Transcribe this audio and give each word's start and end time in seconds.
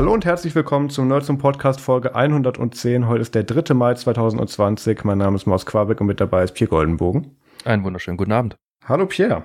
Hallo 0.00 0.14
und 0.14 0.24
herzlich 0.24 0.54
willkommen 0.54 0.88
zum 0.88 1.08
Nerds 1.08 1.26
zum 1.26 1.36
Podcast 1.36 1.78
Folge 1.78 2.14
110. 2.14 3.06
Heute 3.06 3.20
ist 3.20 3.34
der 3.34 3.44
3. 3.44 3.74
Mai 3.74 3.92
2020. 3.92 5.04
Mein 5.04 5.18
Name 5.18 5.36
ist 5.36 5.44
Maus 5.44 5.66
Quabeck 5.66 6.00
und 6.00 6.06
mit 6.06 6.22
dabei 6.22 6.42
ist 6.42 6.54
Pierre 6.54 6.70
Goldenbogen. 6.70 7.36
Einen 7.66 7.84
wunderschönen 7.84 8.16
guten 8.16 8.32
Abend. 8.32 8.56
Hallo 8.86 9.04
Pierre. 9.04 9.42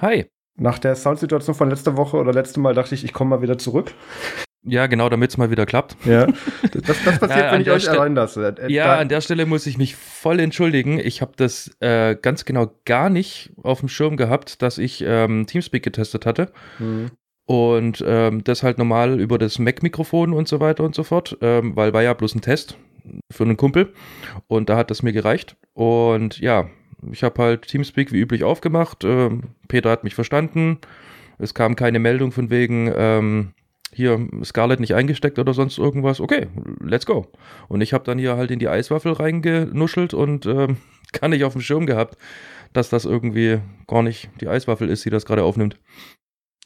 Hi. 0.00 0.24
Nach 0.56 0.78
der 0.78 0.96
Soundsituation 0.96 1.54
von 1.54 1.68
letzter 1.68 1.98
Woche 1.98 2.16
oder 2.16 2.32
letztem 2.32 2.62
Mal 2.62 2.72
dachte 2.72 2.94
ich, 2.94 3.04
ich 3.04 3.12
komme 3.12 3.28
mal 3.28 3.42
wieder 3.42 3.58
zurück. 3.58 3.92
Ja, 4.62 4.86
genau, 4.86 5.10
damit 5.10 5.32
es 5.32 5.36
mal 5.36 5.50
wieder 5.50 5.66
klappt. 5.66 5.96
Ja, 6.06 6.26
das, 6.72 7.04
das 7.04 7.18
passiert, 7.18 7.30
ja, 7.30 7.52
wenn 7.52 7.60
ich 7.60 7.70
euch 7.70 7.82
Ste 7.82 7.92
allein 7.92 8.14
lasse. 8.14 8.54
Äh, 8.58 8.72
ja, 8.72 8.84
da 8.84 8.98
an 9.00 9.08
der 9.10 9.20
Stelle 9.20 9.44
muss 9.44 9.66
ich 9.66 9.76
mich 9.76 9.96
voll 9.96 10.40
entschuldigen. 10.40 10.98
Ich 10.98 11.20
habe 11.20 11.32
das 11.36 11.76
äh, 11.80 12.16
ganz 12.16 12.46
genau 12.46 12.70
gar 12.86 13.10
nicht 13.10 13.52
auf 13.62 13.80
dem 13.80 13.90
Schirm 13.90 14.16
gehabt, 14.16 14.62
dass 14.62 14.78
ich 14.78 15.04
ähm, 15.06 15.46
Teamspeak 15.46 15.82
getestet 15.82 16.24
hatte. 16.24 16.52
Mhm. 16.78 17.10
Und 17.50 18.04
ähm, 18.06 18.44
das 18.44 18.62
halt 18.62 18.78
normal 18.78 19.18
über 19.18 19.36
das 19.36 19.58
Mac-Mikrofon 19.58 20.32
und 20.34 20.46
so 20.46 20.60
weiter 20.60 20.84
und 20.84 20.94
so 20.94 21.02
fort, 21.02 21.36
ähm, 21.40 21.74
weil 21.74 21.92
war 21.92 22.00
ja 22.00 22.14
bloß 22.14 22.36
ein 22.36 22.42
Test 22.42 22.76
für 23.28 23.42
einen 23.42 23.56
Kumpel 23.56 23.92
und 24.46 24.68
da 24.68 24.76
hat 24.76 24.92
das 24.92 25.02
mir 25.02 25.12
gereicht. 25.12 25.56
Und 25.72 26.38
ja, 26.38 26.68
ich 27.10 27.24
habe 27.24 27.42
halt 27.42 27.62
Teamspeak 27.62 28.12
wie 28.12 28.20
üblich 28.20 28.44
aufgemacht. 28.44 29.02
Ähm, 29.02 29.54
Peter 29.66 29.90
hat 29.90 30.04
mich 30.04 30.14
verstanden. 30.14 30.78
Es 31.38 31.52
kam 31.52 31.74
keine 31.74 31.98
Meldung 31.98 32.30
von 32.30 32.50
wegen, 32.50 32.92
ähm, 32.96 33.52
hier 33.92 34.28
Scarlett 34.44 34.78
nicht 34.78 34.94
eingesteckt 34.94 35.40
oder 35.40 35.52
sonst 35.52 35.76
irgendwas. 35.76 36.20
Okay, 36.20 36.46
let's 36.78 37.04
go. 37.04 37.32
Und 37.66 37.80
ich 37.80 37.92
habe 37.92 38.04
dann 38.04 38.20
hier 38.20 38.36
halt 38.36 38.52
in 38.52 38.60
die 38.60 38.68
Eiswaffel 38.68 39.10
reingenuschelt 39.10 40.14
und 40.14 40.46
ähm, 40.46 40.76
gar 41.20 41.26
nicht 41.26 41.42
auf 41.42 41.54
dem 41.54 41.62
Schirm 41.62 41.86
gehabt, 41.86 42.16
dass 42.72 42.90
das 42.90 43.06
irgendwie 43.06 43.58
gar 43.88 44.04
nicht 44.04 44.30
die 44.40 44.46
Eiswaffel 44.46 44.88
ist, 44.88 45.04
die 45.04 45.10
das 45.10 45.24
gerade 45.24 45.42
aufnimmt. 45.42 45.80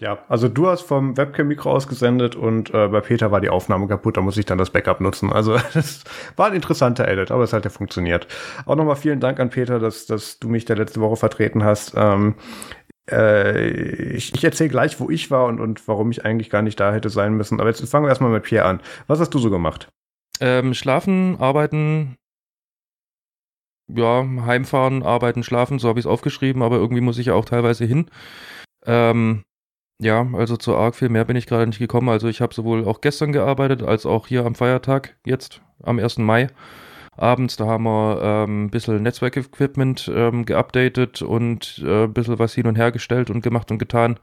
Ja, 0.00 0.18
also 0.28 0.48
du 0.48 0.66
hast 0.66 0.82
vom 0.82 1.16
Webcam-Mikro 1.16 1.70
ausgesendet 1.70 2.34
und 2.34 2.74
äh, 2.74 2.88
bei 2.88 3.00
Peter 3.00 3.30
war 3.30 3.40
die 3.40 3.48
Aufnahme 3.48 3.86
kaputt, 3.86 4.16
da 4.16 4.22
muss 4.22 4.36
ich 4.36 4.44
dann 4.44 4.58
das 4.58 4.70
Backup 4.70 5.00
nutzen. 5.00 5.32
Also 5.32 5.56
das 5.74 6.02
war 6.34 6.48
ein 6.48 6.54
interessanter 6.54 7.06
Edit, 7.06 7.30
aber 7.30 7.44
es 7.44 7.52
hat 7.52 7.64
ja 7.64 7.70
funktioniert. 7.70 8.26
Auch 8.66 8.74
nochmal 8.74 8.96
vielen 8.96 9.20
Dank 9.20 9.38
an 9.38 9.50
Peter, 9.50 9.78
dass, 9.78 10.06
dass 10.06 10.40
du 10.40 10.48
mich 10.48 10.64
da 10.64 10.74
letzte 10.74 11.00
Woche 11.00 11.16
vertreten 11.16 11.62
hast. 11.62 11.94
Ähm, 11.96 12.34
äh, 13.08 13.68
ich 14.16 14.34
ich 14.34 14.44
erzähle 14.44 14.70
gleich, 14.70 14.98
wo 14.98 15.10
ich 15.10 15.30
war 15.30 15.46
und, 15.46 15.60
und 15.60 15.86
warum 15.86 16.10
ich 16.10 16.24
eigentlich 16.24 16.50
gar 16.50 16.62
nicht 16.62 16.80
da 16.80 16.92
hätte 16.92 17.08
sein 17.08 17.34
müssen. 17.34 17.60
Aber 17.60 17.68
jetzt 17.68 17.88
fangen 17.88 18.04
wir 18.04 18.08
erstmal 18.08 18.30
mit 18.30 18.42
Pierre 18.42 18.66
an. 18.66 18.80
Was 19.06 19.20
hast 19.20 19.30
du 19.30 19.38
so 19.38 19.50
gemacht? 19.50 19.88
Ähm, 20.40 20.74
schlafen, 20.74 21.36
arbeiten, 21.38 22.16
ja, 23.86 24.26
heimfahren, 24.44 25.04
arbeiten, 25.04 25.44
schlafen, 25.44 25.78
so 25.78 25.88
habe 25.88 26.00
ich 26.00 26.06
es 26.06 26.10
aufgeschrieben, 26.10 26.62
aber 26.62 26.76
irgendwie 26.76 27.02
muss 27.02 27.18
ich 27.18 27.26
ja 27.26 27.34
auch 27.34 27.44
teilweise 27.44 27.84
hin. 27.84 28.10
Ähm, 28.86 29.44
ja, 29.98 30.26
also 30.32 30.56
zu 30.56 30.76
arg 30.76 30.96
viel 30.96 31.08
mehr 31.08 31.24
bin 31.24 31.36
ich 31.36 31.46
gerade 31.46 31.66
nicht 31.66 31.78
gekommen. 31.78 32.08
Also 32.08 32.28
ich 32.28 32.40
habe 32.40 32.54
sowohl 32.54 32.84
auch 32.84 33.00
gestern 33.00 33.32
gearbeitet, 33.32 33.82
als 33.82 34.06
auch 34.06 34.26
hier 34.26 34.44
am 34.44 34.54
Feiertag, 34.54 35.16
jetzt 35.24 35.62
am 35.82 35.98
1. 35.98 36.18
Mai. 36.18 36.48
Abends, 37.16 37.56
da 37.56 37.66
haben 37.66 37.84
wir 37.84 38.20
ähm, 38.22 38.64
ein 38.64 38.70
bisschen 38.70 39.02
Netzwerkequipment 39.02 40.10
ähm, 40.12 40.44
geupdatet 40.44 41.22
und 41.22 41.80
äh, 41.84 42.04
ein 42.04 42.12
bisschen 42.12 42.40
was 42.40 42.54
hin 42.54 42.66
und 42.66 42.76
her 42.76 42.90
gestellt 42.90 43.30
und 43.30 43.40
gemacht 43.40 43.70
und 43.70 43.78
getan. 43.78 44.18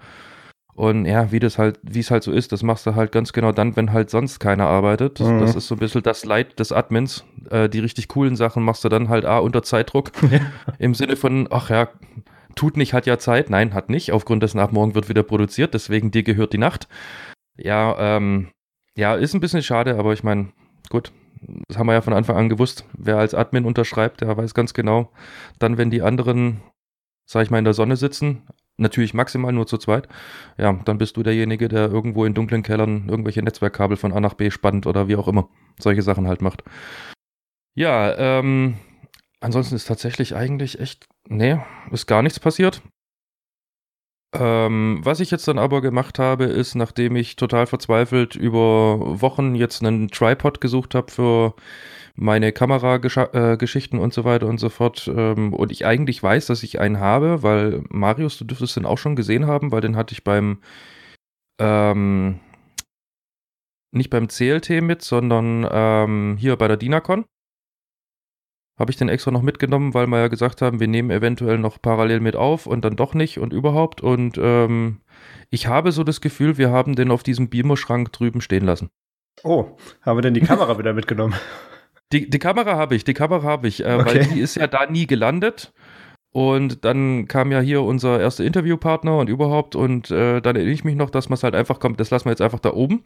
Und 0.73 1.06
ja, 1.06 1.31
wie 1.31 1.40
das 1.40 1.57
halt, 1.57 1.79
wie 1.84 2.00
es 2.00 2.12
halt 2.12 2.24
so 2.24 2.31
ist, 2.31 2.51
das 2.51 2.63
machst 2.63 2.85
du 2.85 2.95
halt 2.95 3.12
ganz 3.12 3.34
genau 3.34 3.51
dann, 3.51 3.75
wenn 3.75 3.94
halt 3.94 4.09
sonst 4.09 4.40
keiner 4.40 4.68
arbeitet. 4.68 5.19
Mhm. 5.19 5.40
Das 5.40 5.56
ist 5.56 5.68
so 5.68 5.75
ein 5.75 5.79
bisschen 5.79 6.03
das 6.03 6.25
Leid 6.25 6.59
des 6.59 6.72
Admins. 6.72 7.24
Äh, 7.50 7.69
die 7.69 7.79
richtig 7.79 8.07
coolen 8.07 8.35
Sachen 8.35 8.63
machst 8.63 8.84
du 8.84 8.90
dann 8.90 9.09
halt 9.09 9.25
A 9.25 9.40
unter 9.40 9.63
Zeitdruck. 9.63 10.12
Im 10.79 10.94
Sinne 10.94 11.16
von, 11.16 11.47
ach 11.50 11.69
ja, 11.69 11.90
Tut 12.56 12.78
nicht, 12.78 12.94
hat 12.94 13.06
ja 13.06 13.17
Zeit. 13.17 13.50
Nein, 13.50 13.73
hat 13.73 13.89
nicht. 13.89 14.12
Aufgrund 14.12 14.44
dessen 14.44 14.59
ab 14.59 14.72
morgen 14.72 14.95
wird 14.95 15.09
wieder 15.09 15.23
produziert. 15.23 15.73
Deswegen 15.73 16.12
dir 16.12 16.23
gehört 16.23 16.53
die 16.53 16.57
Nacht. 16.57 16.88
Ja, 17.57 18.17
ähm, 18.17 18.50
ja, 18.95 19.16
ist 19.16 19.34
ein 19.34 19.39
bisschen 19.39 19.63
schade, 19.63 19.97
aber 19.97 20.13
ich 20.13 20.23
meine, 20.23 20.51
gut, 20.89 21.12
das 21.67 21.78
haben 21.78 21.88
wir 21.88 21.94
ja 21.94 22.01
von 22.01 22.13
Anfang 22.13 22.35
an 22.35 22.50
gewusst. 22.50 22.85
Wer 22.97 23.17
als 23.17 23.34
Admin 23.34 23.66
unterschreibt, 23.66 24.22
der 24.22 24.35
weiß 24.35 24.53
ganz 24.53 24.73
genau. 24.73 25.12
Dann, 25.59 25.78
wenn 25.78 25.89
die 25.89 26.01
anderen, 26.01 26.62
sag 27.25 27.44
ich 27.44 27.51
mal, 27.51 27.59
in 27.59 27.66
der 27.66 27.73
Sonne 27.73 27.95
sitzen, 27.95 28.44
natürlich 28.78 29.13
maximal 29.13 29.51
nur 29.53 29.68
zu 29.68 29.78
zweit, 29.78 30.07
ja, 30.57 30.73
dann 30.85 30.97
bist 30.97 31.18
du 31.18 31.23
derjenige, 31.23 31.68
der 31.68 31.89
irgendwo 31.89 32.25
in 32.25 32.33
dunklen 32.33 32.63
Kellern 32.63 33.07
irgendwelche 33.07 33.41
Netzwerkkabel 33.41 33.97
von 33.97 34.13
A 34.13 34.19
nach 34.19 34.33
B 34.33 34.51
spannt 34.51 34.85
oder 34.88 35.07
wie 35.07 35.16
auch 35.16 35.28
immer 35.28 35.50
solche 35.79 36.01
Sachen 36.01 36.28
halt 36.28 36.41
macht. 36.41 36.63
Ja, 37.73 38.16
ähm, 38.18 38.75
ansonsten 39.41 39.75
ist 39.75 39.88
tatsächlich 39.88 40.35
eigentlich 40.35 40.79
echt 40.79 41.07
Nee, 41.28 41.59
ist 41.91 42.07
gar 42.07 42.22
nichts 42.22 42.40
passiert. 42.40 42.81
Ähm, 44.34 45.00
was 45.03 45.19
ich 45.19 45.29
jetzt 45.29 45.47
dann 45.47 45.59
aber 45.59 45.81
gemacht 45.81 46.18
habe, 46.18 46.46
ist, 46.46 46.75
nachdem 46.75 47.16
ich 47.18 47.35
total 47.35 47.68
verzweifelt 47.68 48.35
über 48.35 49.22
Wochen 49.22 49.56
jetzt 49.56 49.84
einen 49.84 50.09
Tripod 50.09 50.62
gesucht 50.62 50.96
habe 50.96 51.12
für 51.12 51.53
meine 52.16 52.53
Kamerageschichten 52.53 54.00
äh, 54.00 54.01
und 54.01 54.13
so 54.13 54.24
weiter 54.24 54.47
und 54.47 54.57
so 54.57 54.69
fort, 54.69 55.09
ähm, 55.13 55.53
und 55.53 55.72
ich 55.72 55.85
eigentlich 55.85 56.24
weiß, 56.24 56.46
dass 56.47 56.63
ich 56.63 56.80
einen 56.80 57.00
habe, 57.00 57.44
weil 57.44 57.84
Marius, 57.90 58.38
du 58.38 58.46
dürftest 58.46 58.78
den 58.78 58.85
auch 58.85 58.97
schon 58.97 59.16
gesehen 59.16 59.47
haben, 59.47 59.72
weil 59.72 59.81
den 59.81 59.97
hatte 59.97 60.13
ich 60.13 60.24
beim 60.24 60.59
ähm, 61.59 62.40
nicht 63.94 64.09
beim 64.09 64.28
CLT 64.30 64.81
mit, 64.81 65.01
sondern 65.01 65.68
ähm, 65.69 66.38
hier 66.40 66.56
bei 66.56 66.68
der 66.68 66.78
DINACON. 66.78 67.25
Habe 68.79 68.91
ich 68.91 68.97
den 68.97 69.09
extra 69.09 69.31
noch 69.31 69.41
mitgenommen, 69.41 69.93
weil 69.93 70.07
wir 70.07 70.19
ja 70.19 70.27
gesagt 70.27 70.61
haben, 70.61 70.79
wir 70.79 70.87
nehmen 70.87 71.11
eventuell 71.11 71.57
noch 71.57 71.81
parallel 71.81 72.19
mit 72.19 72.35
auf 72.35 72.65
und 72.65 72.83
dann 72.83 72.95
doch 72.95 73.13
nicht 73.13 73.37
und 73.37 73.53
überhaupt. 73.53 74.01
Und 74.01 74.39
ähm, 74.41 75.01
ich 75.49 75.67
habe 75.67 75.91
so 75.91 76.03
das 76.03 76.21
Gefühl, 76.21 76.57
wir 76.57 76.71
haben 76.71 76.95
den 76.95 77.11
auf 77.11 77.23
diesem 77.23 77.49
Beamer-Schrank 77.49 78.11
drüben 78.11 78.41
stehen 78.41 78.65
lassen. 78.65 78.89
Oh, 79.43 79.77
haben 80.01 80.17
wir 80.17 80.21
denn 80.21 80.33
die 80.33 80.41
Kamera 80.41 80.77
wieder 80.77 80.93
mitgenommen? 80.93 81.35
Die, 82.13 82.29
die 82.29 82.39
Kamera 82.39 82.75
habe 82.75 82.93
ich, 82.93 83.05
die 83.05 83.13
Kamera 83.13 83.43
habe 83.43 83.69
ich, 83.69 83.85
äh, 83.85 83.93
okay. 83.93 84.05
weil 84.05 84.25
die 84.25 84.41
ist 84.41 84.55
ja 84.55 84.67
da 84.67 84.85
nie 84.85 85.07
gelandet. 85.07 85.71
Und 86.33 86.85
dann 86.85 87.27
kam 87.27 87.51
ja 87.51 87.59
hier 87.59 87.83
unser 87.83 88.19
erster 88.19 88.45
Interviewpartner 88.45 89.17
und 89.17 89.29
überhaupt. 89.29 89.75
Und 89.75 90.11
äh, 90.11 90.41
dann 90.41 90.55
erinnere 90.55 90.73
ich 90.73 90.85
mich 90.85 90.95
noch, 90.95 91.09
dass 91.09 91.27
man 91.27 91.35
es 91.35 91.43
halt 91.43 91.55
einfach 91.55 91.79
kommt, 91.79 91.99
das 91.99 92.09
lassen 92.09 92.25
wir 92.25 92.31
jetzt 92.31 92.41
einfach 92.41 92.59
da 92.59 92.73
oben. 92.73 93.03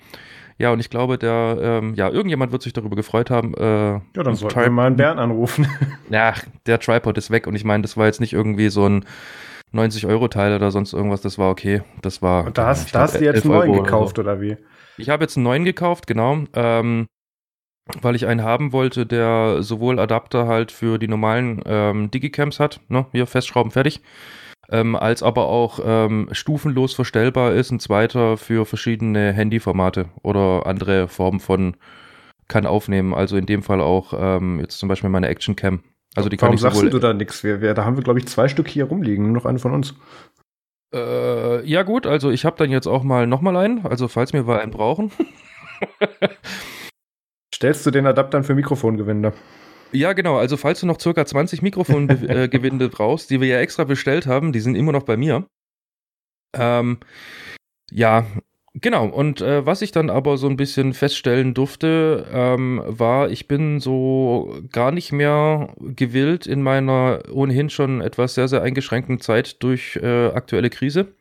Ja, 0.57 0.71
und 0.71 0.79
ich 0.79 0.89
glaube, 0.89 1.17
der, 1.17 1.57
ähm, 1.61 1.95
ja, 1.95 2.09
irgendjemand 2.09 2.51
wird 2.51 2.61
sich 2.61 2.71
darüber 2.71 2.95
gefreut 2.95 3.29
haben. 3.29 3.53
Äh, 3.55 3.93
ja, 3.93 4.01
dann 4.13 4.35
sollten 4.35 4.59
wir 4.59 4.69
mal 4.69 4.88
einen 4.88 4.95
Bernd 4.95 5.19
anrufen. 5.19 5.67
Ja, 6.09 6.33
der 6.67 6.79
Tripod 6.79 7.17
ist 7.17 7.31
weg 7.31 7.47
und 7.47 7.55
ich 7.55 7.63
meine, 7.63 7.81
das 7.81 7.97
war 7.97 8.05
jetzt 8.05 8.21
nicht 8.21 8.31
irgendwie 8.31 8.69
so 8.69 8.88
ein 8.88 9.05
90-Euro-Teil 9.73 10.55
oder 10.55 10.69
sonst 10.69 10.94
irgendwas, 10.94 11.21
das 11.21 11.38
war 11.39 11.49
okay. 11.49 11.81
Das 12.01 12.21
war. 12.21 12.45
Und 12.45 12.57
da 12.57 12.67
hast, 12.67 12.94
da 12.94 13.01
hast 13.01 13.19
du 13.19 13.25
jetzt 13.25 13.44
einen 13.44 13.53
neuen 13.53 13.73
gekauft 13.73 14.19
oder, 14.19 14.33
oder 14.33 14.41
wie? 14.41 14.57
Ich 14.97 15.09
habe 15.09 15.23
jetzt 15.23 15.35
einen 15.35 15.44
neuen 15.44 15.65
gekauft, 15.65 16.07
genau. 16.07 16.44
Ähm, 16.53 17.07
weil 18.01 18.15
ich 18.15 18.25
einen 18.27 18.44
haben 18.44 18.71
wollte, 18.71 19.05
der 19.05 19.61
sowohl 19.61 19.99
Adapter 19.99 20.47
halt 20.47 20.71
für 20.71 20.97
die 20.97 21.07
normalen 21.07 21.61
ähm, 21.65 22.11
Digicams 22.11 22.59
hat, 22.59 22.79
ne, 22.88 23.05
hier 23.11 23.27
festschrauben 23.27 23.71
fertig, 23.71 24.01
ähm, 24.69 24.95
als 24.95 25.23
aber 25.23 25.47
auch 25.47 25.79
ähm, 25.83 26.29
stufenlos 26.31 26.93
verstellbar 26.93 27.53
ist, 27.53 27.71
ein 27.71 27.79
zweiter 27.79 28.37
für 28.37 28.65
verschiedene 28.65 29.31
Handyformate 29.33 30.09
oder 30.23 30.65
andere 30.65 31.07
Formen 31.07 31.39
von 31.39 31.77
kann 32.47 32.65
aufnehmen. 32.65 33.13
Also 33.13 33.38
in 33.38 33.45
dem 33.45 33.63
Fall 33.63 33.81
auch 33.81 34.13
ähm, 34.17 34.59
jetzt 34.59 34.77
zum 34.77 34.89
Beispiel 34.89 35.09
meine 35.09 35.27
Action 35.27 35.56
Cam. 35.56 35.83
Also 36.15 36.29
die 36.29 36.39
Warum 36.39 36.51
kann 36.51 36.56
ich 36.56 36.62
sagst 36.62 36.81
du 36.81 37.00
da 37.00 37.13
nichts? 37.13 37.41
da 37.41 37.85
haben 37.85 37.97
wir, 37.97 38.03
glaube 38.03 38.19
ich, 38.19 38.27
zwei 38.27 38.47
Stück 38.47 38.67
hier 38.67 38.85
rumliegen, 38.85 39.25
nur 39.25 39.33
noch 39.33 39.45
eine 39.45 39.59
von 39.59 39.73
uns. 39.73 39.95
Äh, 40.94 41.68
ja 41.68 41.83
gut, 41.83 42.07
also 42.07 42.31
ich 42.31 42.45
habe 42.45 42.57
dann 42.57 42.71
jetzt 42.71 42.88
auch 42.88 43.03
mal 43.03 43.27
nochmal 43.27 43.57
einen, 43.57 43.85
also 43.85 44.07
falls 44.07 44.31
wir 44.31 44.44
mal 44.44 44.59
einen 44.59 44.71
brauchen. 44.71 45.11
Stellst 47.53 47.85
du 47.85 47.91
den 47.91 48.06
Adaptern 48.06 48.44
für 48.44 48.56
Mikrofongewinde? 48.56 49.33
Ja, 49.95 50.13
genau. 50.13 50.38
Also 50.38 50.57
falls 50.57 50.81
du 50.81 50.88
noch 50.88 51.00
circa 51.00 51.25
20 51.25 51.62
Mikrofongewinde 51.62 52.89
brauchst, 52.89 53.30
die 53.30 53.39
wir 53.39 53.47
ja 53.47 53.59
extra 53.59 53.86
bestellt 53.86 54.27
haben, 54.27 54.51
die 54.51 54.59
sind 54.59 54.75
immer 54.75 54.92
noch 54.92 55.03
bei 55.03 55.15
mir. 55.15 55.47
Ähm, 56.53 56.97
ja, 57.89 58.25
genau. 58.74 59.07
Und 59.07 59.39
äh, 59.39 59.65
was 59.65 59.81
ich 59.81 59.94
dann 59.94 60.09
aber 60.09 60.38
so 60.38 60.47
ein 60.50 60.57
bisschen 60.57 60.94
feststellen 60.94 61.53
durfte, 61.53 62.27
ähm, 62.31 62.81
war, 62.86 63.30
ich 63.30 63.47
bin 63.47 63.80
so 63.80 64.62
gar 64.71 64.92
nicht 64.92 65.13
mehr 65.13 65.74
gewillt 65.80 66.45
in 66.45 66.62
meiner 66.62 67.21
ohnehin 67.31 67.69
schon 67.69 68.01
etwas 68.01 68.36
sehr, 68.36 68.50
sehr 68.50 68.63
eingeschränkten 68.63 69.21
Zeit 69.21 69.63
durch 69.63 69.95
äh, 69.95 70.27
aktuelle 70.27 70.69
Krise 70.69 71.13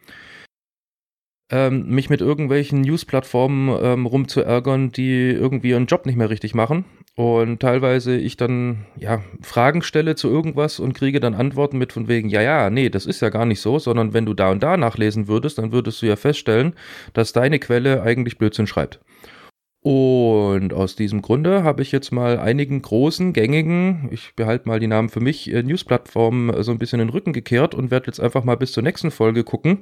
ähm, 1.50 1.86
mich 1.88 2.10
mit 2.10 2.20
irgendwelchen 2.20 2.80
News-Plattformen 2.80 3.78
ähm, 3.80 4.06
rumzuärgern, 4.06 4.90
die 4.90 5.30
irgendwie 5.30 5.70
ihren 5.70 5.86
Job 5.86 6.06
nicht 6.06 6.16
mehr 6.16 6.30
richtig 6.30 6.54
machen. 6.54 6.84
Und 7.16 7.60
teilweise 7.60 8.16
ich 8.16 8.36
dann 8.36 8.86
ja 8.98 9.22
Fragen 9.40 9.82
stelle 9.82 10.16
zu 10.16 10.28
irgendwas 10.28 10.80
und 10.80 10.94
kriege 10.94 11.20
dann 11.20 11.34
Antworten 11.34 11.78
mit 11.78 11.92
von 11.92 12.08
wegen, 12.08 12.28
ja, 12.28 12.42
ja, 12.42 12.70
nee, 12.70 12.88
das 12.88 13.06
ist 13.06 13.22
ja 13.22 13.28
gar 13.28 13.46
nicht 13.46 13.60
so, 13.60 13.78
sondern 13.78 14.12
wenn 14.12 14.26
du 14.26 14.34
da 14.34 14.50
und 14.50 14.62
da 14.62 14.76
nachlesen 14.76 15.28
würdest, 15.28 15.58
dann 15.58 15.70
würdest 15.70 16.02
du 16.02 16.06
ja 16.06 16.16
feststellen, 16.16 16.74
dass 17.12 17.32
deine 17.32 17.60
Quelle 17.60 18.02
eigentlich 18.02 18.36
Blödsinn 18.36 18.66
schreibt. 18.66 19.00
Und 19.80 20.72
aus 20.72 20.96
diesem 20.96 21.20
Grunde 21.20 21.62
habe 21.62 21.82
ich 21.82 21.92
jetzt 21.92 22.10
mal 22.10 22.38
einigen 22.38 22.80
großen, 22.80 23.34
gängigen, 23.34 24.08
ich 24.10 24.34
behalte 24.34 24.66
mal 24.66 24.80
die 24.80 24.86
Namen 24.86 25.10
für 25.10 25.20
mich, 25.20 25.52
äh, 25.52 25.62
News-Plattformen 25.62 26.62
so 26.62 26.72
ein 26.72 26.78
bisschen 26.78 27.00
den 27.00 27.10
Rücken 27.10 27.34
gekehrt 27.34 27.74
und 27.74 27.90
werde 27.90 28.06
jetzt 28.06 28.18
einfach 28.18 28.44
mal 28.44 28.56
bis 28.56 28.72
zur 28.72 28.82
nächsten 28.82 29.10
Folge 29.10 29.44
gucken, 29.44 29.80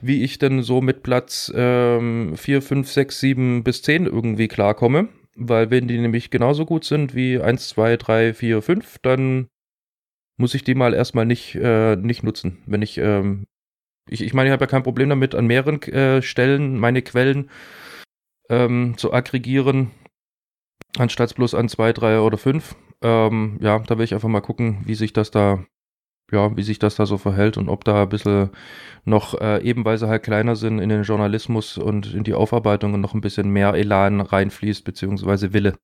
wie 0.00 0.24
ich 0.24 0.38
denn 0.38 0.62
so 0.62 0.80
mit 0.80 1.02
Platz 1.02 1.52
ähm, 1.54 2.32
4, 2.34 2.62
5, 2.62 2.90
6, 2.90 3.20
7 3.20 3.62
bis 3.62 3.82
10 3.82 4.06
irgendwie 4.06 4.48
klarkomme. 4.48 5.08
Weil 5.36 5.70
wenn 5.70 5.86
die 5.86 5.98
nämlich 5.98 6.30
genauso 6.30 6.64
gut 6.64 6.84
sind 6.84 7.14
wie 7.14 7.38
1, 7.38 7.68
2, 7.68 7.98
3, 7.98 8.34
4, 8.34 8.62
5, 8.62 8.98
dann 9.02 9.48
muss 10.38 10.54
ich 10.54 10.64
die 10.64 10.74
mal 10.74 10.94
erstmal 10.94 11.26
nicht, 11.26 11.54
äh, 11.56 11.96
nicht 11.96 12.22
nutzen. 12.22 12.62
Wenn 12.66 12.82
ich, 12.82 12.98
ähm, 12.98 13.46
ich, 14.08 14.22
ich 14.22 14.34
meine, 14.34 14.48
ich 14.48 14.52
habe 14.52 14.64
ja 14.64 14.70
kein 14.70 14.82
Problem 14.82 15.10
damit, 15.10 15.34
an 15.34 15.46
mehreren 15.46 15.80
äh, 15.82 16.22
Stellen 16.22 16.78
meine 16.78 17.02
Quellen 17.02 17.50
ähm, 18.48 18.94
zu 18.96 19.12
aggregieren, 19.12 19.90
anstatt 20.98 21.34
bloß 21.34 21.54
an 21.54 21.68
zwei, 21.68 21.92
drei 21.92 22.20
oder 22.20 22.38
fünf. 22.38 22.76
Ähm, 23.02 23.58
ja, 23.60 23.78
da 23.78 23.98
will 23.98 24.04
ich 24.04 24.14
einfach 24.14 24.28
mal 24.28 24.40
gucken, 24.40 24.82
wie 24.84 24.94
sich 24.94 25.12
das 25.12 25.30
da, 25.30 25.64
ja, 26.32 26.56
wie 26.56 26.62
sich 26.62 26.78
das 26.78 26.96
da 26.96 27.06
so 27.06 27.18
verhält 27.18 27.56
und 27.56 27.68
ob 27.68 27.84
da 27.84 28.02
ein 28.02 28.08
bisschen 28.08 28.50
noch 29.04 29.40
äh, 29.40 29.62
eben 29.62 29.84
weil 29.84 29.98
sie 29.98 30.08
halt 30.08 30.24
kleiner 30.24 30.56
sind 30.56 30.80
in 30.80 30.88
den 30.88 31.02
Journalismus 31.02 31.78
und 31.78 32.12
in 32.14 32.24
die 32.24 32.34
Aufarbeitung 32.34 32.94
und 32.94 33.00
noch 33.00 33.14
ein 33.14 33.20
bisschen 33.20 33.50
mehr 33.50 33.74
Elan 33.74 34.20
reinfließt, 34.20 34.84
beziehungsweise 34.84 35.52
Wille. 35.52 35.74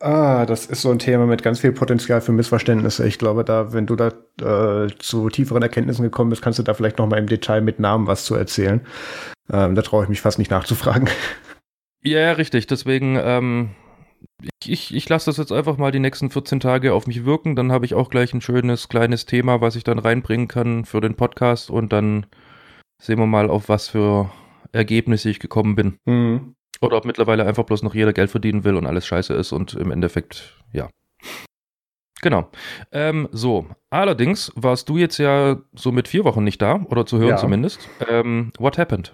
Ah, 0.00 0.46
das 0.46 0.66
ist 0.66 0.82
so 0.82 0.92
ein 0.92 1.00
Thema 1.00 1.26
mit 1.26 1.42
ganz 1.42 1.58
viel 1.58 1.72
Potenzial 1.72 2.20
für 2.20 2.30
Missverständnisse. 2.30 3.06
Ich 3.08 3.18
glaube, 3.18 3.44
da, 3.44 3.72
wenn 3.72 3.86
du 3.86 3.96
da 3.96 4.12
äh, 4.40 4.88
zu 5.00 5.28
tieferen 5.28 5.62
Erkenntnissen 5.62 6.04
gekommen 6.04 6.30
bist, 6.30 6.40
kannst 6.40 6.60
du 6.60 6.62
da 6.62 6.72
vielleicht 6.72 6.98
noch 6.98 7.08
mal 7.08 7.18
im 7.18 7.26
Detail 7.26 7.62
mit 7.62 7.80
Namen 7.80 8.06
was 8.06 8.24
zu 8.24 8.36
erzählen. 8.36 8.86
Ähm, 9.50 9.74
da 9.74 9.82
traue 9.82 10.04
ich 10.04 10.08
mich 10.08 10.20
fast 10.20 10.38
nicht 10.38 10.52
nachzufragen. 10.52 11.08
Ja, 12.04 12.20
ja 12.20 12.32
richtig. 12.32 12.68
Deswegen, 12.68 13.18
ähm, 13.20 13.70
ich, 14.42 14.70
ich, 14.70 14.94
ich 14.94 15.08
lasse 15.08 15.26
das 15.26 15.36
jetzt 15.36 15.52
einfach 15.52 15.76
mal 15.76 15.92
die 15.92 15.98
nächsten 15.98 16.30
14 16.30 16.60
Tage 16.60 16.94
auf 16.94 17.06
mich 17.06 17.24
wirken. 17.24 17.56
Dann 17.56 17.72
habe 17.72 17.84
ich 17.84 17.94
auch 17.94 18.10
gleich 18.10 18.32
ein 18.34 18.40
schönes 18.40 18.88
kleines 18.88 19.26
Thema, 19.26 19.60
was 19.60 19.76
ich 19.76 19.84
dann 19.84 19.98
reinbringen 19.98 20.48
kann 20.48 20.84
für 20.84 21.00
den 21.00 21.14
Podcast. 21.14 21.70
Und 21.70 21.92
dann 21.92 22.26
sehen 23.00 23.18
wir 23.18 23.26
mal, 23.26 23.50
auf 23.50 23.68
was 23.68 23.88
für 23.88 24.30
Ergebnisse 24.72 25.30
ich 25.30 25.40
gekommen 25.40 25.74
bin. 25.74 25.98
Mhm. 26.04 26.54
Oder 26.80 26.96
ob 26.96 27.04
mittlerweile 27.04 27.44
einfach 27.44 27.64
bloß 27.64 27.82
noch 27.82 27.94
jeder 27.94 28.12
Geld 28.12 28.30
verdienen 28.30 28.64
will 28.64 28.76
und 28.76 28.86
alles 28.86 29.06
scheiße 29.06 29.34
ist 29.34 29.52
und 29.52 29.74
im 29.74 29.90
Endeffekt, 29.90 30.56
ja. 30.72 30.88
Genau. 32.20 32.48
Ähm, 32.92 33.28
so, 33.32 33.66
allerdings 33.90 34.52
warst 34.54 34.88
du 34.88 34.96
jetzt 34.96 35.18
ja 35.18 35.58
so 35.74 35.92
mit 35.92 36.08
vier 36.08 36.24
Wochen 36.24 36.44
nicht 36.44 36.60
da, 36.60 36.84
oder 36.88 37.06
zu 37.06 37.18
hören 37.18 37.30
ja. 37.30 37.36
zumindest. 37.36 37.88
Ähm, 38.08 38.52
what 38.58 38.78
happened? 38.78 39.12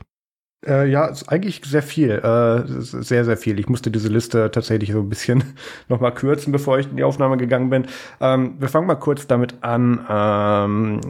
Äh, 0.67 0.89
ja, 0.89 1.13
eigentlich 1.27 1.61
sehr 1.65 1.83
viel, 1.83 2.11
äh, 2.11 2.63
sehr, 2.67 3.25
sehr 3.25 3.37
viel. 3.37 3.59
Ich 3.59 3.69
musste 3.69 3.91
diese 3.91 4.09
Liste 4.09 4.51
tatsächlich 4.51 4.93
so 4.93 5.01
ein 5.01 5.09
bisschen 5.09 5.45
nochmal 5.89 6.15
kürzen, 6.15 6.53
bevor 6.53 6.79
ich 6.79 6.89
in 6.89 6.97
die 6.97 7.05
Aufnahme 7.05 7.37
gegangen 7.37 7.71
bin. 7.71 7.87
Ähm, 8.21 8.57
wir 8.59 8.69
fangen 8.69 8.87
mal 8.87 8.95
kurz 8.95 9.27
damit 9.27 9.63
an, 9.63 10.07
ähm, 10.09 11.01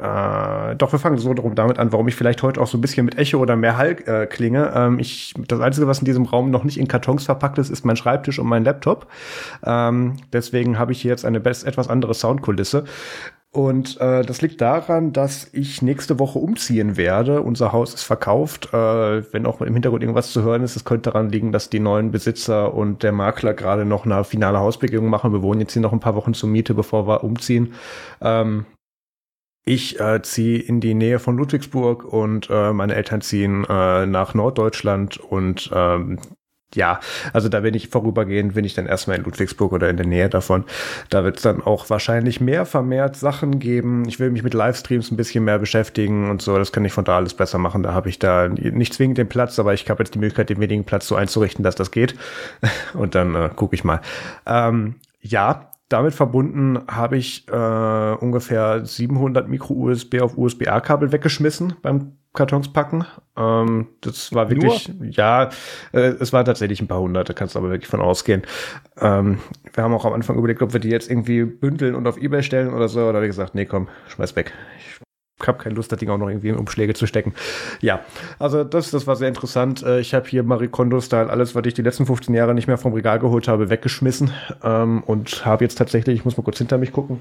äh, 0.00 0.76
doch, 0.76 0.92
wir 0.92 0.98
fangen 0.98 1.18
so 1.18 1.34
darum 1.34 1.54
damit 1.54 1.78
an, 1.78 1.92
warum 1.92 2.08
ich 2.08 2.14
vielleicht 2.14 2.42
heute 2.42 2.60
auch 2.60 2.66
so 2.66 2.78
ein 2.78 2.80
bisschen 2.80 3.04
mit 3.04 3.18
Echo 3.18 3.38
oder 3.38 3.56
mehr 3.56 3.76
Hall 3.76 3.96
äh, 4.06 4.26
klinge. 4.26 4.72
Ähm, 4.74 4.98
ich, 4.98 5.34
das 5.48 5.60
Einzige, 5.60 5.86
was 5.86 5.98
in 5.98 6.06
diesem 6.06 6.24
Raum 6.24 6.50
noch 6.50 6.64
nicht 6.64 6.78
in 6.78 6.88
Kartons 6.88 7.24
verpackt 7.24 7.58
ist, 7.58 7.70
ist 7.70 7.84
mein 7.84 7.96
Schreibtisch 7.96 8.38
und 8.38 8.46
mein 8.46 8.64
Laptop. 8.64 9.06
Ähm, 9.64 10.16
deswegen 10.32 10.78
habe 10.78 10.92
ich 10.92 11.02
hier 11.02 11.10
jetzt 11.10 11.24
eine 11.24 11.38
etwas 11.38 11.88
andere 11.88 12.14
Soundkulisse. 12.14 12.84
Und 13.54 14.00
äh, 14.00 14.22
das 14.22 14.42
liegt 14.42 14.60
daran, 14.60 15.12
dass 15.12 15.48
ich 15.52 15.80
nächste 15.80 16.18
Woche 16.18 16.40
umziehen 16.40 16.96
werde. 16.96 17.40
Unser 17.40 17.70
Haus 17.70 17.94
ist 17.94 18.02
verkauft. 18.02 18.74
Äh, 18.74 19.32
wenn 19.32 19.46
auch 19.46 19.60
im 19.60 19.74
Hintergrund 19.74 20.02
irgendwas 20.02 20.32
zu 20.32 20.42
hören 20.42 20.64
ist, 20.64 20.74
es 20.74 20.84
könnte 20.84 21.10
daran 21.10 21.30
liegen, 21.30 21.52
dass 21.52 21.70
die 21.70 21.78
neuen 21.78 22.10
Besitzer 22.10 22.74
und 22.74 23.04
der 23.04 23.12
Makler 23.12 23.54
gerade 23.54 23.84
noch 23.84 24.06
eine 24.06 24.24
finale 24.24 24.58
Hausbegehung 24.58 25.08
machen. 25.08 25.32
Wir 25.32 25.42
wohnen 25.42 25.60
jetzt 25.60 25.72
hier 25.72 25.82
noch 25.82 25.92
ein 25.92 26.00
paar 26.00 26.16
Wochen 26.16 26.34
zur 26.34 26.48
Miete, 26.48 26.74
bevor 26.74 27.06
wir 27.06 27.22
umziehen. 27.22 27.74
Ähm, 28.20 28.66
ich 29.64 30.00
äh, 30.00 30.20
ziehe 30.22 30.58
in 30.58 30.80
die 30.80 30.94
Nähe 30.94 31.20
von 31.20 31.36
Ludwigsburg 31.36 32.04
und 32.04 32.48
äh, 32.50 32.72
meine 32.72 32.96
Eltern 32.96 33.20
ziehen 33.20 33.64
äh, 33.68 34.04
nach 34.04 34.34
Norddeutschland 34.34 35.18
und 35.18 35.70
ähm, 35.72 36.18
ja, 36.74 37.00
also 37.32 37.48
da 37.48 37.60
bin 37.60 37.74
ich 37.74 37.88
vorübergehend, 37.88 38.54
bin 38.54 38.64
ich 38.64 38.74
dann 38.74 38.86
erstmal 38.86 39.18
in 39.18 39.24
Ludwigsburg 39.24 39.72
oder 39.72 39.88
in 39.88 39.96
der 39.96 40.06
Nähe 40.06 40.28
davon. 40.28 40.64
Da 41.10 41.24
wird 41.24 41.36
es 41.36 41.42
dann 41.42 41.62
auch 41.62 41.90
wahrscheinlich 41.90 42.40
mehr 42.40 42.66
vermehrt 42.66 43.16
Sachen 43.16 43.58
geben. 43.58 44.04
Ich 44.08 44.20
will 44.20 44.30
mich 44.30 44.42
mit 44.42 44.54
Livestreams 44.54 45.10
ein 45.10 45.16
bisschen 45.16 45.44
mehr 45.44 45.58
beschäftigen 45.58 46.30
und 46.30 46.42
so. 46.42 46.58
Das 46.58 46.72
kann 46.72 46.84
ich 46.84 46.92
von 46.92 47.04
da 47.04 47.16
alles 47.16 47.34
besser 47.34 47.58
machen. 47.58 47.82
Da 47.82 47.92
habe 47.92 48.08
ich 48.08 48.18
da 48.18 48.48
nicht 48.48 48.94
zwingend 48.94 49.18
den 49.18 49.28
Platz, 49.28 49.58
aber 49.58 49.74
ich 49.74 49.88
habe 49.88 50.02
jetzt 50.02 50.14
die 50.14 50.18
Möglichkeit, 50.18 50.50
den 50.50 50.60
wenigen 50.60 50.84
Platz 50.84 51.06
so 51.06 51.14
einzurichten, 51.14 51.62
dass 51.62 51.74
das 51.74 51.90
geht. 51.90 52.14
Und 52.94 53.14
dann 53.14 53.34
äh, 53.34 53.50
gucke 53.54 53.74
ich 53.74 53.84
mal. 53.84 54.00
Ähm, 54.46 54.96
ja, 55.20 55.70
damit 55.88 56.14
verbunden 56.14 56.80
habe 56.88 57.16
ich 57.16 57.46
äh, 57.48 57.52
ungefähr 57.52 58.84
700 58.84 59.48
Micro-USB 59.48 60.20
auf 60.20 60.36
USB-A-Kabel 60.36 61.12
weggeschmissen 61.12 61.74
beim 61.82 62.16
Kartons 62.34 62.72
packen. 62.72 63.06
Ähm, 63.36 63.88
das 64.00 64.34
war 64.34 64.50
wirklich, 64.50 64.92
Nur? 64.92 65.08
ja, 65.08 65.50
äh, 65.92 66.00
es 66.00 66.32
war 66.32 66.44
tatsächlich 66.44 66.80
ein 66.80 66.88
paar 66.88 67.00
hundert, 67.00 67.28
da 67.28 67.32
kannst 67.32 67.54
du 67.54 67.60
aber 67.60 67.70
wirklich 67.70 67.88
von 67.88 68.00
ausgehen. 68.00 68.42
Ähm, 69.00 69.38
wir 69.72 69.82
haben 69.82 69.94
auch 69.94 70.04
am 70.04 70.12
Anfang 70.12 70.36
überlegt, 70.36 70.60
ob 70.60 70.72
wir 70.72 70.80
die 70.80 70.90
jetzt 70.90 71.10
irgendwie 71.10 71.44
bündeln 71.44 71.94
und 71.94 72.06
auf 72.06 72.18
Ebay 72.18 72.42
stellen 72.42 72.74
oder 72.74 72.88
so. 72.88 73.00
Da 73.00 73.14
habe 73.14 73.24
ich 73.24 73.30
gesagt, 73.30 73.54
nee, 73.54 73.64
komm, 73.64 73.88
schmeiß 74.08 74.36
weg. 74.36 74.52
Ich 75.40 75.48
habe 75.48 75.58
keine 75.58 75.74
Lust, 75.74 75.90
das 75.90 75.98
Ding 75.98 76.10
auch 76.10 76.18
noch 76.18 76.28
irgendwie 76.28 76.48
in 76.48 76.56
Umschläge 76.56 76.94
zu 76.94 77.06
stecken. 77.06 77.34
Ja, 77.80 78.00
also 78.38 78.64
das, 78.64 78.90
das 78.90 79.06
war 79.06 79.16
sehr 79.16 79.28
interessant. 79.28 79.82
Äh, 79.82 80.00
ich 80.00 80.14
habe 80.14 80.28
hier 80.28 80.42
Marie 80.42 80.68
Kondo-Style 80.68 81.30
alles, 81.30 81.54
was 81.54 81.64
ich 81.66 81.74
die 81.74 81.82
letzten 81.82 82.06
15 82.06 82.34
Jahre 82.34 82.54
nicht 82.54 82.66
mehr 82.66 82.78
vom 82.78 82.92
Regal 82.92 83.20
geholt 83.20 83.46
habe, 83.46 83.70
weggeschmissen 83.70 84.32
ähm, 84.62 85.02
und 85.04 85.46
habe 85.46 85.64
jetzt 85.64 85.76
tatsächlich, 85.76 86.16
ich 86.16 86.24
muss 86.24 86.36
mal 86.36 86.42
kurz 86.42 86.58
hinter 86.58 86.78
mich 86.78 86.92
gucken, 86.92 87.20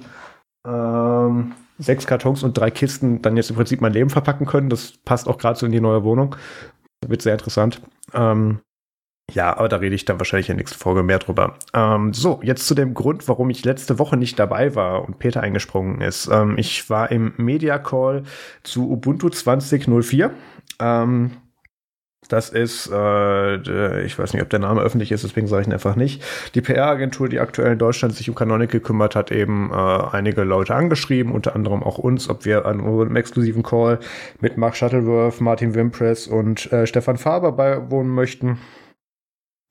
ähm, 0.66 1.54
sechs 1.78 2.08
Kartons 2.08 2.44
und 2.44 2.58
drei 2.58 2.72
Kisten 2.72 3.22
dann 3.22 3.38
jetzt 3.38 3.50
im 3.50 3.56
Prinzip 3.56 3.82
mein 3.82 3.94
Leben 3.94 4.10
verpacken 4.10 4.46
können. 4.46 4.70
Das 4.70 4.94
passt 5.06 5.28
auch 5.28 5.38
gerade 5.38 5.58
so 5.58 5.66
in 5.66 5.72
die 5.72 5.82
neue 5.82 6.04
Wohnung. 6.04 6.36
Das 7.02 7.10
wird 7.10 7.22
sehr 7.22 7.34
interessant. 7.34 7.82
Ähm, 8.14 8.60
ja, 9.32 9.58
aber 9.58 9.70
da 9.70 9.78
rede 9.78 9.96
ich 9.96 10.06
dann 10.06 10.20
wahrscheinlich 10.20 10.50
in 10.50 10.58
der 10.58 10.64
nächsten 10.64 10.80
Folge 10.80 11.02
mehr 11.02 11.20
drüber. 11.20 11.58
Ähm, 11.74 12.14
so, 12.14 12.40
jetzt 12.44 12.68
zu 12.68 12.76
dem 12.76 12.94
Grund, 12.94 13.28
warum 13.28 13.50
ich 13.50 13.64
letzte 13.64 13.98
Woche 13.98 14.18
nicht 14.18 14.38
dabei 14.38 14.76
war 14.76 15.06
und 15.06 15.20
Peter 15.20 15.42
eingesprungen 15.42 16.02
ist. 16.02 16.28
Ähm, 16.32 16.58
ich 16.58 16.90
war 16.90 17.10
im 17.10 17.34
Media 17.38 17.80
Call 17.80 18.24
zu 18.64 18.92
Ubuntu 18.92 19.30
2004. 19.30 20.32
Ähm, 20.80 21.32
das 22.34 22.50
ist, 22.50 22.90
äh, 22.92 24.02
ich 24.04 24.18
weiß 24.18 24.34
nicht, 24.34 24.42
ob 24.42 24.50
der 24.50 24.58
Name 24.58 24.82
öffentlich 24.82 25.12
ist, 25.12 25.24
deswegen 25.24 25.46
sage 25.46 25.62
ich 25.62 25.68
ihn 25.68 25.74
einfach 25.74 25.96
nicht. 25.96 26.24
Die 26.56 26.62
PR-Agentur, 26.62 27.30
die 27.30 27.40
aktuell 27.40 27.74
in 27.74 27.78
Deutschland 27.78 28.16
sich 28.16 28.28
um 28.28 28.34
Canonical 28.34 28.80
kümmert, 28.80 29.16
hat 29.16 29.32
eben 29.32 29.70
äh, 29.72 29.76
einige 29.76 30.44
Leute 30.44 30.74
angeschrieben, 30.74 31.32
unter 31.32 31.56
anderem 31.56 31.84
auch 31.84 32.00
uns, 32.00 32.30
ob 32.32 32.46
wir 32.46 32.66
an 32.66 32.80
unserem 32.80 33.16
exklusiven 33.16 33.62
Call 33.62 34.00
mit 34.42 34.58
Mark 34.58 34.76
Shuttleworth, 34.76 35.42
Martin 35.42 35.76
Wimpress 35.76 36.26
und 36.26 36.72
äh, 36.74 36.88
Stefan 36.88 37.18
Faber 37.18 37.52
beiwohnen 37.52 38.12
möchten. 38.12 38.58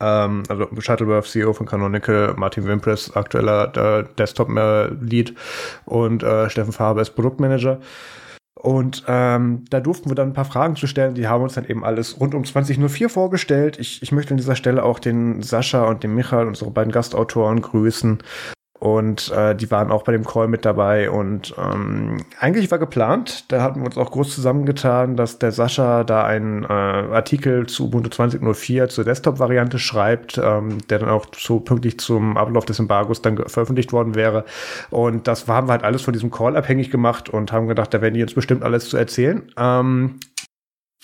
Ähm, 0.01 0.45
also 0.49 0.69
Shuttleworth, 0.79 1.27
CEO 1.27 1.53
von 1.55 1.67
Canonical, 1.67 2.35
Martin 2.37 2.65
Wimpress, 2.65 3.17
aktueller 3.17 4.01
äh, 4.01 4.05
Desktop-Lead 4.19 5.35
und 5.85 6.23
äh, 6.23 6.49
Stefan 6.49 6.73
Faber 6.73 7.03
ist 7.03 7.11
Produktmanager. 7.11 7.81
Und 8.63 9.03
ähm, 9.09 9.65
da 9.71 9.81
durften 9.81 10.09
wir 10.09 10.15
dann 10.15 10.29
ein 10.29 10.35
paar 10.35 10.45
Fragen 10.45 10.77
zu 10.77 10.87
stellen. 10.87 11.17
Die 11.17 11.27
haben 11.27 11.43
uns 11.43 11.55
dann 11.55 11.65
eben 11.65 11.85
alles 11.85 12.21
rund 12.21 12.33
um 12.33 12.45
2004 12.45 13.09
vorgestellt. 13.09 13.77
Ich, 13.81 14.01
ich 14.03 14.13
möchte 14.13 14.35
an 14.35 14.37
dieser 14.37 14.55
Stelle 14.55 14.85
auch 14.85 15.01
den 15.01 15.43
Sascha 15.43 15.85
und 15.89 16.05
den 16.05 16.15
Michael, 16.15 16.47
unsere 16.47 16.71
beiden 16.71 16.93
Gastautoren, 16.93 17.61
grüßen. 17.61 18.23
Und 18.83 19.31
äh, 19.31 19.55
die 19.55 19.71
waren 19.71 19.93
auch 19.93 20.03
bei 20.03 20.11
dem 20.11 20.25
Call 20.25 20.49
mit 20.49 20.65
dabei. 20.65 21.09
Und 21.09 21.55
ähm, 21.57 22.25
eigentlich 22.41 22.69
war 22.73 22.81
geplant, 22.81 23.45
da 23.53 23.63
hatten 23.63 23.79
wir 23.79 23.87
uns 23.87 23.97
auch 23.97 24.11
groß 24.11 24.35
zusammengetan, 24.35 25.15
dass 25.15 25.39
der 25.39 25.53
Sascha 25.53 26.03
da 26.03 26.25
einen 26.25 26.65
äh, 26.65 26.67
Artikel 26.67 27.69
zu 27.69 27.85
Ubuntu 27.87 28.11
20.04 28.11 28.89
zur 28.89 29.05
Desktop-Variante 29.05 29.79
schreibt, 29.79 30.37
ähm, 30.37 30.79
der 30.91 30.99
dann 30.99 31.11
auch 31.11 31.27
so 31.37 31.61
pünktlich 31.61 32.01
zum 32.01 32.37
Ablauf 32.37 32.65
des 32.65 32.81
Embargos 32.81 33.23
dann 33.23 33.37
veröffentlicht 33.37 33.93
worden 33.93 34.17
wäre. 34.17 34.45
Und 34.91 35.29
das 35.29 35.47
haben 35.47 35.69
wir 35.69 35.73
halt 35.75 35.85
alles 35.85 36.03
von 36.03 36.13
diesem 36.13 36.33
Call 36.33 36.57
abhängig 36.57 36.91
gemacht 36.91 37.29
und 37.29 37.53
haben 37.53 37.69
gedacht, 37.69 37.95
da 37.95 38.03
werden 38.03 38.15
die 38.15 38.23
uns 38.25 38.35
bestimmt 38.35 38.65
alles 38.65 38.89
zu 38.89 38.97
erzählen. 38.97 39.45
Ähm, 39.57 40.19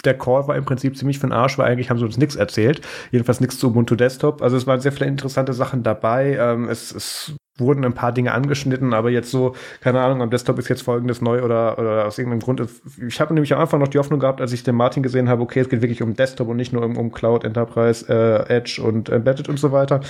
der 0.05 0.19
Call 0.19 0.49
war 0.49 0.57
im 0.57 0.65
Prinzip 0.65 0.97
ziemlich 0.97 1.21
von 1.21 1.31
Arsch, 1.31 1.59
weil 1.59 1.71
eigentlich 1.71 1.91
haben 1.91 1.99
sie 1.99 2.05
uns 2.05 2.19
nichts 2.19 2.35
erzählt. 2.35 2.81
Jedenfalls 3.13 3.39
nichts 3.41 3.57
zu 3.61 3.69
Ubuntu 3.69 3.95
Desktop. 3.95 4.43
Also 4.43 4.57
es 4.57 4.67
waren 4.67 4.81
sehr 4.81 4.91
viele 4.91 5.07
interessante 5.07 5.53
Sachen 5.53 5.85
dabei. 5.85 6.37
Ähm, 6.41 6.69
es, 6.69 6.93
es 6.93 7.37
wurden 7.59 7.85
ein 7.85 7.95
paar 7.95 8.13
Dinge 8.13 8.33
angeschnitten, 8.33 8.95
aber 8.95 9.11
jetzt 9.11 9.31
so, 9.31 9.55
keine 9.81 10.01
Ahnung, 10.01 10.23
am 10.23 10.31
Desktop 10.31 10.59
ist 10.59 10.69
jetzt 10.69 10.83
folgendes 10.83 11.21
neu 11.21 11.43
oder, 11.43 11.79
oder 11.79 12.07
aus 12.07 12.19
irgendeinem 12.19 12.41
Grund. 12.41 12.63
Ich 13.07 13.21
habe 13.21 13.35
nämlich 13.35 13.53
am 13.53 13.61
Anfang 13.61 13.81
noch 13.81 13.89
die 13.89 13.99
Hoffnung 13.99 14.21
gehabt, 14.21 14.41
als 14.41 14.53
ich 14.53 14.63
den 14.63 14.75
Martin 14.75 15.03
gesehen 15.03 15.29
habe, 15.29 15.43
okay, 15.43 15.61
es 15.61 15.69
geht 15.69 15.83
wirklich 15.83 16.03
um 16.03 16.15
Desktop 16.15 16.49
und 16.49 16.57
nicht 16.57 16.73
nur 16.73 16.85
um, 16.85 16.97
um 16.97 17.13
Cloud, 17.13 17.45
Enterprise, 17.45 18.07
äh, 18.09 18.57
Edge 18.57 18.81
und 18.83 19.09
Embedded 19.09 19.49
und 19.49 19.59
so 19.59 19.73
weiter. 19.73 20.01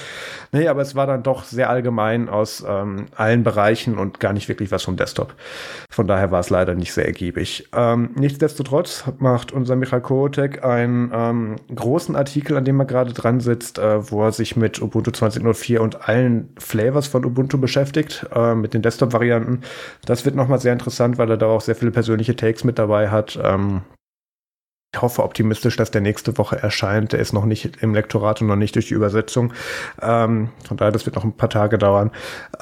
Nee, 0.52 0.68
aber 0.68 0.82
es 0.82 0.94
war 0.94 1.06
dann 1.06 1.22
doch 1.22 1.44
sehr 1.44 1.70
allgemein 1.70 2.28
aus 2.28 2.64
ähm, 2.66 3.06
allen 3.16 3.42
Bereichen 3.42 3.98
und 3.98 4.20
gar 4.20 4.32
nicht 4.32 4.48
wirklich 4.48 4.70
was 4.70 4.82
vom 4.82 4.96
Desktop. 4.96 5.34
Von 5.90 6.06
daher 6.06 6.30
war 6.30 6.40
es 6.40 6.50
leider 6.50 6.74
nicht 6.74 6.92
sehr 6.92 7.06
ergiebig. 7.06 7.68
Ähm, 7.74 8.10
nichtsdestotrotz 8.14 9.04
macht 9.18 9.52
unser 9.52 9.76
Michael 9.76 10.02
Kotek 10.02 10.64
einen 10.64 11.10
ähm, 11.14 11.56
großen 11.74 12.16
Artikel, 12.16 12.56
an 12.56 12.64
dem 12.64 12.78
er 12.80 12.86
gerade 12.86 13.12
dran 13.12 13.40
sitzt, 13.40 13.78
äh, 13.78 14.10
wo 14.10 14.24
er 14.24 14.32
sich 14.32 14.56
mit 14.56 14.80
Ubuntu 14.80 15.10
20.04 15.10 15.78
und 15.78 16.08
allen 16.08 16.50
Flavors 16.58 17.06
von 17.06 17.24
Ubuntu 17.24 17.37
Ubuntu 17.38 17.58
beschäftigt, 17.58 18.26
äh, 18.34 18.54
mit 18.54 18.74
den 18.74 18.82
Desktop-Varianten. 18.82 19.62
Das 20.04 20.24
wird 20.24 20.34
nochmal 20.34 20.60
sehr 20.60 20.72
interessant, 20.72 21.18
weil 21.18 21.30
er 21.30 21.36
da 21.36 21.46
auch 21.46 21.60
sehr 21.60 21.76
viele 21.76 21.92
persönliche 21.92 22.34
Takes 22.34 22.64
mit 22.64 22.78
dabei 22.78 23.10
hat. 23.10 23.38
Ähm, 23.42 23.82
ich 24.92 25.00
hoffe 25.00 25.22
optimistisch, 25.22 25.76
dass 25.76 25.90
der 25.90 26.00
nächste 26.00 26.36
Woche 26.38 26.56
erscheint. 26.60 27.12
Der 27.12 27.20
ist 27.20 27.32
noch 27.32 27.44
nicht 27.44 27.82
im 27.82 27.94
Lektorat 27.94 28.40
und 28.40 28.48
noch 28.48 28.56
nicht 28.56 28.74
durch 28.74 28.88
die 28.88 28.94
Übersetzung. 28.94 29.52
Ähm, 30.02 30.50
von 30.66 30.76
daher, 30.76 30.92
das 30.92 31.06
wird 31.06 31.14
noch 31.14 31.24
ein 31.24 31.36
paar 31.36 31.50
Tage 31.50 31.78
dauern. 31.78 32.10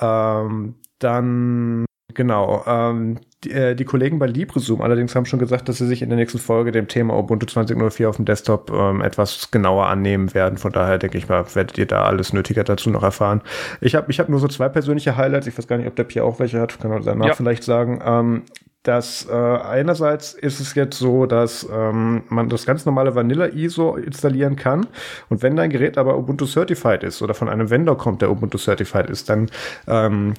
Ähm, 0.01 0.75
dann 0.99 1.87
Genau. 2.17 2.65
Ähm, 2.67 3.19
die, 3.45 3.53
äh, 3.53 3.75
die, 3.75 3.85
Kollegen 3.85 4.19
bei 4.19 4.27
LibreZoom 4.27 4.81
allerdings 4.81 5.15
haben 5.15 5.27
schon 5.27 5.39
gesagt, 5.39 5.69
dass 5.69 5.79
sie 5.79 5.87
sich 5.87 6.03
in 6.03 6.09
der 6.09 6.17
nächsten 6.17 6.39
Folge 6.39 6.73
dem 6.73 6.89
Thema 6.89 7.19
Ubuntu 7.19 7.47
20.04 7.47 8.09
auf 8.09 8.17
dem 8.17 8.25
Desktop 8.25 8.71
ähm, 8.71 9.03
etwas 9.03 9.51
genauer 9.51 9.87
annehmen 9.87 10.33
werden. 10.35 10.59
Von 10.59 10.73
daher 10.73 10.99
denke 10.99 11.19
ich 11.19 11.29
mal, 11.29 11.45
werdet 11.55 11.77
ihr 11.79 11.87
da 11.87 12.05
alles 12.05 12.33
Nötige 12.33 12.65
dazu 12.65 12.91
noch 12.91 13.03
erfahren. 13.03 13.43
Ich 13.81 13.95
habe 13.95 14.11
ich 14.11 14.19
hab 14.21 14.29
nur 14.29 14.41
so 14.41 14.49
zwei 14.49 14.69
persönliche 14.69 15.17
Highlights. 15.17 15.47
Ich 15.47 15.57
weiß 15.57 15.69
gar 15.69 15.77
nicht, 15.77 15.87
ob 15.87 15.97
der 15.97 16.05
Pierre 16.05 16.27
auch 16.27 16.39
welche 16.39 16.61
hat. 16.61 16.79
Kann 16.81 16.91
man 16.91 17.05
danach 17.05 17.27
ja. 17.27 17.35
vielleicht 17.35 17.63
sagen. 17.65 18.01
Ähm, 18.05 18.43
dass 18.87 19.29
äh, 19.29 19.33
einerseits 19.33 20.33
ist 20.33 20.61
es 20.61 20.75
jetzt 20.75 20.97
so, 20.99 21.27
dass 21.27 21.69
ähm, 21.73 22.23
man 22.29 22.49
das 22.49 22.67
ganz 22.67 22.87
normale 22.87 23.15
Vanilla 23.15 23.47
ISO 23.47 23.97
installieren 23.97 24.55
kann 24.55 24.87
und 25.29 25.43
wenn 25.43 25.57
dein 25.57 25.71
Gerät 25.71 25.99
aber 25.99 26.17
Ubuntu 26.17 26.47
Certified 26.47 27.03
ist 27.03 27.21
oder 27.21 27.35
von 27.35 27.49
einem 27.49 27.69
Vendor 27.69 27.99
kommt, 27.99 28.23
der 28.23 28.31
Ubuntu 28.31 28.59
Certified 28.59 29.11
ist, 29.11 29.29
dann 29.29 29.51
ähm, 29.89 30.35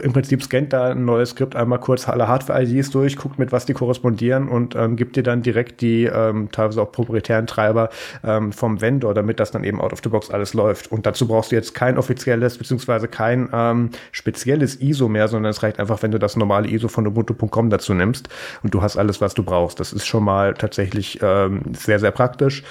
im 0.00 0.12
Prinzip 0.12 0.42
scannt 0.42 0.72
da 0.72 0.90
ein 0.90 1.04
neues 1.04 1.30
Skript 1.30 1.54
einmal 1.54 1.78
kurz 1.78 2.08
alle 2.08 2.28
Hardware-IDs 2.28 2.90
durch, 2.90 3.16
guckt 3.16 3.38
mit 3.38 3.52
was 3.52 3.66
die 3.66 3.74
korrespondieren 3.74 4.48
und 4.48 4.74
ähm, 4.74 4.96
gibt 4.96 5.16
dir 5.16 5.22
dann 5.22 5.42
direkt 5.42 5.80
die 5.80 6.04
ähm, 6.04 6.50
teilweise 6.50 6.80
auch 6.80 6.92
proprietären 6.92 7.46
Treiber 7.46 7.90
ähm, 8.24 8.52
vom 8.52 8.80
Vendor, 8.80 9.14
damit 9.14 9.40
das 9.40 9.50
dann 9.50 9.64
eben 9.64 9.80
out 9.80 9.92
of 9.92 10.00
the 10.02 10.08
box 10.08 10.30
alles 10.30 10.54
läuft. 10.54 10.90
Und 10.90 11.04
dazu 11.04 11.28
brauchst 11.28 11.52
du 11.52 11.56
jetzt 11.56 11.74
kein 11.74 11.98
offizielles 11.98 12.58
beziehungsweise 12.58 13.08
kein 13.08 13.48
ähm, 13.52 13.90
spezielles 14.12 14.80
ISO 14.80 15.08
mehr, 15.08 15.28
sondern 15.28 15.50
es 15.50 15.62
reicht 15.62 15.78
einfach, 15.78 16.02
wenn 16.02 16.10
du 16.10 16.18
das 16.18 16.36
normale 16.36 16.68
ISO 16.68 16.88
von 16.88 17.06
Ubuntu.com 17.06 17.68
dazu 17.68 17.92
nimmst 17.92 18.28
und 18.62 18.72
du 18.72 18.82
hast 18.82 18.96
alles, 18.96 19.20
was 19.20 19.34
du 19.34 19.42
brauchst. 19.42 19.80
Das 19.80 19.92
ist 19.92 20.06
schon 20.06 20.24
mal 20.24 20.54
tatsächlich 20.54 21.18
ähm, 21.22 21.62
sehr, 21.74 21.98
sehr 21.98 22.12
praktisch. 22.12 22.62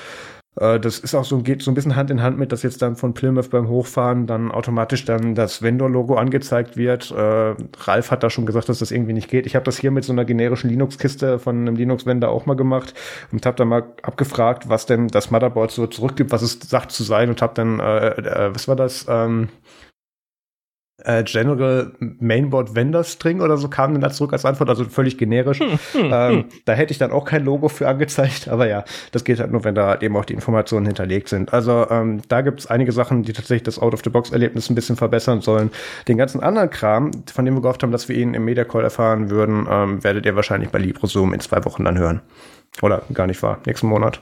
Äh, 0.60 0.80
das 0.80 1.00
ist 1.00 1.16
auch 1.16 1.24
so, 1.24 1.40
geht 1.42 1.62
so 1.62 1.72
ein 1.72 1.74
bisschen 1.74 1.96
Hand 1.96 2.12
in 2.12 2.22
Hand 2.22 2.38
mit, 2.38 2.52
dass 2.52 2.64
jetzt 2.64 2.82
dann 2.82 2.96
von 2.96 3.14
Plymouth 3.14 3.50
beim 3.50 3.68
Hochfahren 3.70 4.28
dann 4.28 4.52
automatisch 4.52 5.06
dann 5.06 5.36
das 5.36 5.62
Vendor-Logo 5.62 6.16
angezeigt 6.16 6.78
wird. 6.78 7.12
Äh, 7.12 7.56
Ralf 7.80 8.12
hat 8.12 8.24
da 8.24 8.30
schon 8.30 8.46
gesagt, 8.46 8.70
dass 8.70 8.80
das 8.80 8.92
irgendwie 8.92 9.14
nicht 9.14 9.30
geht. 9.30 9.46
Ich 9.46 9.56
habe 9.56 9.66
das 9.66 9.78
hier 9.78 9.92
mit 9.92 10.04
so 10.04 10.12
einer 10.12 10.26
generischen 10.26 10.70
Linux-Kiste 10.70 11.40
von 11.40 11.56
einem 11.60 11.76
Linux-Vendor 11.76 12.30
auch 12.30 12.46
mal 12.46 12.56
gemacht 12.56 12.94
und 13.32 13.46
habe 13.46 13.58
dann 13.58 13.70
mal 13.70 13.84
abgefragt, 14.02 14.68
was 14.68 14.86
denn 14.86 15.08
das 15.08 15.32
Motherboard 15.32 15.72
so 15.72 15.88
zurückgibt, 15.88 16.32
was 16.32 16.42
es 16.42 16.60
sagt 16.60 16.92
zu 16.92 17.04
sein 17.04 17.30
und 17.30 17.42
habe 17.42 17.54
dann, 17.56 17.80
äh, 17.80 18.08
äh, 18.10 18.54
was 18.54 18.68
war 18.68 18.76
das? 18.76 19.06
Ähm, 19.08 19.50
äh, 21.06 21.24
General 21.24 21.92
Mainboard 22.20 22.76
Vendor 22.76 23.04
String 23.04 23.42
oder 23.42 23.58
so 23.58 23.68
kam 23.68 23.94
dann 23.94 24.02
da 24.02 24.10
zurück 24.12 24.34
als 24.34 24.46
Antwort, 24.46 24.70
also 24.70 24.86
völlig 24.86 25.18
generisch. 25.18 25.60
Hm, 25.60 25.70
hm, 25.70 25.80
ähm, 25.94 26.12
hm. 26.12 26.46
Da 26.66 26.74
hätte 26.74 26.92
ich 26.92 26.98
dann 26.98 27.12
auch 27.12 27.26
kein 27.26 27.44
Logo 27.44 27.68
für 27.68 27.88
angezeigt, 27.88 28.48
aber 28.50 28.68
ja, 28.68 28.84
das 29.12 29.24
geht 29.24 29.40
halt 29.40 29.52
nur, 29.52 29.64
wenn 29.64 29.76
da 29.76 29.88
halt 29.88 30.04
eben 30.04 30.16
auch 30.18 30.26
die 30.26 30.34
Informationen 30.34 30.86
hinterlegt 30.86 31.30
sind. 31.30 31.54
Also 31.54 31.88
ähm, 31.90 32.22
da 32.28 32.42
gibt 32.42 32.60
es 32.60 32.68
einige 32.68 32.92
Sachen, 32.92 33.24
die 33.24 33.34
tatsächlich 33.34 33.64
das 33.64 33.80
Out-of-the-Box-Erlebnis 33.80 34.70
ein 34.70 34.76
bisschen 34.76 34.96
verbessern 34.96 35.42
sollen. 35.42 35.72
Den 36.08 36.18
ganzen 36.18 36.42
anderen 36.42 36.70
Kram, 36.70 37.12
von 37.32 37.46
dem 37.46 37.56
wir 37.56 37.62
gehofft 37.62 37.84
haben, 37.84 37.92
dass 37.92 38.10
wir 38.10 38.16
ihn 38.16 38.34
im 38.34 38.46
Media 38.46 38.64
Call 38.64 38.84
erfahren 38.84 39.30
würden, 39.30 39.68
ähm, 39.70 40.04
werdet 40.04 40.26
ihr 40.26 40.36
wahrscheinlich 40.36 40.70
bei 40.70 40.80
LibreZoom 40.80 41.34
in 41.34 41.40
zwei 41.40 41.64
Wochen 41.66 41.86
dann 41.86 41.98
hören. 41.98 42.22
Oder 42.82 43.04
gar 43.14 43.28
nicht 43.28 43.44
wahr, 43.44 43.60
nächsten 43.66 43.88
Monat. 43.88 44.22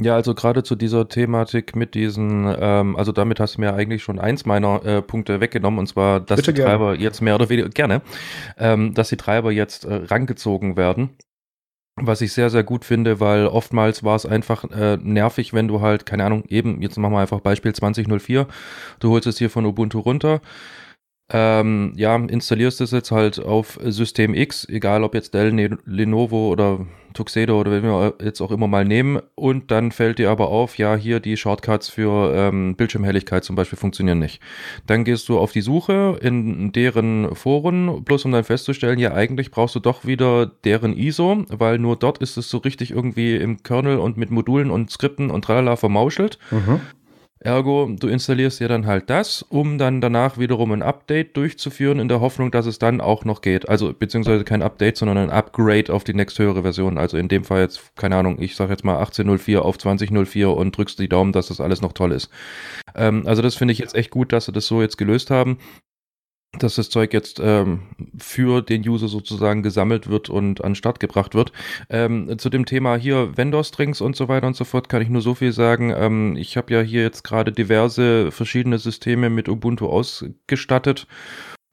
Ja, 0.00 0.14
also 0.14 0.34
gerade 0.34 0.62
zu 0.62 0.74
dieser 0.74 1.06
Thematik 1.08 1.76
mit 1.76 1.94
diesen, 1.94 2.52
ähm, 2.58 2.96
also 2.96 3.12
damit 3.12 3.40
hast 3.40 3.56
du 3.56 3.60
mir 3.60 3.74
eigentlich 3.74 4.02
schon 4.02 4.18
eins 4.18 4.46
meiner 4.46 4.82
äh, 4.86 5.02
Punkte 5.02 5.40
weggenommen, 5.40 5.78
und 5.80 5.86
zwar, 5.86 6.20
dass 6.20 6.38
Bitte 6.38 6.54
die 6.54 6.62
Treiber 6.62 6.94
jetzt 6.94 7.20
mehr 7.20 7.34
oder 7.34 7.50
weniger, 7.50 7.68
gerne, 7.68 8.00
ähm, 8.56 8.94
dass 8.94 9.10
die 9.10 9.18
Treiber 9.18 9.52
jetzt 9.52 9.84
äh, 9.84 9.94
rangezogen 10.06 10.78
werden. 10.78 11.10
Was 11.96 12.22
ich 12.22 12.32
sehr, 12.32 12.48
sehr 12.48 12.64
gut 12.64 12.86
finde, 12.86 13.20
weil 13.20 13.46
oftmals 13.46 14.02
war 14.02 14.16
es 14.16 14.24
einfach 14.24 14.64
äh, 14.70 14.96
nervig, 14.96 15.52
wenn 15.52 15.68
du 15.68 15.82
halt, 15.82 16.06
keine 16.06 16.24
Ahnung, 16.24 16.44
eben, 16.48 16.80
jetzt 16.80 16.96
machen 16.96 17.12
wir 17.12 17.20
einfach 17.20 17.40
Beispiel 17.40 17.74
2004, 17.74 18.46
du 18.98 19.10
holst 19.10 19.26
es 19.26 19.36
hier 19.36 19.50
von 19.50 19.66
Ubuntu 19.66 19.98
runter, 20.00 20.40
ähm, 21.32 21.92
ja, 21.96 22.14
installierst 22.14 22.80
es 22.82 22.90
jetzt 22.90 23.10
halt 23.10 23.38
auf 23.40 23.78
System 23.82 24.34
X, 24.34 24.68
egal 24.68 25.02
ob 25.02 25.14
jetzt 25.14 25.32
Dell, 25.32 25.52
ne-, 25.52 25.78
Lenovo 25.86 26.48
oder 26.48 26.86
Tuxedo 27.14 27.58
oder 27.60 27.70
wenn 27.70 27.82
wir 27.82 28.14
jetzt 28.22 28.40
auch 28.40 28.50
immer 28.50 28.66
mal 28.66 28.84
nehmen. 28.84 29.20
Und 29.34 29.70
dann 29.70 29.92
fällt 29.92 30.18
dir 30.18 30.30
aber 30.30 30.48
auf, 30.48 30.78
ja, 30.78 30.94
hier 30.94 31.20
die 31.20 31.36
Shortcuts 31.36 31.88
für 31.88 32.34
ähm, 32.34 32.76
Bildschirmhelligkeit 32.76 33.44
zum 33.44 33.56
Beispiel 33.56 33.78
funktionieren 33.78 34.18
nicht. 34.18 34.40
Dann 34.86 35.04
gehst 35.04 35.28
du 35.28 35.38
auf 35.38 35.52
die 35.52 35.60
Suche 35.60 36.18
in 36.20 36.72
deren 36.72 37.34
Foren, 37.34 38.04
bloß 38.04 38.24
um 38.26 38.32
dann 38.32 38.44
festzustellen, 38.44 38.98
ja, 38.98 39.12
eigentlich 39.14 39.50
brauchst 39.50 39.74
du 39.74 39.80
doch 39.80 40.04
wieder 40.04 40.46
deren 40.46 40.96
ISO, 40.96 41.44
weil 41.48 41.78
nur 41.78 41.96
dort 41.96 42.18
ist 42.18 42.36
es 42.36 42.50
so 42.50 42.58
richtig 42.58 42.90
irgendwie 42.90 43.36
im 43.36 43.62
Kernel 43.62 43.98
und 43.98 44.16
mit 44.16 44.30
Modulen 44.30 44.70
und 44.70 44.90
Skripten 44.90 45.30
und 45.30 45.44
tralala 45.44 45.76
vermauschelt. 45.76 46.38
Mhm. 46.50 46.80
Ergo, 47.44 47.90
du 47.98 48.06
installierst 48.06 48.60
dir 48.60 48.68
dann 48.68 48.86
halt 48.86 49.10
das, 49.10 49.42
um 49.42 49.76
dann 49.76 50.00
danach 50.00 50.38
wiederum 50.38 50.70
ein 50.72 50.82
Update 50.82 51.36
durchzuführen, 51.36 51.98
in 51.98 52.08
der 52.08 52.20
Hoffnung, 52.20 52.50
dass 52.52 52.66
es 52.66 52.78
dann 52.78 53.00
auch 53.00 53.24
noch 53.24 53.40
geht. 53.40 53.68
Also, 53.68 53.92
beziehungsweise 53.92 54.44
kein 54.44 54.62
Update, 54.62 54.96
sondern 54.96 55.18
ein 55.18 55.30
Upgrade 55.30 55.92
auf 55.92 56.04
die 56.04 56.14
nächsthöhere 56.14 56.62
Version. 56.62 56.98
Also 56.98 57.16
in 57.16 57.28
dem 57.28 57.44
Fall 57.44 57.62
jetzt, 57.62 57.96
keine 57.96 58.16
Ahnung, 58.16 58.40
ich 58.40 58.54
sag 58.54 58.70
jetzt 58.70 58.84
mal 58.84 59.02
18.04 59.02 59.58
auf 59.58 59.76
20.04 59.76 60.46
und 60.46 60.76
drückst 60.76 60.98
die 61.00 61.08
Daumen, 61.08 61.32
dass 61.32 61.48
das 61.48 61.60
alles 61.60 61.82
noch 61.82 61.92
toll 61.92 62.12
ist. 62.12 62.30
Ähm, 62.94 63.26
also 63.26 63.42
das 63.42 63.56
finde 63.56 63.72
ich 63.72 63.78
jetzt 63.78 63.94
echt 63.94 64.10
gut, 64.10 64.32
dass 64.32 64.46
sie 64.46 64.52
das 64.52 64.66
so 64.66 64.80
jetzt 64.80 64.96
gelöst 64.96 65.30
haben 65.30 65.58
dass 66.58 66.74
das 66.74 66.90
Zeug 66.90 67.12
jetzt 67.12 67.40
ähm, 67.42 67.82
für 68.18 68.62
den 68.62 68.86
User 68.86 69.08
sozusagen 69.08 69.62
gesammelt 69.62 70.08
wird 70.08 70.28
und 70.28 70.62
an 70.62 70.74
Start 70.74 71.00
gebracht 71.00 71.34
wird. 71.34 71.52
Ähm, 71.88 72.38
zu 72.38 72.50
dem 72.50 72.66
Thema 72.66 72.96
hier 72.96 73.36
Vendor-Strings 73.36 74.00
und 74.00 74.16
so 74.16 74.28
weiter 74.28 74.46
und 74.46 74.56
so 74.56 74.64
fort 74.64 74.88
kann 74.88 75.02
ich 75.02 75.08
nur 75.08 75.22
so 75.22 75.34
viel 75.34 75.52
sagen. 75.52 75.92
Ähm, 75.96 76.36
ich 76.36 76.56
habe 76.56 76.72
ja 76.74 76.80
hier 76.82 77.02
jetzt 77.02 77.24
gerade 77.24 77.52
diverse 77.52 78.30
verschiedene 78.30 78.78
Systeme 78.78 79.30
mit 79.30 79.48
Ubuntu 79.48 79.86
ausgestattet. 79.86 81.06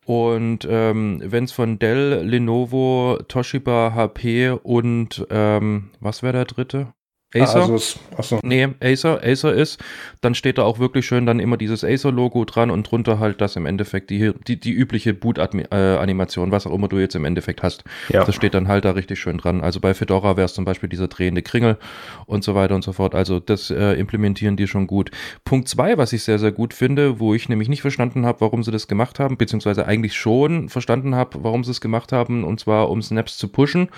Und 0.06 0.66
ähm, 0.68 1.22
wenn 1.24 1.44
es 1.44 1.52
von 1.52 1.78
Dell, 1.78 2.24
Lenovo, 2.26 3.20
Toshiba, 3.28 3.94
HP 3.94 4.50
und 4.64 5.28
ähm, 5.30 5.92
was 6.00 6.24
wäre 6.24 6.34
der 6.34 6.46
dritte? 6.46 6.94
Acer? 7.36 7.62
Asus. 7.62 8.00
Achso. 8.18 8.40
Nee, 8.42 8.70
Acer, 8.82 9.22
Acer 9.24 9.54
ist, 9.54 9.80
dann 10.22 10.34
steht 10.34 10.58
da 10.58 10.64
auch 10.64 10.80
wirklich 10.80 11.06
schön 11.06 11.28
dann 11.28 11.40
immer 11.40 11.58
dieses 11.58 11.84
Acer-Logo 11.84 12.44
dran 12.46 12.72
und 12.72 12.90
drunter 12.90 13.20
halt 13.20 13.40
das 13.40 13.56
im 13.56 13.68
Endeffekt 13.68 14.10
die, 14.10 14.32
die, 14.48 14.60
die 14.60 14.72
übliche 14.72 15.14
Boot-Animation, 15.14 16.52
was 16.52 16.66
auch 16.66 16.74
immer 16.74 16.88
du 16.88 16.98
jetzt 16.98 17.16
im 17.16 17.26
Endeffekt 17.26 17.62
hast. 17.62 17.84
Ja. 18.10 18.24
Das 18.24 18.34
steht 18.34 18.56
dann 18.56 18.68
halt 18.68 18.84
da 18.86 18.92
richtig 18.92 19.20
schön 19.20 19.38
dran. 19.38 19.62
Also 19.62 19.80
bei 19.80 19.94
Fedora 19.94 20.38
wäre 20.38 20.46
es 20.46 20.56
zum 20.56 20.66
Beispiel 20.66 20.90
dieser 20.90 21.08
drehende 21.08 21.44
Kringel 21.44 21.78
und 22.26 22.44
so 22.44 22.56
weiter 22.56 22.74
und 22.74 22.84
so 22.84 22.94
fort. 22.94 23.14
Also 23.14 23.40
das 23.40 23.70
äh, 23.70 23.94
implementieren 23.94 24.58
die 24.58 24.68
schon 24.68 24.88
gut. 24.88 25.12
Punkt 25.46 25.68
zwei, 25.68 26.00
was 26.00 26.14
ich 26.14 26.24
sehr, 26.24 26.40
sehr 26.40 26.52
gut 26.52 26.74
finde, 26.74 27.20
wo 27.20 27.36
ich 27.36 27.48
nämlich 27.48 27.70
nicht 27.70 27.82
verstanden 27.82 28.26
habe, 28.26 28.42
warum 28.42 28.64
sie 28.64 28.72
das 28.72 28.88
gemacht 28.88 29.20
haben, 29.20 29.38
beziehungsweise 29.38 29.86
eigentlich 29.86 30.16
schon 30.16 30.70
verstanden 30.70 31.14
habe, 31.14 31.44
warum 31.44 31.64
sie 31.64 31.72
es 31.72 31.82
gemacht 31.82 32.12
haben, 32.12 32.44
und 32.44 32.60
zwar 32.60 32.90
um 32.90 33.04
Snaps 33.04 33.38
zu 33.38 33.50
pushen 33.50 33.90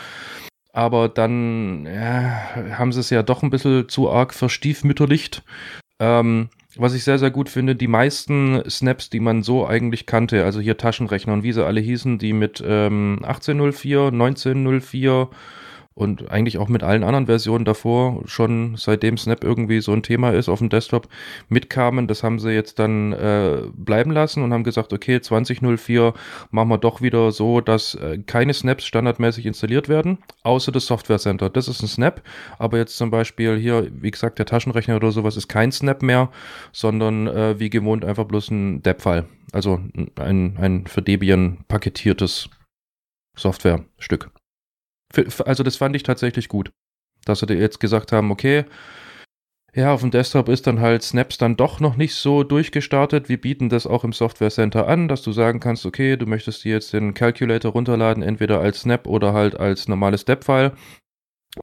aber 0.73 1.09
dann 1.09 1.85
ja, 1.85 2.77
haben 2.77 2.91
sie 2.91 2.99
es 2.99 3.09
ja 3.09 3.23
doch 3.23 3.43
ein 3.43 3.49
bisschen 3.49 3.89
zu 3.89 4.09
arg 4.09 4.33
verstiefmütterlicht. 4.33 5.43
Ähm, 5.99 6.49
was 6.77 6.93
ich 6.93 7.03
sehr, 7.03 7.19
sehr 7.19 7.31
gut 7.31 7.49
finde, 7.49 7.75
die 7.75 7.87
meisten 7.87 8.63
Snaps, 8.69 9.09
die 9.09 9.19
man 9.19 9.43
so 9.43 9.67
eigentlich 9.67 10.05
kannte, 10.05 10.45
also 10.45 10.61
hier 10.61 10.77
Taschenrechner 10.77 11.33
und 11.33 11.43
wie 11.43 11.51
sie 11.51 11.65
alle 11.65 11.81
hießen, 11.81 12.17
die 12.17 12.33
mit 12.33 12.63
ähm, 12.65 13.19
1804, 13.23 14.07
1904 14.07 15.29
und 15.93 16.31
eigentlich 16.31 16.57
auch 16.57 16.69
mit 16.69 16.83
allen 16.83 17.03
anderen 17.03 17.25
Versionen 17.25 17.65
davor 17.65 18.23
schon 18.25 18.75
seitdem 18.77 19.17
Snap 19.17 19.43
irgendwie 19.43 19.81
so 19.81 19.91
ein 19.91 20.03
Thema 20.03 20.31
ist 20.31 20.47
auf 20.47 20.59
dem 20.59 20.69
Desktop 20.69 21.09
mitkamen. 21.49 22.07
Das 22.07 22.23
haben 22.23 22.39
sie 22.39 22.51
jetzt 22.51 22.79
dann 22.79 23.11
äh, 23.11 23.63
bleiben 23.73 24.11
lassen 24.11 24.41
und 24.41 24.53
haben 24.53 24.63
gesagt, 24.63 24.93
okay, 24.93 25.19
2004 25.19 26.13
machen 26.49 26.69
wir 26.69 26.77
doch 26.77 27.01
wieder 27.01 27.31
so, 27.31 27.59
dass 27.59 27.95
äh, 27.95 28.19
keine 28.25 28.53
Snaps 28.53 28.85
standardmäßig 28.85 29.45
installiert 29.45 29.89
werden, 29.89 30.19
außer 30.43 30.71
das 30.71 30.85
Software 30.85 31.19
Center. 31.19 31.49
Das 31.49 31.67
ist 31.67 31.83
ein 31.83 31.87
Snap, 31.87 32.21
aber 32.57 32.77
jetzt 32.77 32.97
zum 32.97 33.11
Beispiel 33.11 33.57
hier, 33.57 33.87
wie 33.91 34.11
gesagt, 34.11 34.39
der 34.39 34.45
Taschenrechner 34.45 34.95
oder 34.95 35.11
sowas 35.11 35.35
ist 35.35 35.49
kein 35.49 35.73
Snap 35.73 36.03
mehr, 36.03 36.29
sondern 36.71 37.27
äh, 37.27 37.59
wie 37.59 37.69
gewohnt 37.69 38.05
einfach 38.05 38.25
bloß 38.25 38.49
ein 38.51 38.81
DEP-File. 38.81 39.25
Also 39.51 39.81
ein, 40.15 40.57
ein 40.57 40.87
für 40.87 41.01
Debian 41.01 41.65
paketiertes 41.67 42.49
Softwarestück 43.35 44.31
also 45.45 45.63
das 45.63 45.75
fand 45.75 45.95
ich 45.95 46.03
tatsächlich 46.03 46.47
gut, 46.47 46.71
dass 47.25 47.39
sie 47.39 47.53
jetzt 47.53 47.79
gesagt 47.79 48.11
haben, 48.11 48.31
okay, 48.31 48.65
ja, 49.73 49.93
auf 49.93 50.01
dem 50.01 50.11
Desktop 50.11 50.49
ist 50.49 50.67
dann 50.67 50.81
halt 50.81 51.01
Snaps 51.01 51.37
dann 51.37 51.55
doch 51.55 51.79
noch 51.79 51.95
nicht 51.95 52.13
so 52.13 52.43
durchgestartet. 52.43 53.29
Wir 53.29 53.39
bieten 53.39 53.69
das 53.69 53.87
auch 53.87 54.03
im 54.03 54.11
Software 54.11 54.49
Center 54.49 54.85
an, 54.87 55.07
dass 55.07 55.21
du 55.21 55.31
sagen 55.31 55.61
kannst, 55.61 55.85
okay, 55.85 56.17
du 56.17 56.25
möchtest 56.25 56.65
dir 56.65 56.73
jetzt 56.73 56.91
den 56.91 57.13
Calculator 57.13 57.71
runterladen, 57.71 58.21
entweder 58.21 58.59
als 58.59 58.81
Snap 58.81 59.07
oder 59.07 59.31
halt 59.31 59.57
als 59.57 59.87
normales 59.87 60.21
Step-File. 60.21 60.73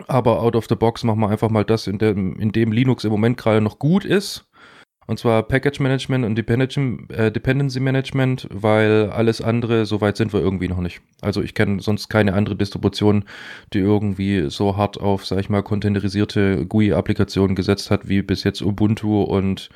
Aber 0.06 0.40
out 0.40 0.56
of 0.56 0.66
the 0.68 0.74
box 0.74 1.04
machen 1.04 1.20
wir 1.20 1.28
einfach 1.28 1.50
mal 1.50 1.64
das, 1.64 1.86
in 1.86 1.98
dem, 1.98 2.38
in 2.38 2.50
dem 2.50 2.72
Linux 2.72 3.04
im 3.04 3.10
Moment 3.10 3.36
gerade 3.36 3.60
noch 3.60 3.78
gut 3.78 4.06
ist. 4.06 4.47
Und 5.08 5.18
zwar 5.18 5.42
Package 5.42 5.80
Management 5.80 6.26
und 6.26 6.38
äh, 6.38 7.32
Dependency 7.32 7.80
Management, 7.80 8.46
weil 8.52 9.08
alles 9.08 9.40
andere, 9.40 9.86
so 9.86 10.02
weit 10.02 10.18
sind 10.18 10.34
wir 10.34 10.40
irgendwie 10.40 10.68
noch 10.68 10.80
nicht. 10.80 11.00
Also 11.22 11.42
ich 11.42 11.54
kenne 11.54 11.80
sonst 11.80 12.10
keine 12.10 12.34
andere 12.34 12.56
Distribution, 12.56 13.24
die 13.72 13.78
irgendwie 13.78 14.50
so 14.50 14.76
hart 14.76 15.00
auf, 15.00 15.24
sag 15.24 15.40
ich 15.40 15.48
mal, 15.48 15.62
containerisierte 15.62 16.66
GUI-Applikationen 16.66 17.56
gesetzt 17.56 17.90
hat, 17.90 18.06
wie 18.10 18.20
bis 18.20 18.44
jetzt 18.44 18.60
Ubuntu 18.60 19.22
und 19.22 19.70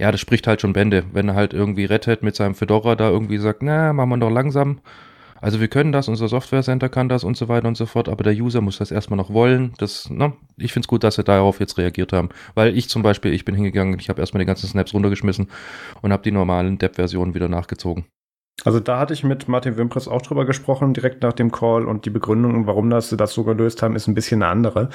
ja, 0.00 0.10
das 0.10 0.20
spricht 0.20 0.48
halt 0.48 0.60
schon 0.60 0.72
Bände. 0.72 1.04
Wenn 1.12 1.32
halt 1.32 1.54
irgendwie 1.54 1.84
Red 1.84 2.08
Hat 2.08 2.24
mit 2.24 2.34
seinem 2.34 2.56
Fedora 2.56 2.96
da 2.96 3.08
irgendwie 3.08 3.38
sagt, 3.38 3.62
na, 3.62 3.92
machen 3.92 4.10
wir 4.10 4.16
doch 4.16 4.30
langsam, 4.30 4.80
also 5.42 5.58
wir 5.58 5.66
können 5.66 5.90
das, 5.90 6.06
unser 6.06 6.28
Software 6.28 6.62
Center 6.62 6.88
kann 6.88 7.08
das 7.08 7.24
und 7.24 7.36
so 7.36 7.48
weiter 7.48 7.66
und 7.66 7.76
so 7.76 7.84
fort, 7.84 8.08
aber 8.08 8.22
der 8.22 8.32
User 8.32 8.60
muss 8.60 8.78
das 8.78 8.92
erstmal 8.92 9.16
noch 9.16 9.32
wollen. 9.32 9.74
Das, 9.78 10.08
ne, 10.08 10.34
ich 10.56 10.72
finde 10.72 10.84
es 10.84 10.88
gut, 10.88 11.02
dass 11.02 11.16
sie 11.16 11.24
darauf 11.24 11.58
jetzt 11.58 11.78
reagiert 11.78 12.12
haben. 12.12 12.28
Weil 12.54 12.76
ich 12.78 12.88
zum 12.88 13.02
Beispiel, 13.02 13.32
ich 13.32 13.44
bin 13.44 13.56
hingegangen, 13.56 13.98
ich 13.98 14.08
habe 14.08 14.20
erstmal 14.20 14.38
die 14.38 14.46
ganzen 14.46 14.68
Snaps 14.68 14.94
runtergeschmissen 14.94 15.48
und 16.00 16.12
habe 16.12 16.22
die 16.22 16.30
normalen 16.30 16.78
Dev-Versionen 16.78 17.34
wieder 17.34 17.48
nachgezogen. 17.48 18.04
Also 18.64 18.78
da 18.78 19.00
hatte 19.00 19.14
ich 19.14 19.24
mit 19.24 19.48
Martin 19.48 19.76
Wimpress 19.76 20.06
auch 20.06 20.22
drüber 20.22 20.44
gesprochen, 20.44 20.94
direkt 20.94 21.22
nach 21.24 21.32
dem 21.32 21.50
Call 21.50 21.86
und 21.86 22.06
die 22.06 22.10
Begründung, 22.10 22.68
warum 22.68 22.88
das 22.90 23.10
sie 23.10 23.16
das 23.16 23.34
so 23.34 23.42
gelöst 23.42 23.82
haben, 23.82 23.96
ist 23.96 24.06
ein 24.06 24.14
bisschen 24.14 24.44
eine 24.44 24.52
andere. 24.52 24.90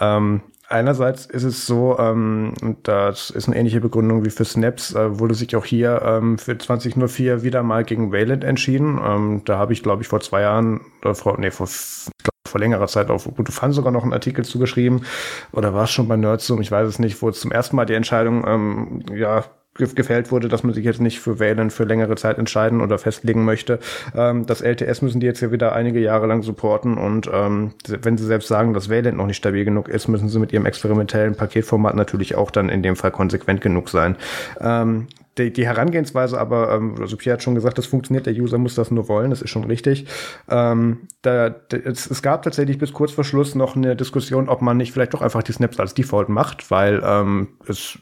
Ähm, 0.00 0.42
einerseits 0.68 1.26
ist 1.26 1.44
es 1.44 1.66
so, 1.66 1.98
ähm, 1.98 2.54
das 2.82 3.30
ist 3.30 3.46
eine 3.46 3.56
ähnliche 3.56 3.80
Begründung 3.80 4.24
wie 4.24 4.30
für 4.30 4.44
Snaps, 4.44 4.94
äh, 4.94 5.18
wurde 5.18 5.34
sich 5.34 5.54
auch 5.56 5.64
hier 5.64 6.02
ähm, 6.04 6.38
für 6.38 6.56
2004 6.56 7.42
wieder 7.42 7.62
mal 7.62 7.84
gegen 7.84 8.12
Wayland 8.12 8.44
entschieden. 8.44 9.00
Ähm, 9.04 9.42
da 9.44 9.58
habe 9.58 9.72
ich, 9.72 9.82
glaube 9.82 10.02
ich, 10.02 10.08
vor 10.08 10.20
zwei 10.20 10.42
Jahren, 10.42 10.80
oder 11.02 11.14
vor, 11.14 11.38
nee, 11.38 11.50
vor, 11.50 11.66
vor 11.66 12.60
längerer 12.60 12.86
Zeit 12.86 13.10
auf 13.10 13.26
Ubuntu 13.26 13.52
Fun 13.52 13.72
sogar 13.72 13.92
noch 13.92 14.02
einen 14.02 14.12
Artikel 14.12 14.44
zugeschrieben. 14.44 15.04
Oder 15.52 15.74
war 15.74 15.84
es 15.84 15.90
schon 15.90 16.08
bei 16.08 16.16
Nerdsum, 16.16 16.60
ich 16.60 16.70
weiß 16.70 16.88
es 16.88 16.98
nicht, 16.98 17.20
wo 17.22 17.30
zum 17.30 17.52
ersten 17.52 17.76
Mal 17.76 17.86
die 17.86 17.94
Entscheidung, 17.94 18.44
ähm, 18.46 19.04
ja, 19.14 19.44
gefällt 19.74 20.30
wurde, 20.30 20.48
dass 20.48 20.62
man 20.62 20.72
sich 20.72 20.84
jetzt 20.84 21.00
nicht 21.00 21.20
für 21.20 21.38
Wählen 21.38 21.70
für 21.70 21.84
längere 21.84 22.14
Zeit 22.14 22.38
entscheiden 22.38 22.80
oder 22.80 22.98
festlegen 22.98 23.44
möchte. 23.44 23.80
Ähm, 24.14 24.46
das 24.46 24.60
LTS 24.60 25.02
müssen 25.02 25.20
die 25.20 25.26
jetzt 25.26 25.40
ja 25.40 25.50
wieder 25.50 25.74
einige 25.74 26.00
Jahre 26.00 26.26
lang 26.26 26.42
supporten 26.42 26.96
und 26.96 27.28
ähm, 27.32 27.72
wenn 27.88 28.16
sie 28.16 28.24
selbst 28.24 28.48
sagen, 28.48 28.72
dass 28.72 28.88
Wayland 28.88 29.16
noch 29.16 29.26
nicht 29.26 29.36
stabil 29.36 29.64
genug 29.64 29.88
ist, 29.88 30.08
müssen 30.08 30.28
sie 30.28 30.38
mit 30.38 30.52
ihrem 30.52 30.66
experimentellen 30.66 31.34
Paketformat 31.34 31.96
natürlich 31.96 32.36
auch 32.36 32.50
dann 32.50 32.68
in 32.68 32.82
dem 32.82 32.96
Fall 32.96 33.10
konsequent 33.10 33.60
genug 33.60 33.88
sein. 33.88 34.16
Ähm, 34.60 35.08
die, 35.38 35.52
die 35.52 35.66
Herangehensweise 35.66 36.40
aber, 36.40 36.72
ähm, 36.72 36.94
also 37.00 37.16
Pierre 37.16 37.34
hat 37.34 37.42
schon 37.42 37.56
gesagt, 37.56 37.78
das 37.78 37.86
funktioniert, 37.86 38.26
der 38.26 38.34
User 38.34 38.58
muss 38.58 38.76
das 38.76 38.90
nur 38.90 39.08
wollen, 39.08 39.30
das 39.30 39.42
ist 39.42 39.50
schon 39.50 39.64
richtig. 39.64 40.06
Ähm, 40.48 41.08
da, 41.22 41.50
da, 41.50 41.76
es, 41.76 42.08
es 42.08 42.22
gab 42.22 42.42
tatsächlich 42.42 42.78
bis 42.78 42.92
kurz 42.92 43.10
vor 43.10 43.24
Schluss 43.24 43.54
noch 43.54 43.74
eine 43.74 43.96
Diskussion, 43.96 44.48
ob 44.48 44.62
man 44.62 44.76
nicht 44.76 44.92
vielleicht 44.92 45.14
doch 45.14 45.22
einfach 45.22 45.42
die 45.42 45.52
Snaps 45.52 45.80
als 45.80 45.94
Default 45.94 46.28
macht, 46.28 46.70
weil 46.70 47.02
ähm, 47.04 47.48
es 47.66 47.98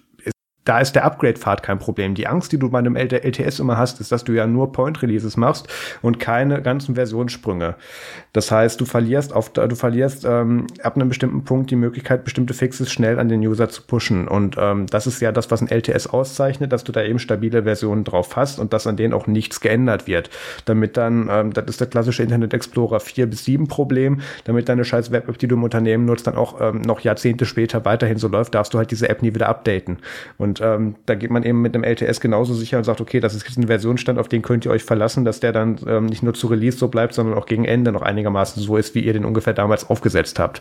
da 0.64 0.80
ist 0.80 0.92
der 0.92 1.04
Upgrade-Pfad 1.04 1.62
kein 1.62 1.78
Problem. 1.78 2.14
Die 2.14 2.26
Angst, 2.26 2.52
die 2.52 2.58
du 2.58 2.70
bei 2.70 2.78
einem 2.78 2.96
LTS 2.96 3.58
immer 3.58 3.76
hast, 3.76 4.00
ist, 4.00 4.12
dass 4.12 4.24
du 4.24 4.32
ja 4.32 4.46
nur 4.46 4.72
Point-Releases 4.72 5.36
machst 5.36 5.68
und 6.02 6.20
keine 6.20 6.62
ganzen 6.62 6.94
Versionssprünge. 6.94 7.74
Das 8.32 8.50
heißt, 8.50 8.80
du 8.80 8.84
verlierst 8.84 9.32
auf, 9.32 9.50
du 9.50 9.74
verlierst 9.74 10.24
ähm, 10.24 10.66
ab 10.82 10.96
einem 10.96 11.08
bestimmten 11.08 11.44
Punkt 11.44 11.70
die 11.70 11.76
Möglichkeit, 11.76 12.24
bestimmte 12.24 12.54
Fixes 12.54 12.92
schnell 12.92 13.18
an 13.18 13.28
den 13.28 13.40
User 13.40 13.68
zu 13.68 13.82
pushen. 13.82 14.28
Und 14.28 14.56
ähm, 14.58 14.86
das 14.86 15.06
ist 15.06 15.20
ja 15.20 15.32
das, 15.32 15.50
was 15.50 15.60
ein 15.60 15.68
LTS 15.68 16.06
auszeichnet, 16.06 16.72
dass 16.72 16.84
du 16.84 16.92
da 16.92 17.02
eben 17.02 17.18
stabile 17.18 17.64
Versionen 17.64 18.04
drauf 18.04 18.36
hast 18.36 18.58
und 18.58 18.72
dass 18.72 18.86
an 18.86 18.96
denen 18.96 19.14
auch 19.14 19.26
nichts 19.26 19.60
geändert 19.60 20.06
wird. 20.06 20.30
Damit 20.64 20.96
dann, 20.96 21.28
ähm, 21.30 21.52
das 21.52 21.66
ist 21.66 21.80
der 21.80 21.88
klassische 21.88 22.22
Internet 22.22 22.54
Explorer 22.54 23.00
4 23.00 23.26
bis 23.26 23.44
7 23.44 23.66
Problem, 23.66 24.20
damit 24.44 24.68
deine 24.68 24.84
scheiß 24.84 25.10
Web-App, 25.10 25.38
die 25.38 25.48
du 25.48 25.56
im 25.56 25.64
Unternehmen 25.64 26.04
nutzt, 26.04 26.26
dann 26.26 26.36
auch 26.36 26.60
ähm, 26.60 26.82
noch 26.82 27.00
Jahrzehnte 27.00 27.46
später 27.46 27.84
weiterhin 27.84 28.18
so 28.18 28.28
läuft, 28.28 28.54
darfst 28.54 28.72
du 28.72 28.78
halt 28.78 28.90
diese 28.90 29.08
App 29.08 29.22
nie 29.22 29.34
wieder 29.34 29.48
updaten. 29.48 29.98
Und 30.38 30.51
und 30.52 30.60
ähm, 30.60 30.96
da 31.06 31.14
geht 31.14 31.30
man 31.30 31.44
eben 31.44 31.62
mit 31.62 31.74
dem 31.74 31.82
LTS 31.82 32.20
genauso 32.20 32.52
sicher 32.52 32.76
und 32.76 32.84
sagt, 32.84 33.00
okay, 33.00 33.20
das 33.20 33.34
ist 33.34 33.48
jetzt 33.48 33.56
ein 33.56 33.68
Versionsstand, 33.68 34.18
auf 34.18 34.28
den 34.28 34.42
könnt 34.42 34.66
ihr 34.66 34.70
euch 34.70 34.84
verlassen, 34.84 35.24
dass 35.24 35.40
der 35.40 35.50
dann 35.50 35.78
ähm, 35.86 36.04
nicht 36.04 36.22
nur 36.22 36.34
zu 36.34 36.46
Release 36.48 36.76
so 36.76 36.88
bleibt, 36.88 37.14
sondern 37.14 37.38
auch 37.38 37.46
gegen 37.46 37.64
Ende 37.64 37.90
noch 37.90 38.02
einigermaßen 38.02 38.62
so 38.62 38.76
ist, 38.76 38.94
wie 38.94 39.00
ihr 39.00 39.14
den 39.14 39.24
ungefähr 39.24 39.54
damals 39.54 39.88
aufgesetzt 39.88 40.38
habt. 40.38 40.60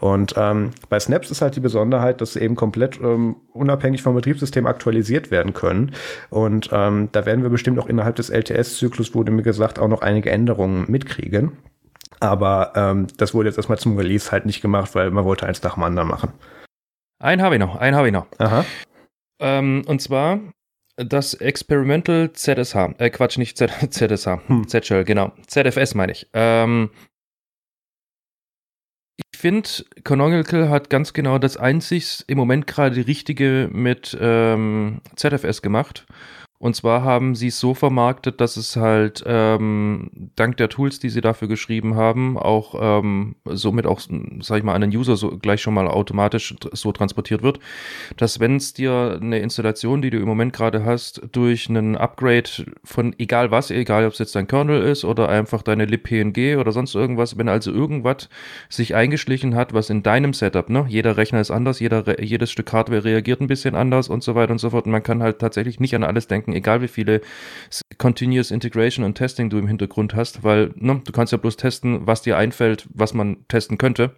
Und 0.00 0.34
ähm, 0.36 0.72
bei 0.88 0.98
Snaps 0.98 1.30
ist 1.30 1.40
halt 1.40 1.54
die 1.54 1.60
Besonderheit, 1.60 2.20
dass 2.20 2.32
sie 2.32 2.40
eben 2.40 2.56
komplett 2.56 2.98
ähm, 3.00 3.36
unabhängig 3.52 4.02
vom 4.02 4.16
Betriebssystem 4.16 4.66
aktualisiert 4.66 5.30
werden 5.30 5.54
können. 5.54 5.92
Und 6.28 6.70
ähm, 6.72 7.08
da 7.12 7.24
werden 7.24 7.44
wir 7.44 7.50
bestimmt 7.50 7.78
auch 7.78 7.86
innerhalb 7.86 8.16
des 8.16 8.30
LTS-Zyklus, 8.30 9.14
wurde 9.14 9.30
mir 9.30 9.42
gesagt, 9.42 9.78
auch 9.78 9.88
noch 9.88 10.02
einige 10.02 10.30
Änderungen 10.30 10.86
mitkriegen. 10.88 11.52
Aber 12.18 12.72
ähm, 12.74 13.06
das 13.18 13.34
wurde 13.34 13.50
jetzt 13.50 13.56
erstmal 13.56 13.78
zum 13.78 13.96
Release 13.96 14.32
halt 14.32 14.46
nicht 14.46 14.62
gemacht, 14.62 14.96
weil 14.96 15.12
man 15.12 15.24
wollte 15.24 15.46
eins 15.46 15.62
nach 15.62 15.74
dem 15.74 15.84
anderen 15.84 16.08
machen. 16.08 16.32
Einen 17.20 17.42
habe 17.42 17.56
ich 17.56 17.60
noch, 17.60 17.76
einen 17.76 17.96
habe 17.96 18.08
ich 18.08 18.12
noch. 18.12 18.26
Aha. 18.38 18.64
Ähm, 19.40 19.82
und 19.86 20.00
zwar 20.00 20.40
das 20.96 21.34
Experimental 21.34 22.32
ZSH. 22.32 22.94
Äh, 22.98 23.10
Quatsch, 23.10 23.38
nicht 23.38 23.56
Z 23.56 23.70
ZSH. 23.90 24.48
Hm. 24.48 24.66
Z-Shell, 24.66 25.04
genau. 25.04 25.32
ZFS 25.46 25.94
meine 25.94 26.12
ich. 26.12 26.28
Ähm, 26.32 26.90
ich 29.16 29.38
finde, 29.38 29.68
Canonical 30.02 30.68
hat 30.68 30.90
ganz 30.90 31.12
genau 31.12 31.38
das 31.38 31.56
einzig 31.56 32.24
im 32.26 32.38
Moment 32.38 32.66
gerade 32.66 32.96
die 32.96 33.00
richtige 33.02 33.68
mit 33.72 34.16
ähm, 34.20 35.00
ZFS 35.14 35.62
gemacht. 35.62 36.06
Und 36.60 36.74
zwar 36.74 37.04
haben 37.04 37.36
sie 37.36 37.48
es 37.48 37.60
so 37.60 37.72
vermarktet, 37.72 38.40
dass 38.40 38.56
es 38.56 38.74
halt 38.74 39.22
ähm, 39.26 40.10
dank 40.34 40.56
der 40.56 40.68
Tools, 40.68 40.98
die 40.98 41.08
sie 41.08 41.20
dafür 41.20 41.46
geschrieben 41.46 41.94
haben, 41.94 42.36
auch 42.36 42.74
ähm, 42.80 43.36
somit 43.44 43.86
auch, 43.86 44.00
sag 44.40 44.58
ich 44.58 44.64
mal, 44.64 44.74
an 44.74 44.80
den 44.80 44.90
User 44.90 45.16
so 45.16 45.38
gleich 45.38 45.62
schon 45.62 45.74
mal 45.74 45.86
automatisch 45.86 46.56
so 46.72 46.90
transportiert 46.90 47.42
wird, 47.44 47.60
dass 48.16 48.40
wenn 48.40 48.56
es 48.56 48.74
dir 48.74 49.18
eine 49.22 49.38
Installation, 49.38 50.02
die 50.02 50.10
du 50.10 50.18
im 50.18 50.26
Moment 50.26 50.52
gerade 50.52 50.84
hast, 50.84 51.22
durch 51.30 51.68
einen 51.70 51.96
Upgrade 51.96 52.50
von 52.82 53.14
egal 53.18 53.52
was, 53.52 53.70
egal 53.70 54.04
ob 54.04 54.14
es 54.14 54.18
jetzt 54.18 54.34
dein 54.34 54.48
Kernel 54.48 54.82
ist 54.82 55.04
oder 55.04 55.28
einfach 55.28 55.62
deine 55.62 55.84
libpng 55.84 56.58
oder 56.58 56.72
sonst 56.72 56.96
irgendwas, 56.96 57.38
wenn 57.38 57.48
also 57.48 57.70
irgendwas 57.70 58.28
sich 58.68 58.96
eingeschlichen 58.96 59.54
hat, 59.54 59.74
was 59.74 59.90
in 59.90 60.02
deinem 60.02 60.32
Setup, 60.32 60.68
ne, 60.70 60.86
jeder 60.88 61.16
Rechner 61.16 61.40
ist 61.40 61.52
anders, 61.52 61.78
jeder, 61.78 62.20
jedes 62.20 62.50
Stück 62.50 62.72
Hardware 62.72 63.04
reagiert 63.04 63.40
ein 63.40 63.46
bisschen 63.46 63.76
anders 63.76 64.08
und 64.08 64.24
so 64.24 64.34
weiter 64.34 64.50
und 64.50 64.58
so 64.58 64.70
fort. 64.70 64.86
Und 64.86 64.92
man 64.92 65.04
kann 65.04 65.22
halt 65.22 65.38
tatsächlich 65.38 65.78
nicht 65.78 65.94
an 65.94 66.02
alles 66.02 66.26
denken, 66.26 66.47
denken, 66.48 66.56
egal 66.56 66.82
wie 66.82 66.88
viele 66.88 67.20
Continuous 67.98 68.50
Integration 68.50 69.04
und 69.04 69.14
Testing 69.14 69.50
du 69.50 69.58
im 69.58 69.68
Hintergrund 69.68 70.14
hast, 70.14 70.44
weil 70.44 70.70
ne, 70.76 71.00
du 71.04 71.12
kannst 71.12 71.32
ja 71.32 71.38
bloß 71.38 71.56
testen, 71.56 72.06
was 72.06 72.22
dir 72.22 72.36
einfällt, 72.36 72.86
was 72.92 73.14
man 73.14 73.46
testen 73.48 73.78
könnte. 73.78 74.14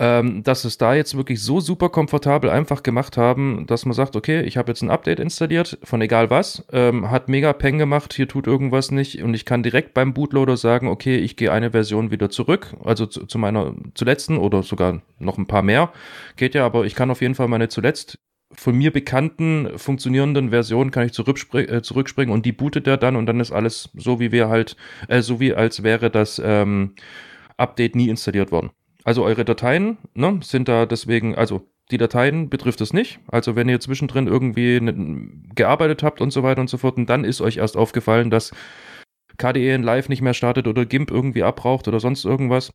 Ähm, 0.00 0.44
dass 0.44 0.64
es 0.64 0.78
da 0.78 0.94
jetzt 0.94 1.16
wirklich 1.16 1.42
so 1.42 1.58
super 1.58 1.88
komfortabel 1.88 2.50
einfach 2.50 2.84
gemacht 2.84 3.16
haben, 3.16 3.66
dass 3.66 3.84
man 3.84 3.94
sagt, 3.94 4.14
okay, 4.14 4.42
ich 4.42 4.56
habe 4.56 4.70
jetzt 4.70 4.80
ein 4.80 4.92
Update 4.92 5.18
installiert, 5.18 5.76
von 5.82 6.00
egal 6.00 6.30
was, 6.30 6.64
ähm, 6.70 7.10
hat 7.10 7.28
mega 7.28 7.52
Peng 7.52 7.78
gemacht, 7.78 8.14
hier 8.14 8.28
tut 8.28 8.46
irgendwas 8.46 8.92
nicht 8.92 9.20
und 9.24 9.34
ich 9.34 9.44
kann 9.44 9.64
direkt 9.64 9.94
beim 9.94 10.14
Bootloader 10.14 10.56
sagen, 10.56 10.86
okay, 10.86 11.16
ich 11.16 11.36
gehe 11.36 11.50
eine 11.50 11.72
Version 11.72 12.12
wieder 12.12 12.30
zurück, 12.30 12.76
also 12.84 13.06
zu, 13.06 13.26
zu 13.26 13.38
meiner 13.38 13.74
zuletzten 13.94 14.38
oder 14.38 14.62
sogar 14.62 15.02
noch 15.18 15.36
ein 15.36 15.48
paar 15.48 15.62
mehr, 15.62 15.92
geht 16.36 16.54
ja, 16.54 16.64
aber 16.64 16.84
ich 16.84 16.94
kann 16.94 17.10
auf 17.10 17.20
jeden 17.20 17.34
Fall 17.34 17.48
meine 17.48 17.68
zuletzt 17.68 18.20
von 18.52 18.74
mir 18.74 18.92
bekannten 18.92 19.78
funktionierenden 19.78 20.50
Versionen 20.50 20.90
kann 20.90 21.06
ich 21.06 21.12
zurückspring, 21.12 21.68
äh, 21.68 21.82
zurückspringen 21.82 22.32
und 22.32 22.46
die 22.46 22.52
bootet 22.52 22.86
er 22.86 22.96
dann 22.96 23.16
und 23.16 23.26
dann 23.26 23.40
ist 23.40 23.52
alles 23.52 23.90
so 23.94 24.20
wie 24.20 24.32
wir 24.32 24.48
halt, 24.48 24.76
äh, 25.08 25.20
so 25.20 25.38
wie 25.40 25.54
als 25.54 25.82
wäre 25.82 26.10
das 26.10 26.40
ähm, 26.44 26.94
Update 27.56 27.94
nie 27.94 28.08
installiert 28.08 28.50
worden. 28.50 28.70
Also 29.04 29.24
eure 29.24 29.44
Dateien 29.44 29.98
ne, 30.14 30.40
sind 30.42 30.68
da 30.68 30.86
deswegen, 30.86 31.34
also 31.34 31.68
die 31.90 31.98
Dateien 31.98 32.50
betrifft 32.50 32.80
es 32.80 32.92
nicht. 32.92 33.20
Also 33.28 33.56
wenn 33.56 33.68
ihr 33.68 33.80
zwischendrin 33.80 34.26
irgendwie 34.26 34.80
gearbeitet 35.54 36.02
habt 36.02 36.20
und 36.20 36.30
so 36.30 36.42
weiter 36.42 36.60
und 36.60 36.68
so 36.68 36.78
fort, 36.78 36.96
und 36.96 37.08
dann 37.08 37.24
ist 37.24 37.40
euch 37.40 37.56
erst 37.56 37.76
aufgefallen, 37.76 38.30
dass 38.30 38.52
KDE 39.38 39.74
in 39.74 39.82
Live 39.82 40.08
nicht 40.08 40.20
mehr 40.20 40.34
startet 40.34 40.66
oder 40.66 40.84
GIMP 40.84 41.10
irgendwie 41.10 41.42
abbraucht 41.42 41.88
oder 41.88 42.00
sonst 42.00 42.24
irgendwas, 42.24 42.70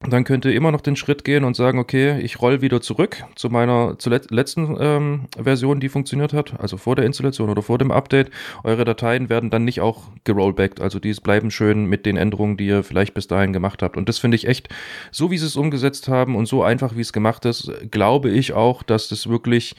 dann 0.00 0.22
könnt 0.22 0.44
ihr 0.44 0.54
immer 0.54 0.70
noch 0.70 0.80
den 0.80 0.94
Schritt 0.94 1.24
gehen 1.24 1.42
und 1.42 1.56
sagen, 1.56 1.80
okay, 1.80 2.20
ich 2.20 2.40
roll 2.40 2.62
wieder 2.62 2.80
zurück 2.80 3.24
zu 3.34 3.50
meiner 3.50 3.98
zuletzt, 3.98 4.30
letzten 4.30 4.76
ähm, 4.78 5.24
Version, 5.36 5.80
die 5.80 5.88
funktioniert 5.88 6.32
hat, 6.32 6.58
also 6.60 6.76
vor 6.76 6.94
der 6.94 7.04
Installation 7.04 7.50
oder 7.50 7.62
vor 7.62 7.78
dem 7.78 7.90
Update. 7.90 8.30
Eure 8.62 8.84
Dateien 8.84 9.28
werden 9.28 9.50
dann 9.50 9.64
nicht 9.64 9.80
auch 9.80 10.04
gerollbackt, 10.22 10.80
also 10.80 11.00
die 11.00 11.12
bleiben 11.14 11.50
schön 11.50 11.86
mit 11.86 12.06
den 12.06 12.16
Änderungen, 12.16 12.56
die 12.56 12.66
ihr 12.66 12.84
vielleicht 12.84 13.12
bis 13.12 13.26
dahin 13.26 13.52
gemacht 13.52 13.82
habt. 13.82 13.96
Und 13.96 14.08
das 14.08 14.18
finde 14.18 14.36
ich 14.36 14.46
echt, 14.46 14.68
so 15.10 15.32
wie 15.32 15.38
sie 15.38 15.46
es 15.46 15.56
umgesetzt 15.56 16.06
haben 16.06 16.36
und 16.36 16.46
so 16.46 16.62
einfach, 16.62 16.94
wie 16.94 17.00
es 17.00 17.12
gemacht 17.12 17.44
ist, 17.44 17.72
glaube 17.90 18.30
ich 18.30 18.52
auch, 18.52 18.84
dass 18.84 19.08
das 19.08 19.28
wirklich 19.28 19.74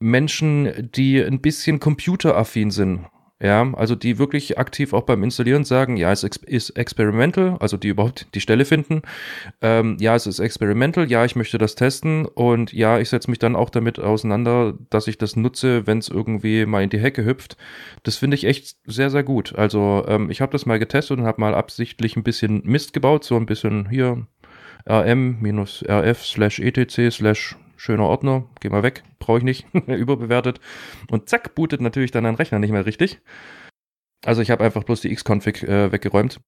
Menschen, 0.00 0.90
die 0.92 1.22
ein 1.22 1.40
bisschen 1.40 1.78
computeraffin 1.78 2.72
sind, 2.72 3.06
ja, 3.38 3.70
also 3.74 3.94
die 3.94 4.18
wirklich 4.18 4.58
aktiv 4.58 4.94
auch 4.94 5.02
beim 5.02 5.22
Installieren 5.22 5.64
sagen, 5.64 5.98
ja, 5.98 6.10
es 6.10 6.22
ist 6.24 6.70
experimental, 6.70 7.56
also 7.60 7.76
die 7.76 7.88
überhaupt 7.88 8.34
die 8.34 8.40
Stelle 8.40 8.64
finden. 8.64 9.02
Ähm, 9.60 9.98
ja, 10.00 10.14
es 10.14 10.26
ist 10.26 10.38
experimental, 10.38 11.10
ja, 11.10 11.24
ich 11.26 11.36
möchte 11.36 11.58
das 11.58 11.74
testen 11.74 12.24
und 12.24 12.72
ja, 12.72 12.98
ich 12.98 13.10
setze 13.10 13.28
mich 13.28 13.38
dann 13.38 13.54
auch 13.54 13.68
damit 13.68 13.98
auseinander, 13.98 14.74
dass 14.88 15.06
ich 15.06 15.18
das 15.18 15.36
nutze, 15.36 15.86
wenn 15.86 15.98
es 15.98 16.08
irgendwie 16.08 16.64
mal 16.64 16.82
in 16.82 16.88
die 16.88 17.00
Hecke 17.00 17.26
hüpft. 17.26 17.58
Das 18.04 18.16
finde 18.16 18.36
ich 18.36 18.44
echt 18.44 18.76
sehr, 18.86 19.10
sehr 19.10 19.22
gut. 19.22 19.54
Also 19.54 20.04
ähm, 20.08 20.30
ich 20.30 20.40
habe 20.40 20.52
das 20.52 20.64
mal 20.64 20.78
getestet 20.78 21.18
und 21.18 21.26
habe 21.26 21.40
mal 21.40 21.54
absichtlich 21.54 22.16
ein 22.16 22.22
bisschen 22.22 22.62
Mist 22.64 22.94
gebaut, 22.94 23.24
so 23.24 23.36
ein 23.36 23.46
bisschen 23.46 23.90
hier 23.90 24.26
rm-rf 24.88 26.24
slash 26.24 26.60
etc 26.60 27.10
slash 27.10 27.56
schöner 27.76 28.04
Ordner, 28.04 28.44
geh 28.60 28.68
mal 28.68 28.82
weg, 28.82 29.02
brauche 29.18 29.38
ich 29.38 29.44
nicht, 29.44 29.66
überbewertet. 29.86 30.60
Und 31.10 31.28
zack, 31.28 31.54
bootet 31.54 31.80
natürlich 31.80 32.10
dann 32.10 32.24
dein 32.24 32.34
Rechner 32.34 32.58
nicht 32.58 32.72
mehr 32.72 32.86
richtig. 32.86 33.20
Also 34.24 34.42
ich 34.42 34.50
habe 34.50 34.64
einfach 34.64 34.84
bloß 34.84 35.00
die 35.02 35.14
Xconfig 35.14 35.62
äh, 35.62 35.92
weggeräumt. 35.92 36.40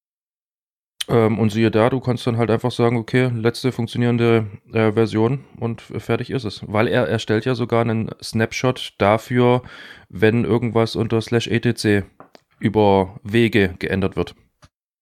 Ähm, 1.08 1.38
und 1.38 1.50
siehe 1.50 1.70
da, 1.70 1.88
du 1.88 2.00
kannst 2.00 2.26
dann 2.26 2.36
halt 2.36 2.50
einfach 2.50 2.70
sagen, 2.70 2.96
okay, 2.96 3.30
letzte 3.34 3.72
funktionierende 3.72 4.46
äh, 4.72 4.92
Version 4.92 5.44
und 5.58 5.80
fertig 5.80 6.30
ist 6.30 6.44
es. 6.44 6.62
Weil 6.66 6.88
er 6.88 7.08
erstellt 7.08 7.44
ja 7.44 7.54
sogar 7.54 7.82
einen 7.82 8.10
Snapshot 8.22 8.94
dafür, 8.98 9.62
wenn 10.08 10.44
irgendwas 10.44 10.96
unter 10.96 11.20
slash 11.20 11.48
etc 11.48 12.04
über 12.60 13.18
Wege 13.22 13.74
geändert 13.78 14.16
wird. 14.16 14.34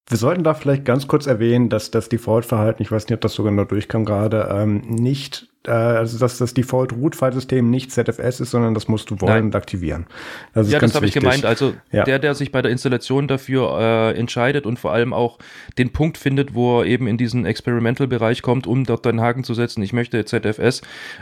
Wir 0.09 0.17
sollten 0.17 0.43
da 0.43 0.53
vielleicht 0.53 0.85
ganz 0.85 1.07
kurz 1.07 1.27
erwähnen, 1.27 1.69
dass 1.69 1.91
das 1.91 2.07
Default-Verhalten, 2.07 2.81
ich 2.81 2.91
weiß 2.91 3.05
nicht, 3.05 3.15
ob 3.15 3.21
das 3.21 3.33
sogar 3.33 3.51
noch 3.51 3.67
durchkam 3.67 4.05
gerade, 4.05 4.47
ähm, 4.51 4.81
nicht, 4.87 5.49
äh, 5.67 5.71
also 5.71 6.17
dass 6.17 6.37
das 6.37 6.53
Default-Root-File-System 6.53 7.69
nicht 7.69 7.91
ZFS 7.91 8.39
ist, 8.39 8.51
sondern 8.51 8.73
das 8.73 8.87
musst 8.87 9.09
du 9.09 9.19
wollen 9.21 9.33
Nein. 9.33 9.43
und 9.45 9.55
aktivieren. 9.55 10.07
Das 10.53 10.71
ja, 10.71 10.79
das 10.79 10.95
habe 10.95 11.05
ich 11.05 11.13
gemeint. 11.13 11.45
Also 11.45 11.73
ja. 11.91 12.03
der, 12.03 12.19
der 12.19 12.35
sich 12.35 12.51
bei 12.51 12.61
der 12.61 12.71
Installation 12.71 13.27
dafür 13.27 13.77
äh, 13.79 14.17
entscheidet 14.17 14.65
und 14.65 14.79
vor 14.79 14.93
allem 14.93 15.13
auch 15.13 15.39
den 15.77 15.91
Punkt 15.91 16.17
findet, 16.17 16.53
wo 16.53 16.81
er 16.81 16.85
eben 16.85 17.07
in 17.07 17.17
diesen 17.17 17.45
Experimental-Bereich 17.45 18.41
kommt, 18.41 18.67
um 18.67 18.85
dort 18.85 19.05
einen 19.05 19.21
Haken 19.21 19.43
zu 19.43 19.53
setzen, 19.53 19.81
ich 19.83 19.93
möchte 19.93 20.23
ZFS, 20.25 20.81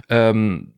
ähm, 0.10 0.72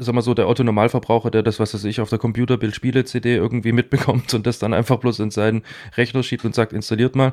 sag 0.00 0.14
mal 0.14 0.22
so, 0.22 0.34
der 0.34 0.48
Otto-Normalverbraucher, 0.48 1.30
der 1.30 1.42
das, 1.42 1.60
was 1.60 1.72
er 1.74 1.78
sich 1.78 2.00
auf 2.00 2.10
der 2.10 2.18
Computerbild-Spiele-CD 2.18 3.36
irgendwie 3.36 3.72
mitbekommt 3.72 4.32
und 4.34 4.46
das 4.46 4.58
dann 4.58 4.74
einfach 4.74 4.98
bloß 4.98 5.20
in 5.20 5.30
seinen 5.30 5.62
Rechner 5.96 6.22
schiebt 6.22 6.44
und 6.44 6.54
sagt, 6.54 6.72
installiert 6.72 7.14
mal, 7.14 7.32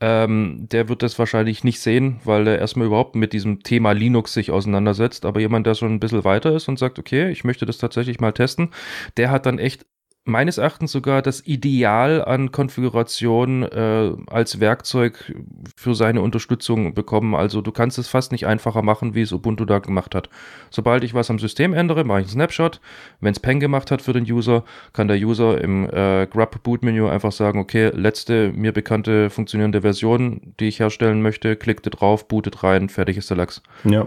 ähm, 0.00 0.66
der 0.70 0.88
wird 0.88 1.02
das 1.02 1.18
wahrscheinlich 1.18 1.64
nicht 1.64 1.80
sehen, 1.80 2.20
weil 2.24 2.46
er 2.46 2.58
erstmal 2.58 2.86
überhaupt 2.86 3.14
mit 3.14 3.32
diesem 3.32 3.62
Thema 3.62 3.92
Linux 3.92 4.34
sich 4.34 4.50
auseinandersetzt. 4.50 5.24
Aber 5.24 5.40
jemand, 5.40 5.66
der 5.66 5.74
schon 5.74 5.94
ein 5.94 6.00
bisschen 6.00 6.24
weiter 6.24 6.54
ist 6.54 6.68
und 6.68 6.78
sagt, 6.78 6.98
okay, 6.98 7.30
ich 7.30 7.44
möchte 7.44 7.66
das 7.66 7.78
tatsächlich 7.78 8.20
mal 8.20 8.32
testen, 8.32 8.70
der 9.16 9.30
hat 9.30 9.46
dann 9.46 9.58
echt 9.58 9.86
meines 10.28 10.58
Erachtens 10.58 10.92
sogar 10.92 11.22
das 11.22 11.46
Ideal 11.46 12.24
an 12.24 12.52
Konfiguration 12.52 13.62
äh, 13.62 14.12
als 14.28 14.60
Werkzeug 14.60 15.34
für 15.76 15.94
seine 15.94 16.20
Unterstützung 16.20 16.94
bekommen. 16.94 17.34
Also 17.34 17.60
du 17.60 17.72
kannst 17.72 17.98
es 17.98 18.08
fast 18.08 18.32
nicht 18.32 18.46
einfacher 18.46 18.82
machen, 18.82 19.14
wie 19.14 19.22
es 19.22 19.32
Ubuntu 19.32 19.64
da 19.64 19.78
gemacht 19.78 20.14
hat. 20.14 20.28
Sobald 20.70 21.04
ich 21.04 21.14
was 21.14 21.30
am 21.30 21.38
System 21.38 21.74
ändere, 21.74 22.04
mache 22.04 22.20
ich 22.20 22.26
einen 22.26 22.32
Snapshot. 22.32 22.80
Wenn 23.20 23.32
es 23.32 23.40
Peng 23.40 23.60
gemacht 23.60 23.90
hat 23.90 24.02
für 24.02 24.12
den 24.12 24.24
User, 24.24 24.64
kann 24.92 25.08
der 25.08 25.16
User 25.16 25.60
im 25.60 25.88
äh, 25.90 26.26
Grub 26.26 26.62
Boot 26.62 26.82
Menü 26.82 27.08
einfach 27.08 27.32
sagen, 27.32 27.58
okay, 27.58 27.90
letzte 27.94 28.52
mir 28.52 28.72
bekannte 28.72 29.30
funktionierende 29.30 29.82
Version, 29.82 30.54
die 30.60 30.68
ich 30.68 30.80
herstellen 30.80 31.22
möchte, 31.22 31.56
klickte 31.56 31.90
drauf, 31.90 32.28
bootet 32.28 32.62
rein, 32.62 32.88
fertig 32.88 33.16
ist 33.16 33.30
der 33.30 33.36
Lachs. 33.36 33.62
Ja. 33.84 34.06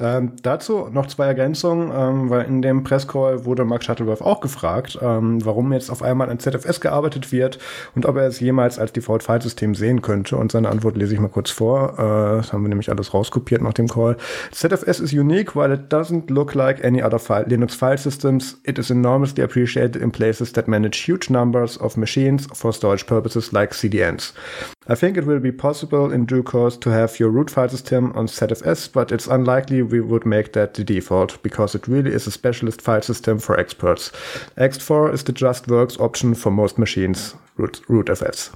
Ähm, 0.00 0.32
dazu 0.42 0.88
noch 0.90 1.06
zwei 1.06 1.26
Ergänzungen, 1.26 1.92
ähm, 1.94 2.30
weil 2.30 2.46
in 2.46 2.62
dem 2.62 2.82
Presscall 2.82 3.44
wurde 3.44 3.64
Mark 3.64 3.84
Shuttleworth 3.84 4.22
auch 4.22 4.40
gefragt, 4.40 4.98
ähm, 5.00 5.41
warum 5.44 5.72
jetzt 5.72 5.90
auf 5.90 6.02
einmal 6.02 6.30
an 6.30 6.38
ZFS 6.38 6.80
gearbeitet 6.80 7.32
wird 7.32 7.58
und 7.94 8.06
ob 8.06 8.16
er 8.16 8.26
es 8.26 8.40
jemals 8.40 8.78
als 8.78 8.92
Default-Filesystem 8.92 9.74
sehen 9.74 10.02
könnte. 10.02 10.36
Und 10.36 10.52
seine 10.52 10.68
Antwort 10.68 10.96
lese 10.96 11.14
ich 11.14 11.20
mal 11.20 11.28
kurz 11.28 11.50
vor. 11.50 11.94
Äh, 11.98 12.36
das 12.38 12.52
haben 12.52 12.62
wir 12.62 12.68
nämlich 12.68 12.90
alles 12.90 13.14
rauskopiert 13.14 13.62
nach 13.62 13.74
dem 13.74 13.88
Call. 13.88 14.16
ZFS 14.50 15.00
is 15.00 15.12
unique 15.12 15.54
while 15.54 15.72
it 15.72 15.92
doesn't 15.92 16.32
look 16.32 16.54
like 16.54 16.84
any 16.84 17.02
other 17.02 17.18
file, 17.18 17.44
Linux 17.46 17.74
file 17.74 17.98
systems. 17.98 18.58
It 18.64 18.78
is 18.78 18.90
enormously 18.90 19.42
appreciated 19.42 19.96
in 19.96 20.10
places 20.10 20.52
that 20.52 20.68
manage 20.68 21.04
huge 21.06 21.30
numbers 21.30 21.78
of 21.78 21.96
machines 21.96 22.46
for 22.52 22.72
storage 22.72 23.06
purposes 23.06 23.52
like 23.52 23.72
CDNs. 23.72 24.32
I 24.88 24.96
think 24.96 25.16
it 25.16 25.26
will 25.26 25.38
be 25.38 25.52
possible 25.52 26.12
in 26.12 26.26
due 26.26 26.42
course 26.42 26.76
to 26.78 26.90
have 26.90 27.20
your 27.20 27.30
root 27.30 27.50
file 27.50 27.68
system 27.68 28.12
on 28.16 28.26
ZFS, 28.26 28.92
but 28.92 29.12
it's 29.12 29.28
unlikely 29.28 29.82
we 29.82 30.00
would 30.00 30.26
make 30.26 30.54
that 30.54 30.74
the 30.74 30.82
default 30.82 31.40
because 31.44 31.76
it 31.76 31.86
really 31.86 32.12
is 32.12 32.26
a 32.26 32.32
specialist 32.32 32.82
file 32.82 33.02
system 33.02 33.38
for 33.38 33.58
experts. 33.58 34.10
Ext4 34.56 35.14
is 35.14 35.22
the 35.22 35.32
just 35.32 35.68
works 35.68 36.00
option 36.00 36.34
for 36.34 36.50
most 36.50 36.78
machines, 36.78 37.36
root, 37.56 37.80
rootfs. 37.88 38.50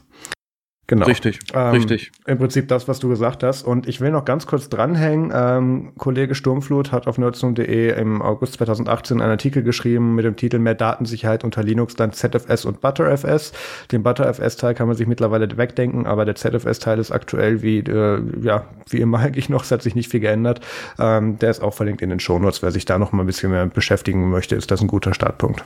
Genau. 0.89 1.07
Richtig, 1.07 1.41
ähm, 1.53 1.71
richtig. 1.71 2.13
Im 2.27 2.39
Prinzip 2.39 2.69
das, 2.69 2.87
was 2.87 3.01
du 3.01 3.09
gesagt 3.09 3.43
hast. 3.43 3.65
Und 3.65 3.89
ich 3.89 4.01
will 4.01 4.13
noch 4.13 4.25
ganz 4.25 4.47
kurz 4.47 4.69
dranhängen. 4.69 5.33
Ähm, 5.35 5.93
Kollege 5.99 6.37
Sturmflut 6.37 6.93
hat 6.93 7.09
auf 7.09 7.19
nerdsum.de 7.19 8.01
im 8.01 8.23
August 8.23 8.55
2018 8.55 9.21
einen 9.21 9.33
Artikel 9.33 9.65
geschrieben 9.65 10.15
mit 10.15 10.25
dem 10.25 10.37
Titel 10.37 10.61
Mehr 10.61 10.77
Datensicherheit 10.77 11.43
unter 11.43 11.65
Linux, 11.65 11.97
dann 11.97 12.13
ZFS 12.13 12.65
und 12.65 12.81
ButterFS. 12.81 13.53
Den 13.91 14.05
ButterFS-Teil 14.05 14.75
kann 14.75 14.87
man 14.87 14.97
sich 14.97 15.09
mittlerweile 15.09 15.57
wegdenken, 15.57 16.07
aber 16.07 16.25
der 16.25 16.37
ZFS-Teil 16.37 17.01
ist 17.01 17.11
aktuell 17.11 17.63
wie, 17.63 17.79
äh, 17.79 18.23
ja, 18.41 18.67
wie 18.89 18.99
immer 18.99 19.19
eigentlich 19.27 19.49
noch, 19.49 19.65
es 19.65 19.73
hat 19.73 19.83
sich 19.83 19.97
nicht 19.97 20.11
viel 20.13 20.21
geändert. 20.21 20.61
Ähm, 21.01 21.37
der 21.41 21.51
ist 21.51 21.63
auch 21.63 21.75
verlinkt 21.75 22.01
in 22.01 22.11
den 22.11 22.21
Shownotes. 22.21 22.63
Wer 22.63 22.71
sich 22.71 22.85
da 22.85 22.99
noch 22.99 23.11
mal 23.11 23.25
ein 23.25 23.27
bisschen 23.27 23.51
mehr 23.51 23.67
beschäftigen 23.67 24.31
möchte, 24.31 24.55
ist 24.55 24.71
das 24.71 24.81
ein 24.83 24.87
guter 24.87 25.15
Startpunkt. 25.15 25.65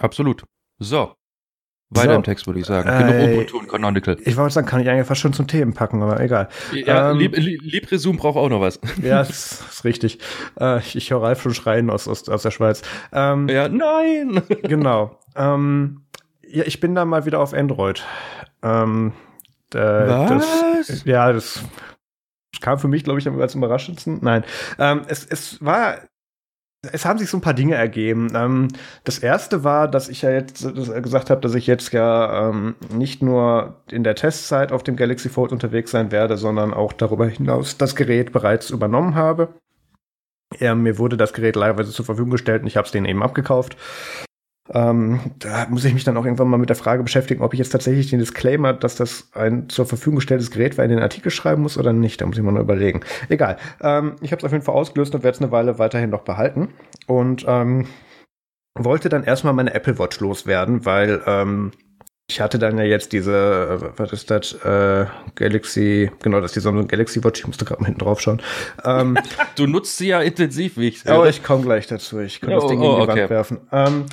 Absolut. 0.00 0.42
So, 0.80 1.12
weiter 1.90 2.12
so. 2.12 2.16
im 2.16 2.22
Text, 2.22 2.46
würde 2.46 2.60
ich 2.60 2.66
sagen. 2.66 2.88
Genug 2.88 3.14
äh, 3.14 3.34
Ubuntu 3.34 3.58
und 3.58 3.68
Canonical. 3.68 4.16
Ich 4.24 4.36
wollte 4.36 4.54
sagen, 4.54 4.66
kann 4.66 4.80
ich 4.80 4.88
eigentlich 4.88 5.06
fast 5.06 5.20
schon 5.20 5.32
zum 5.32 5.46
Themen 5.46 5.74
packen, 5.74 6.02
aber 6.02 6.20
egal. 6.20 6.48
Ja, 6.72 7.10
ähm, 7.10 7.18
Lib 7.18 7.36
LibreZoom 7.36 8.16
braucht 8.16 8.36
auch 8.36 8.48
noch 8.48 8.60
was. 8.60 8.80
Ja, 9.02 9.18
das 9.18 9.60
ist 9.70 9.84
richtig. 9.84 10.18
Äh, 10.60 10.78
ich, 10.78 10.94
ich 10.94 11.10
höre 11.10 11.22
Ralf 11.22 11.42
schon 11.42 11.54
schreien 11.54 11.90
aus, 11.90 12.06
aus, 12.06 12.28
aus 12.28 12.42
der 12.42 12.50
Schweiz. 12.50 12.82
Ähm, 13.12 13.48
ja, 13.48 13.68
nein! 13.68 14.42
genau. 14.62 15.18
Ähm, 15.36 16.02
ja, 16.46 16.64
ich 16.64 16.80
bin 16.80 16.94
da 16.94 17.04
mal 17.04 17.26
wieder 17.26 17.40
auf 17.40 17.54
Android. 17.54 18.04
Ähm, 18.62 19.12
äh, 19.74 19.78
was? 19.78 20.86
Das, 20.86 21.04
ja, 21.04 21.32
das 21.32 21.62
kam 22.60 22.78
für 22.78 22.88
mich, 22.88 23.04
glaube 23.04 23.18
ich, 23.18 23.28
am 23.28 23.34
überraschendsten. 23.34 24.18
Nein. 24.22 24.44
Ähm, 24.78 25.02
es, 25.08 25.26
es 25.26 25.64
war 25.64 25.98
es 26.82 27.04
haben 27.04 27.18
sich 27.18 27.28
so 27.28 27.36
ein 27.36 27.42
paar 27.42 27.54
Dinge 27.54 27.74
ergeben. 27.74 28.32
Ähm, 28.34 28.68
das 29.04 29.18
erste 29.18 29.64
war, 29.64 29.88
dass 29.88 30.08
ich 30.08 30.22
ja 30.22 30.30
jetzt 30.30 30.66
gesagt 31.02 31.30
habe, 31.30 31.40
dass 31.40 31.54
ich 31.54 31.66
jetzt 31.66 31.92
ja 31.92 32.48
ähm, 32.48 32.74
nicht 32.90 33.22
nur 33.22 33.82
in 33.90 34.02
der 34.02 34.14
Testzeit 34.14 34.72
auf 34.72 34.82
dem 34.82 34.96
Galaxy 34.96 35.28
Fold 35.28 35.52
unterwegs 35.52 35.90
sein 35.90 36.10
werde, 36.10 36.36
sondern 36.36 36.72
auch 36.72 36.92
darüber 36.92 37.26
hinaus 37.26 37.76
das 37.76 37.96
Gerät 37.96 38.32
bereits 38.32 38.70
übernommen 38.70 39.14
habe. 39.14 39.54
Mir 40.58 40.98
wurde 40.98 41.16
das 41.16 41.32
Gerät 41.32 41.54
leihweise 41.54 41.92
zur 41.92 42.04
Verfügung 42.04 42.32
gestellt 42.32 42.62
und 42.62 42.66
ich 42.66 42.76
habe 42.76 42.84
es 42.84 42.90
denen 42.90 43.06
eben 43.06 43.22
abgekauft. 43.22 43.76
Ähm, 44.72 45.20
da 45.38 45.66
muss 45.68 45.84
ich 45.84 45.94
mich 45.94 46.04
dann 46.04 46.16
auch 46.16 46.24
irgendwann 46.24 46.48
mal 46.48 46.56
mit 46.56 46.68
der 46.68 46.76
Frage 46.76 47.02
beschäftigen, 47.02 47.42
ob 47.42 47.52
ich 47.52 47.58
jetzt 47.58 47.70
tatsächlich 47.70 48.10
den 48.10 48.20
Disclaimer, 48.20 48.72
dass 48.72 48.94
das 48.94 49.28
ein 49.32 49.68
zur 49.68 49.86
Verfügung 49.86 50.16
gestelltes 50.16 50.50
Gerät 50.50 50.78
war, 50.78 50.84
in 50.84 50.90
den 50.90 51.00
Artikel 51.00 51.30
schreiben 51.30 51.62
muss 51.62 51.76
oder 51.76 51.92
nicht. 51.92 52.20
Da 52.20 52.26
muss 52.26 52.36
ich 52.36 52.42
mal 52.42 52.52
noch 52.52 52.60
überlegen. 52.60 53.00
Egal. 53.28 53.56
Ähm, 53.80 54.16
ich 54.20 54.32
habe 54.32 54.40
es 54.40 54.44
auf 54.44 54.52
jeden 54.52 54.64
Fall 54.64 54.74
ausgelöst 54.74 55.14
und 55.14 55.24
werde 55.24 55.36
es 55.36 55.42
eine 55.42 55.50
Weile 55.50 55.78
weiterhin 55.78 56.10
noch 56.10 56.22
behalten. 56.22 56.68
Und 57.06 57.44
ähm, 57.48 57.86
wollte 58.78 59.08
dann 59.08 59.24
erstmal 59.24 59.52
meine 59.52 59.74
Apple 59.74 59.98
Watch 59.98 60.20
loswerden, 60.20 60.86
weil 60.86 61.20
ähm, 61.26 61.72
ich 62.30 62.40
hatte 62.40 62.60
dann 62.60 62.78
ja 62.78 62.84
jetzt 62.84 63.12
diese, 63.12 63.90
äh, 63.96 63.98
was 63.98 64.12
ist 64.12 64.30
das, 64.30 64.52
äh, 64.64 65.06
Galaxy, 65.34 66.12
genau, 66.22 66.40
das 66.40 66.50
ist 66.50 66.56
die 66.56 66.60
Samsung 66.60 66.86
Galaxy 66.86 67.24
Watch, 67.24 67.40
ich 67.40 67.46
musste 67.48 67.64
gerade 67.64 67.82
mal 67.82 67.86
hinten 67.86 68.00
drauf 68.00 68.20
schauen. 68.20 68.40
Ähm, 68.84 69.18
du 69.56 69.66
nutzt 69.66 69.96
sie 69.96 70.08
ja 70.08 70.20
intensiv, 70.20 70.76
wie 70.76 70.88
ich 70.88 71.00
sehe. 71.00 71.12
Aber 71.12 71.28
ich 71.28 71.42
komme 71.42 71.64
gleich 71.64 71.88
dazu, 71.88 72.20
ich 72.20 72.40
kann 72.40 72.52
oh, 72.52 72.60
das 72.60 72.66
Ding 72.68 72.80
oh, 72.80 72.90
in 72.90 72.96
die 72.96 73.02
okay. 73.02 73.20
Wand 73.22 73.30
werfen. 73.30 73.60
Ähm, 73.72 74.06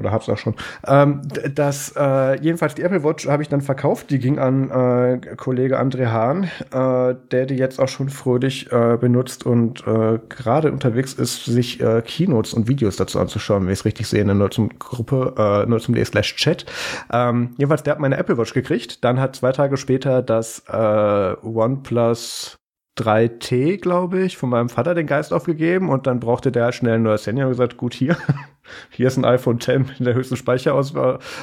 oder 0.00 0.10
hab's 0.10 0.28
auch 0.28 0.38
schon. 0.38 0.54
Ähm, 0.86 1.22
das, 1.54 1.94
äh, 1.96 2.40
jedenfalls 2.40 2.74
die 2.74 2.82
Apple 2.82 3.04
Watch 3.04 3.28
habe 3.28 3.42
ich 3.42 3.48
dann 3.48 3.60
verkauft. 3.60 4.10
Die 4.10 4.18
ging 4.18 4.38
an 4.38 4.70
äh, 4.70 5.36
Kollege 5.36 5.78
André 5.80 6.06
Hahn, 6.06 6.44
äh, 6.72 7.14
der 7.30 7.46
die 7.46 7.56
jetzt 7.56 7.78
auch 7.78 7.88
schon 7.88 8.08
fröhlich 8.08 8.72
äh, 8.72 8.96
benutzt 8.98 9.46
und 9.46 9.86
äh, 9.86 10.18
gerade 10.28 10.72
unterwegs 10.72 11.12
ist, 11.12 11.44
sich 11.44 11.80
äh, 11.80 12.02
Keynotes 12.04 12.54
und 12.54 12.66
Videos 12.66 12.96
dazu 12.96 13.20
anzuschauen, 13.20 13.64
wenn 13.64 13.72
ich 13.72 13.80
es 13.80 13.84
richtig 13.84 14.08
sehe, 14.08 14.20
in 14.20 14.26
der 14.26 14.36
Nutzung 14.36 14.70
Gruppe, 14.78 15.34
äh, 15.36 15.68
Nutzung.de 15.68 16.04
slash 16.04 16.36
Chat. 16.36 16.66
Ähm, 17.12 17.50
jedenfalls, 17.58 17.82
der 17.82 17.92
hat 17.92 18.00
meine 18.00 18.16
Apple 18.16 18.38
Watch 18.38 18.54
gekriegt. 18.54 19.04
Dann 19.04 19.20
hat 19.20 19.36
zwei 19.36 19.52
Tage 19.52 19.76
später 19.76 20.22
das 20.22 20.64
äh, 20.68 21.36
OnePlus 21.42 22.56
3T, 22.98 23.80
glaube 23.80 24.20
ich, 24.22 24.36
von 24.36 24.50
meinem 24.50 24.68
Vater 24.68 24.94
den 24.94 25.06
Geist 25.06 25.32
aufgegeben 25.32 25.88
und 25.88 26.06
dann 26.06 26.20
brauchte 26.20 26.52
der 26.52 26.72
schnell 26.72 26.94
ein 26.94 27.02
neues 27.02 27.26
Handy 27.26 27.42
und 27.42 27.48
gesagt, 27.48 27.76
gut, 27.76 27.94
hier, 27.94 28.16
hier 28.90 29.06
ist 29.06 29.16
ein 29.16 29.24
iPhone 29.24 29.60
10 29.60 29.92
in 29.98 30.04
der 30.04 30.14
höchsten 30.14 30.36
Speicheraus 30.36 30.94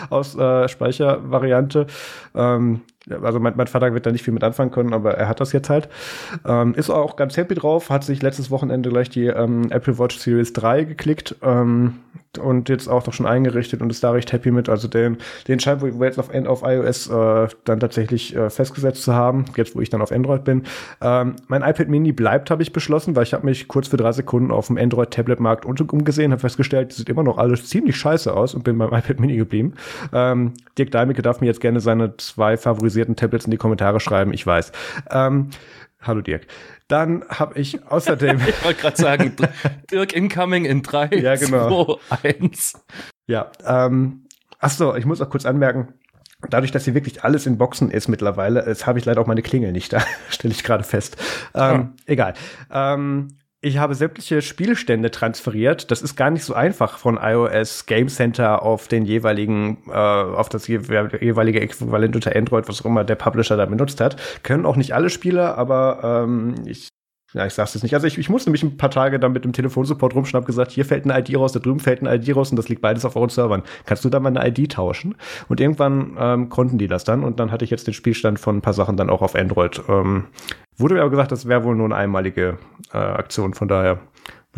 aus, 0.09 0.35
äh, 0.35 0.67
Speichervariante. 0.67 1.87
Ähm, 2.35 2.81
also 3.21 3.39
mein, 3.39 3.53
mein, 3.55 3.67
Vater 3.67 3.93
wird 3.93 4.05
da 4.05 4.11
nicht 4.11 4.23
viel 4.23 4.33
mit 4.33 4.43
anfangen 4.43 4.71
können, 4.71 4.93
aber 4.93 5.13
er 5.13 5.27
hat 5.27 5.39
das 5.39 5.51
jetzt 5.53 5.69
halt. 5.69 5.89
Ähm, 6.45 6.73
ist 6.75 6.89
auch 6.89 7.15
ganz 7.15 7.37
happy 7.37 7.55
drauf, 7.55 7.89
hat 7.89 8.03
sich 8.03 8.21
letztes 8.21 8.51
Wochenende 8.51 8.89
gleich 8.89 9.09
die 9.09 9.25
ähm, 9.27 9.71
Apple 9.71 9.97
Watch 9.99 10.17
Series 10.17 10.53
3 10.53 10.83
geklickt 10.83 11.35
ähm, 11.41 11.95
und 12.39 12.69
jetzt 12.69 12.87
auch 12.87 13.05
noch 13.05 13.13
schon 13.13 13.25
eingerichtet 13.25 13.81
und 13.81 13.89
ist 13.89 14.03
da 14.03 14.11
recht 14.11 14.31
happy 14.31 14.51
mit. 14.51 14.69
Also 14.69 14.87
den, 14.87 15.17
den 15.47 15.59
scheint 15.59 15.81
wir 15.81 16.05
jetzt 16.05 16.19
auf, 16.19 16.33
auf 16.33 16.61
iOS 16.63 17.07
äh, 17.07 17.47
dann 17.63 17.79
tatsächlich 17.79 18.35
äh, 18.35 18.49
festgesetzt 18.49 19.03
zu 19.03 19.13
haben, 19.13 19.45
jetzt 19.55 19.75
wo 19.75 19.81
ich 19.81 19.89
dann 19.89 20.01
auf 20.01 20.11
Android 20.11 20.43
bin. 20.43 20.63
Ähm, 21.01 21.35
mein 21.47 21.61
iPad 21.61 21.87
Mini 21.87 22.11
bleibt, 22.11 22.51
habe 22.51 22.61
ich 22.61 22.73
beschlossen, 22.73 23.15
weil 23.15 23.23
ich 23.23 23.33
habe 23.33 23.45
mich 23.45 23.67
kurz 23.67 23.87
für 23.87 23.97
drei 23.97 24.11
Sekunden 24.11 24.51
auf 24.51 24.67
dem 24.67 24.77
Android-Tablet-Markt 24.77 25.65
umgesehen, 25.65 26.31
habe 26.31 26.41
festgestellt, 26.41 26.93
sieht 26.93 27.09
immer 27.09 27.23
noch 27.23 27.37
alles 27.37 27.67
ziemlich 27.67 27.95
scheiße 27.95 28.33
aus 28.33 28.53
und 28.53 28.63
bin 28.63 28.77
beim 28.77 28.89
iPad 28.93 29.19
Mini 29.19 29.37
geblieben. 29.37 29.73
Ähm, 30.13 30.53
Dirk 30.77 30.91
Deimicke 30.91 31.21
darf 31.21 31.41
mir 31.41 31.47
jetzt 31.47 31.61
gerne 31.61 31.79
seine 31.79 32.15
zwei 32.17 32.57
favorisierten 32.57 32.96
Tablets 33.15 33.45
in 33.45 33.51
die 33.51 33.57
Kommentare 33.57 33.99
schreiben, 33.99 34.33
ich 34.33 34.45
weiß. 34.45 34.71
Ähm, 35.09 35.49
hallo 36.01 36.21
Dirk. 36.21 36.47
Dann 36.87 37.25
habe 37.29 37.59
ich 37.59 37.85
außerdem. 37.85 38.39
ich 38.47 38.63
wollte 38.63 38.81
gerade 38.81 38.97
sagen, 38.97 39.35
Dirk 39.91 40.13
Incoming 40.13 40.65
in 40.65 40.83
3, 40.83 41.09
ja, 41.17 41.35
genau. 41.35 41.99
2, 42.09 42.35
1. 42.41 42.73
Ja, 43.27 43.51
ähm, 43.65 44.25
achso, 44.59 44.95
ich 44.95 45.05
muss 45.05 45.21
auch 45.21 45.29
kurz 45.29 45.45
anmerken, 45.45 45.93
Dadurch, 46.49 46.71
dass 46.71 46.85
hier 46.85 46.93
wirklich 46.93 47.23
alles 47.23 47.47
in 47.47 47.57
Boxen 47.57 47.89
ist 47.89 48.07
mittlerweile, 48.07 48.63
jetzt 48.67 48.85
habe 48.85 48.99
ich 48.99 49.05
leider 49.05 49.19
auch 49.21 49.25
meine 49.25 49.41
Klingel 49.41 49.71
nicht 49.71 49.91
da, 49.91 50.03
stelle 50.29 50.53
ich 50.53 50.63
gerade 50.63 50.83
fest. 50.83 51.17
Ähm, 51.55 51.61
ja. 51.61 51.93
Egal. 52.05 52.33
Ähm, 52.71 53.29
ich 53.67 53.77
habe 53.77 53.95
sämtliche 53.95 54.41
Spielstände 54.41 55.11
transferiert. 55.11 55.91
Das 55.91 56.01
ist 56.01 56.15
gar 56.15 56.31
nicht 56.31 56.43
so 56.43 56.53
einfach 56.53 56.97
von 56.97 57.19
iOS 57.21 57.85
Game 57.85 58.07
Center 58.07 58.63
auf 58.63 58.87
den 58.87 59.05
jeweiligen, 59.05 59.77
äh, 59.87 59.91
auf 59.91 60.49
das 60.49 60.67
jeweilige 60.67 61.61
Äquivalent 61.61 62.15
unter 62.15 62.35
Android, 62.35 62.67
was 62.67 62.81
auch 62.81 62.85
immer 62.85 63.03
der 63.03 63.15
Publisher 63.15 63.57
da 63.57 63.65
benutzt 63.65 64.01
hat. 64.01 64.15
Können 64.43 64.65
auch 64.65 64.75
nicht 64.75 64.93
alle 64.93 65.09
Spieler, 65.09 65.57
aber 65.57 66.23
ähm, 66.23 66.55
ich 66.65 66.89
ja, 67.37 67.45
ich 67.45 67.53
sag's 67.53 67.75
jetzt 67.75 67.83
nicht. 67.83 67.93
Also 67.93 68.07
ich, 68.07 68.17
ich 68.17 68.29
musste 68.29 68.49
mich 68.49 68.63
ein 68.63 68.77
paar 68.77 68.89
Tage 68.89 69.19
dann 69.19 69.31
mit 69.31 69.45
dem 69.45 69.53
Telefonsupport 69.53 70.15
rumschnappen, 70.15 70.47
gesagt, 70.47 70.71
hier 70.71 70.85
fällt 70.85 71.05
eine 71.05 71.19
ID 71.19 71.37
raus, 71.37 71.51
da 71.51 71.59
drüben 71.59 71.79
fällt 71.79 72.01
eine 72.01 72.15
ID 72.15 72.35
raus 72.35 72.49
und 72.49 72.57
das 72.57 72.67
liegt 72.67 72.81
beides 72.81 73.05
auf 73.05 73.15
euren 73.15 73.29
Servern. 73.29 73.61
Kannst 73.85 74.03
du 74.03 74.09
da 74.09 74.19
mal 74.19 74.35
eine 74.35 74.47
ID 74.47 74.71
tauschen? 74.71 75.15
Und 75.47 75.59
irgendwann 75.59 76.17
ähm, 76.19 76.49
konnten 76.49 76.79
die 76.79 76.87
das 76.87 77.03
dann 77.03 77.23
und 77.23 77.39
dann 77.39 77.51
hatte 77.51 77.63
ich 77.63 77.71
jetzt 77.71 77.85
den 77.85 77.93
Spielstand 77.93 78.39
von 78.39 78.57
ein 78.57 78.61
paar 78.61 78.73
Sachen 78.73 78.97
dann 78.97 79.11
auch 79.11 79.21
auf 79.21 79.35
Android. 79.35 79.81
Ähm, 79.87 80.25
wurde 80.77 80.95
mir 80.95 81.01
aber 81.01 81.11
gesagt, 81.11 81.31
das 81.31 81.47
wäre 81.47 81.63
wohl 81.63 81.75
nur 81.75 81.85
eine 81.85 81.95
einmalige 81.95 82.57
äh, 82.91 82.97
Aktion, 82.97 83.53
von 83.53 83.67
daher 83.67 83.99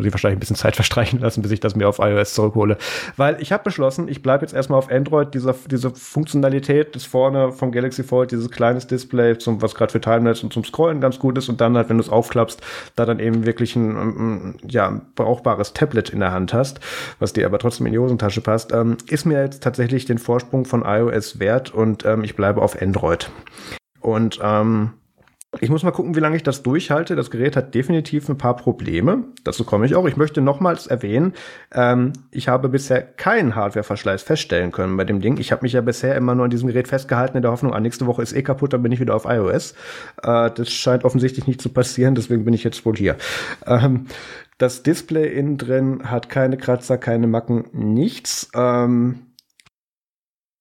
muss 0.00 0.06
ich 0.06 0.12
wahrscheinlich 0.12 0.38
ein 0.38 0.40
bisschen 0.40 0.56
Zeit 0.56 0.74
verstreichen 0.80 1.20
lassen, 1.20 1.42
bis 1.42 1.50
ich 1.50 1.60
das 1.60 1.76
mir 1.76 1.88
auf 1.88 1.98
iOS 1.98 2.34
zurückhole. 2.34 2.76
Weil 3.16 3.40
ich 3.40 3.52
habe 3.52 3.62
beschlossen, 3.62 4.08
ich 4.08 4.22
bleibe 4.22 4.44
jetzt 4.44 4.54
erstmal 4.54 4.78
auf 4.78 4.90
Android. 4.90 5.34
Diese, 5.34 5.54
diese 5.70 5.90
Funktionalität 5.90 6.94
das 6.94 7.04
vorne 7.04 7.52
vom 7.52 7.72
Galaxy 7.72 8.02
Fold, 8.02 8.30
dieses 8.32 8.50
kleines 8.50 8.86
Display, 8.86 9.38
zum, 9.38 9.62
was 9.62 9.74
gerade 9.74 9.92
für 9.92 10.00
Timelapse 10.00 10.44
und 10.44 10.52
zum 10.52 10.64
Scrollen 10.64 11.00
ganz 11.00 11.18
gut 11.18 11.38
ist 11.38 11.48
und 11.48 11.60
dann 11.60 11.76
halt, 11.76 11.88
wenn 11.88 11.98
du 11.98 12.02
es 12.02 12.08
aufklappst, 12.08 12.60
da 12.96 13.04
dann 13.04 13.18
eben 13.18 13.46
wirklich 13.46 13.76
ein, 13.76 13.96
ein, 13.96 14.54
ja, 14.66 15.00
brauchbares 15.14 15.72
Tablet 15.74 16.10
in 16.10 16.20
der 16.20 16.32
Hand 16.32 16.52
hast, 16.54 16.80
was 17.18 17.32
dir 17.32 17.46
aber 17.46 17.58
trotzdem 17.58 17.86
in 17.86 17.92
die 17.92 17.98
Hosentasche 17.98 18.40
passt, 18.40 18.72
ähm, 18.72 18.96
ist 19.08 19.26
mir 19.26 19.42
jetzt 19.42 19.62
tatsächlich 19.62 20.06
den 20.06 20.18
Vorsprung 20.18 20.64
von 20.64 20.82
iOS 20.84 21.38
wert 21.38 21.72
und 21.72 22.04
ähm, 22.04 22.24
ich 22.24 22.34
bleibe 22.36 22.62
auf 22.62 22.80
Android. 22.80 23.30
Und 24.00 24.40
ähm, 24.42 24.92
ich 25.58 25.68
muss 25.68 25.82
mal 25.82 25.90
gucken, 25.90 26.14
wie 26.14 26.20
lange 26.20 26.36
ich 26.36 26.44
das 26.44 26.62
durchhalte. 26.62 27.16
Das 27.16 27.30
Gerät 27.30 27.56
hat 27.56 27.74
definitiv 27.74 28.28
ein 28.28 28.38
paar 28.38 28.54
Probleme. 28.54 29.24
Dazu 29.42 29.64
komme 29.64 29.84
ich 29.84 29.96
auch. 29.96 30.06
Ich 30.06 30.16
möchte 30.16 30.40
nochmals 30.40 30.86
erwähnen, 30.86 31.32
ähm, 31.72 32.12
ich 32.30 32.46
habe 32.46 32.68
bisher 32.68 33.02
keinen 33.02 33.56
Hardware-Verschleiß 33.56 34.22
feststellen 34.22 34.70
können 34.70 34.96
bei 34.96 35.04
dem 35.04 35.20
Ding. 35.20 35.38
Ich 35.38 35.50
habe 35.50 35.62
mich 35.62 35.72
ja 35.72 35.80
bisher 35.80 36.14
immer 36.14 36.36
nur 36.36 36.44
an 36.44 36.50
diesem 36.50 36.68
Gerät 36.68 36.86
festgehalten 36.86 37.36
in 37.36 37.42
der 37.42 37.50
Hoffnung, 37.50 37.74
ah, 37.74 37.80
nächste 37.80 38.06
Woche 38.06 38.22
ist 38.22 38.32
eh 38.32 38.42
kaputt, 38.42 38.72
dann 38.72 38.82
bin 38.82 38.92
ich 38.92 39.00
wieder 39.00 39.16
auf 39.16 39.24
iOS. 39.24 39.72
Äh, 40.22 40.52
das 40.52 40.70
scheint 40.70 41.04
offensichtlich 41.04 41.48
nicht 41.48 41.60
zu 41.60 41.68
passieren, 41.68 42.14
deswegen 42.14 42.44
bin 42.44 42.54
ich 42.54 42.62
jetzt 42.62 42.86
wohl 42.86 42.96
hier. 42.96 43.16
Ähm, 43.66 44.06
das 44.58 44.84
Display 44.84 45.26
innen 45.36 45.58
drin 45.58 46.10
hat 46.10 46.28
keine 46.28 46.58
Kratzer, 46.58 46.96
keine 46.96 47.26
Macken, 47.26 47.64
nichts. 47.72 48.50
Ähm, 48.54 49.20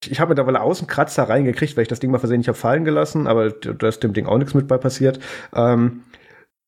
ich 0.07 0.19
habe 0.19 0.29
mittlerweile 0.29 0.62
außen 0.62 0.88
Kratzer 0.88 1.23
reingekriegt, 1.23 1.75
weil 1.75 1.83
ich 1.83 1.88
das 1.88 1.99
Ding 1.99 2.12
mal 2.12 2.19
versehentlich 2.19 2.47
habe 2.47 2.57
fallen 2.57 2.85
gelassen, 2.85 3.27
aber 3.27 3.51
da 3.51 3.88
ist 3.88 4.03
dem 4.03 4.13
Ding 4.13 4.27
auch 4.27 4.38
nichts 4.38 4.53
mit 4.53 4.67
bei 4.67 4.77
passiert. 4.77 5.19
Ähm, 5.53 6.03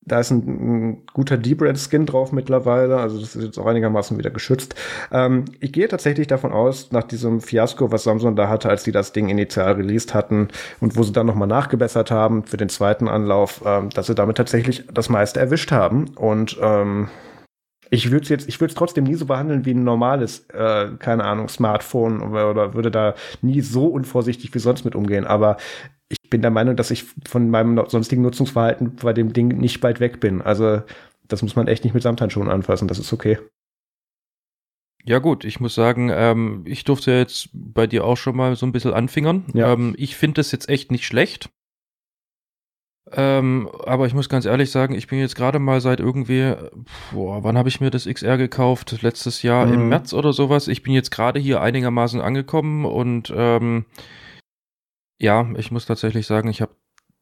da 0.03 0.19
ist 0.19 0.31
ein, 0.31 0.89
ein 0.89 1.05
guter 1.13 1.37
D-Brand-Skin 1.37 2.07
drauf 2.07 2.31
mittlerweile, 2.31 2.97
also 2.97 3.19
das 3.19 3.35
ist 3.35 3.43
jetzt 3.43 3.59
auch 3.59 3.67
einigermaßen 3.67 4.17
wieder 4.17 4.31
geschützt. 4.31 4.73
Ähm, 5.11 5.45
ich 5.59 5.71
gehe 5.71 5.87
tatsächlich 5.87 6.27
davon 6.27 6.51
aus, 6.51 6.91
nach 6.91 7.03
diesem 7.03 7.39
Fiasko, 7.39 7.91
was 7.91 8.03
Samsung 8.03 8.35
da 8.35 8.49
hatte, 8.49 8.69
als 8.69 8.83
die 8.83 8.91
das 8.91 9.13
Ding 9.13 9.29
initial 9.29 9.73
released 9.73 10.13
hatten 10.15 10.47
und 10.79 10.97
wo 10.97 11.03
sie 11.03 11.13
dann 11.13 11.27
nochmal 11.27 11.47
nachgebessert 11.47 12.09
haben 12.09 12.43
für 12.43 12.57
den 12.57 12.69
zweiten 12.69 13.07
Anlauf, 13.07 13.61
ähm, 13.65 13.91
dass 13.91 14.07
sie 14.07 14.15
damit 14.15 14.37
tatsächlich 14.37 14.85
das 14.91 15.09
meiste 15.09 15.39
erwischt 15.39 15.71
haben. 15.71 16.09
Und 16.15 16.57
ähm, 16.61 17.09
ich 17.93 18.09
würde 18.09 18.23
es 18.23 18.29
jetzt, 18.29 18.47
ich 18.47 18.59
würde 18.59 18.71
es 18.71 18.75
trotzdem 18.75 19.03
nie 19.03 19.15
so 19.15 19.25
behandeln 19.25 19.65
wie 19.65 19.73
ein 19.73 19.83
normales, 19.83 20.45
äh, 20.53 20.91
keine 20.97 21.25
Ahnung, 21.25 21.49
Smartphone 21.49 22.21
oder, 22.21 22.49
oder 22.49 22.73
würde 22.73 22.89
da 22.89 23.15
nie 23.41 23.59
so 23.59 23.87
unvorsichtig 23.87 24.53
wie 24.55 24.59
sonst 24.59 24.85
mit 24.85 24.95
umgehen. 24.95 25.25
Aber 25.25 25.57
ich 26.07 26.29
bin 26.29 26.41
der 26.41 26.51
Meinung, 26.51 26.77
dass 26.77 26.89
ich 26.89 27.05
von 27.27 27.49
meinem 27.49 27.83
sonstigen 27.89 28.21
Nutzungsverhalten 28.21 28.95
bei 28.95 29.11
dem 29.11 29.33
Ding 29.33 29.49
nicht 29.49 29.83
weit 29.83 29.99
weg 29.99 30.21
bin. 30.21 30.41
Also 30.41 30.81
das 31.27 31.41
muss 31.41 31.57
man 31.57 31.67
echt 31.67 31.83
nicht 31.83 31.93
mit 31.93 32.01
Samthandschuhen 32.01 32.49
anfassen. 32.49 32.87
Das 32.87 32.97
ist 32.97 33.11
okay. 33.11 33.37
Ja 35.03 35.19
gut, 35.19 35.43
ich 35.43 35.59
muss 35.59 35.75
sagen, 35.75 36.09
ähm, 36.13 36.63
ich 36.65 36.85
durfte 36.85 37.11
jetzt 37.11 37.49
bei 37.53 37.87
dir 37.87 38.05
auch 38.05 38.17
schon 38.17 38.37
mal 38.37 38.55
so 38.55 38.65
ein 38.65 38.71
bisschen 38.71 38.93
anfingern. 38.93 39.45
Ja. 39.53 39.73
Ähm, 39.73 39.95
ich 39.97 40.15
finde 40.15 40.35
das 40.35 40.53
jetzt 40.53 40.69
echt 40.69 40.91
nicht 40.91 41.05
schlecht. 41.05 41.49
Ähm, 43.13 43.69
aber 43.85 44.07
ich 44.07 44.13
muss 44.13 44.29
ganz 44.29 44.45
ehrlich 44.45 44.71
sagen, 44.71 44.95
ich 44.95 45.07
bin 45.07 45.19
jetzt 45.19 45.35
gerade 45.35 45.59
mal 45.59 45.81
seit 45.81 45.99
irgendwie, 45.99 46.53
boah, 47.11 47.43
wann 47.43 47.57
habe 47.57 47.69
ich 47.69 47.81
mir 47.81 47.89
das 47.89 48.05
XR 48.05 48.37
gekauft? 48.37 49.01
Letztes 49.01 49.41
Jahr 49.41 49.65
mhm. 49.65 49.73
im 49.73 49.89
März 49.89 50.13
oder 50.13 50.33
sowas. 50.33 50.67
Ich 50.67 50.83
bin 50.83 50.93
jetzt 50.93 51.11
gerade 51.11 51.39
hier 51.39 51.61
einigermaßen 51.61 52.21
angekommen 52.21 52.85
und 52.85 53.33
ähm, 53.35 53.85
ja, 55.19 55.47
ich 55.57 55.71
muss 55.71 55.85
tatsächlich 55.85 56.25
sagen, 56.25 56.49
ich 56.49 56.61
habe 56.61 56.73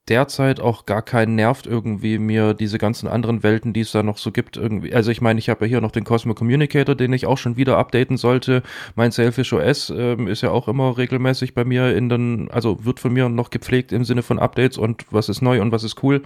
derzeit 0.10 0.60
auch 0.60 0.86
gar 0.86 1.02
keinen 1.02 1.36
nervt 1.36 1.68
irgendwie 1.68 2.18
mir 2.18 2.54
diese 2.54 2.78
ganzen 2.78 3.08
anderen 3.08 3.44
Welten, 3.44 3.74
die 3.74 3.82
es 3.82 3.92
da 3.92 4.04
noch 4.04 4.18
so 4.18 4.32
gibt, 4.32 4.58
irgendwie. 4.58 4.94
Also 4.94 5.12
ich 5.12 5.22
meine, 5.22 5.40
ich 5.40 5.50
habe 5.50 5.66
ja 5.66 5.70
hier 5.70 5.82
noch 5.82 5.92
den 5.92 6.04
Cosmo 6.04 6.34
Communicator, 6.34 6.96
den 6.96 7.14
ich 7.14 7.26
auch 7.26 7.38
schon 7.38 7.58
wieder 7.58 7.78
updaten 7.78 8.18
sollte. 8.18 8.64
Mein 8.96 9.12
Selfish 9.12 9.54
OS 9.54 9.90
ähm, 9.96 10.28
ist 10.28 10.42
ja 10.42 10.52
auch 10.52 10.68
immer 10.68 10.98
regelmäßig 10.98 11.54
bei 11.54 11.64
mir 11.64 11.96
in 11.96 12.10
den, 12.10 12.50
also 12.52 12.84
wird 12.84 13.00
von 13.00 13.14
mir 13.14 13.30
noch 13.30 13.50
gepflegt 13.50 13.92
im 13.92 14.04
Sinne 14.04 14.24
von 14.24 14.40
Updates 14.40 14.78
und 14.78 15.06
was 15.12 15.30
ist 15.30 15.42
neu 15.42 15.62
und 15.62 15.72
was 15.72 15.84
ist 15.84 16.04
cool 16.04 16.22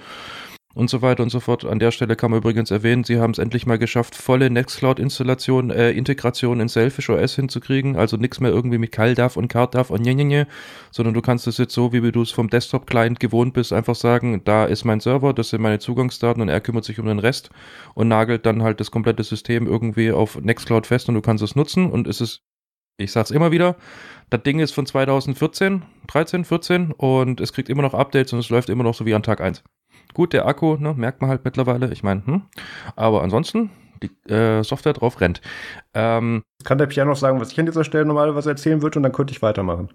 und 0.74 0.90
so 0.90 1.02
weiter 1.02 1.24
und 1.24 1.30
so 1.30 1.40
fort. 1.40 1.66
An 1.66 1.80
der 1.80 1.92
Stelle 1.92 2.16
kann 2.16 2.32
man 2.32 2.40
übrigens 2.40 2.72
erwähnen, 2.72 3.04
sie 3.04 3.20
haben 3.20 3.32
es 3.32 3.38
endlich 3.38 3.66
mal 3.66 3.78
geschafft, 3.78 4.16
volle 4.16 4.50
Nextcloud-Installation, 4.50 5.70
äh, 5.70 5.92
Integration 5.92 6.60
in 6.60 6.68
Selfish 6.68 7.10
OS 7.10 7.36
hinzukriegen. 7.36 7.96
Also 7.96 8.18
nichts 8.18 8.40
mehr 8.40 8.52
irgendwie 8.52 8.78
mit 8.78 8.92
CalDAV 8.92 9.38
und 9.38 9.48
CardDAV 9.48 9.92
und 9.92 10.02
njenjenje, 10.02 10.48
sondern 10.92 11.14
du 11.14 11.22
kannst 11.22 11.48
es 11.48 11.58
jetzt 11.58 11.74
so, 11.74 11.94
wie 11.94 12.12
du 12.12 12.22
es 12.22 12.32
vom 12.32 12.50
Desktop-Client 12.50 13.20
gewohnt 13.20 13.54
bist, 13.54 13.72
einfach 13.72 13.96
sagen, 13.96 14.42
da 14.46 14.66
ist 14.66 14.84
mein 14.84 15.00
Server, 15.00 15.34
das 15.34 15.50
sind 15.50 15.62
meine 15.62 15.80
Zugangsdaten 15.80 16.42
und 16.42 16.50
er 16.50 16.62
kümmert 16.62 16.86
sich 16.86 17.00
um 17.00 17.06
den 17.06 17.20
Rest 17.20 17.50
und 17.94 18.08
nagelt 18.08 18.46
dann 18.46 18.64
halt 18.64 18.80
das 18.80 18.92
komplette 18.92 19.24
System 19.24 19.68
irgendwie 19.68 20.12
auf 20.12 20.42
Nextcloud 20.42 20.88
fest 20.88 21.08
und 21.10 21.16
du 21.16 21.22
kannst 21.22 21.44
es 21.44 21.56
nutzen 21.56 21.90
und 21.90 22.08
es 22.08 22.22
ist 22.22 22.42
ich 22.98 23.12
sag's 23.12 23.32
immer 23.32 23.52
wieder, 23.52 23.76
das 24.30 24.44
Ding 24.44 24.60
ist 24.60 24.72
von 24.72 24.86
2014, 24.86 25.84
13, 26.08 26.46
14 26.46 26.92
und 26.92 27.42
es 27.42 27.52
kriegt 27.52 27.70
immer 27.70 27.82
noch 27.82 27.96
Updates 27.96 28.34
und 28.34 28.40
es 28.40 28.50
läuft 28.50 28.70
immer 28.70 28.84
noch 28.84 28.94
so 28.94 29.06
wie 29.08 29.16
an 29.16 29.24
Tag 29.24 29.42
1. 29.42 29.64
Gut, 30.14 30.34
der 30.34 30.46
Akku, 30.46 30.78
ne, 30.78 30.94
merkt 30.94 31.22
man 31.22 31.30
halt 31.30 31.46
mittlerweile. 31.46 31.92
Ich 31.92 32.04
meine, 32.04 32.26
hm. 32.26 32.42
aber 32.96 33.24
ansonsten, 33.24 33.70
die 34.02 34.32
äh, 34.32 34.64
Software 34.64 34.94
drauf 34.94 35.22
rennt. 35.22 35.42
Ähm, 35.94 36.44
Kann 36.64 36.78
der 36.78 36.88
Piano 36.88 37.12
noch 37.12 37.18
sagen, 37.18 37.40
was 37.40 37.52
ich 37.52 37.60
an 37.60 37.66
dieser 37.66 37.84
Stelle 37.84 38.06
normalerweise 38.06 38.50
erzählen 38.50 38.82
würde 38.82 39.00
und 39.00 39.04
dann 39.04 39.12
könnte 39.12 39.32
ich 39.32 39.42
weitermachen. 39.42 39.90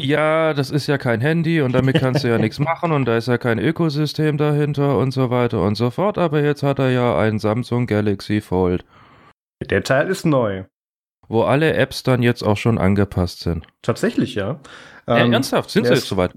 Ja, 0.00 0.54
das 0.54 0.70
ist 0.70 0.86
ja 0.86 0.96
kein 0.96 1.20
Handy 1.20 1.60
und 1.60 1.72
damit 1.72 1.98
kannst 1.98 2.22
du 2.22 2.28
ja 2.28 2.38
nichts 2.38 2.60
machen 2.60 2.92
und 2.92 3.04
da 3.04 3.16
ist 3.16 3.26
ja 3.26 3.36
kein 3.36 3.58
Ökosystem 3.58 4.38
dahinter 4.38 4.96
und 4.96 5.10
so 5.10 5.30
weiter 5.30 5.60
und 5.62 5.74
so 5.74 5.90
fort. 5.90 6.18
Aber 6.18 6.40
jetzt 6.40 6.62
hat 6.62 6.78
er 6.78 6.90
ja 6.90 7.18
ein 7.18 7.40
Samsung 7.40 7.86
Galaxy 7.86 8.40
Fold. 8.40 8.84
Der 9.68 9.82
Teil 9.82 10.08
ist 10.08 10.24
neu. 10.24 10.64
Wo 11.26 11.42
alle 11.42 11.74
Apps 11.74 12.04
dann 12.04 12.22
jetzt 12.22 12.42
auch 12.42 12.56
schon 12.56 12.78
angepasst 12.78 13.40
sind. 13.40 13.66
Tatsächlich, 13.82 14.36
ja. 14.36 14.60
ja 15.08 15.18
ähm, 15.18 15.32
ernsthaft, 15.32 15.68
sind 15.70 15.86
sie 15.86 15.94
jetzt 15.94 16.06
soweit? 16.06 16.32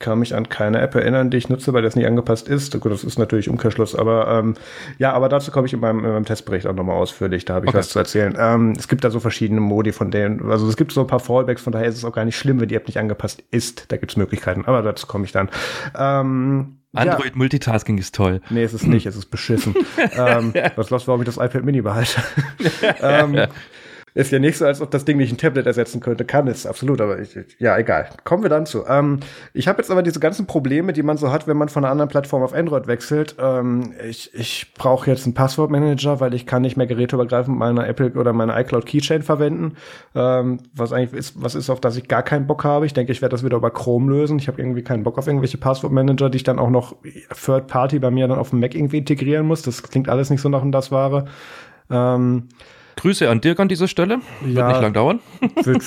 Kann 0.00 0.20
mich 0.20 0.34
an 0.34 0.48
keine 0.48 0.80
App 0.80 0.94
erinnern, 0.94 1.30
die 1.30 1.38
ich 1.38 1.48
nutze, 1.48 1.72
weil 1.72 1.82
das 1.82 1.96
nicht 1.96 2.06
angepasst 2.06 2.48
ist. 2.48 2.78
Gut, 2.80 2.92
das 2.92 3.02
ist 3.02 3.18
natürlich 3.18 3.48
Umkehrschluss, 3.48 3.96
aber 3.96 4.28
ähm, 4.28 4.54
ja, 4.98 5.12
aber 5.12 5.28
dazu 5.28 5.50
komme 5.50 5.66
ich 5.66 5.72
in 5.72 5.80
meinem, 5.80 6.04
in 6.04 6.10
meinem 6.10 6.24
Testbericht 6.24 6.66
auch 6.66 6.74
nochmal 6.74 6.96
ausführlich. 6.96 7.44
Da 7.44 7.54
habe 7.54 7.66
ich 7.66 7.70
okay. 7.70 7.78
was 7.78 7.88
zu 7.88 7.98
erzählen. 7.98 8.36
Ähm, 8.38 8.74
es 8.78 8.86
gibt 8.86 9.02
da 9.02 9.10
so 9.10 9.18
verschiedene 9.18 9.60
Modi 9.60 9.90
von 9.92 10.10
denen, 10.10 10.50
also 10.50 10.68
es 10.68 10.76
gibt 10.76 10.92
so 10.92 11.00
ein 11.00 11.08
paar 11.08 11.20
Fallbacks, 11.20 11.62
von 11.62 11.72
daher 11.72 11.88
ist 11.88 11.96
es 11.96 12.04
auch 12.04 12.12
gar 12.12 12.24
nicht 12.24 12.36
schlimm, 12.36 12.60
wenn 12.60 12.68
die 12.68 12.76
App 12.76 12.86
nicht 12.86 12.98
angepasst 12.98 13.42
ist. 13.50 13.90
Da 13.90 13.96
gibt 13.96 14.12
es 14.12 14.16
Möglichkeiten, 14.16 14.64
aber 14.66 14.82
dazu 14.82 15.06
komme 15.08 15.24
ich 15.24 15.32
dann. 15.32 15.48
Ähm, 15.96 16.78
Android 16.94 17.32
ja. 17.32 17.36
Multitasking 17.36 17.98
ist 17.98 18.14
toll. 18.14 18.40
Nee, 18.50 18.62
es 18.62 18.74
ist 18.74 18.86
nicht, 18.86 19.06
es 19.06 19.16
ist 19.16 19.26
beschissen. 19.26 19.74
ähm, 20.16 20.52
das 20.76 20.90
läuft, 20.90 21.08
warum 21.08 21.20
ich 21.22 21.26
das 21.26 21.36
iPad 21.36 21.64
Mini 21.64 21.82
behalte. 21.82 22.22
ähm, 23.02 23.48
ist 24.14 24.32
ja 24.32 24.38
nicht 24.38 24.58
so, 24.58 24.66
als 24.66 24.80
ob 24.80 24.90
das 24.90 25.04
Ding 25.04 25.16
nicht 25.16 25.32
ein 25.32 25.38
Tablet 25.38 25.66
ersetzen 25.66 26.00
könnte. 26.00 26.24
Kann 26.24 26.48
es, 26.48 26.66
absolut, 26.66 27.00
aber 27.00 27.18
ich, 27.18 27.38
ja, 27.58 27.76
egal. 27.78 28.08
Kommen 28.24 28.42
wir 28.42 28.50
dann 28.50 28.66
zu. 28.66 28.84
Ähm, 28.86 29.20
ich 29.52 29.68
habe 29.68 29.78
jetzt 29.78 29.90
aber 29.90 30.02
diese 30.02 30.20
ganzen 30.20 30.46
Probleme, 30.46 30.92
die 30.92 31.02
man 31.02 31.16
so 31.16 31.30
hat, 31.30 31.46
wenn 31.46 31.56
man 31.56 31.68
von 31.68 31.84
einer 31.84 31.92
anderen 31.92 32.08
Plattform 32.08 32.42
auf 32.42 32.52
Android 32.52 32.86
wechselt. 32.86 33.36
Ähm, 33.38 33.92
ich 34.08 34.34
ich 34.34 34.74
brauche 34.74 35.10
jetzt 35.10 35.24
einen 35.24 35.34
Passwortmanager, 35.34 36.20
weil 36.20 36.34
ich 36.34 36.46
kann 36.46 36.62
nicht 36.62 36.76
mehr 36.76 36.86
geräteübergreifend 36.86 37.58
meine 37.58 37.86
Apple 37.86 38.12
oder 38.12 38.32
meine 38.32 38.58
iCloud 38.60 38.86
Keychain 38.86 39.22
verwenden. 39.22 39.76
Ähm, 40.14 40.60
was 40.74 40.92
eigentlich 40.92 41.18
ist, 41.18 41.42
was 41.42 41.54
ist, 41.54 41.70
auf 41.70 41.80
das 41.80 41.96
ich 41.96 42.08
gar 42.08 42.22
keinen 42.22 42.46
Bock 42.46 42.64
habe. 42.64 42.86
Ich 42.86 42.94
denke, 42.94 43.12
ich 43.12 43.22
werde 43.22 43.34
das 43.34 43.44
wieder 43.44 43.56
über 43.56 43.70
Chrome 43.70 44.10
lösen. 44.10 44.38
Ich 44.38 44.48
habe 44.48 44.60
irgendwie 44.60 44.82
keinen 44.82 45.02
Bock 45.02 45.18
auf 45.18 45.26
irgendwelche 45.26 45.58
Passwortmanager, 45.58 46.30
die 46.30 46.36
ich 46.36 46.44
dann 46.44 46.58
auch 46.58 46.70
noch 46.70 46.96
Third 47.44 47.66
Party 47.66 47.98
bei 47.98 48.10
mir 48.10 48.28
dann 48.28 48.38
auf 48.38 48.50
dem 48.50 48.60
Mac 48.60 48.74
irgendwie 48.74 48.98
integrieren 48.98 49.46
muss. 49.46 49.62
Das 49.62 49.82
klingt 49.82 50.08
alles 50.08 50.30
nicht 50.30 50.40
so 50.40 50.48
nach 50.48 50.62
und 50.62 50.72
das 50.72 50.90
Ware. 50.90 51.26
Ähm, 51.90 52.48
Grüße 52.98 53.30
an 53.30 53.40
Dirk 53.40 53.60
an 53.60 53.68
dieser 53.68 53.86
Stelle. 53.86 54.18
Wird 54.40 54.56
ja, 54.56 54.68
nicht 54.68 54.82
lang 54.82 54.92
dauern. 54.92 55.20
Wird, 55.62 55.82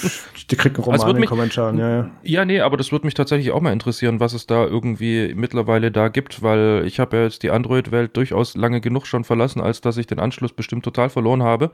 die 0.50 0.56
kriegt 0.56 0.78
einen 0.78 0.86
Roman 0.86 1.02
also 1.02 1.12
in 1.14 1.18
den 1.18 1.26
Kommentaren, 1.26 1.78
ja, 1.78 1.90
ja. 1.90 2.12
Ja, 2.24 2.46
nee, 2.46 2.62
aber 2.62 2.78
das 2.78 2.94
würde 2.94 3.06
mich 3.06 3.14
tatsächlich 3.14 3.52
auch 3.52 3.60
mal 3.60 3.74
interessieren, 3.74 4.22
was 4.22 4.32
es 4.32 4.48
da 4.48 4.64
irgendwie 4.66 5.34
mittlerweile 5.36 5.92
da 5.92 6.08
gibt, 6.08 6.42
weil 6.42 6.84
ich 6.86 7.02
habe 7.02 7.18
ja 7.18 7.24
jetzt 7.24 7.44
die 7.44 7.52
Android-Welt 7.52 8.16
durchaus 8.16 8.56
lange 8.56 8.80
genug 8.80 9.08
schon 9.08 9.26
verlassen, 9.26 9.62
als 9.62 9.82
dass 9.82 9.98
ich 9.98 10.08
den 10.08 10.20
Anschluss 10.20 10.54
bestimmt 10.54 10.86
total 10.86 11.10
verloren 11.10 11.44
habe, 11.44 11.72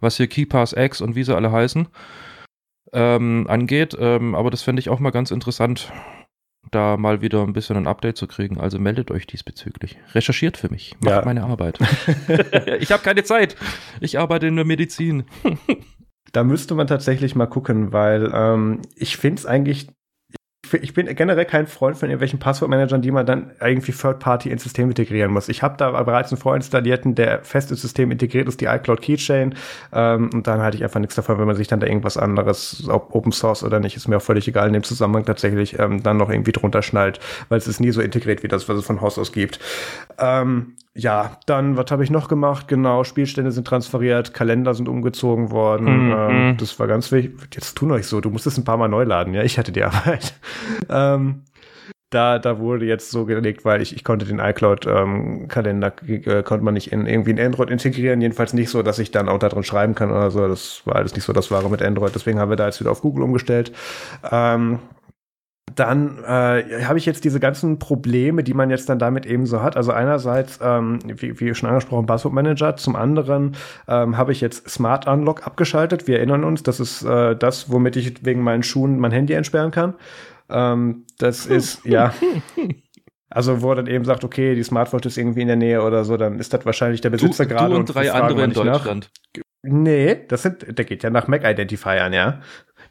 was 0.00 0.16
hier 0.16 0.26
KeyPass 0.26 0.72
X 0.72 1.02
und 1.02 1.14
wie 1.14 1.24
sie 1.24 1.36
alle 1.36 1.52
heißen, 1.52 1.88
ähm, 2.94 3.46
angeht. 3.46 3.94
Ähm, 4.00 4.34
aber 4.34 4.50
das 4.50 4.62
fände 4.62 4.80
ich 4.80 4.88
auch 4.88 5.00
mal 5.00 5.10
ganz 5.10 5.30
interessant 5.30 5.92
da 6.70 6.96
mal 6.96 7.22
wieder 7.22 7.42
ein 7.42 7.52
bisschen 7.52 7.76
ein 7.76 7.86
Update 7.86 8.16
zu 8.16 8.26
kriegen. 8.26 8.58
Also 8.60 8.78
meldet 8.78 9.10
euch 9.10 9.26
diesbezüglich. 9.26 9.98
Recherchiert 10.14 10.56
für 10.56 10.70
mich. 10.70 10.96
Macht 11.00 11.10
ja. 11.10 11.24
meine 11.24 11.44
Arbeit. 11.44 11.78
ich 12.80 12.92
habe 12.92 13.02
keine 13.02 13.24
Zeit. 13.24 13.56
Ich 14.00 14.18
arbeite 14.18 14.46
in 14.46 14.56
der 14.56 14.64
Medizin. 14.64 15.24
da 16.32 16.44
müsste 16.44 16.74
man 16.74 16.86
tatsächlich 16.86 17.34
mal 17.34 17.46
gucken, 17.46 17.92
weil 17.92 18.30
ähm, 18.34 18.82
ich 18.96 19.16
finde 19.16 19.40
es 19.40 19.46
eigentlich 19.46 19.88
ich 20.74 20.94
bin 20.94 21.06
generell 21.14 21.44
kein 21.44 21.66
Freund 21.66 21.96
von 21.96 22.08
irgendwelchen 22.08 22.38
Passwortmanagern, 22.38 23.02
die 23.02 23.10
man 23.10 23.26
dann 23.26 23.50
irgendwie 23.60 23.92
Third-Party 23.92 24.50
ins 24.50 24.62
System 24.62 24.88
integrieren 24.88 25.32
muss. 25.32 25.48
Ich 25.48 25.62
habe 25.62 25.76
da 25.76 25.90
bereits 26.02 26.32
einen 26.32 26.40
vorinstallierten, 26.40 27.14
der 27.14 27.42
fest 27.44 27.70
ins 27.70 27.82
System 27.82 28.10
integriert 28.10 28.48
ist, 28.48 28.60
die 28.60 28.66
iCloud 28.66 29.00
Keychain. 29.00 29.54
Ähm, 29.92 30.30
und 30.32 30.46
dann 30.46 30.60
halte 30.60 30.76
ich 30.76 30.84
einfach 30.84 31.00
nichts 31.00 31.14
davon, 31.14 31.38
wenn 31.38 31.46
man 31.46 31.56
sich 31.56 31.68
dann 31.68 31.80
da 31.80 31.86
irgendwas 31.86 32.16
anderes, 32.16 32.88
ob 32.88 33.14
Open 33.14 33.32
Source 33.32 33.62
oder 33.62 33.80
nicht, 33.80 33.96
ist 33.96 34.08
mir 34.08 34.16
auch 34.16 34.22
völlig 34.22 34.48
egal, 34.48 34.66
in 34.66 34.72
dem 34.72 34.82
Zusammenhang 34.82 35.24
tatsächlich 35.24 35.78
ähm, 35.78 36.02
dann 36.02 36.16
noch 36.16 36.30
irgendwie 36.30 36.52
drunter 36.52 36.82
schnallt, 36.82 37.20
weil 37.48 37.58
es 37.58 37.66
ist 37.66 37.80
nie 37.80 37.90
so 37.90 38.00
integriert 38.00 38.42
wie 38.42 38.48
das, 38.48 38.68
was 38.68 38.78
es 38.78 38.84
von 38.84 39.00
Haus 39.00 39.18
aus 39.18 39.32
gibt. 39.32 39.58
Ähm, 40.18 40.74
ja, 40.94 41.38
dann, 41.46 41.76
was 41.76 41.90
habe 41.90 42.02
ich 42.02 42.10
noch 42.10 42.28
gemacht? 42.28 42.66
Genau, 42.68 43.04
Spielstände 43.04 43.52
sind 43.52 43.66
transferiert, 43.66 44.34
Kalender 44.34 44.74
sind 44.74 44.88
umgezogen 44.88 45.50
worden. 45.50 46.06
Mhm. 46.06 46.14
Ähm, 46.16 46.56
das 46.58 46.78
war 46.78 46.86
ganz 46.86 47.12
wichtig. 47.12 47.34
Jetzt 47.54 47.76
tu 47.76 47.86
noch 47.86 47.96
nicht 47.96 48.06
so, 48.06 48.20
du 48.20 48.30
musst 48.30 48.46
es 48.46 48.58
ein 48.58 48.64
paar 48.64 48.76
Mal 48.76 48.88
neu 48.88 49.04
laden, 49.04 49.34
ja, 49.34 49.42
ich 49.42 49.58
hatte 49.58 49.72
die 49.72 49.82
Arbeit. 49.84 50.34
ähm, 50.88 51.44
da, 52.10 52.38
da 52.38 52.58
wurde 52.58 52.86
jetzt 52.86 53.10
so 53.10 53.26
gelegt, 53.26 53.66
weil 53.66 53.82
ich, 53.82 53.94
ich 53.94 54.02
konnte 54.02 54.24
den 54.24 54.38
iCloud-Kalender, 54.38 55.92
ähm, 56.06 56.22
äh, 56.24 56.42
konnte 56.42 56.64
man 56.64 56.72
nicht 56.72 56.90
in 56.90 57.06
irgendwie 57.06 57.32
in 57.32 57.40
Android 57.40 57.68
integrieren, 57.68 58.22
jedenfalls 58.22 58.54
nicht 58.54 58.70
so, 58.70 58.82
dass 58.82 58.98
ich 58.98 59.10
dann 59.10 59.28
auch 59.28 59.38
da 59.38 59.50
drin 59.50 59.62
schreiben 59.62 59.94
kann 59.94 60.10
oder 60.10 60.30
so. 60.30 60.48
Das 60.48 60.82
war 60.86 60.96
alles 60.96 61.14
nicht 61.14 61.24
so 61.24 61.34
das 61.34 61.50
Wahre 61.50 61.68
mit 61.68 61.82
Android, 61.82 62.14
deswegen 62.14 62.38
haben 62.38 62.48
wir 62.48 62.56
da 62.56 62.64
jetzt 62.66 62.80
wieder 62.80 62.90
auf 62.90 63.02
Google 63.02 63.24
umgestellt. 63.24 63.72
Ähm, 64.30 64.78
dann 65.74 66.22
äh, 66.24 66.84
habe 66.84 66.98
ich 66.98 67.06
jetzt 67.06 67.24
diese 67.24 67.40
ganzen 67.40 67.78
Probleme, 67.78 68.42
die 68.42 68.54
man 68.54 68.70
jetzt 68.70 68.88
dann 68.88 68.98
damit 68.98 69.26
eben 69.26 69.46
so 69.46 69.62
hat. 69.62 69.76
Also 69.76 69.92
einerseits, 69.92 70.58
ähm, 70.62 70.98
wie, 71.06 71.38
wie 71.40 71.54
schon 71.54 71.68
angesprochen, 71.68 72.06
Passwort 72.06 72.34
Manager. 72.34 72.76
Zum 72.76 72.96
anderen 72.96 73.56
ähm, 73.86 74.16
habe 74.16 74.32
ich 74.32 74.40
jetzt 74.40 74.68
Smart 74.68 75.06
Unlock 75.06 75.46
abgeschaltet. 75.46 76.06
Wir 76.06 76.18
erinnern 76.18 76.44
uns, 76.44 76.62
das 76.62 76.80
ist 76.80 77.02
äh, 77.02 77.36
das, 77.36 77.70
womit 77.70 77.96
ich 77.96 78.24
wegen 78.24 78.42
meinen 78.42 78.62
Schuhen 78.62 78.98
mein 78.98 79.12
Handy 79.12 79.34
entsperren 79.34 79.70
kann. 79.70 79.94
Ähm, 80.50 81.04
das 81.18 81.46
ist, 81.46 81.84
ja. 81.84 82.12
Also, 83.30 83.60
wo 83.60 83.72
er 83.72 83.76
dann 83.76 83.86
eben 83.88 84.06
sagt, 84.06 84.24
okay, 84.24 84.54
die 84.54 84.62
Smartwatch 84.62 85.04
ist 85.06 85.18
irgendwie 85.18 85.42
in 85.42 85.48
der 85.48 85.56
Nähe 85.56 85.82
oder 85.82 86.02
so, 86.04 86.16
dann 86.16 86.38
ist 86.38 86.54
das 86.54 86.64
wahrscheinlich 86.64 87.02
der 87.02 87.10
Besitzer 87.10 87.44
gerade. 87.44 87.68
Du 87.68 87.74
und, 87.74 87.80
und 87.80 87.94
drei 87.94 88.10
andere 88.10 88.42
in 88.42 88.54
Deutschland. 88.54 89.10
Nach. 89.36 89.42
Nee, 89.62 90.24
das 90.28 90.42
sind, 90.42 90.78
der 90.78 90.84
geht 90.84 91.02
ja 91.02 91.10
nach 91.10 91.28
Mac-Identifiern, 91.28 92.12
ja. 92.12 92.40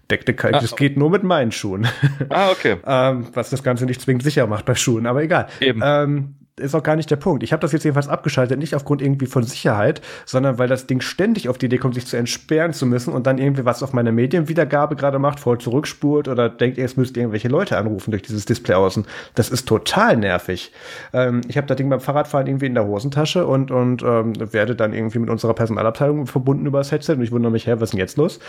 Der, 0.10 0.18
der, 0.20 0.36
ah, 0.46 0.60
das 0.60 0.76
geht 0.76 0.98
nur 0.98 1.10
mit 1.10 1.24
meinen 1.24 1.52
Schuhen. 1.52 1.88
Ah, 2.30 2.50
okay. 2.52 2.78
ähm, 2.86 3.28
was 3.34 3.50
das 3.50 3.64
Ganze 3.64 3.86
nicht 3.86 4.02
zwingend 4.02 4.24
sicher 4.24 4.48
macht 4.48 4.66
bei 4.66 4.76
Schuhen, 4.76 5.06
aber 5.06 5.24
egal. 5.24 5.48
Eben. 5.60 5.82
Ähm, 5.84 6.36
ist 6.60 6.74
auch 6.74 6.84
gar 6.84 6.96
nicht 6.96 7.12
der 7.12 7.18
Punkt. 7.18 7.44
Ich 7.44 7.54
habe 7.54 7.62
das 7.62 7.72
jetzt 7.72 7.84
jedenfalls 7.84 8.08
abgeschaltet, 8.08 8.58
nicht 8.58 8.74
aufgrund 8.74 9.02
irgendwie 9.02 9.28
von 9.28 9.44
Sicherheit, 9.44 10.02
sondern 10.26 10.58
weil 10.58 10.68
das 10.68 10.88
Ding 10.88 11.02
ständig 11.02 11.50
auf 11.50 11.58
die 11.58 11.68
Idee 11.68 11.78
kommt, 11.78 11.94
sich 11.96 12.08
zu 12.08 12.18
entsperren 12.18 12.74
zu 12.74 12.86
müssen 12.86 13.14
und 13.14 13.28
dann 13.28 13.38
irgendwie 13.38 13.66
was 13.66 13.84
auf 13.84 13.94
meiner 13.94 14.12
Medienwiedergabe 14.12 14.96
gerade 14.96 15.20
macht, 15.20 15.40
voll 15.40 15.60
zurückspurt 15.60 16.28
oder 16.28 16.50
denkt, 16.50 16.80
es 16.80 16.98
müsst 16.98 17.16
irgendwelche 17.16 17.48
Leute 17.48 17.78
anrufen 17.78 18.12
durch 18.12 18.24
dieses 18.24 18.46
Display 18.46 18.76
außen. 18.76 19.06
Das 19.36 19.50
ist 19.50 19.68
total 19.68 20.18
nervig. 20.18 20.72
Ähm, 21.14 21.42
ich 21.48 21.58
habe 21.58 21.68
das 21.68 21.78
Ding 21.78 21.90
beim 21.90 22.00
Fahrradfahren 22.00 22.48
irgendwie 22.48 22.66
in 22.66 22.74
der 22.74 22.86
Hosentasche 22.86 23.46
und, 23.46 23.70
und 23.70 24.02
ähm, 24.02 24.34
werde 24.52 24.76
dann 24.76 24.94
irgendwie 24.94 25.20
mit 25.20 25.30
unserer 25.30 25.54
Personalabteilung 25.54 26.26
verbunden 26.26 26.66
über 26.66 26.80
das 26.80 26.92
Headset 26.92 27.14
und 27.14 27.22
ich 27.22 27.32
wundere 27.32 27.52
mich, 27.52 27.68
hä, 27.68 27.74
was 27.76 27.84
ist 27.84 27.92
denn 27.92 28.00
jetzt 28.00 28.18
los? 28.18 28.40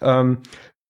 Ähm, 0.00 0.38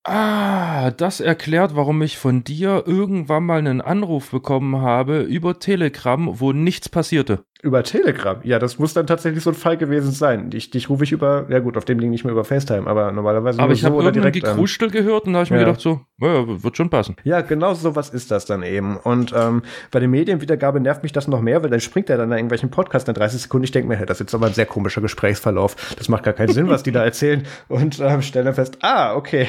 Ah, 0.09 0.91
das 0.91 1.21
erklärt, 1.21 1.77
warum 1.77 2.01
ich 2.01 2.17
von 2.17 2.43
dir 2.43 2.85
irgendwann 2.87 3.45
mal 3.45 3.59
einen 3.59 3.83
Anruf 3.83 4.31
bekommen 4.31 4.81
habe 4.81 5.21
über 5.21 5.59
Telegram, 5.59 6.41
wo 6.41 6.53
nichts 6.53 6.89
passierte. 6.89 7.45
Über 7.61 7.83
Telegram? 7.83 8.39
Ja, 8.43 8.59
das 8.59 8.79
muss 8.79 8.95
dann 8.95 9.07
tatsächlich 9.07 9.43
so 9.43 9.51
ein 9.51 9.57
Fall 9.57 9.77
gewesen 9.77 10.13
sein. 10.13 10.49
Dich, 10.49 10.71
dich 10.71 10.89
rufe 10.89 11.05
ich 11.05 11.13
über, 11.13 11.47
ja 11.51 11.59
gut, 11.59 11.77
auf 11.77 11.85
dem 11.85 12.01
Ding 12.01 12.09
nicht 12.09 12.25
mehr 12.25 12.33
über 12.33 12.45
FaceTime, 12.45 12.87
aber 12.87 13.13
normalerweise 13.13 13.61
aber 13.61 13.73
ich 13.73 13.83
so 13.83 13.89
oder 13.89 14.13
direkt. 14.13 14.47
Aber 14.47 14.63
ich 14.63 14.81
habe 14.81 14.91
gehört 14.91 15.27
und 15.27 15.33
da 15.33 15.41
habe 15.41 15.45
ich 15.45 15.51
ja. 15.51 15.57
mir 15.57 15.65
gedacht 15.65 15.81
so, 15.81 16.01
ja, 16.21 16.63
wird 16.63 16.77
schon 16.77 16.89
passen. 16.89 17.17
Ja, 17.25 17.41
genau 17.43 17.75
so 17.75 17.95
was 17.97 18.11
ist 18.11 18.31
das 18.31 18.47
dann 18.47 18.63
eben. 18.63 18.97
Und 18.97 19.35
ähm, 19.37 19.63
bei 19.91 19.99
der 19.99 20.09
Medienwiedergabe 20.09 20.81
nervt 20.81 21.03
mich 21.03 21.13
das 21.13 21.29
noch 21.29 21.43
mehr, 21.43 21.63
weil 21.63 21.71
dann 21.71 21.81
springt 21.81 22.09
er 22.09 22.17
dann 22.17 22.31
in 22.31 22.39
irgendwelchen 22.39 22.71
Podcast 22.71 23.09
in 23.09 23.15
30 23.15 23.43
Sekunden. 23.43 23.65
Ich 23.65 23.73
denke 23.73 23.89
mir, 23.89 23.97
hey, 23.97 24.07
das 24.07 24.19
ist 24.19 24.29
jetzt 24.29 24.35
aber 24.35 24.47
ein 24.47 24.55
sehr 24.55 24.67
komischer 24.67 25.01
Gesprächsverlauf. 25.01 25.95
Das 25.99 26.09
macht 26.09 26.23
gar 26.23 26.35
keinen 26.35 26.53
Sinn, 26.53 26.69
was 26.69 26.85
die 26.85 26.93
da 26.93 27.05
erzählen. 27.05 27.43
Und 27.67 27.99
ähm, 28.01 28.23
stellen 28.23 28.47
dann 28.47 28.55
fest, 28.55 28.79
ah, 28.83 29.15
okay. 29.17 29.49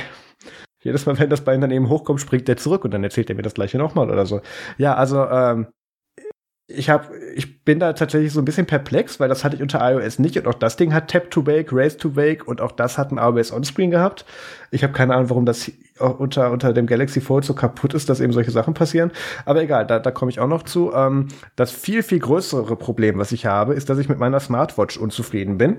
Jedes 0.81 1.05
Mal, 1.05 1.19
wenn 1.19 1.29
das 1.29 1.43
Bein 1.43 1.61
dann 1.61 1.89
hochkommt, 1.89 2.21
springt 2.21 2.47
der 2.47 2.57
zurück 2.57 2.85
und 2.85 2.91
dann 2.91 3.03
erzählt 3.03 3.29
er 3.29 3.35
mir 3.35 3.41
das 3.41 3.53
gleiche 3.53 3.77
nochmal 3.77 4.09
oder 4.09 4.25
so. 4.25 4.41
Ja, 4.77 4.95
also 4.95 5.25
ähm, 5.25 5.67
ich 6.69 6.89
habe, 6.89 7.17
ich 7.33 7.63
bin 7.63 7.79
da 7.79 7.93
tatsächlich 7.93 8.31
so 8.31 8.39
ein 8.39 8.45
bisschen 8.45 8.67
perplex, 8.67 9.19
weil 9.19 9.27
das 9.27 9.43
hatte 9.43 9.55
ich 9.55 9.61
unter 9.61 9.79
iOS 9.81 10.19
nicht 10.19 10.37
und 10.37 10.47
auch 10.47 10.53
das 10.53 10.77
Ding 10.77 10.93
hat 10.93 11.09
Tap 11.09 11.31
to 11.31 11.45
Wake, 11.47 11.73
Raise 11.73 11.97
to 11.97 12.15
Wake 12.15 12.47
und 12.47 12.61
auch 12.61 12.71
das 12.71 12.97
hat 12.97 13.11
ein 13.11 13.17
iOS 13.17 13.51
Onscreen 13.51 13.89
gehabt. 13.89 14.23
Ich 14.71 14.83
habe 14.83 14.93
keine 14.93 15.13
Ahnung, 15.15 15.29
warum 15.29 15.45
das 15.45 15.71
unter, 15.99 16.51
unter 16.51 16.73
dem 16.73 16.87
Galaxy 16.87 17.21
Fold 17.21 17.45
so 17.45 17.53
kaputt 17.53 17.93
ist, 17.93 18.09
dass 18.09 18.19
eben 18.19 18.33
solche 18.33 18.51
Sachen 18.51 18.73
passieren. 18.73 19.11
Aber 19.45 19.61
egal, 19.61 19.85
da, 19.85 19.99
da 19.99 20.11
komme 20.11 20.31
ich 20.31 20.39
auch 20.39 20.47
noch 20.47 20.63
zu. 20.63 20.93
Ähm, 20.93 21.27
das 21.55 21.71
viel, 21.71 22.03
viel 22.03 22.19
größere 22.19 22.75
Problem, 22.75 23.17
was 23.17 23.31
ich 23.31 23.45
habe, 23.45 23.73
ist, 23.73 23.89
dass 23.89 23.97
ich 23.97 24.09
mit 24.09 24.19
meiner 24.19 24.39
Smartwatch 24.39 24.97
unzufrieden 24.97 25.57
bin. 25.57 25.77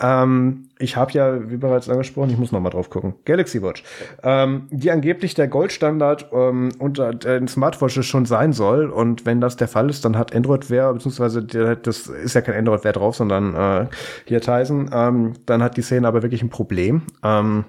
Ähm, 0.00 0.68
ich 0.78 0.96
habe 0.96 1.12
ja, 1.12 1.50
wie 1.50 1.56
bereits 1.56 1.88
angesprochen, 1.88 2.30
ich 2.30 2.38
muss 2.38 2.50
noch 2.50 2.60
mal 2.60 2.70
drauf 2.70 2.90
gucken, 2.90 3.14
Galaxy 3.24 3.62
Watch, 3.62 3.84
ähm, 4.24 4.66
die 4.70 4.90
angeblich 4.90 5.34
der 5.34 5.46
Goldstandard 5.46 6.30
ähm, 6.32 6.70
unter 6.78 7.14
den 7.14 7.46
Smartwatches 7.46 8.06
schon 8.06 8.26
sein 8.26 8.52
soll. 8.52 8.90
Und 8.90 9.24
wenn 9.24 9.40
das 9.40 9.56
der 9.56 9.68
Fall 9.68 9.88
ist, 9.88 10.04
dann 10.04 10.18
hat 10.18 10.34
Android 10.34 10.68
Wear, 10.68 10.92
beziehungsweise 10.92 11.42
der, 11.44 11.76
das 11.76 12.08
ist 12.08 12.34
ja 12.34 12.40
kein 12.40 12.56
Android 12.56 12.82
Wear 12.82 12.92
drauf, 12.92 13.14
sondern 13.14 13.54
äh, 13.54 13.86
hier 14.24 14.40
Tyson, 14.40 14.90
ähm, 14.92 15.34
dann 15.46 15.62
hat 15.62 15.76
die 15.76 15.82
Szene 15.82 16.08
aber 16.08 16.22
wirklich 16.22 16.42
ein 16.42 16.50
Problem. 16.50 17.02
Ähm, 17.22 17.64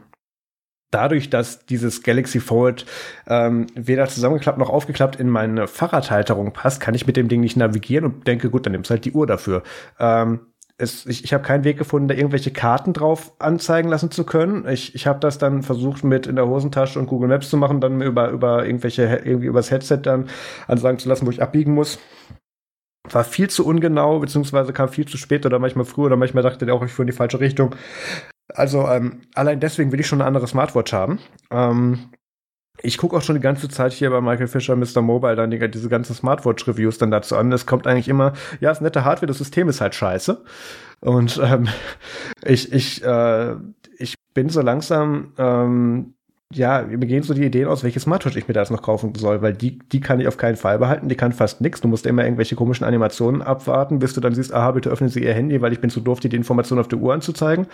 dadurch, 0.96 1.30
dass 1.30 1.66
dieses 1.66 2.02
Galaxy 2.02 2.40
Fold 2.40 2.86
ähm, 3.28 3.68
weder 3.76 4.08
zusammengeklappt 4.08 4.58
noch 4.58 4.70
aufgeklappt 4.70 5.18
in 5.18 5.30
meine 5.30 5.68
Fahrradhalterung 5.68 6.54
passt, 6.54 6.80
kann 6.80 6.96
ich 6.96 7.06
mit 7.06 7.18
dem 7.18 7.28
Ding 7.28 7.42
nicht 7.42 7.58
navigieren 7.58 8.06
und 8.06 8.28
denke, 8.28 8.50
gut, 8.50 8.66
dann 8.66 8.74
nimmst 8.74 8.90
halt 8.90 9.06
die 9.06 9.12
Uhr 9.12 9.28
dafür. 9.28 9.64
Ähm, 10.00 10.40
es, 10.78 11.06
ich 11.06 11.24
ich 11.24 11.34
habe 11.34 11.44
keinen 11.44 11.64
Weg 11.64 11.78
gefunden, 11.78 12.08
da 12.08 12.16
irgendwelche 12.16 12.52
Karten 12.52 12.94
drauf 12.94 13.34
anzeigen 13.40 13.90
lassen 13.90 14.12
zu 14.12 14.26
können. 14.26 14.68
Ich, 14.68 14.96
ich 14.96 15.08
habe 15.08 15.20
das 15.20 15.38
dann 15.38 15.64
versucht 15.64 16.04
mit 16.04 16.28
in 16.28 16.36
der 16.36 16.48
Hosentasche 16.48 17.00
und 17.00 17.08
Google 17.08 17.30
Maps 17.30 17.50
zu 17.50 17.58
machen, 17.58 17.80
dann 17.80 18.02
über, 18.02 18.30
über 18.30 18.66
irgendwelche, 18.66 19.04
irgendwie 19.04 19.48
übers 19.48 19.72
Headset 19.72 20.00
dann 20.04 20.28
ansagen 20.68 21.00
zu 21.00 21.08
lassen, 21.08 21.26
wo 21.26 21.32
ich 21.32 21.42
abbiegen 21.42 21.74
muss. 21.74 22.00
War 23.10 23.24
viel 23.24 23.50
zu 23.50 23.66
ungenau, 23.66 24.20
beziehungsweise 24.20 24.74
kam 24.74 24.90
viel 24.90 25.08
zu 25.08 25.18
spät 25.18 25.46
oder 25.46 25.60
manchmal 25.60 25.86
früh 25.86 26.06
oder 26.06 26.18
manchmal 26.18 26.44
dachte 26.44 26.66
der 26.66 26.76
auch, 26.76 26.84
ich 26.84 26.92
fuhr 26.92 27.04
in 27.04 27.08
die 27.08 27.14
falsche 27.14 27.40
Richtung. 27.40 27.76
Also 28.54 28.88
ähm, 28.88 29.22
allein 29.34 29.60
deswegen 29.60 29.92
will 29.92 30.00
ich 30.00 30.08
schon 30.08 30.22
eine 30.22 30.28
andere 30.28 30.48
Smartwatch 30.48 30.94
haben. 30.94 31.20
Ähm, 31.52 32.10
ich 32.82 32.98
gucke 32.98 33.16
auch 33.16 33.22
schon 33.22 33.36
die 33.36 33.42
ganze 33.42 33.70
Zeit 33.70 33.94
hier 33.94 34.10
bei 34.10 34.22
Michael 34.22 34.48
Fischer, 34.48 34.76
Mr. 34.76 35.02
Mobile, 35.02 35.36
dann 35.36 35.50
die, 35.50 35.72
diese 35.72 35.90
ganzen 35.90 36.14
Smartwatch-Reviews 36.14 36.98
dann 36.98 37.12
dazu 37.12 37.38
an. 37.38 37.52
Es 37.52 37.66
kommt 37.66 37.88
eigentlich 37.88 38.10
immer, 38.10 38.34
ja, 38.60 38.72
ist 38.72 38.82
nette 38.82 39.06
Hardware, 39.06 39.28
das 39.28 39.38
System 39.38 39.70
ist 39.70 39.82
halt 39.82 39.96
scheiße. 39.96 40.44
Und 41.02 41.40
ähm, 41.44 41.68
ich, 42.44 42.72
ich, 42.74 43.04
äh, 43.04 43.56
ich 43.98 44.16
bin 44.34 44.50
so 44.50 44.62
langsam 44.62 45.34
ähm, 45.38 46.15
ja, 46.54 46.84
mir 46.84 47.08
gehen 47.08 47.24
so 47.24 47.34
die 47.34 47.44
Ideen 47.44 47.68
aus, 47.68 47.84
welche 47.84 48.00
Smartwatch 48.00 48.36
ich 48.36 48.48
mir 48.48 48.54
da 48.54 48.62
jetzt 48.62 48.72
noch 48.72 48.82
kaufen 48.82 49.14
soll, 49.16 49.42
weil 49.42 49.54
die, 49.54 49.80
die 49.80 50.00
kann 50.00 50.20
ich 50.20 50.28
auf 50.28 50.38
keinen 50.38 50.58
Fall 50.58 50.78
behalten, 50.78 51.10
die 51.10 51.16
kann 51.16 51.34
fast 51.34 51.60
nichts. 51.60 51.82
Du 51.82 51.88
musst 51.88 52.06
immer 52.06 52.24
irgendwelche 52.24 52.56
komischen 52.56 52.86
Animationen 52.86 53.42
abwarten, 53.42 54.00
bis 54.00 54.14
du 54.14 54.22
dann 54.22 54.36
siehst, 54.36 54.54
aha, 54.54 54.72
bitte 54.72 54.90
öffnen 54.90 55.10
Sie 55.10 55.24
Ihr 55.24 55.34
Handy, 55.34 55.62
weil 55.62 55.74
ich 55.74 55.82
bin 55.82 55.90
zu 55.90 56.02
doof, 56.02 56.20
dir 56.20 56.30
die 56.30 56.38
Information 56.38 56.80
auf 56.80 56.88
der 56.88 57.00
Uhr 57.00 57.14
anzuzeigen. 57.14 57.68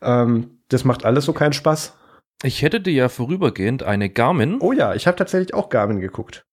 Ähm, 0.00 0.50
das 0.68 0.84
macht 0.84 1.04
alles 1.04 1.26
so 1.26 1.32
keinen 1.32 1.52
Spaß. 1.52 1.94
Ich 2.42 2.62
hätte 2.62 2.80
dir 2.80 2.92
ja 2.92 3.08
vorübergehend 3.08 3.82
eine 3.82 4.08
Garmin. 4.10 4.58
Oh 4.60 4.72
ja, 4.72 4.94
ich 4.94 5.06
habe 5.06 5.16
tatsächlich 5.16 5.54
auch 5.54 5.68
Garmin 5.68 6.00
geguckt. 6.00 6.46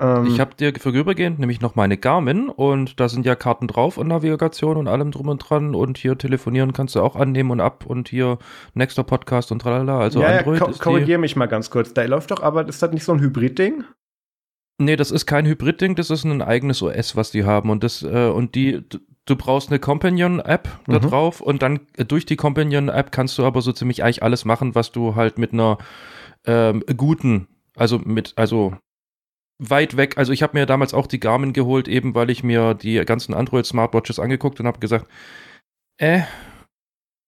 Ähm, 0.00 0.26
ich 0.26 0.40
habe 0.40 0.54
dir 0.56 0.72
vorübergehend 0.78 1.38
nämlich 1.38 1.60
noch 1.60 1.76
meine 1.76 1.96
Garmin 1.96 2.48
und 2.48 2.98
da 2.98 3.08
sind 3.08 3.24
ja 3.26 3.36
Karten 3.36 3.68
drauf 3.68 3.96
und 3.96 4.08
Navigation 4.08 4.76
und 4.76 4.88
allem 4.88 5.12
drum 5.12 5.28
und 5.28 5.38
dran 5.38 5.74
und 5.74 5.98
hier 5.98 6.18
telefonieren 6.18 6.72
kannst 6.72 6.96
du 6.96 7.00
auch 7.00 7.14
annehmen 7.14 7.52
und 7.52 7.60
ab 7.60 7.86
und 7.86 8.08
hier 8.08 8.38
nächster 8.74 9.04
Podcast 9.04 9.52
und 9.52 9.60
tralala. 9.60 10.00
Also 10.00 10.20
ja, 10.20 10.38
Android. 10.38 10.60
Ja, 10.60 10.66
ko 10.66 10.72
korrigier 10.78 11.18
mich 11.18 11.36
mal 11.36 11.46
ganz 11.46 11.70
kurz. 11.70 11.94
Da 11.94 12.04
läuft 12.04 12.32
doch 12.32 12.42
aber, 12.42 12.66
ist 12.66 12.82
das 12.82 12.90
nicht 12.90 13.04
so 13.04 13.12
ein 13.12 13.20
Hybrid-Ding? 13.20 13.84
Nee, 14.78 14.96
das 14.96 15.12
ist 15.12 15.26
kein 15.26 15.46
Hybrid-Ding, 15.46 15.94
das 15.94 16.10
ist 16.10 16.24
ein 16.24 16.42
eigenes 16.42 16.82
OS, 16.82 17.14
was 17.14 17.30
die 17.30 17.44
haben. 17.44 17.70
Und 17.70 17.84
das, 17.84 18.02
äh, 18.02 18.28
und 18.28 18.56
die, 18.56 18.82
du 19.24 19.36
brauchst 19.36 19.70
eine 19.70 19.78
Companion-App 19.78 20.68
da 20.88 20.98
mhm. 20.98 21.02
drauf 21.02 21.40
und 21.40 21.62
dann 21.62 21.80
äh, 21.96 22.04
durch 22.04 22.26
die 22.26 22.34
Companion-App 22.34 23.12
kannst 23.12 23.38
du 23.38 23.44
aber 23.44 23.62
so 23.62 23.70
ziemlich 23.70 24.02
eigentlich 24.02 24.24
alles 24.24 24.44
machen, 24.44 24.74
was 24.74 24.90
du 24.90 25.14
halt 25.14 25.38
mit 25.38 25.52
einer 25.52 25.78
ähm, 26.46 26.82
guten, 26.96 27.46
also 27.76 28.00
mit, 28.00 28.32
also 28.34 28.76
weit 29.58 29.96
weg. 29.96 30.18
Also 30.18 30.32
ich 30.32 30.42
habe 30.42 30.58
mir 30.58 30.66
damals 30.66 30.94
auch 30.94 31.06
die 31.06 31.20
Garmin 31.20 31.52
geholt, 31.52 31.88
eben 31.88 32.14
weil 32.14 32.30
ich 32.30 32.42
mir 32.42 32.74
die 32.74 32.96
ganzen 33.04 33.34
Android 33.34 33.66
Smartwatches 33.66 34.18
angeguckt 34.18 34.60
und 34.60 34.66
habe 34.66 34.80
gesagt, 34.80 35.06
äh, 35.98 36.22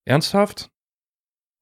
ernsthaft? 0.05 0.71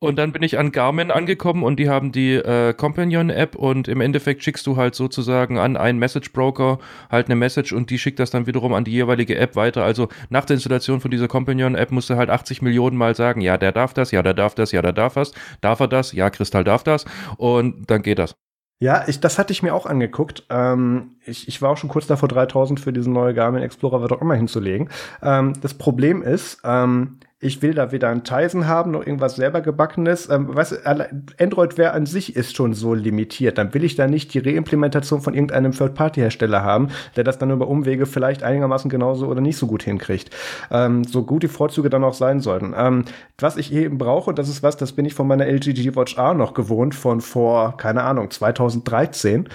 Und 0.00 0.16
dann 0.16 0.32
bin 0.32 0.42
ich 0.42 0.58
an 0.58 0.70
Garmin 0.70 1.10
angekommen 1.10 1.62
und 1.62 1.76
die 1.76 1.88
haben 1.88 2.12
die 2.12 2.34
äh, 2.34 2.74
Companion-App 2.74 3.56
und 3.56 3.88
im 3.88 4.02
Endeffekt 4.02 4.44
schickst 4.44 4.66
du 4.66 4.76
halt 4.76 4.94
sozusagen 4.94 5.58
an 5.58 5.78
einen 5.78 5.98
Message-Broker 5.98 6.78
halt 7.10 7.26
eine 7.26 7.36
Message 7.36 7.72
und 7.72 7.88
die 7.88 7.98
schickt 7.98 8.18
das 8.18 8.30
dann 8.30 8.46
wiederum 8.46 8.74
an 8.74 8.84
die 8.84 8.90
jeweilige 8.90 9.38
App 9.38 9.56
weiter. 9.56 9.82
Also 9.82 10.08
nach 10.28 10.44
der 10.44 10.56
Installation 10.56 11.00
von 11.00 11.10
dieser 11.10 11.28
Companion-App 11.28 11.90
musst 11.90 12.10
du 12.10 12.16
halt 12.16 12.28
80 12.28 12.60
Millionen 12.60 12.98
Mal 12.98 13.14
sagen, 13.14 13.40
ja, 13.40 13.56
der 13.56 13.72
darf 13.72 13.94
das, 13.94 14.10
ja, 14.10 14.22
der 14.22 14.34
darf 14.34 14.54
das, 14.54 14.72
ja, 14.72 14.82
der 14.82 14.92
darf 14.92 15.14
das, 15.14 15.32
darf 15.62 15.80
er 15.80 15.88
das, 15.88 16.12
ja, 16.12 16.28
Kristall 16.28 16.64
darf 16.64 16.84
das 16.84 17.06
und 17.38 17.90
dann 17.90 18.02
geht 18.02 18.18
das. 18.18 18.34
Ja, 18.80 19.04
ich, 19.06 19.20
das 19.20 19.38
hatte 19.38 19.52
ich 19.52 19.62
mir 19.62 19.74
auch 19.74 19.86
angeguckt. 19.86 20.44
Ähm, 20.50 21.12
ich, 21.24 21.48
ich 21.48 21.62
war 21.62 21.70
auch 21.70 21.76
schon 21.76 21.88
kurz 21.88 22.06
davor, 22.06 22.28
3000 22.28 22.80
für 22.80 22.92
diesen 22.92 23.12
neuen 23.12 23.34
Garmin 23.34 23.62
Explorer 23.62 24.02
was 24.02 24.10
auch 24.10 24.20
immer 24.20 24.34
hinzulegen. 24.34 24.90
Ähm, 25.22 25.54
das 25.60 25.74
Problem 25.74 26.22
ist, 26.22 26.60
ähm, 26.64 27.18
ich 27.40 27.60
will 27.60 27.74
da 27.74 27.92
weder 27.92 28.08
ein 28.08 28.24
Tizen 28.24 28.66
haben 28.66 28.92
noch 28.92 29.04
irgendwas 29.04 29.36
selber 29.36 29.60
gebackenes. 29.60 30.30
Ähm, 30.30 30.54
weißt 30.54 30.72
du, 30.72 31.08
Android-Ware 31.38 31.92
an 31.92 32.06
sich 32.06 32.36
ist 32.36 32.56
schon 32.56 32.72
so 32.72 32.94
limitiert. 32.94 33.58
Dann 33.58 33.74
will 33.74 33.84
ich 33.84 33.96
da 33.96 34.06
nicht 34.06 34.32
die 34.32 34.38
Reimplementation 34.38 35.20
von 35.20 35.34
irgendeinem 35.34 35.72
Third-Party-Hersteller 35.72 36.62
haben, 36.62 36.88
der 37.16 37.24
das 37.24 37.38
dann 37.38 37.50
über 37.50 37.68
Umwege 37.68 38.06
vielleicht 38.06 38.42
einigermaßen 38.42 38.88
genauso 38.88 39.26
oder 39.26 39.40
nicht 39.40 39.58
so 39.58 39.66
gut 39.66 39.82
hinkriegt. 39.82 40.30
Ähm, 40.70 41.04
so 41.04 41.24
gut 41.24 41.42
die 41.42 41.48
Vorzüge 41.48 41.90
dann 41.90 42.04
auch 42.04 42.14
sein 42.14 42.40
sollten. 42.40 42.72
Ähm, 42.76 43.04
was 43.38 43.56
ich 43.56 43.72
eben 43.72 43.98
brauche, 43.98 44.32
das 44.32 44.48
ist 44.48 44.62
was, 44.62 44.76
das 44.76 44.92
bin 44.92 45.04
ich 45.04 45.14
von 45.14 45.26
meiner 45.26 45.46
LG 45.46 45.74
G 45.74 45.96
Watch 45.96 46.16
R 46.16 46.34
noch 46.34 46.54
gewohnt 46.54 46.94
von 46.94 47.20
vor, 47.20 47.76
keine 47.76 48.04
Ahnung, 48.04 48.30
2013. 48.30 49.48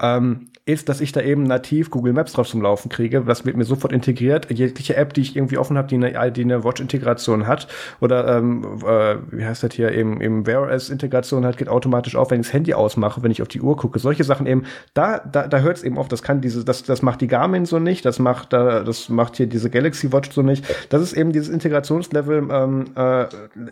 Ähm, 0.00 0.47
ist, 0.68 0.90
dass 0.90 1.00
ich 1.00 1.12
da 1.12 1.22
eben 1.22 1.44
nativ 1.44 1.90
Google 1.90 2.12
Maps 2.12 2.34
drauf 2.34 2.46
zum 2.46 2.60
Laufen 2.60 2.90
kriege. 2.90 3.22
Das 3.26 3.46
wird 3.46 3.56
mir 3.56 3.64
sofort 3.64 3.90
integriert. 3.92 4.50
Jegliche 4.50 4.96
App, 4.96 5.14
die 5.14 5.22
ich 5.22 5.34
irgendwie 5.34 5.56
offen 5.56 5.78
habe, 5.78 5.88
die 5.88 5.94
eine, 5.94 6.30
die 6.30 6.42
eine 6.42 6.62
Watch-Integration 6.62 7.46
hat 7.46 7.68
oder 8.00 8.36
ähm, 8.36 8.64
äh, 8.86 9.16
wie 9.30 9.46
heißt 9.46 9.62
das 9.62 9.72
hier 9.72 9.92
eben 9.92 10.20
eben 10.20 10.46
Wear 10.46 10.62
OS-Integration 10.62 11.46
hat, 11.46 11.56
geht 11.56 11.70
automatisch 11.70 12.16
auf, 12.16 12.30
wenn 12.30 12.40
ich 12.40 12.48
das 12.48 12.52
Handy 12.52 12.74
ausmache, 12.74 13.22
wenn 13.22 13.30
ich 13.30 13.40
auf 13.40 13.48
die 13.48 13.62
Uhr 13.62 13.78
gucke. 13.78 13.98
Solche 13.98 14.24
Sachen 14.24 14.46
eben, 14.46 14.64
da 14.92 15.18
da, 15.18 15.48
da 15.48 15.60
hört 15.60 15.78
es 15.78 15.82
eben 15.84 15.96
auf. 15.96 16.08
Das 16.08 16.22
kann 16.22 16.42
diese, 16.42 16.64
das 16.66 16.82
das 16.82 17.00
macht 17.00 17.22
die 17.22 17.28
Garmin 17.28 17.64
so 17.64 17.78
nicht, 17.78 18.04
das 18.04 18.18
macht 18.18 18.52
da 18.52 18.82
das 18.82 19.08
macht 19.08 19.36
hier 19.36 19.46
diese 19.46 19.70
Galaxy 19.70 20.12
Watch 20.12 20.32
so 20.32 20.42
nicht. 20.42 20.66
Das 20.90 21.00
ist 21.00 21.14
eben 21.14 21.32
dieses 21.32 21.48
Integrationslevel 21.48 22.46
ähm, 22.50 22.84
äh, 22.94 23.24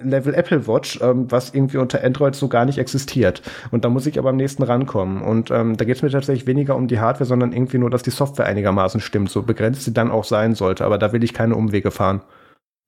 Level 0.03 0.33
Apple 0.33 0.67
Watch, 0.67 0.99
ähm, 1.03 1.31
was 1.31 1.53
irgendwie 1.53 1.77
unter 1.77 2.03
Android 2.03 2.35
so 2.35 2.49
gar 2.49 2.65
nicht 2.65 2.79
existiert. 2.79 3.43
Und 3.71 3.85
da 3.85 3.91
muss 3.91 4.07
ich 4.07 4.19
aber 4.19 4.31
am 4.31 4.37
nächsten 4.37 4.63
rankommen. 4.63 5.21
Und 5.21 5.51
ähm, 5.51 5.77
da 5.77 5.85
geht 5.85 5.97
es 5.97 6.03
mir 6.03 6.11
tatsächlich 6.11 6.47
weniger 6.47 6.75
um 6.75 6.86
die 6.89 7.01
Hardware, 7.01 7.27
sondern 7.27 7.53
irgendwie 7.53 7.79
nur, 7.79 7.91
dass 7.91 8.03
die 8.03 8.11
Software 8.11 8.47
einigermaßen 8.47 9.01
stimmt, 9.01 9.31
so 9.31 9.43
begrenzt 9.43 9.85
sie 9.85 9.93
dann 9.93 10.11
auch 10.11 10.25
sein 10.25 10.55
sollte. 10.55 10.85
Aber 10.85 10.99
da 10.99 11.13
will 11.13 11.25
ich 11.25 11.35
keine 11.35 11.57
Umwege 11.57 11.91
fahren. 11.91 12.23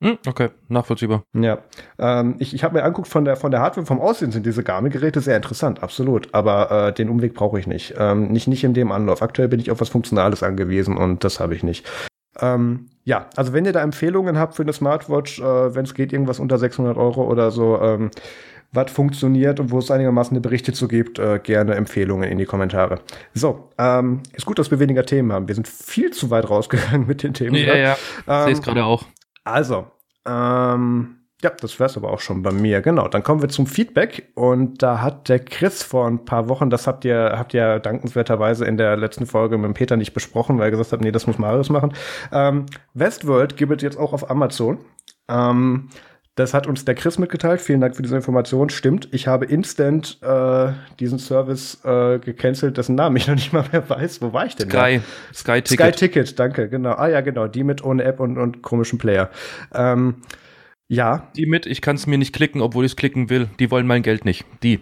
Hm, 0.00 0.16
okay, 0.28 0.50
nachvollziehbar. 0.68 1.24
Ja, 1.34 1.58
ähm, 1.98 2.36
ich, 2.38 2.54
ich 2.54 2.62
habe 2.62 2.76
mir 2.76 2.84
anguckt 2.84 3.08
von 3.08 3.24
der 3.24 3.34
von 3.34 3.50
der 3.50 3.60
Hardware, 3.60 3.84
vom 3.84 4.00
Aussehen 4.00 4.30
sind 4.30 4.46
diese 4.46 4.62
Garmin-Geräte 4.62 5.20
sehr 5.20 5.36
interessant, 5.36 5.82
absolut. 5.82 6.28
Aber 6.32 6.70
äh, 6.70 6.92
den 6.92 7.08
Umweg 7.08 7.34
brauche 7.34 7.58
ich 7.58 7.66
nicht. 7.66 7.94
Ähm, 7.98 8.28
nicht 8.28 8.46
nicht 8.46 8.62
in 8.62 8.74
dem 8.74 8.92
Anlauf. 8.92 9.22
Aktuell 9.22 9.48
bin 9.48 9.58
ich 9.58 9.72
auf 9.72 9.80
was 9.80 9.88
Funktionales 9.88 10.44
angewiesen 10.44 10.96
und 10.96 11.24
das 11.24 11.40
habe 11.40 11.56
ich 11.56 11.64
nicht. 11.64 11.84
Ähm, 12.40 12.86
ja, 13.04 13.26
also 13.34 13.52
wenn 13.52 13.64
ihr 13.64 13.72
da 13.72 13.80
Empfehlungen 13.80 14.38
habt 14.38 14.54
für 14.54 14.62
eine 14.62 14.72
Smartwatch, 14.72 15.40
äh, 15.40 15.74
wenn 15.74 15.84
es 15.84 15.94
geht, 15.94 16.12
irgendwas 16.12 16.38
unter 16.38 16.58
600 16.58 16.96
Euro 16.96 17.24
oder 17.24 17.50
so, 17.50 17.80
ähm, 17.80 18.10
was 18.72 18.90
funktioniert 18.90 19.60
und 19.60 19.70
wo 19.70 19.78
es 19.78 19.90
einigermaßen 19.90 20.32
eine 20.32 20.40
Berichte 20.40 20.72
zu 20.72 20.88
gibt, 20.88 21.18
äh, 21.18 21.38
gerne 21.42 21.74
Empfehlungen 21.74 22.28
in 22.28 22.38
die 22.38 22.44
Kommentare. 22.44 23.00
So, 23.34 23.70
ähm, 23.78 24.22
ist 24.34 24.46
gut, 24.46 24.58
dass 24.58 24.70
wir 24.70 24.78
weniger 24.78 25.06
Themen 25.06 25.32
haben. 25.32 25.48
Wir 25.48 25.54
sind 25.54 25.68
viel 25.68 26.10
zu 26.10 26.30
weit 26.30 26.48
rausgegangen 26.48 27.06
mit 27.06 27.22
den 27.22 27.34
Themen. 27.34 27.56
Ja, 27.56 27.76
ja, 27.76 27.96
ähm, 28.26 28.44
sehe 28.44 28.52
es 28.52 28.62
gerade 28.62 28.84
auch. 28.84 29.04
Also, 29.44 29.86
ähm, 30.26 31.18
ja, 31.40 31.50
das 31.50 31.78
wär's 31.78 31.96
aber 31.96 32.12
auch 32.12 32.20
schon 32.20 32.42
bei 32.42 32.50
mir. 32.50 32.82
Genau, 32.82 33.06
dann 33.06 33.22
kommen 33.22 33.40
wir 33.40 33.48
zum 33.48 33.66
Feedback 33.66 34.32
und 34.34 34.82
da 34.82 35.00
hat 35.00 35.28
der 35.28 35.38
Chris 35.38 35.84
vor 35.84 36.06
ein 36.06 36.24
paar 36.24 36.48
Wochen, 36.48 36.68
das 36.68 36.88
habt 36.88 37.04
ihr 37.04 37.34
habt 37.36 37.54
ihr 37.54 37.78
dankenswerterweise 37.78 38.64
in 38.64 38.76
der 38.76 38.96
letzten 38.96 39.24
Folge 39.24 39.56
mit 39.56 39.66
dem 39.66 39.74
Peter 39.74 39.96
nicht 39.96 40.12
besprochen, 40.12 40.58
weil 40.58 40.66
er 40.66 40.70
gesagt 40.72 40.92
hat, 40.92 41.00
nee, 41.00 41.12
das 41.12 41.28
muss 41.28 41.38
Marius 41.38 41.70
machen. 41.70 41.94
Ähm, 42.32 42.66
Westworld 42.92 43.56
gibt 43.56 43.72
es 43.72 43.82
jetzt 43.82 43.98
auch 43.98 44.12
auf 44.12 44.28
Amazon. 44.30 44.78
Ähm, 45.28 45.90
das 46.38 46.54
hat 46.54 46.68
uns 46.68 46.84
der 46.84 46.94
Chris 46.94 47.18
mitgeteilt. 47.18 47.60
Vielen 47.60 47.80
Dank 47.80 47.96
für 47.96 48.02
diese 48.02 48.14
Information. 48.14 48.70
Stimmt, 48.70 49.08
ich 49.10 49.26
habe 49.26 49.44
instant 49.44 50.18
äh, 50.22 50.72
diesen 51.00 51.18
Service 51.18 51.80
äh, 51.84 52.20
gecancelt, 52.20 52.76
dessen 52.76 52.94
Namen 52.94 53.16
ich 53.16 53.26
noch 53.26 53.34
nicht 53.34 53.52
mal 53.52 53.64
mehr 53.72 53.88
weiß. 53.88 54.22
Wo 54.22 54.32
war 54.32 54.46
ich 54.46 54.54
denn? 54.54 54.70
Sky. 54.70 55.00
Da? 55.00 55.34
Sky 55.34 55.62
Ticket. 55.62 55.86
Sky 55.86 55.92
Ticket, 55.92 56.38
danke, 56.38 56.68
genau. 56.68 56.92
Ah 56.92 57.08
ja, 57.08 57.22
genau. 57.22 57.48
Die 57.48 57.64
mit 57.64 57.82
ohne 57.82 58.04
App 58.04 58.20
und, 58.20 58.38
und 58.38 58.62
komischen 58.62 58.98
Player. 58.98 59.30
Ähm, 59.74 60.22
ja. 60.86 61.28
Die 61.36 61.46
mit, 61.46 61.66
ich 61.66 61.80
kann 61.80 61.96
es 61.96 62.06
mir 62.06 62.18
nicht 62.18 62.34
klicken, 62.34 62.60
obwohl 62.60 62.84
ich 62.84 62.92
es 62.92 62.96
klicken 62.96 63.30
will. 63.30 63.48
Die 63.58 63.72
wollen 63.72 63.86
mein 63.86 64.02
Geld 64.02 64.24
nicht. 64.24 64.44
Die. 64.62 64.78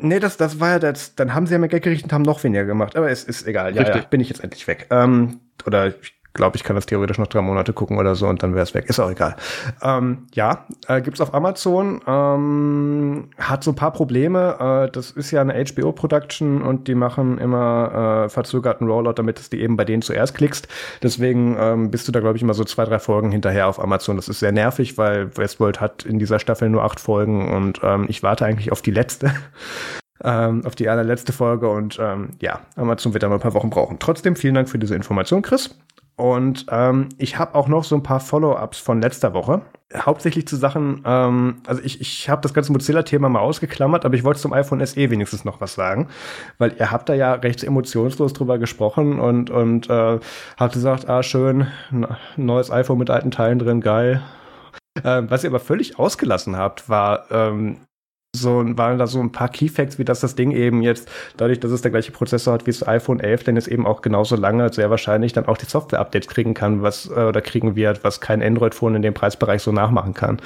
Nee, 0.00 0.20
das, 0.20 0.38
das 0.38 0.58
war 0.58 0.70
ja 0.70 0.78
das, 0.78 1.14
dann 1.14 1.34
haben 1.34 1.46
sie 1.46 1.52
ja 1.52 1.58
mehr 1.58 1.68
Geld 1.68 1.82
gerichtet 1.82 2.06
und 2.06 2.12
haben 2.14 2.22
noch 2.22 2.42
weniger 2.42 2.64
gemacht. 2.64 2.96
Aber 2.96 3.10
es 3.10 3.24
ist 3.24 3.46
egal. 3.46 3.76
Ja, 3.76 3.82
ja 3.82 4.02
bin 4.08 4.20
ich 4.20 4.30
jetzt 4.30 4.42
endlich 4.42 4.66
weg. 4.66 4.86
Ähm, 4.90 5.40
oder 5.66 5.88
ich 5.88 6.14
glaube, 6.34 6.56
ich 6.56 6.64
kann 6.64 6.76
das 6.76 6.86
theoretisch 6.86 7.18
noch 7.18 7.28
drei 7.28 7.40
Monate 7.40 7.72
gucken 7.72 7.96
oder 7.96 8.14
so 8.16 8.26
und 8.26 8.42
dann 8.42 8.54
wäre 8.54 8.64
es 8.64 8.74
weg. 8.74 8.86
Ist 8.88 8.98
auch 8.98 9.10
egal. 9.10 9.36
Ähm, 9.82 10.26
ja, 10.34 10.66
äh, 10.88 11.00
gibt's 11.00 11.20
auf 11.20 11.32
Amazon. 11.32 12.00
Ähm, 12.06 13.30
hat 13.38 13.62
so 13.62 13.70
ein 13.70 13.76
paar 13.76 13.92
Probleme. 13.92 14.86
Äh, 14.88 14.90
das 14.90 15.12
ist 15.12 15.30
ja 15.30 15.40
eine 15.40 15.54
HBO-Production 15.54 16.60
und 16.60 16.88
die 16.88 16.96
machen 16.96 17.38
immer 17.38 18.24
äh, 18.24 18.28
verzögerten 18.28 18.88
Rollout, 18.88 19.14
damit 19.14 19.38
du 19.38 19.42
die 19.56 19.62
eben 19.62 19.76
bei 19.76 19.84
denen 19.84 20.02
zuerst 20.02 20.34
klickst. 20.34 20.66
Deswegen 21.02 21.56
ähm, 21.58 21.90
bist 21.90 22.08
du 22.08 22.12
da, 22.12 22.18
glaube 22.18 22.36
ich, 22.36 22.42
immer 22.42 22.54
so 22.54 22.64
zwei, 22.64 22.84
drei 22.84 22.98
Folgen 22.98 23.30
hinterher 23.30 23.68
auf 23.68 23.80
Amazon. 23.80 24.16
Das 24.16 24.28
ist 24.28 24.40
sehr 24.40 24.52
nervig, 24.52 24.98
weil 24.98 25.36
Westworld 25.36 25.80
hat 25.80 26.04
in 26.04 26.18
dieser 26.18 26.40
Staffel 26.40 26.68
nur 26.68 26.82
acht 26.82 26.98
Folgen 26.98 27.52
und 27.52 27.80
ähm, 27.84 28.06
ich 28.08 28.24
warte 28.24 28.44
eigentlich 28.44 28.72
auf 28.72 28.82
die 28.82 28.90
letzte. 28.90 29.32
ähm, 30.24 30.64
auf 30.64 30.74
die 30.74 30.88
allerletzte 30.88 31.32
Folge 31.32 31.68
und 31.68 31.98
ähm, 32.00 32.30
ja, 32.40 32.60
Amazon 32.76 33.12
wird 33.12 33.22
da 33.22 33.28
mal 33.28 33.36
ein 33.36 33.40
paar 33.40 33.54
Wochen 33.54 33.70
brauchen. 33.70 33.98
Trotzdem 34.00 34.34
vielen 34.34 34.54
Dank 34.54 34.68
für 34.68 34.78
diese 34.78 34.96
Information, 34.96 35.42
Chris. 35.42 35.76
Und 36.16 36.66
ähm, 36.70 37.08
ich 37.18 37.38
habe 37.38 37.56
auch 37.56 37.66
noch 37.66 37.82
so 37.82 37.96
ein 37.96 38.02
paar 38.02 38.20
Follow-ups 38.20 38.78
von 38.78 39.02
letzter 39.02 39.34
Woche. 39.34 39.62
Hauptsächlich 39.94 40.46
zu 40.46 40.56
Sachen, 40.56 41.02
ähm, 41.04 41.56
also 41.66 41.82
ich, 41.82 42.00
ich 42.00 42.28
habe 42.28 42.40
das 42.42 42.54
ganze 42.54 42.72
Mozilla-Thema 42.72 43.28
mal 43.28 43.40
ausgeklammert, 43.40 44.04
aber 44.04 44.14
ich 44.14 44.24
wollte 44.24 44.40
zum 44.40 44.52
iPhone 44.52 44.84
SE 44.86 45.10
wenigstens 45.10 45.44
noch 45.44 45.60
was 45.60 45.74
sagen, 45.74 46.08
weil 46.58 46.74
ihr 46.78 46.90
habt 46.90 47.08
da 47.08 47.14
ja 47.14 47.34
recht 47.34 47.64
emotionslos 47.64 48.32
drüber 48.32 48.58
gesprochen 48.58 49.18
und, 49.18 49.50
und 49.50 49.90
äh, 49.90 50.18
habt 50.56 50.74
gesagt, 50.74 51.08
ah 51.08 51.22
schön, 51.22 51.66
neues 52.36 52.70
iPhone 52.70 52.98
mit 52.98 53.10
alten 53.10 53.30
Teilen 53.30 53.58
drin, 53.58 53.80
geil. 53.80 54.22
Ähm, 55.02 55.30
was 55.30 55.42
ihr 55.42 55.50
aber 55.50 55.60
völlig 55.60 55.98
ausgelassen 55.98 56.56
habt, 56.56 56.88
war 56.88 57.30
ähm, 57.32 57.78
so 58.34 58.64
waren 58.76 58.98
da 58.98 59.06
so 59.06 59.20
ein 59.20 59.32
paar 59.32 59.48
Keyfacts, 59.48 59.98
wie 59.98 60.04
dass 60.04 60.20
das 60.20 60.34
Ding 60.34 60.50
eben 60.50 60.82
jetzt, 60.82 61.08
dadurch, 61.36 61.60
dass 61.60 61.70
es 61.70 61.82
der 61.82 61.90
gleiche 61.90 62.12
Prozessor 62.12 62.54
hat 62.54 62.66
wie 62.66 62.70
das 62.70 62.86
iPhone 62.86 63.20
11, 63.20 63.44
denn 63.44 63.56
es 63.56 63.68
eben 63.68 63.86
auch 63.86 64.02
genauso 64.02 64.36
lange 64.36 64.72
sehr 64.72 64.90
wahrscheinlich 64.90 65.32
dann 65.32 65.46
auch 65.46 65.56
die 65.56 65.66
Software-Updates 65.66 66.28
kriegen 66.28 66.54
kann, 66.54 66.82
was 66.82 67.06
äh, 67.08 67.20
oder 67.20 67.40
kriegen 67.40 67.76
wird, 67.76 68.04
was 68.04 68.20
kein 68.20 68.42
Android-Phone 68.42 68.96
in 68.96 69.02
dem 69.02 69.14
Preisbereich 69.14 69.62
so 69.62 69.72
nachmachen 69.72 70.14
kann. 70.14 70.40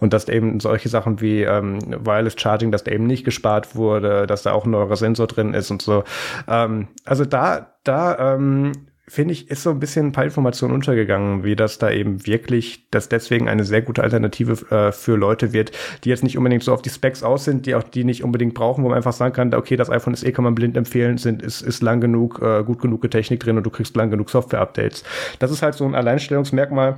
Und 0.00 0.12
dass 0.12 0.28
eben 0.28 0.60
solche 0.60 0.88
Sachen 0.88 1.20
wie 1.20 1.42
ähm, 1.42 1.78
Wireless 2.04 2.34
Charging, 2.38 2.70
dass 2.70 2.84
da 2.84 2.92
eben 2.92 3.06
nicht 3.06 3.24
gespart 3.24 3.74
wurde, 3.74 4.26
dass 4.26 4.42
da 4.42 4.52
auch 4.52 4.64
ein 4.64 4.70
neuer 4.70 4.96
Sensor 4.96 5.26
drin 5.26 5.54
ist 5.54 5.70
und 5.70 5.82
so. 5.82 6.04
Ähm, 6.48 6.88
also 7.04 7.24
da, 7.24 7.74
da 7.84 8.34
ähm, 8.34 8.72
finde 9.12 9.32
ich, 9.32 9.50
ist 9.50 9.62
so 9.62 9.68
ein 9.68 9.78
bisschen 9.78 10.06
ein 10.06 10.12
paar 10.12 10.24
Informationen 10.24 10.72
untergegangen, 10.72 11.44
wie 11.44 11.54
das 11.54 11.76
da 11.76 11.90
eben 11.90 12.26
wirklich, 12.26 12.88
dass 12.90 13.10
deswegen 13.10 13.46
eine 13.46 13.62
sehr 13.62 13.82
gute 13.82 14.02
Alternative 14.02 14.52
äh, 14.74 14.90
für 14.90 15.16
Leute 15.16 15.52
wird, 15.52 15.70
die 16.02 16.08
jetzt 16.08 16.22
nicht 16.22 16.38
unbedingt 16.38 16.62
so 16.62 16.72
auf 16.72 16.80
die 16.80 16.88
Specs 16.88 17.22
aus 17.22 17.44
sind, 17.44 17.66
die 17.66 17.74
auch 17.74 17.82
die 17.82 18.04
nicht 18.04 18.24
unbedingt 18.24 18.54
brauchen, 18.54 18.82
wo 18.82 18.88
man 18.88 18.96
einfach 18.96 19.12
sagen 19.12 19.34
kann, 19.34 19.52
okay, 19.52 19.76
das 19.76 19.90
iPhone 19.90 20.14
SE 20.14 20.32
kann 20.32 20.44
man 20.44 20.54
blind 20.54 20.78
empfehlen, 20.78 21.18
sind, 21.18 21.42
ist, 21.42 21.60
ist 21.60 21.82
lang 21.82 22.00
genug, 22.00 22.40
äh, 22.40 22.64
gut 22.64 22.80
genug 22.80 23.02
Technik 23.10 23.40
drin 23.40 23.58
und 23.58 23.64
du 23.64 23.70
kriegst 23.70 23.94
lang 23.96 24.10
genug 24.10 24.30
Software-Updates. 24.30 25.04
Das 25.40 25.50
ist 25.50 25.60
halt 25.60 25.74
so 25.74 25.84
ein 25.84 25.94
Alleinstellungsmerkmal. 25.94 26.96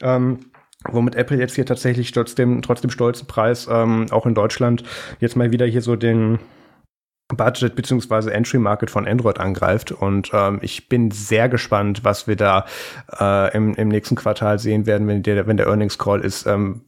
Ähm, 0.00 0.40
womit 0.90 1.14
Apple 1.14 1.38
jetzt 1.38 1.54
hier 1.54 1.64
tatsächlich 1.64 2.10
trotzdem, 2.10 2.62
trotzdem 2.62 2.90
stolzen 2.90 3.28
Preis, 3.28 3.68
ähm, 3.70 4.06
auch 4.10 4.26
in 4.26 4.34
Deutschland, 4.34 4.82
jetzt 5.20 5.36
mal 5.36 5.52
wieder 5.52 5.66
hier 5.66 5.80
so 5.80 5.94
den, 5.94 6.40
Budget 7.36 7.74
beziehungsweise 7.74 8.32
Entry 8.32 8.58
Market 8.58 8.90
von 8.90 9.06
Android 9.06 9.38
angreift. 9.38 9.92
Und 9.92 10.30
ähm, 10.32 10.58
ich 10.62 10.88
bin 10.88 11.10
sehr 11.10 11.48
gespannt, 11.48 12.04
was 12.04 12.26
wir 12.26 12.36
da 12.36 12.66
äh, 13.18 13.56
im, 13.56 13.74
im 13.74 13.88
nächsten 13.88 14.16
Quartal 14.16 14.58
sehen 14.58 14.86
werden, 14.86 15.06
wenn 15.08 15.22
der, 15.22 15.46
wenn 15.46 15.56
der 15.56 15.66
Earnings 15.66 15.98
Call 15.98 16.20
ist. 16.20 16.46
Ähm, 16.46 16.82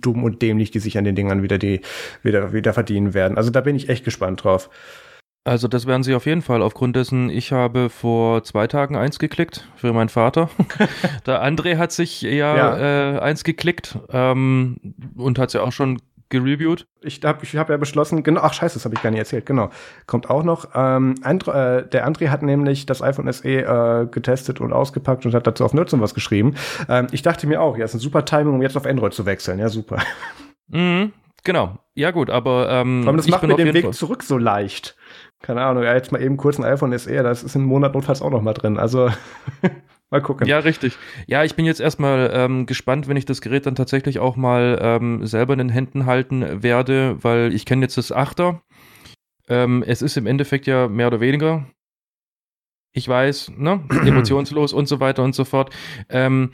dumm 0.00 0.24
und 0.24 0.42
dämlich, 0.42 0.70
die 0.70 0.78
sich 0.78 0.96
an 0.96 1.04
den 1.04 1.14
Dingern 1.14 1.42
wieder 1.42 1.58
die 1.58 1.80
wieder 2.22 2.52
wieder 2.52 2.72
verdienen 2.72 3.14
werden. 3.14 3.36
Also 3.36 3.50
da 3.50 3.60
bin 3.60 3.76
ich 3.76 3.88
echt 3.88 4.04
gespannt 4.04 4.44
drauf. 4.44 4.70
Also 5.44 5.66
das 5.66 5.86
werden 5.86 6.04
sie 6.04 6.14
auf 6.14 6.26
jeden 6.26 6.42
Fall. 6.42 6.62
Aufgrund 6.62 6.94
dessen, 6.94 7.28
ich 7.28 7.50
habe 7.50 7.90
vor 7.90 8.44
zwei 8.44 8.68
Tagen 8.68 8.94
eins 8.94 9.18
geklickt 9.18 9.68
für 9.74 9.92
meinen 9.92 10.08
Vater. 10.08 10.50
der 11.26 11.42
André 11.42 11.78
hat 11.78 11.90
sich 11.90 12.22
ja, 12.22 12.30
ja. 12.56 13.16
Äh, 13.16 13.18
eins 13.18 13.42
geklickt 13.42 13.98
ähm, 14.10 14.76
und 15.16 15.40
hat 15.40 15.48
es 15.48 15.54
ja 15.54 15.62
auch 15.62 15.72
schon 15.72 16.00
gereviewt? 16.32 16.88
Ich 17.00 17.20
habe 17.22 17.44
ich 17.44 17.56
hab 17.56 17.70
ja 17.70 17.76
beschlossen, 17.76 18.24
genau, 18.24 18.40
ach 18.40 18.54
scheiße, 18.54 18.74
das 18.74 18.84
habe 18.84 18.96
ich 18.96 19.02
gar 19.02 19.10
nicht 19.10 19.20
erzählt, 19.20 19.46
genau. 19.46 19.70
Kommt 20.06 20.28
auch 20.28 20.42
noch. 20.42 20.70
Ähm, 20.74 21.14
André, 21.22 21.78
äh, 21.78 21.88
der 21.88 22.08
André 22.08 22.28
hat 22.28 22.42
nämlich 22.42 22.86
das 22.86 23.02
iPhone 23.02 23.30
SE 23.32 23.48
äh, 23.48 24.06
getestet 24.06 24.60
und 24.60 24.72
ausgepackt 24.72 25.24
und 25.24 25.34
hat 25.34 25.46
dazu 25.46 25.64
auf 25.64 25.74
Nerds 25.74 25.92
was 25.92 26.14
geschrieben. 26.14 26.54
Ähm, 26.88 27.06
ich 27.12 27.22
dachte 27.22 27.46
mir 27.46 27.60
auch, 27.60 27.76
ja, 27.76 27.84
ist 27.84 27.94
ein 27.94 28.00
super 28.00 28.24
Timing, 28.24 28.54
um 28.54 28.62
jetzt 28.62 28.76
auf 28.76 28.86
Android 28.86 29.12
zu 29.12 29.26
wechseln. 29.26 29.58
Ja, 29.58 29.68
super. 29.68 29.98
Mhm, 30.68 31.12
genau. 31.44 31.78
Ja 31.94 32.10
gut, 32.10 32.30
aber 32.30 32.70
ähm, 32.70 33.04
aber 33.06 33.18
das 33.18 33.28
macht 33.28 33.42
mir 33.42 33.54
den 33.54 33.74
Weg 33.74 33.84
Fall. 33.84 33.92
zurück 33.92 34.22
so 34.22 34.38
leicht. 34.38 34.96
Keine 35.42 35.60
Ahnung, 35.62 35.82
ja, 35.82 35.92
jetzt 35.92 36.12
mal 36.12 36.22
eben 36.22 36.36
kurz 36.36 36.58
ein 36.58 36.64
iPhone 36.64 36.96
SE, 36.96 37.22
das 37.22 37.42
ist 37.42 37.56
im 37.56 37.64
Monat 37.64 37.94
notfalls 37.94 38.22
auch 38.22 38.30
noch 38.30 38.42
mal 38.42 38.54
drin. 38.54 38.78
Also 38.78 39.10
Mal 40.12 40.20
gucken. 40.20 40.46
Ja, 40.46 40.58
richtig. 40.58 40.98
Ja, 41.26 41.42
ich 41.42 41.56
bin 41.56 41.64
jetzt 41.64 41.80
erstmal 41.80 42.30
ähm, 42.34 42.66
gespannt, 42.66 43.08
wenn 43.08 43.16
ich 43.16 43.24
das 43.24 43.40
Gerät 43.40 43.64
dann 43.64 43.74
tatsächlich 43.74 44.18
auch 44.18 44.36
mal 44.36 44.78
ähm, 44.80 45.26
selber 45.26 45.54
in 45.54 45.58
den 45.58 45.68
Händen 45.70 46.04
halten 46.04 46.62
werde, 46.62 47.16
weil 47.24 47.54
ich 47.54 47.64
kenne 47.64 47.86
jetzt 47.86 47.96
das 47.96 48.12
Achter. 48.12 48.60
Ähm, 49.48 49.82
es 49.86 50.02
ist 50.02 50.18
im 50.18 50.26
Endeffekt 50.26 50.66
ja 50.66 50.86
mehr 50.86 51.06
oder 51.06 51.20
weniger 51.20 51.66
ich 52.94 53.08
weiß, 53.08 53.52
ne, 53.56 53.82
emotionslos 54.06 54.74
und 54.74 54.86
so 54.86 55.00
weiter 55.00 55.22
und 55.22 55.34
so 55.34 55.46
fort. 55.46 55.74
Ähm, 56.10 56.52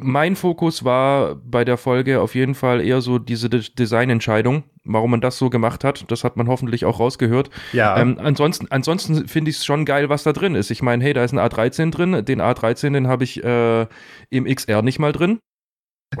mein 0.00 0.36
Fokus 0.36 0.84
war 0.84 1.34
bei 1.36 1.64
der 1.64 1.76
Folge 1.76 2.20
auf 2.20 2.34
jeden 2.34 2.54
Fall 2.54 2.80
eher 2.80 3.00
so 3.00 3.18
diese 3.18 3.48
De 3.48 3.62
Designentscheidung, 3.78 4.64
warum 4.84 5.10
man 5.10 5.20
das 5.20 5.38
so 5.38 5.50
gemacht 5.50 5.84
hat. 5.84 6.10
Das 6.10 6.24
hat 6.24 6.36
man 6.36 6.48
hoffentlich 6.48 6.84
auch 6.84 7.00
rausgehört. 7.00 7.50
Ja. 7.72 7.98
Ähm, 7.98 8.18
ansonsten 8.20 8.66
ansonsten 8.70 9.28
finde 9.28 9.50
ich 9.50 9.58
es 9.58 9.64
schon 9.64 9.84
geil, 9.84 10.08
was 10.08 10.22
da 10.22 10.32
drin 10.32 10.54
ist. 10.54 10.70
Ich 10.70 10.82
meine, 10.82 11.02
hey, 11.04 11.12
da 11.12 11.24
ist 11.24 11.32
ein 11.32 11.38
A13 11.38 11.90
drin. 11.90 12.24
Den 12.24 12.40
A13, 12.40 12.92
den 12.92 13.08
habe 13.08 13.24
ich 13.24 13.42
äh, 13.42 13.86
im 14.30 14.44
XR 14.44 14.82
nicht 14.82 14.98
mal 14.98 15.12
drin. 15.12 15.40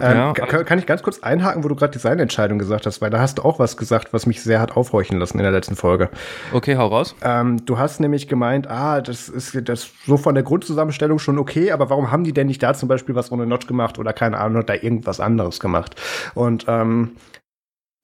Ähm, 0.00 0.16
ja. 0.16 0.32
kann, 0.34 0.66
kann, 0.66 0.78
ich 0.78 0.84
ganz 0.84 1.02
kurz 1.02 1.20
einhaken, 1.20 1.64
wo 1.64 1.68
du 1.68 1.74
gerade 1.74 1.92
Designentscheidung 1.92 2.58
gesagt 2.58 2.84
hast, 2.84 3.00
weil 3.00 3.08
da 3.08 3.20
hast 3.20 3.38
du 3.38 3.42
auch 3.42 3.58
was 3.58 3.78
gesagt, 3.78 4.12
was 4.12 4.26
mich 4.26 4.42
sehr 4.42 4.60
hat 4.60 4.76
aufhorchen 4.76 5.18
lassen 5.18 5.38
in 5.38 5.44
der 5.44 5.52
letzten 5.52 5.76
Folge. 5.76 6.10
Okay, 6.52 6.76
hau 6.76 6.88
raus. 6.88 7.16
Ähm, 7.22 7.64
du 7.64 7.78
hast 7.78 7.98
nämlich 7.98 8.28
gemeint, 8.28 8.68
ah, 8.68 9.00
das 9.00 9.30
ist 9.30 9.58
das 9.66 9.90
so 10.06 10.18
von 10.18 10.34
der 10.34 10.44
Grundzusammenstellung 10.44 11.18
schon 11.18 11.38
okay, 11.38 11.72
aber 11.72 11.88
warum 11.88 12.10
haben 12.10 12.24
die 12.24 12.34
denn 12.34 12.48
nicht 12.48 12.62
da 12.62 12.74
zum 12.74 12.88
Beispiel 12.88 13.14
was 13.14 13.32
ohne 13.32 13.46
Notch 13.46 13.66
gemacht 13.66 13.98
oder 13.98 14.12
keine 14.12 14.38
Ahnung, 14.38 14.66
da 14.66 14.74
irgendwas 14.74 15.20
anderes 15.20 15.58
gemacht? 15.58 15.96
Und 16.34 16.66
ähm, 16.68 17.12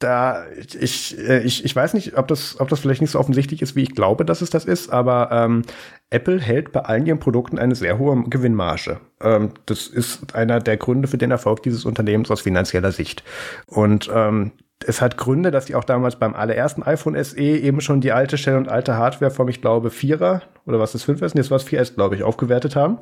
da 0.05 0.45
ich, 0.79 1.19
äh, 1.19 1.41
ich, 1.41 1.65
ich 1.65 1.75
weiß 1.75 1.95
nicht, 1.95 2.19
ob 2.19 2.29
das, 2.29 2.61
ob 2.61 2.69
das 2.69 2.81
vielleicht 2.81 3.01
nicht 3.01 3.11
so 3.11 3.19
offensichtlich 3.19 3.63
ist, 3.63 3.75
wie 3.75 3.83
ich 3.83 3.95
glaube, 3.95 4.27
dass 4.27 4.43
es 4.43 4.51
das 4.51 4.67
ist, 4.67 4.93
aber 4.93 5.31
ähm, 5.33 5.63
Apple 6.11 6.39
hält 6.41 6.73
bei 6.73 6.81
allen 6.81 7.07
ihren 7.07 7.19
Produkten 7.19 7.59
eine 7.59 7.75
sehr 7.75 7.99
hohe 7.99 8.23
Gewinnmarge. 8.29 9.01
Ähm, 9.23 9.53
das 9.65 9.87
ist 9.87 10.35
einer 10.35 10.61
der 10.61 10.77
Gründe 10.77 11.09
für 11.09 11.17
den 11.17 11.31
Erfolg 11.31 11.63
dieses 11.63 11.87
Unternehmens 11.87 12.31
aus 12.31 12.43
finanzieller 12.43 12.93
Sicht. 12.93 13.25
Und 13.67 14.11
ähm, 14.15 14.53
es 14.87 15.01
hat 15.01 15.16
Gründe, 15.16 15.51
dass 15.51 15.66
die 15.66 15.74
auch 15.74 15.85
damals 15.85 16.16
beim 16.16 16.35
allerersten 16.35 16.82
iPhone 16.82 17.22
SE 17.22 17.41
eben 17.41 17.80
schon 17.80 18.01
die 18.01 18.12
alte 18.12 18.39
Shell 18.39 18.57
und 18.57 18.68
alte 18.68 18.97
Hardware 18.97 19.30
vom, 19.30 19.49
ich 19.49 19.61
glaube, 19.61 19.91
Vierer 19.91 20.43
oder 20.66 20.80
was 20.80 20.93
das 20.93 21.07
5S? 21.07 21.32
Nee, 21.35 21.41
das 21.41 21.51
war 21.51 21.59
das 21.59 21.66
4S, 21.66 21.95
glaube 21.95 22.14
ich, 22.14 22.22
aufgewertet 22.22 22.74
haben. 22.74 22.99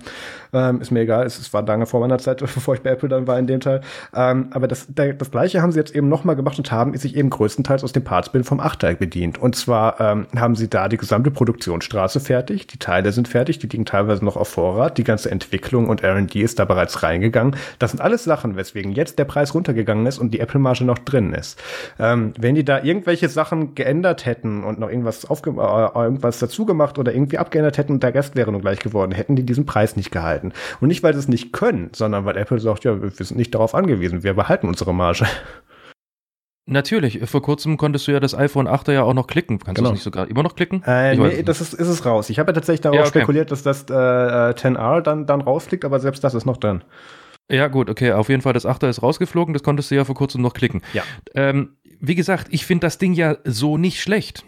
Ähm, 0.53 0.80
ist 0.80 0.91
mir 0.91 1.01
egal, 1.01 1.24
es, 1.26 1.39
es, 1.39 1.53
war 1.53 1.62
lange 1.62 1.87
vor 1.87 2.01
meiner 2.01 2.18
Zeit, 2.18 2.39
bevor 2.41 2.74
ich 2.74 2.80
bei 2.80 2.91
Apple 2.91 3.09
dann 3.09 3.26
war 3.26 3.39
in 3.39 3.47
dem 3.47 3.61
Teil. 3.61 3.83
Ähm, 4.14 4.49
aber 4.51 4.66
das, 4.66 4.87
der, 4.89 5.12
das 5.12 5.30
gleiche 5.30 5.62
haben 5.62 5.70
sie 5.70 5.78
jetzt 5.78 5.95
eben 5.95 6.09
nochmal 6.09 6.35
gemacht 6.35 6.59
und 6.59 6.72
haben 6.72 6.97
sich 6.97 7.16
eben 7.16 7.30
größtenteils 7.30 7.85
aus 7.85 7.93
dem 7.93 8.03
Partsbild 8.03 8.47
vom 8.47 8.59
8 8.61 8.99
bedient. 8.99 9.39
Und 9.39 9.55
zwar 9.55 10.01
ähm, 10.01 10.26
haben 10.37 10.57
sie 10.57 10.68
da 10.68 10.89
die 10.89 10.97
gesamte 10.97 11.30
Produktionsstraße 11.30 12.18
fertig, 12.18 12.66
die 12.66 12.78
Teile 12.78 13.12
sind 13.12 13.28
fertig, 13.28 13.61
die 13.61 13.68
liegen 13.68 13.85
teilweise 13.85 14.24
noch 14.24 14.37
auf 14.37 14.49
Vorrat, 14.49 14.99
die 14.99 15.05
ganze 15.05 15.30
Entwicklung 15.30 15.89
und 15.89 16.03
R&D 16.03 16.41
ist 16.41 16.59
da 16.59 16.64
bereits 16.64 17.05
reingegangen. 17.05 17.55
Das 17.78 17.93
sind 17.93 18.01
alles 18.01 18.24
Sachen, 18.24 18.57
weswegen 18.57 18.93
jetzt 18.93 19.20
der 19.20 19.24
Preis 19.24 19.55
runtergegangen 19.55 20.07
ist 20.07 20.18
und 20.18 20.35
die 20.35 20.41
Apple-Marge 20.41 20.85
noch 20.85 20.99
drin 20.99 21.33
ist. 21.33 21.62
Ähm, 22.01 22.33
wenn 22.39 22.57
die 22.57 22.64
da 22.64 22.83
irgendwelche 22.83 23.29
Sachen 23.29 23.77
geändert 23.77 24.27
hätten 24.27 24.64
und 24.64 24.81
noch 24.81 24.89
irgendwas, 24.89 25.25
aufge 25.31 25.51
äh, 25.51 26.05
irgendwas 26.05 26.41
dazu 26.41 26.66
gemacht 26.66 26.99
oder 26.99 27.14
irgendwie 27.14 27.39
ab 27.39 27.53
abgeändert 27.53 27.77
hätten 27.77 27.93
und 27.93 28.03
der 28.03 28.14
Rest 28.14 28.35
wäre 28.35 28.51
nur 28.51 28.62
gleich 28.62 28.79
geworden, 28.79 29.12
hätten 29.12 29.37
die 29.37 29.45
diesen 29.45 29.66
Preis 29.66 29.95
nicht 29.95 30.11
gehalten. 30.11 30.53
Und 30.81 30.89
nicht, 30.89 31.03
weil 31.03 31.12
sie 31.12 31.18
es 31.18 31.29
nicht 31.29 31.53
können, 31.53 31.91
sondern 31.95 32.25
weil 32.25 32.37
Apple 32.39 32.59
sagt, 32.59 32.85
ja, 32.85 33.03
wir 33.03 33.11
sind 33.11 33.37
nicht 33.37 33.55
darauf 33.55 33.75
angewiesen, 33.75 34.23
wir 34.23 34.35
behalten 34.35 34.66
unsere 34.66 34.95
Marge. 34.95 35.27
Natürlich, 36.64 37.29
vor 37.29 37.43
kurzem 37.43 37.77
konntest 37.77 38.07
du 38.07 38.12
ja 38.12 38.20
das 38.20 38.35
iPhone 38.35 38.68
8 38.68 38.89
ja 38.89 39.03
auch 39.03 39.14
noch 39.14 39.27
klicken. 39.27 39.59
Kannst 39.59 39.77
genau. 39.77 39.91
du 39.91 39.95
es 39.95 39.99
nicht 39.99 40.05
sogar 40.05 40.29
immer 40.29 40.45
noch 40.45 40.55
klicken? 40.55 40.83
Äh, 40.87 41.16
nee, 41.16 41.43
das 41.43 41.61
ist, 41.61 41.75
ist 41.75 41.89
es 41.89 42.07
raus. 42.07 42.31
Ich 42.31 42.39
habe 42.39 42.53
ja 42.53 42.55
tatsächlich 42.55 42.81
darauf 42.81 42.97
ja, 42.97 43.03
okay. 43.03 43.18
spekuliert, 43.18 43.51
dass 43.51 43.62
das 43.62 43.83
äh, 43.91 43.93
10R 43.93 45.01
dann, 45.01 45.27
dann 45.27 45.41
rausfliegt, 45.41 45.85
aber 45.85 45.99
selbst 45.99 46.23
das 46.23 46.35
ist 46.35 46.47
noch 46.47 46.57
drin. 46.57 46.83
Ja, 47.53 47.69
gut, 47.69 47.91
okay. 47.91 48.13
Auf 48.13 48.31
jeden 48.31 48.41
Fall, 48.41 48.55
das 48.55 48.67
8er 48.67 48.89
ist 48.89 49.03
rausgeflogen, 49.03 49.53
das 49.53 49.63
konntest 49.63 49.91
du 49.91 49.95
ja 49.95 50.05
vor 50.05 50.15
kurzem 50.15 50.41
noch 50.41 50.55
klicken. 50.55 50.81
Ja. 50.95 51.03
Ähm, 51.35 51.77
wie 52.01 52.15
gesagt, 52.15 52.49
ich 52.51 52.65
finde 52.65 52.87
das 52.87 52.97
Ding 52.97 53.13
ja 53.13 53.37
so 53.45 53.77
nicht 53.77 54.01
schlecht. 54.01 54.45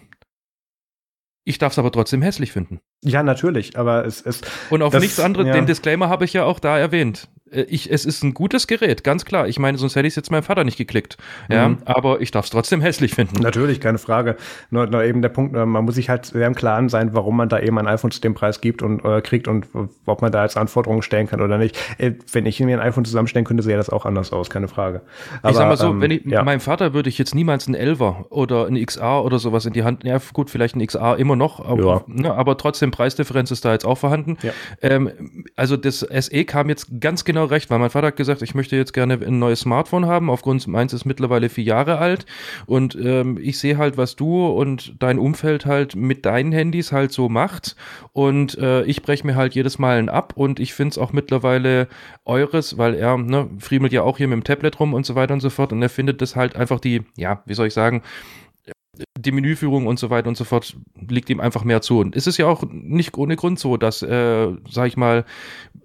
Ich 1.45 1.59
darf 1.59 1.73
es 1.73 1.79
aber 1.79 1.93
trotzdem 1.93 2.23
hässlich 2.23 2.53
finden. 2.53 2.81
Ja, 3.03 3.23
natürlich, 3.23 3.79
aber 3.79 4.07
es 4.07 4.23
ist. 4.23 4.51
Und 4.71 4.81
auf 4.81 4.99
nichts 4.99 5.21
anderes, 5.21 5.47
ja. 5.49 5.53
den 5.53 5.67
Disclaimer 5.67 6.09
habe 6.09 6.25
ich 6.25 6.33
ja 6.33 6.45
auch 6.45 6.59
da 6.59 6.79
erwähnt. 6.79 7.29
Äh, 7.55 7.63
ich, 7.63 7.91
es 7.91 8.05
ist 8.05 8.23
ein 8.23 8.35
gutes 8.35 8.67
Gerät, 8.67 9.05
ganz 9.05 9.25
klar. 9.25 9.49
Ich 9.49 9.59
meine, 9.59 9.79
sonst 9.79 9.97
hätte 9.97 10.07
ich 10.07 10.13
es 10.13 10.17
jetzt 10.17 10.31
meinem 10.31 10.43
Vater 10.43 10.65
nicht 10.65 10.77
geklickt. 10.77 11.17
Ja, 11.49 11.69
mhm. 11.69 11.79
aber 11.85 12.21
ich 12.21 12.31
darf 12.31 12.47
es 12.47 12.51
trotzdem 12.51 12.81
hässlich 12.81 13.15
finden. 13.15 13.43
Natürlich, 13.43 13.81
keine 13.81 13.99
Frage. 13.99 14.37
Nur, 14.71 14.87
nur, 14.87 15.05
eben 15.05 15.23
der 15.23 15.29
Punkt, 15.29 15.57
äh, 15.57 15.65
man 15.65 15.85
muss 15.85 15.95
sich 15.95 16.09
halt 16.09 16.27
sehr 16.27 16.47
im 16.47 16.55
Klaren 16.55 16.89
sein, 16.89 17.15
warum 17.15 17.37
man 17.37 17.49
da 17.49 17.61
eben 17.61 17.79
ein 17.79 17.87
iPhone 17.87 18.11
zu 18.11 18.21
dem 18.21 18.35
Preis 18.35 18.61
gibt 18.61 18.83
und 18.83 19.05
äh, 19.05 19.21
kriegt 19.21 19.49
und 19.49 19.67
ob 20.07 20.23
man 20.23 20.33
da 20.33 20.43
jetzt 20.43 20.57
Anforderungen 20.57 21.03
stellen 21.03 21.27
kann 21.27 21.41
oder 21.41 21.59
nicht. 21.59 21.79
Äh, 21.99 22.13
wenn 22.33 22.47
ich 22.47 22.61
mir 22.61 22.81
ein 22.81 22.87
iPhone 22.87 23.05
zusammenstellen 23.05 23.45
könnte, 23.45 23.63
sähe 23.63 23.77
das 23.77 23.91
auch 23.91 24.07
anders 24.07 24.33
aus, 24.33 24.51
keine 24.51 24.69
Frage. 24.69 25.03
Aber, 25.43 25.51
ich 25.51 25.57
sag 25.57 25.69
mal 25.69 25.77
so, 25.77 25.91
ähm, 25.91 26.01
wenn 26.01 26.11
ich, 26.11 26.25
ja. 26.25 26.43
meinem 26.43 26.61
Vater 26.61 26.95
würde 26.95 27.09
ich 27.09 27.19
jetzt 27.19 27.35
niemals 27.35 27.67
einen 27.67 27.77
11er 27.77 28.29
oder 28.31 28.67
einen 28.67 28.85
XR 28.85 29.25
oder 29.25 29.39
sowas 29.39 29.67
in 29.67 29.73
die 29.73 29.85
Hand, 29.85 30.05
ja 30.05 30.19
gut, 30.33 30.51
vielleicht 30.51 30.77
ein 30.77 30.87
XR 30.87 31.17
immer 31.19 31.37
noch, 31.37 31.65
aber, 31.65 31.83
ja. 31.85 32.03
ne, 32.07 32.35
aber 32.35 32.57
trotzdem 32.57 32.91
Preisdifferenz 32.91 33.51
ist 33.51 33.65
da 33.65 33.73
jetzt 33.73 33.85
auch 33.85 33.99
vorhanden. 33.99 34.37
Ja. 34.43 34.53
Ähm, 34.83 35.45
also 35.57 35.77
das 35.77 36.01
SE 36.01 36.45
kam 36.45 36.69
jetzt 36.69 37.01
ganz 37.01 37.25
genau 37.25 37.43
recht, 37.51 37.70
weil 37.70 37.78
mein 37.78 37.90
Vater 37.90 38.09
hat 38.09 38.16
gesagt, 38.16 38.42
ich 38.42 38.55
möchte 38.55 38.76
jetzt 38.76 38.92
gerne 38.92 39.14
ein 39.14 39.38
neues 39.38 39.61
Smartphone 39.61 40.07
haben. 40.07 40.30
Aufgrund 40.30 40.66
meins 40.66 40.92
ist 40.92 41.05
mittlerweile 41.05 41.49
vier 41.49 41.64
Jahre 41.64 41.99
alt. 41.99 42.26
Und 42.66 42.97
ähm, 42.97 43.38
ich 43.40 43.59
sehe 43.59 43.78
halt, 43.78 43.97
was 43.97 44.16
du 44.16 44.47
und 44.47 44.95
dein 44.99 45.18
Umfeld 45.18 45.66
halt 45.66 45.97
mit 45.97 46.26
deinen 46.26 46.53
Handys 46.53 46.92
halt 46.92 47.12
so 47.12 47.28
macht. 47.28 47.76
Und 48.12 48.59
äh, 48.59 48.84
ich 48.84 49.03
breche 49.03 49.26
mir 49.26 49.36
halt 49.36 49.55
jedes 49.55 49.78
Mal 49.78 49.99
ein 49.99 50.09
ab. 50.09 50.32
Und 50.36 50.61
ich 50.61 50.74
finde 50.74 50.92
es 50.92 50.99
auch 50.99 51.12
mittlerweile 51.12 51.88
eures, 52.24 52.78
weil 52.78 52.95
er 52.95 53.16
ne, 53.16 53.49
friemelt 53.59 53.92
ja 53.92 54.03
auch 54.03 54.18
hier 54.18 54.28
mit 54.28 54.36
dem 54.36 54.45
Tablet 54.45 54.80
rum 54.80 54.95
und 54.95 55.07
so 55.07 55.14
weiter 55.14 55.34
und 55.34 55.40
so 55.40 55.51
fort. 55.51 55.72
Und 55.72 55.82
er 55.82 55.88
findet 55.88 56.20
das 56.20 56.36
halt 56.36 56.57
einfach 56.57 56.80
die, 56.80 57.03
ja, 57.16 57.42
wie 57.47 57.55
soll 57.55 57.66
ich 57.66 57.74
sagen, 57.74 58.03
die 59.18 59.32
Menüführung 59.32 59.86
und 59.86 59.99
so 59.99 60.11
weiter 60.11 60.28
und 60.28 60.36
so 60.36 60.45
fort 60.45 60.76
liegt 61.09 61.30
ihm 61.30 61.40
einfach 61.40 61.64
mehr 61.64 61.80
zu. 61.80 62.01
Und 62.01 62.16
es 62.16 62.26
ist 62.26 62.36
ja 62.36 62.47
auch 62.47 62.64
nicht 62.70 63.16
ohne 63.16 63.36
Grund 63.36 63.59
so, 63.59 63.76
dass, 63.76 64.03
äh, 64.03 64.49
sag 64.70 64.86
ich 64.86 64.97
mal, 64.97 65.24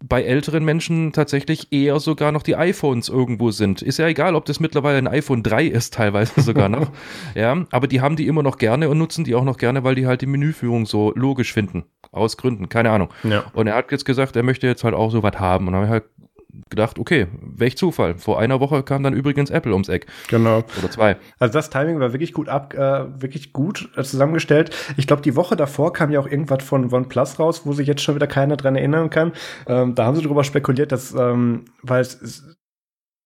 bei 0.02 0.24
älteren 0.24 0.66
Menschen 0.66 1.14
tatsächlich 1.14 1.72
eher 1.72 2.00
sogar 2.00 2.32
noch 2.32 2.44
die 2.44 2.56
iPhones 2.56 3.10
irgendwo 3.10 3.52
sind. 3.52 3.82
Ist 3.82 4.00
ja 4.00 4.08
egal, 4.08 4.36
ob 4.36 4.46
das 4.46 4.60
mittlerweile 4.60 4.98
ein 4.98 5.08
iPhone 5.08 5.44
3 5.44 5.66
ist, 5.66 5.94
teilweise 5.94 6.42
sogar 6.42 6.70
noch. 6.70 6.92
ja, 7.36 7.66
aber 7.72 7.88
die 7.88 8.02
haben 8.02 8.16
die 8.16 8.28
immer 8.28 8.44
noch 8.44 8.58
gerne 8.58 8.90
und 8.90 8.98
nutzen 8.98 9.24
die 9.24 9.36
auch 9.36 9.44
noch 9.44 9.58
gerne, 9.58 9.84
weil 9.84 9.96
die 9.96 10.08
halt 10.08 10.22
die 10.22 10.28
Menüführung 10.28 10.86
so 10.86 11.14
logisch 11.16 11.54
finden. 11.54 11.84
Aus 12.12 12.38
Gründen, 12.38 12.70
keine 12.70 12.92
Ahnung. 12.92 13.10
Ja. 13.24 13.46
Und 13.54 13.68
er 13.68 13.76
hat 13.76 13.92
jetzt 13.92 14.06
gesagt, 14.06 14.36
er 14.36 14.44
möchte 14.44 14.68
jetzt 14.68 14.84
halt 14.84 14.96
auch 14.96 15.12
so 15.12 15.22
was 15.22 15.40
haben. 15.40 15.68
Und 15.68 15.74
dann 15.74 15.82
habe 15.82 15.86
ich 15.86 15.92
halt 15.92 16.29
gedacht, 16.70 17.00
okay, 17.00 17.28
welch 17.42 17.78
Zufall. 17.78 18.18
Vor 18.18 18.40
einer 18.40 18.60
Woche 18.60 18.84
kam 18.84 19.04
dann 19.04 19.14
übrigens 19.14 19.50
Apple 19.50 19.72
ums 19.74 19.90
Eck. 19.90 20.08
Genau. 20.30 20.64
Oder 20.80 20.92
zwei. 20.92 21.18
Also 21.40 21.54
das 21.54 21.70
Timing 21.70 22.00
war 22.00 22.14
wirklich 22.14 22.34
gut 22.34 22.50
ab, 22.50 22.74
äh, 22.74 23.22
wirklich 23.22 23.54
gut 23.54 23.90
äh, 23.96 24.04
zusammengestellt. 24.04 24.76
Ich 24.98 25.08
glaube, 25.08 25.22
die 25.22 25.36
Woche 25.36 25.56
davor 25.56 25.94
kam 25.94 26.12
ja 26.12 26.20
auch 26.20 26.28
irgendwas 26.28 26.64
von 26.64 26.92
OnePlus 26.92 27.40
raus, 27.40 27.62
wo 27.66 27.74
sich 27.74 27.88
jetzt 27.88 28.02
schon 28.02 28.16
wieder 28.16 28.28
keiner 28.28 28.58
dran 28.58 28.76
erinnern 28.76 29.10
kann. 29.10 29.34
Ähm, 29.68 29.96
da 29.96 30.06
haben 30.06 30.16
sie 30.16 30.24
darüber 30.24 30.44
spekuliert, 30.44 30.92
dass, 30.92 31.14
ähm, 31.14 31.66
weil 31.84 32.02
es 32.02 32.58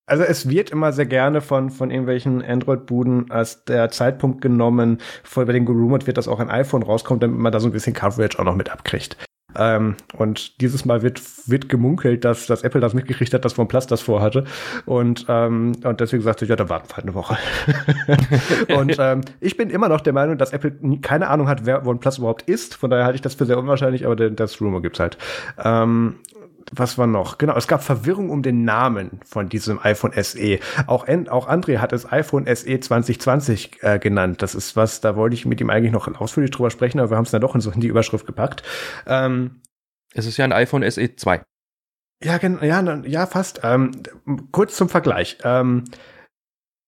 also 0.05 0.23
es 0.23 0.49
wird 0.49 0.69
immer 0.69 0.91
sehr 0.91 1.05
gerne 1.05 1.39
von, 1.39 1.69
von 1.69 1.89
irgendwelchen 1.89 2.43
Android-Buden 2.43 3.31
als 3.31 3.63
der 3.63 3.89
Zeitpunkt 3.89 4.41
genommen, 4.41 4.97
vor 5.23 5.43
über 5.43 5.53
den 5.53 5.65
gerumort 5.65 6.07
wird, 6.07 6.17
dass 6.17 6.27
auch 6.27 6.39
ein 6.39 6.49
iPhone 6.49 6.83
rauskommt, 6.83 7.23
damit 7.23 7.39
man 7.39 7.53
da 7.53 7.61
so 7.61 7.69
ein 7.69 7.71
bisschen 7.71 7.93
Coverage 7.93 8.37
auch 8.37 8.43
noch 8.43 8.55
mit 8.55 8.69
abkriegt. 8.69 9.17
Ähm, 9.57 9.95
und 10.17 10.61
dieses 10.61 10.85
Mal 10.85 11.01
wird, 11.01 11.21
wird 11.47 11.69
gemunkelt, 11.69 12.25
dass, 12.25 12.47
dass 12.47 12.63
Apple 12.63 12.81
das 12.81 12.93
mitgekriegt 12.93 13.33
hat, 13.33 13.45
dass 13.45 13.57
OnePlus 13.57 13.87
das 13.87 14.01
vorhatte. 14.01 14.45
Und, 14.85 15.25
ähm, 15.29 15.73
und 15.83 15.99
deswegen 15.99 16.23
sagte 16.23 16.45
ich, 16.45 16.49
ja, 16.49 16.55
da 16.55 16.69
warten 16.69 16.89
wir 16.89 16.95
halt 16.95 17.05
eine 17.05 17.13
Woche. 17.15 17.37
und 18.75 18.95
ähm, 18.99 19.21
ich 19.39 19.57
bin 19.57 19.69
immer 19.69 19.89
noch 19.89 20.01
der 20.01 20.13
Meinung, 20.13 20.37
dass 20.37 20.53
Apple 20.53 20.73
keine 21.01 21.29
Ahnung 21.29 21.47
hat, 21.47 21.65
wer 21.65 21.85
OnePlus 21.85 22.17
überhaupt 22.17 22.43
ist. 22.43 22.75
Von 22.75 22.89
daher 22.89 23.05
halte 23.05 23.15
ich 23.15 23.21
das 23.21 23.35
für 23.35 23.45
sehr 23.45 23.57
unwahrscheinlich, 23.57 24.05
aber 24.05 24.15
das 24.15 24.61
Rumor 24.61 24.81
gibt's 24.81 24.99
halt. 24.99 25.17
Ähm, 25.63 26.15
was 26.75 26.97
war 26.97 27.07
noch? 27.07 27.37
Genau, 27.37 27.55
es 27.55 27.67
gab 27.67 27.83
Verwirrung 27.83 28.29
um 28.29 28.41
den 28.41 28.63
Namen 28.63 29.19
von 29.25 29.49
diesem 29.49 29.79
iPhone 29.83 30.11
SE. 30.21 30.59
Auch, 30.87 31.07
auch 31.07 31.47
André 31.47 31.77
hat 31.77 31.93
es 31.93 32.11
iPhone 32.11 32.45
SE 32.45 32.79
2020 32.79 33.83
äh, 33.83 33.99
genannt. 33.99 34.41
Das 34.41 34.55
ist 34.55 34.75
was, 34.75 35.01
da 35.01 35.15
wollte 35.15 35.35
ich 35.35 35.45
mit 35.45 35.61
ihm 35.61 35.69
eigentlich 35.69 35.91
noch 35.91 36.07
ausführlich 36.19 36.51
drüber 36.51 36.69
sprechen, 36.69 36.99
aber 36.99 37.11
wir 37.11 37.17
haben 37.17 37.25
es 37.25 37.31
dann 37.31 37.41
doch 37.41 37.55
in, 37.55 37.61
so 37.61 37.71
in 37.71 37.81
die 37.81 37.87
Überschrift 37.87 38.25
gepackt. 38.25 38.63
Ähm, 39.05 39.61
es 40.13 40.25
ist 40.25 40.37
ja 40.37 40.45
ein 40.45 40.53
iPhone 40.53 40.89
SE 40.89 41.15
2. 41.15 41.41
Ja, 42.23 42.39
ja, 42.61 43.01
ja, 43.03 43.25
fast. 43.27 43.61
Ähm, 43.63 43.91
kurz 44.51 44.77
zum 44.77 44.87
Vergleich. 44.89 45.37
Ähm, 45.43 45.83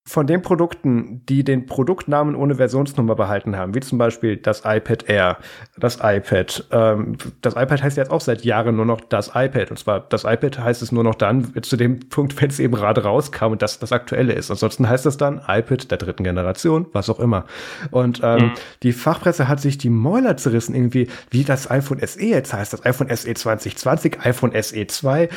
von 0.08 0.28
den 0.28 0.40
Produkten, 0.40 1.22
die 1.28 1.42
den 1.42 1.66
Produktnamen 1.66 2.36
ohne 2.36 2.54
Versionsnummer 2.54 3.16
behalten 3.16 3.56
haben, 3.56 3.74
wie 3.74 3.80
zum 3.80 3.98
Beispiel 3.98 4.36
das 4.36 4.62
iPad 4.64 5.08
Air, 5.08 5.38
das 5.76 5.98
iPad, 6.00 6.64
ähm, 6.70 7.16
das 7.42 7.54
iPad 7.54 7.82
heißt 7.82 7.96
jetzt 7.96 8.12
auch 8.12 8.20
seit 8.20 8.44
Jahren 8.44 8.76
nur 8.76 8.84
noch 8.84 9.00
das 9.00 9.32
iPad. 9.34 9.72
Und 9.72 9.78
zwar 9.78 10.00
das 10.00 10.22
iPad 10.22 10.60
heißt 10.60 10.80
es 10.80 10.92
nur 10.92 11.02
noch 11.02 11.16
dann, 11.16 11.52
zu 11.62 11.76
dem 11.76 11.98
Punkt, 12.08 12.40
wenn 12.40 12.50
es 12.50 12.60
eben 12.60 12.74
gerade 12.74 13.02
rauskam 13.02 13.46
und 13.46 13.62
das 13.62 13.80
das 13.80 13.90
aktuelle 13.90 14.32
ist. 14.32 14.48
Ansonsten 14.48 14.88
heißt 14.88 15.06
es 15.06 15.16
dann 15.16 15.40
iPad 15.48 15.90
der 15.90 15.98
dritten 15.98 16.22
Generation, 16.22 16.86
was 16.92 17.10
auch 17.10 17.18
immer. 17.18 17.44
Und 17.90 18.20
ähm, 18.22 18.38
mhm. 18.38 18.52
die 18.84 18.92
Fachpresse 18.92 19.48
hat 19.48 19.60
sich 19.60 19.76
die 19.76 19.90
Mäuler 19.90 20.36
zerrissen, 20.36 20.76
irgendwie, 20.76 21.08
wie 21.30 21.42
das 21.42 21.68
iPhone 21.68 21.98
SE 22.06 22.24
jetzt 22.24 22.52
heißt, 22.52 22.72
das 22.72 22.86
iPhone 22.86 23.08
SE 23.08 23.34
2020, 23.34 24.20
iPhone 24.24 24.52
SE 24.62 24.86
2. 24.86 25.28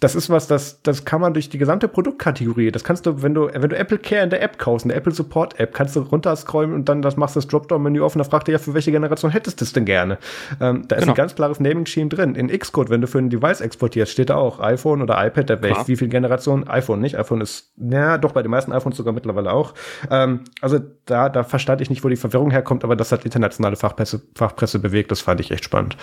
Das 0.00 0.14
ist 0.14 0.30
was, 0.30 0.46
das, 0.46 0.80
das 0.82 1.04
kann 1.04 1.20
man 1.20 1.34
durch 1.34 1.48
die 1.48 1.58
gesamte 1.58 1.88
Produktkategorie, 1.88 2.70
das 2.70 2.84
kannst 2.84 3.04
du, 3.06 3.20
wenn 3.22 3.34
du 3.34 3.48
wenn 3.52 3.68
du 3.68 3.76
Apple 3.76 3.98
Care 3.98 4.22
in 4.22 4.30
der 4.30 4.42
App 4.42 4.56
kaufst, 4.58 4.84
in 4.84 4.90
der 4.90 4.98
Apple 4.98 5.12
Support 5.12 5.58
App, 5.58 5.74
kannst 5.74 5.96
du 5.96 6.00
runterscrollen 6.00 6.72
und 6.72 6.88
dann 6.88 7.02
das 7.02 7.16
machst 7.16 7.34
du 7.34 7.40
das 7.40 7.48
Dropdown-Menü 7.48 8.00
und 8.00 8.16
da 8.16 8.24
fragt 8.24 8.48
er 8.48 8.52
ja, 8.52 8.58
für 8.58 8.74
welche 8.74 8.92
Generation 8.92 9.32
hättest 9.32 9.60
du 9.60 9.64
es 9.64 9.72
denn 9.72 9.84
gerne? 9.84 10.18
Ähm, 10.60 10.84
da 10.86 10.96
ist 10.96 11.02
genau. 11.02 11.14
ein 11.14 11.16
ganz 11.16 11.34
klares 11.34 11.58
Naming-Scheme 11.58 12.08
drin. 12.10 12.36
In 12.36 12.48
Xcode, 12.48 12.90
wenn 12.90 13.00
du 13.00 13.08
für 13.08 13.18
ein 13.18 13.28
Device 13.28 13.60
exportierst, 13.60 14.12
steht 14.12 14.30
da 14.30 14.36
auch 14.36 14.60
iPhone 14.60 15.02
oder 15.02 15.24
iPad, 15.24 15.50
da 15.50 15.62
welch, 15.62 15.88
wie 15.88 15.96
viel 15.96 16.08
Generation? 16.08 16.68
iPhone 16.68 17.00
nicht. 17.00 17.18
iPhone 17.18 17.40
ist, 17.40 17.72
ja, 17.76 18.18
doch 18.18 18.32
bei 18.32 18.42
den 18.42 18.50
meisten 18.50 18.72
iPhones 18.72 18.96
sogar 18.96 19.12
mittlerweile 19.12 19.52
auch. 19.52 19.74
Ähm, 20.10 20.44
also 20.60 20.78
da, 21.06 21.28
da 21.28 21.42
verstand 21.42 21.80
ich 21.80 21.90
nicht, 21.90 22.04
wo 22.04 22.08
die 22.08 22.16
Verwirrung 22.16 22.50
herkommt, 22.50 22.84
aber 22.84 22.94
das 22.94 23.10
hat 23.10 23.24
internationale 23.24 23.76
Fachpresse, 23.76 24.22
Fachpresse 24.36 24.78
bewegt, 24.78 25.10
das 25.10 25.20
fand 25.20 25.40
ich 25.40 25.50
echt 25.50 25.64
spannend. 25.64 25.96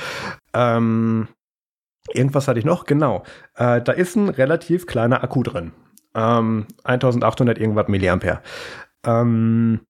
Ähm, 0.54 1.28
Irgendwas 2.14 2.48
hatte 2.48 2.60
ich 2.60 2.66
noch, 2.66 2.86
genau. 2.86 3.24
Äh, 3.56 3.82
da 3.82 3.92
ist 3.92 4.16
ein 4.16 4.30
relativ 4.30 4.86
kleiner 4.86 5.24
Akku 5.24 5.44
drin. 5.44 5.72
Ähm, 6.14 6.68
1800 6.84 7.58
irgendwas 7.58 7.88
Milliampere. 7.88 8.42
Ähm, 9.06 9.82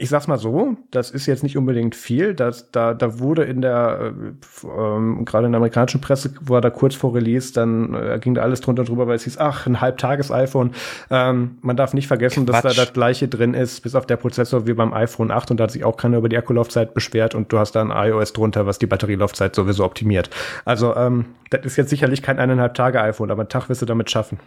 ich 0.00 0.10
sag's 0.10 0.28
mal 0.28 0.38
so, 0.38 0.76
das 0.92 1.10
ist 1.10 1.26
jetzt 1.26 1.42
nicht 1.42 1.58
unbedingt 1.58 1.96
viel. 1.96 2.32
Das, 2.32 2.70
da, 2.70 2.94
da 2.94 3.18
wurde 3.18 3.42
in 3.42 3.60
der, 3.60 4.12
äh, 4.14 4.66
ähm, 4.68 5.24
gerade 5.24 5.46
in 5.46 5.52
der 5.52 5.56
amerikanischen 5.56 6.00
Presse, 6.00 6.34
war 6.40 6.60
da 6.60 6.70
kurz 6.70 6.94
vor 6.94 7.16
Release, 7.16 7.52
dann 7.52 7.94
äh, 7.94 8.20
ging 8.20 8.36
da 8.36 8.42
alles 8.42 8.60
drunter 8.60 8.84
drüber, 8.84 9.08
weil 9.08 9.16
es 9.16 9.24
hieß, 9.24 9.38
ach, 9.38 9.66
ein 9.66 9.80
Halbtages-iPhone. 9.80 10.70
Ähm, 11.10 11.58
man 11.62 11.76
darf 11.76 11.94
nicht 11.94 12.06
vergessen, 12.06 12.46
Quatsch. 12.46 12.64
dass 12.64 12.76
da 12.76 12.80
das 12.84 12.92
gleiche 12.92 13.26
drin 13.26 13.54
ist, 13.54 13.80
bis 13.80 13.96
auf 13.96 14.06
der 14.06 14.16
Prozessor 14.16 14.68
wie 14.68 14.74
beim 14.74 14.94
iPhone 14.94 15.32
8 15.32 15.50
und 15.50 15.56
da 15.58 15.64
hat 15.64 15.72
sich 15.72 15.82
auch 15.82 15.96
keiner 15.96 16.18
über 16.18 16.28
die 16.28 16.38
Akkulaufzeit 16.38 16.94
beschwert 16.94 17.34
und 17.34 17.52
du 17.52 17.58
hast 17.58 17.72
da 17.72 17.82
ein 17.82 17.90
iOS 17.90 18.32
drunter, 18.32 18.66
was 18.66 18.78
die 18.78 18.86
Batterielaufzeit 18.86 19.56
sowieso 19.56 19.84
optimiert. 19.84 20.30
Also, 20.64 20.94
ähm, 20.94 21.24
das 21.50 21.64
ist 21.64 21.76
jetzt 21.76 21.90
sicherlich 21.90 22.22
kein 22.22 22.38
eineinhalb 22.38 22.74
Tage 22.74 23.00
iPhone, 23.00 23.32
aber 23.32 23.40
einen 23.40 23.48
Tag 23.48 23.68
wirst 23.68 23.82
du 23.82 23.86
damit 23.86 24.12
schaffen. 24.12 24.38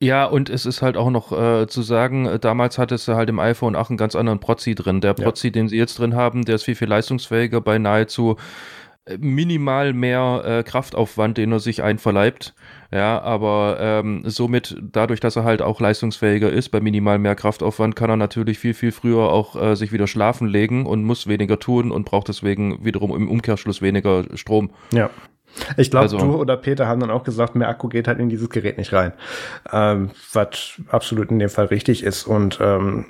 Ja, 0.00 0.26
und 0.26 0.48
es 0.48 0.64
ist 0.64 0.80
halt 0.80 0.96
auch 0.96 1.10
noch 1.10 1.32
äh, 1.32 1.66
zu 1.66 1.82
sagen, 1.82 2.26
äh, 2.26 2.38
damals 2.38 2.78
hattest 2.78 3.08
du 3.08 3.14
halt 3.14 3.28
im 3.28 3.40
iPhone 3.40 3.74
auch 3.74 3.90
einen 3.90 3.96
ganz 3.96 4.14
anderen 4.14 4.38
Prozzi 4.38 4.76
drin. 4.76 5.00
Der 5.00 5.14
Prozzi, 5.14 5.48
ja. 5.48 5.52
den 5.52 5.68
sie 5.68 5.76
jetzt 5.76 5.98
drin 5.98 6.14
haben, 6.14 6.44
der 6.44 6.54
ist 6.54 6.64
viel, 6.64 6.76
viel 6.76 6.88
leistungsfähiger 6.88 7.60
bei 7.60 7.78
nahezu 7.78 8.36
äh, 9.06 9.18
minimal 9.18 9.92
mehr 9.94 10.42
äh, 10.44 10.62
Kraftaufwand, 10.62 11.36
den 11.36 11.50
er 11.50 11.58
sich 11.58 11.82
einverleibt. 11.82 12.54
Ja, 12.92 13.20
aber 13.20 13.76
ähm, 13.80 14.22
somit, 14.24 14.76
dadurch, 14.80 15.18
dass 15.18 15.34
er 15.34 15.42
halt 15.42 15.62
auch 15.62 15.80
leistungsfähiger 15.80 16.50
ist, 16.50 16.68
bei 16.68 16.80
minimal 16.80 17.18
mehr 17.18 17.34
Kraftaufwand, 17.34 17.96
kann 17.96 18.08
er 18.08 18.16
natürlich 18.16 18.60
viel, 18.60 18.74
viel 18.74 18.92
früher 18.92 19.32
auch 19.32 19.60
äh, 19.60 19.74
sich 19.74 19.90
wieder 19.90 20.06
schlafen 20.06 20.46
legen 20.46 20.86
und 20.86 21.02
muss 21.02 21.26
weniger 21.26 21.58
tun 21.58 21.90
und 21.90 22.04
braucht 22.04 22.28
deswegen 22.28 22.84
wiederum 22.84 23.16
im 23.16 23.28
Umkehrschluss 23.28 23.82
weniger 23.82 24.24
Strom. 24.36 24.70
Ja. 24.92 25.10
Ich 25.76 25.90
glaube, 25.90 26.04
also, 26.04 26.18
du 26.18 26.36
oder 26.36 26.56
Peter 26.56 26.86
haben 26.86 27.00
dann 27.00 27.10
auch 27.10 27.24
gesagt, 27.24 27.54
mehr 27.54 27.68
Akku 27.68 27.88
geht 27.88 28.08
halt 28.08 28.18
in 28.18 28.28
dieses 28.28 28.50
Gerät 28.50 28.78
nicht 28.78 28.92
rein. 28.92 29.12
Ähm, 29.72 30.10
was 30.32 30.80
absolut 30.88 31.30
in 31.30 31.38
dem 31.38 31.50
Fall 31.50 31.66
richtig 31.66 32.02
ist. 32.02 32.26
Und 32.26 32.58
ähm, 32.60 33.06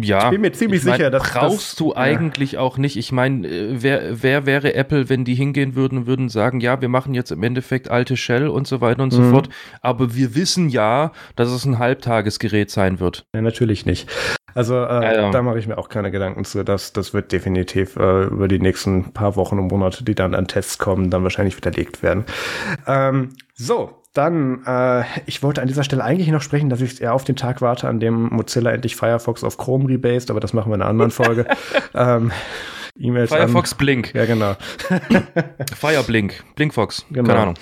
ja, 0.00 0.24
ich 0.24 0.30
bin 0.30 0.40
mir 0.40 0.52
ziemlich 0.52 0.80
ich 0.80 0.86
mein, 0.86 0.96
sicher, 0.96 1.10
dass 1.10 1.30
brauchst 1.30 1.72
das, 1.72 1.76
du 1.76 1.94
eigentlich 1.94 2.52
ja. 2.52 2.60
auch 2.60 2.78
nicht. 2.78 2.96
Ich 2.96 3.12
meine, 3.12 3.46
äh, 3.46 3.82
wer, 3.82 4.22
wer 4.22 4.44
wäre 4.44 4.74
Apple, 4.74 5.08
wenn 5.08 5.24
die 5.24 5.34
hingehen 5.34 5.76
würden 5.76 5.98
und 5.98 6.06
würden 6.06 6.28
sagen, 6.28 6.60
ja, 6.60 6.80
wir 6.80 6.88
machen 6.88 7.14
jetzt 7.14 7.30
im 7.30 7.42
Endeffekt 7.42 7.90
alte 7.90 8.16
Shell 8.16 8.48
und 8.48 8.66
so 8.66 8.80
weiter 8.80 9.04
und 9.04 9.12
mhm. 9.12 9.16
so 9.16 9.30
fort. 9.30 9.48
Aber 9.82 10.14
wir 10.14 10.34
wissen 10.34 10.68
ja, 10.68 11.12
dass 11.36 11.50
es 11.50 11.64
ein 11.64 11.78
Halbtagesgerät 11.78 12.70
sein 12.70 12.98
wird. 12.98 13.26
Ja, 13.34 13.42
natürlich 13.42 13.86
nicht. 13.86 14.10
Also 14.54 14.74
äh, 14.74 15.16
ja. 15.16 15.30
da 15.30 15.42
mache 15.42 15.58
ich 15.58 15.66
mir 15.66 15.78
auch 15.78 15.88
keine 15.88 16.10
Gedanken 16.10 16.44
zu. 16.44 16.64
Das, 16.64 16.92
das 16.92 17.14
wird 17.14 17.32
definitiv 17.32 17.96
äh, 17.96 18.24
über 18.24 18.48
die 18.48 18.60
nächsten 18.60 19.12
paar 19.12 19.36
Wochen 19.36 19.58
und 19.58 19.68
Monate, 19.68 20.04
die 20.04 20.14
dann 20.14 20.34
an 20.34 20.48
Tests 20.48 20.78
kommen, 20.78 21.10
dann 21.10 21.22
wahrscheinlich 21.22 21.56
widerlegt 21.56 22.02
werden. 22.02 22.24
Ähm, 22.86 23.30
so, 23.54 24.02
dann, 24.14 24.64
äh, 24.64 25.04
ich 25.26 25.42
wollte 25.42 25.60
an 25.60 25.68
dieser 25.68 25.84
Stelle 25.84 26.04
eigentlich 26.04 26.28
noch 26.28 26.40
sprechen, 26.40 26.70
dass 26.70 26.80
ich 26.80 27.00
eher 27.02 27.14
auf 27.14 27.24
den 27.24 27.36
Tag 27.36 27.60
warte, 27.60 27.88
an 27.88 28.00
dem 28.00 28.28
Mozilla 28.30 28.70
endlich 28.70 28.96
Firefox 28.96 29.44
auf 29.44 29.58
Chrome 29.58 29.88
rebased, 29.88 30.30
aber 30.30 30.40
das 30.40 30.52
machen 30.52 30.70
wir 30.70 30.76
in 30.76 30.82
einer 30.82 30.90
anderen 30.90 31.10
Folge. 31.10 31.46
ähm, 31.94 32.32
E-Mails 32.96 33.30
Firefox 33.30 33.72
an. 33.72 33.78
Blink. 33.78 34.14
Ja, 34.14 34.24
genau. 34.24 34.54
Fireblink. 35.76 36.44
Blinkfox. 36.54 37.04
Genau. 37.10 37.28
Keine 37.28 37.40
Ahnung. 37.40 37.54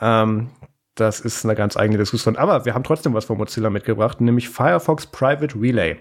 Ähm, 0.00 0.50
das 0.94 1.20
ist 1.20 1.44
eine 1.44 1.54
ganz 1.54 1.76
eigene 1.76 1.98
Diskussion. 1.98 2.36
Aber 2.36 2.64
wir 2.64 2.74
haben 2.74 2.84
trotzdem 2.84 3.12
was 3.12 3.26
von 3.26 3.36
Mozilla 3.36 3.68
mitgebracht, 3.70 4.20
nämlich 4.20 4.48
Firefox 4.48 5.06
Private 5.06 5.54
Relay. 5.60 6.00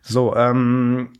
So, 0.00 0.34
ähm, 0.36 1.12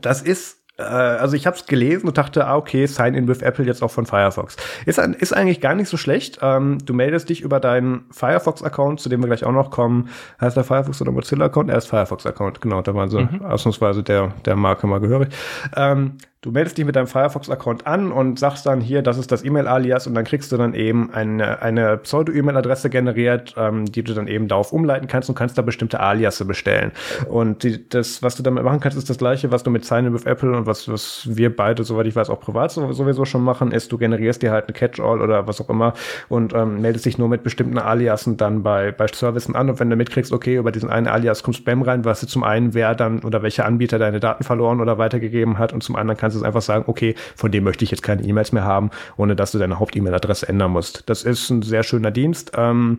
das 0.00 0.22
ist 0.22 0.61
äh, 0.82 1.20
also 1.20 1.36
ich 1.36 1.46
habe 1.46 1.56
es 1.56 1.66
gelesen 1.66 2.08
und 2.08 2.18
dachte, 2.18 2.46
ah, 2.46 2.56
okay, 2.56 2.86
Sign 2.86 3.14
in 3.14 3.28
with 3.28 3.42
Apple 3.42 3.64
jetzt 3.64 3.82
auch 3.82 3.90
von 3.90 4.06
Firefox. 4.06 4.56
Ist, 4.86 4.98
ist 4.98 5.32
eigentlich 5.32 5.60
gar 5.60 5.74
nicht 5.74 5.88
so 5.88 5.96
schlecht. 5.96 6.38
Ähm, 6.42 6.78
du 6.84 6.94
meldest 6.94 7.28
dich 7.28 7.40
über 7.40 7.60
deinen 7.60 8.04
Firefox-Account, 8.10 9.00
zu 9.00 9.08
dem 9.08 9.20
wir 9.20 9.26
gleich 9.28 9.44
auch 9.44 9.52
noch 9.52 9.70
kommen. 9.70 10.08
Heißt 10.40 10.56
der 10.56 10.64
Firefox 10.64 11.00
oder 11.00 11.12
Mozilla-Account? 11.12 11.70
Er 11.70 11.78
ist 11.78 11.86
Firefox-Account, 11.86 12.60
genau, 12.60 12.82
da 12.82 12.94
waren 12.94 13.08
sie 13.08 13.20
mhm. 13.20 13.42
ausnahmsweise 13.42 14.02
der, 14.02 14.32
der 14.44 14.56
Marke 14.56 14.86
mal 14.86 15.00
gehörig. 15.00 15.28
Ähm, 15.76 16.18
Du 16.44 16.50
meldest 16.50 16.76
dich 16.76 16.84
mit 16.84 16.96
deinem 16.96 17.06
Firefox-Account 17.06 17.86
an 17.86 18.10
und 18.10 18.36
sagst 18.36 18.66
dann 18.66 18.80
hier, 18.80 19.02
das 19.02 19.16
ist 19.16 19.30
das 19.30 19.44
E-Mail-Alias 19.44 20.08
und 20.08 20.14
dann 20.14 20.24
kriegst 20.24 20.50
du 20.50 20.56
dann 20.56 20.74
eben 20.74 21.12
eine, 21.12 21.62
eine 21.62 21.98
Pseudo-E-Mail-Adresse 21.98 22.90
generiert, 22.90 23.54
ähm, 23.56 23.84
die 23.84 24.02
du 24.02 24.12
dann 24.12 24.26
eben 24.26 24.48
darauf 24.48 24.72
umleiten 24.72 25.06
kannst 25.06 25.28
und 25.28 25.36
kannst 25.36 25.56
da 25.56 25.62
bestimmte 25.62 26.00
Aliasse 26.00 26.44
bestellen. 26.44 26.90
Und 27.28 27.62
die, 27.62 27.88
das, 27.88 28.24
was 28.24 28.34
du 28.34 28.42
damit 28.42 28.64
machen 28.64 28.80
kannst, 28.80 28.98
ist 28.98 29.08
das 29.08 29.18
gleiche, 29.18 29.52
was 29.52 29.62
du 29.62 29.70
mit 29.70 29.84
Sign 29.84 30.12
with 30.12 30.24
Apple 30.24 30.50
und 30.56 30.66
was, 30.66 30.88
was 30.88 31.28
wir 31.30 31.54
beide, 31.54 31.84
soweit 31.84 32.08
ich 32.08 32.16
weiß, 32.16 32.28
auch 32.28 32.40
privat 32.40 32.72
sowieso 32.72 33.24
schon 33.24 33.44
machen, 33.44 33.70
ist, 33.70 33.92
du 33.92 33.98
generierst 33.98 34.42
dir 34.42 34.50
halt 34.50 34.64
eine 34.64 34.72
Catch-all 34.72 35.20
oder 35.20 35.46
was 35.46 35.60
auch 35.60 35.70
immer 35.70 35.94
und 36.28 36.54
ähm, 36.54 36.80
meldest 36.80 37.06
dich 37.06 37.18
nur 37.18 37.28
mit 37.28 37.44
bestimmten 37.44 37.78
Aliasen 37.78 38.36
dann 38.36 38.64
bei, 38.64 38.90
bei 38.90 39.06
Services 39.06 39.54
an 39.54 39.70
und 39.70 39.78
wenn 39.78 39.90
du 39.90 39.94
mitkriegst, 39.94 40.32
okay, 40.32 40.56
über 40.56 40.72
diesen 40.72 40.90
einen 40.90 41.06
Alias 41.06 41.44
kommt 41.44 41.56
Spam 41.56 41.82
rein, 41.82 42.04
weißt 42.04 42.24
du 42.24 42.26
zum 42.26 42.42
einen, 42.42 42.74
wer 42.74 42.96
dann 42.96 43.20
oder 43.20 43.44
welcher 43.44 43.64
Anbieter 43.64 44.00
deine 44.00 44.18
Daten 44.18 44.42
verloren 44.42 44.80
oder 44.80 44.98
weitergegeben 44.98 45.58
hat 45.58 45.72
und 45.72 45.84
zum 45.84 45.94
anderen 45.94 46.18
kannst 46.18 46.31
kannst 46.32 46.42
du 46.42 46.46
einfach 46.46 46.62
sagen, 46.62 46.84
okay, 46.86 47.14
von 47.36 47.50
dem 47.50 47.64
möchte 47.64 47.84
ich 47.84 47.90
jetzt 47.90 48.02
keine 48.02 48.22
E-Mails 48.22 48.52
mehr 48.52 48.64
haben, 48.64 48.90
ohne 49.16 49.36
dass 49.36 49.52
du 49.52 49.58
deine 49.58 49.78
Haupt-E-Mail-Adresse 49.78 50.48
ändern 50.48 50.72
musst. 50.72 51.04
Das 51.06 51.22
ist 51.22 51.50
ein 51.50 51.62
sehr 51.62 51.82
schöner 51.82 52.10
Dienst. 52.10 52.52
Ähm, 52.56 52.98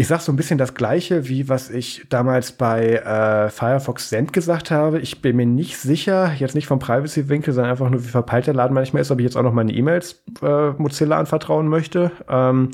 ich 0.00 0.06
sag 0.06 0.22
so 0.22 0.32
ein 0.32 0.36
bisschen 0.36 0.56
das 0.56 0.72
Gleiche, 0.72 1.28
wie 1.28 1.50
was 1.50 1.68
ich 1.68 2.06
damals 2.08 2.52
bei 2.52 2.94
äh, 2.94 3.50
Firefox 3.50 4.08
Send 4.08 4.32
gesagt 4.32 4.70
habe. 4.70 4.98
Ich 4.98 5.20
bin 5.20 5.36
mir 5.36 5.44
nicht 5.44 5.76
sicher, 5.76 6.32
jetzt 6.38 6.54
nicht 6.54 6.66
vom 6.66 6.78
Privacy-Winkel, 6.78 7.52
sondern 7.52 7.72
einfach 7.72 7.90
nur, 7.90 8.02
wie 8.02 8.08
verpeilt 8.08 8.46
der 8.46 8.54
Laden 8.54 8.72
manchmal 8.72 9.02
ist, 9.02 9.10
ob 9.10 9.18
ich 9.18 9.24
jetzt 9.24 9.36
auch 9.36 9.42
noch 9.42 9.52
meine 9.52 9.74
E-Mails 9.74 10.22
äh, 10.40 10.70
Mozilla 10.70 11.18
anvertrauen 11.18 11.68
möchte. 11.68 12.12
Ähm, 12.30 12.70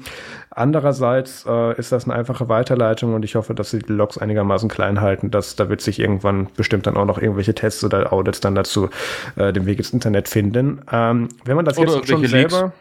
andererseits 0.50 1.44
äh, 1.48 1.76
ist 1.76 1.90
das 1.90 2.04
eine 2.04 2.14
einfache 2.14 2.48
Weiterleitung 2.48 3.14
und 3.14 3.24
ich 3.24 3.34
hoffe, 3.34 3.54
dass 3.54 3.72
sie 3.72 3.80
die 3.80 3.92
Logs 3.92 4.18
einigermaßen 4.18 4.68
klein 4.68 5.00
halten. 5.00 5.32
Dass, 5.32 5.56
da 5.56 5.68
wird 5.68 5.80
sich 5.80 5.98
irgendwann 5.98 6.46
bestimmt 6.56 6.86
dann 6.86 6.96
auch 6.96 7.06
noch 7.06 7.18
irgendwelche 7.18 7.56
Tests 7.56 7.82
oder 7.82 8.12
Audits 8.12 8.38
dann 8.38 8.54
dazu 8.54 8.88
äh, 9.34 9.52
den 9.52 9.66
Weg 9.66 9.80
ins 9.80 9.90
Internet 9.90 10.28
finden. 10.28 10.80
Ähm, 10.92 11.28
wenn 11.44 11.56
man 11.56 11.64
das 11.64 11.76
oder 11.76 11.96
jetzt 11.96 12.08
schon 12.08 12.24
selber... 12.24 12.62
Leaks 12.66 12.72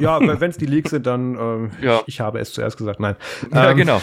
ja, 0.00 0.20
wenn 0.40 0.50
es 0.50 0.56
die 0.56 0.66
Leaks 0.66 0.90
sind, 0.90 1.06
dann 1.06 1.34
ähm, 1.34 1.70
ja. 1.80 2.00
ich, 2.00 2.14
ich, 2.14 2.20
habe 2.20 2.38
es 2.38 2.52
zuerst 2.52 2.76
gesagt, 2.76 3.00
nein. 3.00 3.16
Ja, 3.52 3.70
ähm, 3.70 3.76
genau. 3.76 4.00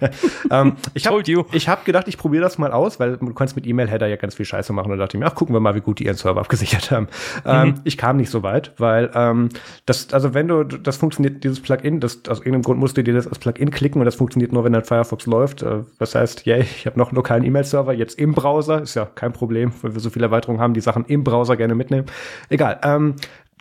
ähm, 0.50 0.76
ich 0.94 1.06
habe 1.06 1.22
hab 1.22 1.84
gedacht, 1.84 2.08
ich 2.08 2.18
probiere 2.18 2.42
das 2.42 2.58
mal 2.58 2.72
aus, 2.72 3.00
weil 3.00 3.16
du 3.16 3.34
kannst 3.34 3.56
mit 3.56 3.66
E-Mail-Header 3.66 4.06
ja 4.06 4.16
ganz 4.16 4.34
viel 4.34 4.46
Scheiße 4.46 4.72
machen 4.72 4.92
und 4.92 4.98
dachte 4.98 5.18
mir, 5.18 5.26
ach, 5.26 5.34
gucken 5.34 5.54
wir 5.54 5.60
mal, 5.60 5.74
wie 5.74 5.80
gut 5.80 5.98
die 5.98 6.06
ihren 6.06 6.16
Server 6.16 6.40
abgesichert 6.40 6.90
haben. 6.90 7.08
Ähm, 7.44 7.68
mhm. 7.68 7.74
ich 7.84 7.98
kam 7.98 8.16
nicht 8.16 8.30
so 8.30 8.42
weit, 8.42 8.72
weil 8.78 9.10
ähm, 9.14 9.48
das, 9.86 10.12
also 10.12 10.34
wenn 10.34 10.48
du, 10.48 10.64
das 10.64 10.96
funktioniert, 10.96 11.44
dieses 11.44 11.60
Plugin, 11.60 12.00
das 12.00 12.20
aus 12.28 12.38
irgendeinem 12.38 12.62
Grund 12.62 12.80
musst 12.80 12.96
du 12.96 13.02
dir 13.02 13.14
das 13.14 13.26
als 13.26 13.38
Plugin 13.38 13.70
klicken 13.70 14.00
und 14.00 14.04
das 14.04 14.14
funktioniert 14.14 14.52
nur, 14.52 14.64
wenn 14.64 14.72
dein 14.72 14.84
Firefox 14.84 15.26
läuft. 15.26 15.62
Äh, 15.62 15.80
das 15.98 16.14
heißt, 16.14 16.46
yay, 16.46 16.60
ich 16.60 16.86
habe 16.86 16.98
noch 16.98 17.08
einen 17.08 17.16
lokalen 17.16 17.44
E-Mail-Server, 17.44 17.92
jetzt 17.92 18.18
im 18.18 18.32
Browser, 18.32 18.82
ist 18.82 18.94
ja 18.94 19.06
kein 19.06 19.32
Problem, 19.32 19.72
weil 19.82 19.94
wir 19.94 20.00
so 20.00 20.10
viele 20.10 20.26
Erweiterungen 20.26 20.60
haben, 20.60 20.74
die 20.74 20.80
Sachen 20.80 21.04
im 21.06 21.24
Browser 21.24 21.56
gerne 21.56 21.74
mitnehmen. 21.74 22.06
Egal. 22.48 22.78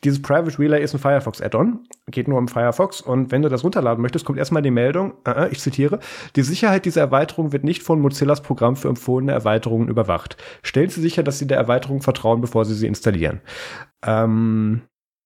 Dieses 0.03 0.21
Private 0.21 0.59
Relay 0.59 0.83
ist 0.83 0.93
ein 0.93 0.99
Firefox 0.99 1.41
Add-on, 1.41 1.79
geht 2.07 2.27
nur 2.27 2.37
um 2.37 2.47
Firefox 2.47 3.01
und 3.01 3.31
wenn 3.31 3.41
du 3.41 3.49
das 3.49 3.63
runterladen 3.63 4.01
möchtest, 4.01 4.25
kommt 4.25 4.37
erstmal 4.37 4.61
die 4.61 4.71
Meldung, 4.71 5.13
äh, 5.25 5.49
ich 5.49 5.59
zitiere, 5.59 5.99
die 6.35 6.41
Sicherheit 6.41 6.85
dieser 6.85 7.01
Erweiterung 7.01 7.51
wird 7.53 7.63
nicht 7.63 7.83
von 7.83 8.01
Mozillas 8.01 8.41
Programm 8.41 8.75
für 8.75 8.89
empfohlene 8.89 9.31
Erweiterungen 9.31 9.87
überwacht. 9.87 10.37
Stellen 10.61 10.89
Sie 10.89 11.01
sicher, 11.01 11.23
dass 11.23 11.39
Sie 11.39 11.47
der 11.47 11.57
Erweiterung 11.57 12.01
vertrauen, 12.01 12.41
bevor 12.41 12.65
Sie 12.65 12.75
sie 12.75 12.87
installieren. 12.87 13.41
Ähm, 14.05 14.81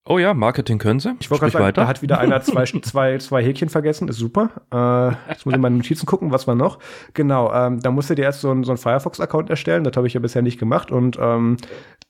Oh 0.09 0.19
ja, 0.19 0.33
Marketing 0.33 0.77
können 0.77 0.99
sie. 1.01 1.15
Ich 1.19 1.29
wollte 1.29 1.41
gerade 1.41 1.53
sagen, 1.53 1.65
weiter. 1.65 1.81
da 1.81 1.87
hat 1.87 2.01
wieder 2.01 2.19
einer 2.19 2.41
zwei, 2.41 2.63
zwei, 2.81 3.17
zwei 3.17 3.43
Häkchen 3.43 3.67
vergessen, 3.67 4.07
ist 4.07 4.17
super. 4.17 4.49
Äh, 4.71 5.31
jetzt 5.31 5.45
muss 5.45 5.51
ich 5.51 5.55
in 5.55 5.61
meine 5.61 5.75
Notizen 5.75 6.05
gucken, 6.05 6.31
was 6.31 6.47
war 6.47 6.55
noch. 6.55 6.79
Genau, 7.13 7.53
ähm, 7.53 7.81
da 7.81 7.91
musst 7.91 8.09
du 8.09 8.15
dir 8.15 8.23
erst 8.23 8.41
so, 8.41 8.51
ein, 8.51 8.63
so 8.63 8.71
einen 8.71 8.77
Firefox-Account 8.77 9.49
erstellen, 9.49 9.83
das 9.83 9.97
habe 9.97 10.07
ich 10.07 10.13
ja 10.13 10.21
bisher 10.21 10.41
nicht 10.41 10.59
gemacht. 10.59 10.91
Und 10.91 11.17
ähm, 11.19 11.57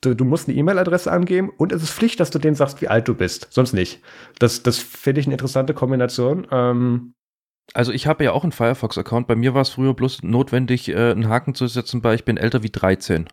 du, 0.01 0.13
du 0.13 0.25
musst 0.25 0.47
eine 0.47 0.57
E-Mail-Adresse 0.57 1.11
angeben 1.11 1.49
und 1.57 1.71
es 1.71 1.81
ist 1.81 1.91
Pflicht, 1.91 2.19
dass 2.19 2.29
du 2.29 2.37
denen 2.37 2.55
sagst, 2.55 2.81
wie 2.81 2.87
alt 2.87 3.07
du 3.07 3.15
bist. 3.15 3.47
Sonst 3.49 3.73
nicht. 3.73 4.01
Das, 4.37 4.61
das 4.61 4.77
finde 4.77 5.21
ich 5.21 5.27
eine 5.27 5.33
interessante 5.33 5.73
Kombination. 5.73 6.45
Ähm, 6.51 7.13
also 7.73 7.91
ich 7.91 8.07
habe 8.07 8.23
ja 8.23 8.31
auch 8.31 8.43
einen 8.43 8.51
Firefox-Account. 8.51 9.27
Bei 9.27 9.35
mir 9.35 9.53
war 9.53 9.61
es 9.61 9.69
früher 9.69 9.93
bloß 9.93 10.23
notwendig, 10.23 10.89
äh, 10.89 11.11
einen 11.11 11.29
Haken 11.29 11.55
zu 11.55 11.67
setzen, 11.67 12.03
weil 12.03 12.15
ich 12.15 12.25
bin 12.25 12.37
älter 12.37 12.63
wie 12.63 12.69
13. 12.69 13.27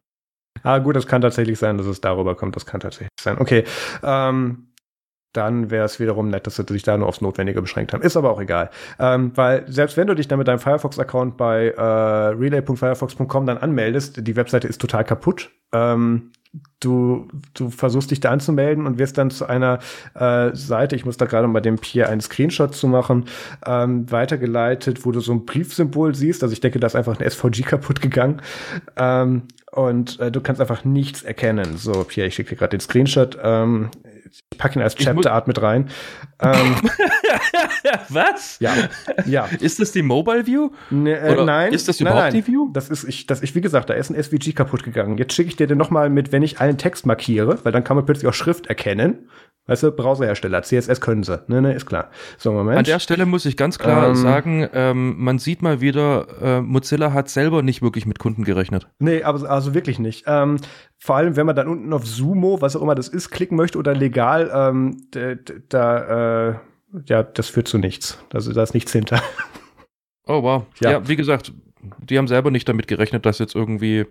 Ah, 0.62 0.78
gut, 0.78 0.96
das 0.96 1.06
kann 1.06 1.22
tatsächlich 1.22 1.58
sein, 1.58 1.78
dass 1.78 1.86
es 1.86 2.00
darüber 2.00 2.34
kommt. 2.36 2.56
Das 2.56 2.66
kann 2.66 2.80
tatsächlich 2.80 3.10
sein. 3.20 3.38
Okay. 3.38 3.64
Ähm, 4.02 4.68
dann 5.34 5.70
wäre 5.70 5.84
es 5.84 5.98
wiederum 6.00 6.28
nett, 6.28 6.46
dass 6.46 6.56
sie 6.56 6.64
sich 6.68 6.84
da 6.84 6.96
nur 6.96 7.08
aufs 7.08 7.20
Notwendige 7.20 7.60
beschränkt 7.60 7.92
haben. 7.92 8.02
Ist 8.02 8.16
aber 8.16 8.30
auch 8.30 8.40
egal. 8.40 8.70
Ähm, 8.98 9.32
weil 9.34 9.64
selbst 9.70 9.96
wenn 9.96 10.06
du 10.06 10.14
dich 10.14 10.28
dann 10.28 10.38
mit 10.38 10.48
deinem 10.48 10.60
Firefox-Account 10.60 11.36
bei 11.36 11.70
äh, 11.70 11.82
relay.firefox.com 11.82 13.46
dann 13.46 13.58
anmeldest, 13.58 14.26
die 14.26 14.36
Webseite 14.36 14.68
ist 14.68 14.80
total 14.80 15.04
kaputt. 15.04 15.50
Ähm, 15.72 16.30
du, 16.78 17.26
du 17.54 17.70
versuchst 17.70 18.12
dich 18.12 18.20
da 18.20 18.30
anzumelden 18.30 18.86
und 18.86 18.98
wirst 18.98 19.18
dann 19.18 19.30
zu 19.30 19.46
einer 19.46 19.80
äh, 20.14 20.54
Seite, 20.54 20.94
ich 20.94 21.04
muss 21.04 21.16
da 21.16 21.26
gerade 21.26 21.48
mal 21.48 21.60
dem 21.60 21.78
Pierre 21.78 22.10
einen 22.10 22.20
Screenshot 22.20 22.74
zu 22.74 22.86
machen, 22.86 23.24
ähm, 23.66 24.10
weitergeleitet, 24.10 25.04
wo 25.04 25.10
du 25.10 25.18
so 25.18 25.32
ein 25.32 25.46
Briefsymbol 25.46 26.14
siehst. 26.14 26.44
Also 26.44 26.52
ich 26.52 26.60
denke, 26.60 26.78
da 26.78 26.86
ist 26.86 26.94
einfach 26.94 27.18
ein 27.18 27.28
SVG 27.28 27.62
kaputt 27.62 28.00
gegangen. 28.00 28.40
Ähm, 28.96 29.42
und 29.74 30.20
äh, 30.20 30.30
du 30.30 30.40
kannst 30.40 30.60
einfach 30.60 30.84
nichts 30.84 31.22
erkennen. 31.22 31.76
So, 31.76 32.04
Pierre, 32.04 32.28
ich 32.28 32.34
schicke 32.34 32.50
dir 32.50 32.56
gerade 32.56 32.70
den 32.70 32.80
Screenshot. 32.80 33.36
Ähm, 33.42 33.90
ich 34.34 34.58
packe 34.58 34.78
ihn 34.78 34.82
als 34.82 34.96
Chapter 34.96 35.32
Art 35.32 35.46
mit 35.46 35.62
rein. 35.62 35.90
Ähm, 36.40 36.76
Was? 38.08 38.58
Ja, 38.58 38.72
ja. 39.26 39.48
Ist 39.60 39.80
das 39.80 39.92
die 39.92 40.02
Mobile 40.02 40.46
View? 40.46 40.70
Ne, 40.90 41.16
äh, 41.16 41.44
nein. 41.44 41.72
Ist 41.72 41.88
das 41.88 42.00
überhaupt 42.00 42.20
nein, 42.20 42.32
nein. 42.32 42.42
die 42.42 42.52
View? 42.52 42.70
Das 42.72 42.88
ist, 42.88 43.04
ich, 43.04 43.26
das, 43.26 43.42
ich, 43.42 43.54
wie 43.54 43.60
gesagt, 43.60 43.90
da 43.90 43.94
ist 43.94 44.10
ein 44.10 44.20
SVG 44.20 44.52
kaputt 44.54 44.82
gegangen. 44.82 45.18
Jetzt 45.18 45.34
schicke 45.34 45.48
ich 45.48 45.56
dir 45.56 45.66
den 45.66 45.78
nochmal 45.78 46.10
mit, 46.10 46.32
wenn 46.32 46.42
ich 46.42 46.60
allen 46.60 46.78
Text 46.78 47.06
markiere, 47.06 47.64
weil 47.64 47.72
dann 47.72 47.84
kann 47.84 47.96
man 47.96 48.06
plötzlich 48.06 48.28
auch 48.28 48.34
Schrift 48.34 48.66
erkennen. 48.66 49.28
Weißt 49.66 49.82
du, 49.82 49.92
Browserhersteller, 49.92 50.62
CSS 50.62 51.00
können 51.00 51.22
sie. 51.22 51.42
Ne, 51.46 51.62
ne, 51.62 51.72
ist 51.72 51.86
klar. 51.86 52.10
So, 52.36 52.52
Moment. 52.52 52.76
An 52.76 52.84
der 52.84 52.98
Stelle 52.98 53.24
muss 53.24 53.46
ich 53.46 53.56
ganz 53.56 53.78
klar 53.78 54.08
ähm, 54.08 54.14
sagen, 54.14 54.68
ähm, 54.74 55.14
man 55.16 55.38
sieht 55.38 55.62
mal 55.62 55.80
wieder, 55.80 56.26
äh, 56.42 56.60
Mozilla 56.60 57.14
hat 57.14 57.30
selber 57.30 57.62
nicht 57.62 57.80
wirklich 57.80 58.04
mit 58.04 58.18
Kunden 58.18 58.44
gerechnet. 58.44 58.88
Nee, 58.98 59.22
aber 59.22 59.48
also 59.48 59.72
wirklich 59.72 59.98
nicht. 59.98 60.24
Ähm, 60.26 60.58
vor 60.98 61.16
allem, 61.16 61.36
wenn 61.36 61.46
man 61.46 61.56
dann 61.56 61.68
unten 61.68 61.92
auf 61.92 62.06
Sumo, 62.06 62.60
was 62.60 62.76
auch 62.76 62.82
immer 62.82 62.94
das 62.94 63.08
ist, 63.08 63.30
klicken 63.30 63.56
möchte 63.56 63.78
oder 63.78 63.94
legal, 63.94 64.50
ähm, 64.54 65.06
da, 65.68 66.48
äh, 66.48 66.54
ja, 67.06 67.22
das 67.22 67.48
führt 67.48 67.68
zu 67.68 67.78
nichts. 67.78 68.18
Also 68.32 68.52
da 68.52 68.62
ist 68.62 68.74
nichts 68.74 68.92
hinter. 68.92 69.22
Oh 70.26 70.42
wow. 70.42 70.64
Ja. 70.80 70.92
ja, 70.92 71.08
wie 71.08 71.16
gesagt, 71.16 71.52
die 71.98 72.16
haben 72.16 72.28
selber 72.28 72.50
nicht 72.50 72.66
damit 72.66 72.88
gerechnet, 72.88 73.26
dass 73.26 73.38
jetzt 73.38 73.54
irgendwie 73.54 74.06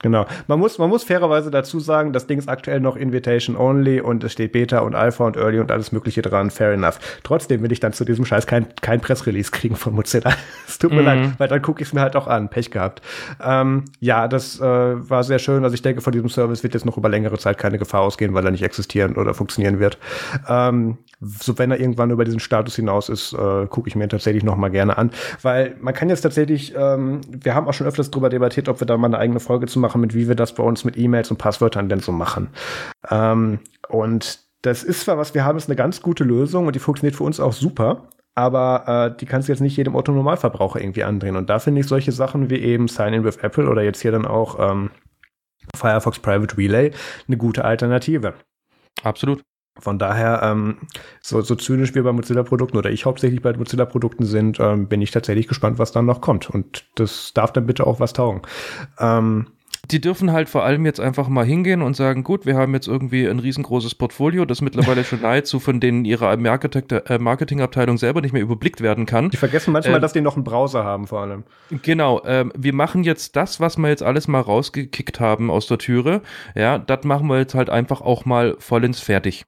Genau. 0.00 0.26
Man 0.46 0.60
muss, 0.60 0.78
man 0.78 0.88
muss 0.88 1.02
fairerweise 1.02 1.50
dazu 1.50 1.80
sagen, 1.80 2.12
das 2.12 2.28
Ding 2.28 2.38
ist 2.38 2.48
aktuell 2.48 2.78
noch 2.78 2.94
Invitation 2.94 3.56
only 3.56 4.00
und 4.00 4.22
es 4.22 4.32
steht 4.32 4.52
Beta 4.52 4.78
und 4.78 4.94
Alpha 4.94 5.26
und 5.26 5.36
Early 5.36 5.58
und 5.58 5.72
alles 5.72 5.90
Mögliche 5.90 6.22
dran. 6.22 6.50
Fair 6.50 6.72
enough. 6.72 7.00
Trotzdem 7.24 7.62
will 7.62 7.72
ich 7.72 7.80
dann 7.80 7.92
zu 7.92 8.04
diesem 8.04 8.24
Scheiß 8.24 8.46
kein, 8.46 8.66
kein 8.80 9.00
Pressrelease 9.00 9.50
kriegen 9.50 9.74
von 9.74 9.94
Mozilla. 9.94 10.32
es 10.68 10.78
tut 10.78 10.92
mir 10.92 11.00
mhm. 11.00 11.06
leid, 11.06 11.30
weil 11.38 11.48
dann 11.48 11.62
gucke 11.62 11.82
ich 11.82 11.88
es 11.88 11.94
mir 11.94 12.00
halt 12.00 12.14
auch 12.14 12.28
an. 12.28 12.48
Pech 12.48 12.70
gehabt. 12.70 13.02
Ähm, 13.42 13.86
ja, 13.98 14.28
das 14.28 14.60
äh, 14.60 14.64
war 14.64 15.24
sehr 15.24 15.40
schön. 15.40 15.64
Also 15.64 15.74
ich 15.74 15.82
denke, 15.82 16.00
von 16.00 16.12
diesem 16.12 16.28
Service 16.28 16.62
wird 16.62 16.74
jetzt 16.74 16.86
noch 16.86 16.96
über 16.96 17.08
längere 17.08 17.38
Zeit 17.38 17.58
keine 17.58 17.78
Gefahr 17.78 18.02
ausgehen, 18.02 18.34
weil 18.34 18.44
er 18.44 18.52
nicht 18.52 18.62
existieren 18.62 19.16
oder 19.16 19.34
funktionieren 19.34 19.80
wird. 19.80 19.98
Ähm, 20.48 20.98
so 21.20 21.58
wenn 21.58 21.70
er 21.70 21.80
irgendwann 21.80 22.10
über 22.10 22.24
diesen 22.24 22.40
Status 22.40 22.76
hinaus 22.76 23.08
ist, 23.08 23.32
äh, 23.32 23.66
gucke 23.66 23.88
ich 23.88 23.96
mir 23.96 24.08
tatsächlich 24.08 24.44
noch 24.44 24.56
mal 24.56 24.68
gerne 24.68 24.98
an, 24.98 25.10
weil 25.42 25.76
man 25.80 25.94
kann 25.94 26.08
jetzt 26.08 26.20
tatsächlich, 26.20 26.74
ähm, 26.76 27.20
wir 27.28 27.54
haben 27.54 27.66
auch 27.66 27.74
schon 27.74 27.86
öfters 27.86 28.10
darüber 28.10 28.28
debattiert, 28.28 28.68
ob 28.68 28.80
wir 28.80 28.86
da 28.86 28.96
mal 28.96 29.08
eine 29.08 29.18
eigene 29.18 29.40
Folge 29.40 29.66
zu 29.66 29.80
machen, 29.80 30.00
mit 30.00 30.14
wie 30.14 30.28
wir 30.28 30.36
das 30.36 30.54
bei 30.54 30.62
uns 30.62 30.84
mit 30.84 30.96
E-Mails 30.96 31.30
und 31.30 31.38
Passwörtern 31.38 31.88
denn 31.88 32.00
so 32.00 32.12
machen. 32.12 32.50
Ähm, 33.10 33.58
und 33.88 34.40
das 34.62 34.84
ist 34.84 35.00
zwar 35.02 35.18
was, 35.18 35.34
wir 35.34 35.44
haben, 35.44 35.58
ist 35.58 35.68
eine 35.68 35.76
ganz 35.76 36.02
gute 36.02 36.24
Lösung 36.24 36.66
und 36.66 36.76
die 36.76 36.80
funktioniert 36.80 37.16
für 37.16 37.24
uns 37.24 37.40
auch 37.40 37.52
super, 37.52 38.08
aber 38.34 39.10
äh, 39.12 39.16
die 39.18 39.26
kannst 39.26 39.48
du 39.48 39.52
jetzt 39.52 39.60
nicht 39.60 39.76
jedem 39.76 39.96
Otto-Normalverbraucher 39.96 40.80
irgendwie 40.80 41.04
andrehen. 41.04 41.36
Und 41.36 41.50
da 41.50 41.58
finde 41.58 41.80
ich 41.80 41.88
solche 41.88 42.12
Sachen 42.12 42.50
wie 42.50 42.58
eben 42.58 42.86
Sign-in 42.86 43.24
with 43.24 43.38
Apple 43.38 43.68
oder 43.68 43.82
jetzt 43.82 44.00
hier 44.00 44.12
dann 44.12 44.26
auch 44.26 44.58
ähm, 44.60 44.90
Firefox 45.76 46.20
Private 46.20 46.56
Relay 46.56 46.92
eine 47.26 47.36
gute 47.36 47.64
Alternative. 47.64 48.34
Absolut. 49.02 49.42
Von 49.80 49.98
daher, 49.98 50.40
ähm, 50.42 50.78
so, 51.20 51.40
so 51.40 51.54
zynisch 51.54 51.94
wir 51.94 52.02
bei 52.02 52.12
Mozilla-Produkten 52.12 52.76
oder 52.76 52.90
ich 52.90 53.04
hauptsächlich 53.04 53.42
bei 53.42 53.52
Mozilla-Produkten 53.52 54.24
sind, 54.24 54.58
ähm, 54.60 54.88
bin 54.88 55.02
ich 55.02 55.10
tatsächlich 55.10 55.48
gespannt, 55.48 55.78
was 55.78 55.92
dann 55.92 56.06
noch 56.06 56.20
kommt. 56.20 56.50
Und 56.50 56.84
das 56.96 57.32
darf 57.34 57.52
dann 57.52 57.66
bitte 57.66 57.86
auch 57.86 58.00
was 58.00 58.12
taugen. 58.12 58.42
Ähm, 58.98 59.46
die 59.90 60.00
dürfen 60.00 60.32
halt 60.32 60.48
vor 60.48 60.64
allem 60.64 60.84
jetzt 60.84 61.00
einfach 61.00 61.28
mal 61.28 61.44
hingehen 61.44 61.82
und 61.82 61.96
sagen, 61.96 62.24
gut, 62.24 62.44
wir 62.46 62.56
haben 62.56 62.74
jetzt 62.74 62.88
irgendwie 62.88 63.26
ein 63.26 63.38
riesengroßes 63.38 63.94
Portfolio, 63.94 64.44
das 64.44 64.60
mittlerweile 64.60 65.04
schon 65.04 65.22
nahezu 65.22 65.60
von 65.60 65.80
denen 65.80 66.04
ihrer 66.04 66.32
äh, 66.32 67.18
Marketingabteilung 67.18 67.96
selber 67.96 68.20
nicht 68.20 68.32
mehr 68.32 68.42
überblickt 68.42 68.80
werden 68.80 69.06
kann. 69.06 69.30
Die 69.30 69.36
vergessen 69.36 69.72
manchmal, 69.72 69.96
ähm, 69.96 70.02
dass 70.02 70.12
die 70.12 70.20
noch 70.20 70.34
einen 70.36 70.44
Browser 70.44 70.84
haben 70.84 71.06
vor 71.06 71.20
allem. 71.20 71.44
Genau, 71.82 72.22
ähm, 72.24 72.52
wir 72.56 72.74
machen 72.74 73.04
jetzt 73.04 73.36
das, 73.36 73.60
was 73.60 73.78
wir 73.78 73.88
jetzt 73.88 74.02
alles 74.02 74.28
mal 74.28 74.40
rausgekickt 74.40 75.20
haben 75.20 75.50
aus 75.50 75.66
der 75.66 75.78
Türe, 75.78 76.22
ja, 76.54 76.78
das 76.78 77.04
machen 77.04 77.28
wir 77.28 77.38
jetzt 77.38 77.54
halt 77.54 77.70
einfach 77.70 78.00
auch 78.00 78.24
mal 78.24 78.56
vollends 78.58 79.00
fertig. 79.00 79.44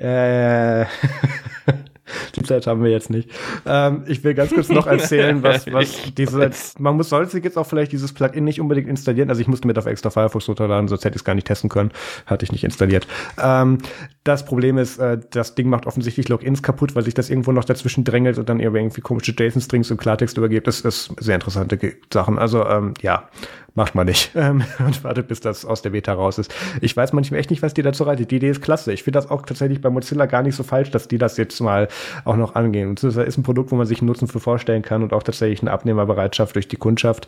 Äh, 0.00 0.86
die 2.36 2.42
Zeit 2.42 2.66
haben 2.66 2.82
wir 2.82 2.90
jetzt 2.90 3.10
nicht. 3.10 3.30
Ähm, 3.66 4.04
ich 4.06 4.24
will 4.24 4.34
ganz 4.34 4.52
kurz 4.52 4.68
noch 4.68 4.86
erzählen, 4.86 5.42
was, 5.42 5.70
was 5.70 6.14
diese, 6.16 6.50
man 6.78 6.96
muss, 6.96 7.10
sollte 7.10 7.38
jetzt 7.38 7.58
auch 7.58 7.66
vielleicht 7.66 7.92
dieses 7.92 8.12
Plugin 8.12 8.44
nicht 8.44 8.60
unbedingt 8.60 8.88
installieren. 8.88 9.28
Also 9.28 9.42
ich 9.42 9.48
musste 9.48 9.66
mit 9.66 9.78
auf 9.78 9.86
extra 9.86 10.10
Firefox 10.10 10.48
runterladen, 10.48 10.88
sonst 10.88 11.04
hätte 11.04 11.16
ich 11.16 11.20
es 11.20 11.24
gar 11.24 11.34
nicht 11.34 11.46
testen 11.46 11.68
können. 11.68 11.90
Hatte 12.26 12.44
ich 12.44 12.52
nicht 12.52 12.64
installiert. 12.64 13.06
Ähm, 13.42 13.78
das 14.24 14.44
Problem 14.44 14.78
ist, 14.78 14.98
äh, 14.98 15.18
das 15.30 15.54
Ding 15.54 15.68
macht 15.68 15.86
offensichtlich 15.86 16.28
Logins 16.28 16.62
kaputt, 16.62 16.94
weil 16.94 17.04
sich 17.04 17.14
das 17.14 17.30
irgendwo 17.30 17.52
noch 17.52 17.64
dazwischen 17.64 18.04
drängelt 18.04 18.38
und 18.38 18.48
dann 18.48 18.60
irgendwie 18.60 19.02
komische 19.02 19.34
JSON-Strings 19.38 19.90
im 19.90 19.96
Klartext 19.98 20.36
übergibt. 20.38 20.66
Das 20.66 20.80
ist 20.80 21.12
sehr 21.18 21.34
interessante 21.34 21.78
Sachen. 22.12 22.38
Also, 22.38 22.66
ähm, 22.66 22.94
ja, 23.02 23.28
macht 23.74 23.94
man 23.94 24.06
nicht. 24.06 24.32
Ähm, 24.34 24.62
und 24.78 25.04
wartet, 25.04 25.28
bis 25.28 25.40
das 25.40 25.64
aus 25.64 25.82
der 25.82 25.90
Beta 25.90 26.12
raus 26.12 26.38
ist. 26.38 26.54
Ich 26.80 26.96
weiß 26.96 27.12
manchmal 27.12 27.40
echt 27.40 27.50
nicht, 27.50 27.62
was 27.62 27.74
die 27.74 27.82
dazu 27.82 28.04
reitet. 28.04 28.30
Die 28.30 28.36
Idee 28.36 28.50
ist 28.50 28.62
klasse. 28.62 28.92
Ich 28.92 29.02
finde 29.02 29.18
das 29.18 29.30
auch 29.30 29.42
tatsächlich 29.42 29.80
bei 29.80 29.90
Mozilla 29.90 30.26
gar 30.26 30.42
nicht 30.42 30.56
so 30.56 30.62
falsch, 30.62 30.90
dass 30.90 31.08
die 31.08 31.18
das 31.18 31.36
jetzt 31.36 31.60
mal 31.60 31.88
auch 32.24 32.36
noch 32.36 32.54
angehen. 32.54 32.88
Und 32.88 33.02
das 33.02 33.16
ist 33.16 33.36
ein 33.38 33.42
Produkt, 33.42 33.70
wo 33.70 33.76
man 33.76 33.86
sich 33.86 34.00
einen 34.00 34.08
Nutzen 34.08 34.28
für 34.28 34.40
vorstellen 34.40 34.82
kann 34.82 35.02
und 35.02 35.12
auch 35.12 35.22
tatsächlich 35.22 35.60
eine 35.62 35.70
Abnehmerbereitschaft 35.70 36.54
durch 36.54 36.68
die 36.68 36.76
Kundschaft. 36.76 37.26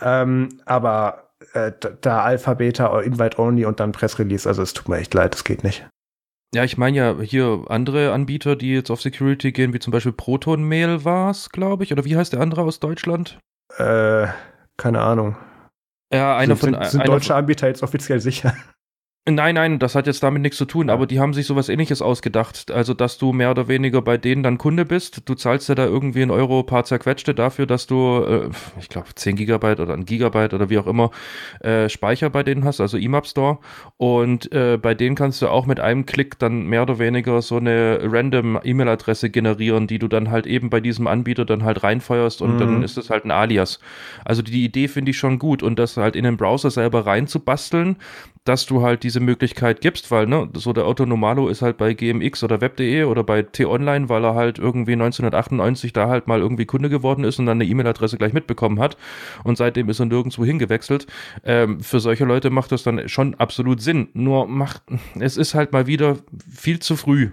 Ähm, 0.00 0.48
aber 0.64 1.28
äh, 1.54 1.72
da 2.00 2.22
Alpha, 2.22 2.54
Beta, 2.54 3.00
Invite 3.00 3.38
Only 3.38 3.64
und 3.64 3.80
dann 3.80 3.92
Press 3.92 4.18
Release, 4.18 4.48
also 4.48 4.62
es 4.62 4.72
tut 4.72 4.88
mir 4.88 4.98
echt 4.98 5.14
leid, 5.14 5.34
das 5.34 5.44
geht 5.44 5.64
nicht. 5.64 5.86
Ja, 6.54 6.64
ich 6.64 6.76
meine 6.76 6.96
ja 6.96 7.20
hier 7.20 7.64
andere 7.68 8.12
Anbieter, 8.12 8.56
die 8.56 8.74
jetzt 8.74 8.90
auf 8.90 9.00
Security 9.00 9.52
gehen, 9.52 9.72
wie 9.72 9.78
zum 9.78 9.90
Beispiel 9.90 10.12
Proton 10.12 10.62
Mail 10.62 11.02
war 11.04 11.30
es, 11.30 11.48
glaube 11.48 11.82
ich. 11.82 11.92
Oder 11.92 12.04
wie 12.04 12.14
heißt 12.14 12.34
der 12.34 12.40
andere 12.40 12.62
aus 12.62 12.78
Deutschland? 12.78 13.38
Äh, 13.78 14.26
keine 14.76 15.00
Ahnung. 15.00 15.36
Ja, 16.12 16.36
einer 16.36 16.56
sind, 16.56 16.74
von. 16.74 16.82
sind, 16.82 16.90
sind 16.90 17.08
deutsche 17.08 17.34
Anbieter 17.34 17.68
jetzt 17.68 17.82
offiziell 17.82 18.20
sicher? 18.20 18.54
Nein, 19.28 19.54
nein, 19.54 19.78
das 19.78 19.94
hat 19.94 20.08
jetzt 20.08 20.20
damit 20.24 20.42
nichts 20.42 20.58
zu 20.58 20.64
tun, 20.64 20.90
aber 20.90 21.06
die 21.06 21.20
haben 21.20 21.32
sich 21.32 21.46
sowas 21.46 21.68
ähnliches 21.68 22.02
ausgedacht. 22.02 22.72
Also, 22.72 22.92
dass 22.92 23.18
du 23.18 23.32
mehr 23.32 23.52
oder 23.52 23.68
weniger 23.68 24.02
bei 24.02 24.16
denen 24.18 24.42
dann 24.42 24.58
Kunde 24.58 24.84
bist. 24.84 25.28
Du 25.28 25.36
zahlst 25.36 25.68
ja 25.68 25.76
da 25.76 25.84
irgendwie 25.84 26.22
ein 26.22 26.32
Euro 26.32 26.64
paar 26.64 26.82
zerquetschte 26.82 27.32
dafür, 27.32 27.66
dass 27.66 27.86
du, 27.86 28.24
äh, 28.24 28.50
ich 28.80 28.88
glaube, 28.88 29.14
10 29.14 29.36
Gigabyte 29.36 29.78
oder 29.78 29.94
ein 29.94 30.06
Gigabyte 30.06 30.54
oder 30.54 30.70
wie 30.70 30.78
auch 30.78 30.88
immer 30.88 31.12
äh, 31.60 31.88
Speicher 31.88 32.30
bei 32.30 32.42
denen 32.42 32.64
hast, 32.64 32.80
also 32.80 32.96
IMAP 32.98 33.28
Store. 33.28 33.58
Und 33.96 34.50
äh, 34.52 34.76
bei 34.76 34.92
denen 34.92 35.14
kannst 35.14 35.40
du 35.40 35.46
auch 35.46 35.66
mit 35.66 35.78
einem 35.78 36.04
Klick 36.04 36.40
dann 36.40 36.66
mehr 36.66 36.82
oder 36.82 36.98
weniger 36.98 37.42
so 37.42 37.58
eine 37.58 38.00
random 38.02 38.58
E-Mail-Adresse 38.64 39.30
generieren, 39.30 39.86
die 39.86 40.00
du 40.00 40.08
dann 40.08 40.32
halt 40.32 40.48
eben 40.48 40.68
bei 40.68 40.80
diesem 40.80 41.06
Anbieter 41.06 41.44
dann 41.44 41.62
halt 41.62 41.84
reinfeuerst 41.84 42.42
und 42.42 42.54
Mhm. 42.54 42.58
dann 42.58 42.82
ist 42.82 42.98
es 42.98 43.08
halt 43.08 43.24
ein 43.24 43.30
Alias. 43.30 43.78
Also 44.24 44.42
die 44.42 44.64
Idee 44.64 44.88
finde 44.88 45.12
ich 45.12 45.16
schon 45.18 45.38
gut 45.38 45.62
und 45.62 45.78
das 45.78 45.96
halt 45.96 46.16
in 46.16 46.24
den 46.24 46.36
Browser 46.36 46.72
selber 46.72 47.06
reinzubasteln, 47.06 47.94
dass 48.44 48.66
du 48.66 48.82
halt 48.82 49.02
diese 49.04 49.20
Möglichkeit 49.20 49.80
gibst, 49.80 50.10
weil 50.10 50.26
ne, 50.26 50.48
so 50.54 50.72
der 50.72 50.86
Otto 50.86 51.06
Normalo 51.06 51.48
ist 51.48 51.62
halt 51.62 51.76
bei 51.76 51.94
GMX 51.94 52.42
oder 52.42 52.60
Web.de 52.60 53.04
oder 53.04 53.22
bei 53.22 53.42
T-Online, 53.42 54.08
weil 54.08 54.24
er 54.24 54.34
halt 54.34 54.58
irgendwie 54.58 54.92
1998 54.92 55.92
da 55.92 56.08
halt 56.08 56.26
mal 56.26 56.40
irgendwie 56.40 56.66
Kunde 56.66 56.88
geworden 56.88 57.24
ist 57.24 57.38
und 57.38 57.46
dann 57.46 57.60
eine 57.60 57.70
E-Mail-Adresse 57.70 58.18
gleich 58.18 58.32
mitbekommen 58.32 58.80
hat 58.80 58.96
und 59.44 59.56
seitdem 59.56 59.88
ist 59.88 60.00
er 60.00 60.06
nirgendwo 60.06 60.44
hingewechselt. 60.44 61.06
Ähm, 61.44 61.80
für 61.80 62.00
solche 62.00 62.24
Leute 62.24 62.50
macht 62.50 62.72
das 62.72 62.82
dann 62.82 63.08
schon 63.08 63.34
absolut 63.36 63.80
Sinn. 63.80 64.08
Nur 64.14 64.48
macht, 64.48 64.82
es 65.18 65.36
ist 65.36 65.54
halt 65.54 65.72
mal 65.72 65.86
wieder 65.86 66.16
viel 66.50 66.80
zu 66.80 66.96
früh. 66.96 67.30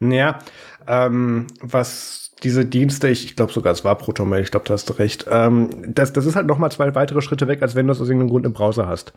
Ja, 0.00 0.40
ähm, 0.88 1.46
was 1.60 2.31
diese 2.42 2.64
Dienste, 2.66 3.08
ich, 3.08 3.36
glaube 3.36 3.52
sogar, 3.52 3.72
es 3.72 3.84
war 3.84 3.96
Protonmail, 3.96 4.42
ich 4.42 4.50
glaube, 4.50 4.66
da 4.66 4.74
hast 4.74 4.88
du 4.88 4.94
recht. 4.94 5.26
Ähm, 5.30 5.70
das, 5.86 6.12
das 6.12 6.26
ist 6.26 6.34
halt 6.34 6.46
noch 6.46 6.58
mal 6.58 6.70
zwei 6.70 6.94
weitere 6.94 7.22
Schritte 7.22 7.46
weg, 7.46 7.62
als 7.62 7.74
wenn 7.74 7.86
du 7.86 7.92
es 7.92 8.00
aus 8.00 8.08
irgendeinem 8.08 8.30
Grund 8.30 8.46
im 8.46 8.52
Browser 8.52 8.88
hast. 8.88 9.12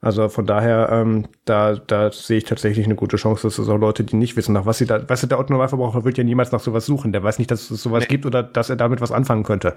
Also 0.00 0.28
von 0.28 0.46
daher, 0.46 0.90
ähm, 0.92 1.26
da, 1.46 1.74
da 1.74 2.12
sehe 2.12 2.38
ich 2.38 2.44
tatsächlich 2.44 2.84
eine 2.84 2.94
gute 2.94 3.16
Chance, 3.16 3.42
dass 3.44 3.58
es 3.58 3.68
auch 3.68 3.78
Leute, 3.78 4.04
die 4.04 4.16
nicht 4.16 4.36
wissen, 4.36 4.52
nach 4.52 4.66
was 4.66 4.78
sie 4.78 4.86
da, 4.86 5.08
weißt 5.08 5.22
du, 5.22 5.26
der 5.26 5.38
Autonormalverbraucher 5.38 6.04
wird 6.04 6.18
ja 6.18 6.24
niemals 6.24 6.52
nach 6.52 6.60
sowas 6.60 6.84
suchen. 6.84 7.12
Der 7.12 7.22
weiß 7.22 7.38
nicht, 7.38 7.50
dass 7.50 7.70
es 7.70 7.82
sowas 7.82 8.02
Nee. 8.02 8.08
gibt 8.08 8.26
oder 8.26 8.42
dass 8.42 8.68
er 8.68 8.76
damit 8.76 9.00
was 9.00 9.12
anfangen 9.12 9.42
könnte. 9.42 9.74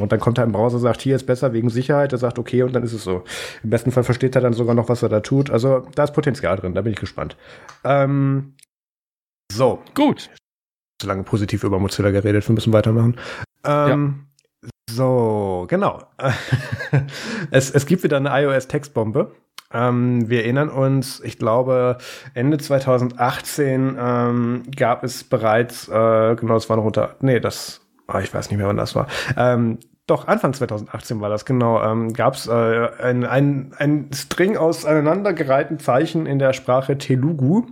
Und 0.00 0.10
dann 0.10 0.18
kommt 0.18 0.38
er 0.38 0.44
im 0.44 0.50
Browser, 0.50 0.80
sagt, 0.80 1.02
hier 1.02 1.14
ist 1.14 1.26
besser 1.26 1.52
wegen 1.52 1.70
Sicherheit, 1.70 2.10
er 2.12 2.18
sagt, 2.18 2.40
okay, 2.40 2.64
und 2.64 2.72
dann 2.72 2.82
ist 2.82 2.92
es 2.92 3.04
so. 3.04 3.22
Im 3.62 3.70
besten 3.70 3.92
Fall 3.92 4.02
versteht 4.02 4.34
er 4.34 4.40
dann 4.40 4.52
sogar 4.52 4.74
noch, 4.74 4.88
was 4.88 5.04
er 5.04 5.08
da 5.08 5.20
tut. 5.20 5.50
Also 5.50 5.86
da 5.94 6.02
ist 6.02 6.14
Potenzial 6.14 6.56
drin, 6.56 6.74
da 6.74 6.82
bin 6.82 6.92
ich 6.92 6.98
gespannt. 6.98 7.36
Ähm, 7.84 8.54
so, 9.52 9.78
Gut. 9.94 10.30
Zu 10.98 11.06
lange 11.06 11.22
positiv 11.24 11.64
über 11.64 11.78
Mozilla 11.78 12.10
geredet, 12.10 12.48
wir 12.48 12.54
müssen 12.54 12.72
weitermachen. 12.72 13.16
Ähm, 13.64 14.26
So, 14.88 15.66
genau. 15.68 16.02
es, 17.50 17.70
es 17.70 17.86
gibt 17.86 18.04
wieder 18.04 18.18
eine 18.18 18.30
iOS-Textbombe. 18.30 19.32
Ähm, 19.72 20.28
wir 20.28 20.42
erinnern 20.42 20.68
uns, 20.68 21.20
ich 21.24 21.38
glaube, 21.38 21.98
Ende 22.34 22.58
2018 22.58 23.96
ähm, 23.98 24.62
gab 24.76 25.02
es 25.02 25.24
bereits, 25.24 25.88
äh, 25.88 26.36
genau, 26.36 26.54
das 26.54 26.68
war 26.68 26.76
noch 26.76 26.84
unter, 26.84 27.16
nee, 27.20 27.40
das, 27.40 27.80
ah, 28.06 28.20
ich 28.20 28.32
weiß 28.32 28.50
nicht 28.50 28.58
mehr, 28.58 28.68
wann 28.68 28.76
das 28.76 28.94
war. 28.94 29.08
Ähm, 29.36 29.78
doch, 30.06 30.28
Anfang 30.28 30.52
2018 30.52 31.20
war 31.22 31.30
das, 31.30 31.46
genau. 31.46 31.82
Ähm, 31.82 32.12
Gab 32.12 32.34
es 32.34 32.46
äh, 32.46 32.52
ein, 33.00 33.24
ein, 33.24 33.72
ein 33.78 34.10
String 34.12 34.56
aus 34.58 34.84
aneinandergereihten 34.84 35.78
Zeichen 35.78 36.26
in 36.26 36.38
der 36.38 36.52
Sprache 36.52 36.98
Telugu. 36.98 37.66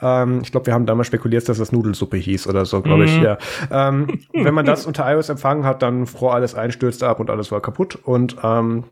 Ähm, 0.00 0.40
ich 0.42 0.50
glaube, 0.50 0.66
wir 0.66 0.74
haben 0.74 0.86
damals 0.86 1.06
spekuliert, 1.06 1.48
dass 1.48 1.58
das 1.58 1.72
Nudelsuppe 1.72 2.16
hieß 2.16 2.46
oder 2.46 2.64
so, 2.64 2.82
glaube 2.82 3.04
ich. 3.04 3.16
Mhm. 3.18 3.22
Ja. 3.24 3.38
Ähm, 3.70 4.20
wenn 4.32 4.54
man 4.54 4.64
das 4.66 4.86
unter 4.86 5.10
iOS 5.10 5.28
empfangen 5.28 5.64
hat, 5.64 5.82
dann 5.82 6.06
froh 6.06 6.28
alles 6.28 6.54
einstürzte 6.54 7.08
ab 7.08 7.20
und 7.20 7.30
alles 7.30 7.50
war 7.52 7.60
kaputt. 7.60 7.96
Und 7.96 8.36
ähm, 8.42 8.84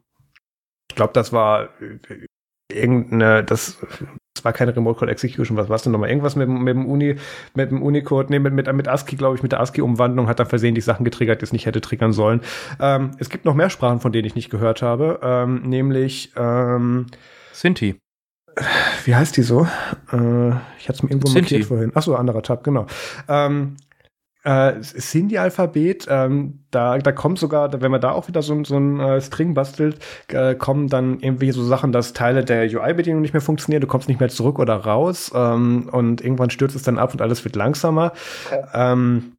ich 0.91 0.97
glaube, 0.97 1.13
das 1.13 1.33
war 1.33 1.69
äh, 1.81 2.27
irgendeine, 2.73 3.45
das, 3.45 3.79
das 4.35 4.45
war 4.45 4.53
keine 4.53 4.75
Remote 4.75 4.99
Code 4.99 5.11
Execution, 5.13 5.57
was 5.57 5.69
war 5.69 5.77
es 5.77 5.83
denn 5.83 5.93
nochmal? 5.93 6.09
Irgendwas 6.09 6.35
mit, 6.35 6.49
dem- 6.49 6.63
mit 6.65 6.75
dem 6.75 6.87
Uni, 6.87 7.17
mit 7.55 7.71
dem 7.71 7.83
Unicode, 7.83 8.31
nee, 8.31 8.39
mit, 8.39 8.55
mit, 8.55 8.73
mit 8.73 8.89
ASCII, 8.89 9.17
glaube 9.17 9.37
ich, 9.37 9.43
mit 9.43 9.53
der 9.53 9.61
ASCII-Umwandlung 9.61 10.29
hat 10.29 10.41
dann 10.41 10.47
versehentlich 10.47 10.85
Sachen 10.85 11.05
getriggert, 11.05 11.41
die 11.41 11.45
es 11.45 11.53
nicht 11.53 11.67
hätte 11.67 11.81
triggern 11.81 12.13
sollen. 12.13 12.41
Ähm, 12.81 13.13
es 13.19 13.29
gibt 13.29 13.45
noch 13.45 13.55
mehr 13.55 13.71
Sprachen, 13.71 14.01
von 14.01 14.13
denen 14.13 14.27
ich 14.27 14.35
nicht 14.35 14.51
gehört 14.51 14.83
habe, 14.83 15.21
ähm, 15.23 15.63
nämlich, 15.63 16.33
ähm, 16.37 17.07
Sinti. 17.53 17.97
Wie 19.05 19.15
heißt 19.15 19.37
die 19.37 19.43
so? 19.43 19.67
Äh, 20.13 20.49
ich 20.79 20.89
hatte 20.89 20.93
es 20.97 21.03
mir 21.03 21.11
irgendwo 21.11 21.29
Sinti. 21.29 21.41
markiert 21.55 21.65
vorhin. 21.65 21.93
Ach 21.95 22.03
so, 22.03 22.15
anderer 22.17 22.43
Tab, 22.43 22.65
genau. 22.65 22.87
Ähm, 23.29 23.77
äh, 24.45 24.75
Sindhi-Alphabet, 24.81 26.07
ähm, 26.11 26.61
da, 26.71 26.99
da 26.99 27.13
kommt 27.13 27.39
sogar, 27.39 27.81
wenn 27.81 27.91
man 27.91 28.03
da 28.03 28.11
auch 28.13 28.29
wieder 28.29 28.43
so, 28.43 28.53
ein- 28.55 28.65
so 28.67 28.77
ein 28.77 29.01
äh, 29.01 29.21
String 29.23 29.55
bastelt, 29.55 29.99
äh, 30.29 30.55
kommen 30.55 30.89
dann 30.89 31.19
irgendwie 31.21 31.51
so 31.51 31.65
Sachen, 31.65 31.93
dass 31.93 32.13
Teile 32.13 32.45
der 32.45 32.65
UI-Bedienung 32.67 33.23
nicht 33.23 33.33
mehr 33.33 33.41
funktionieren, 33.41 33.81
du 33.81 33.87
kommst 33.87 34.07
nicht 34.09 34.21
mehr 34.21 34.29
zurück 34.29 34.59
oder 34.59 34.75
raus 34.77 35.33
ähm, 35.35 35.89
und 35.91 36.21
irgendwann 36.21 36.51
stürzt 36.51 36.77
es 36.77 36.83
dann 36.83 36.99
ab 36.99 37.15
und 37.15 37.23
alles 37.23 37.43
wird 37.45 37.57
langsamer. 37.57 38.13
Ähm, 38.75 39.33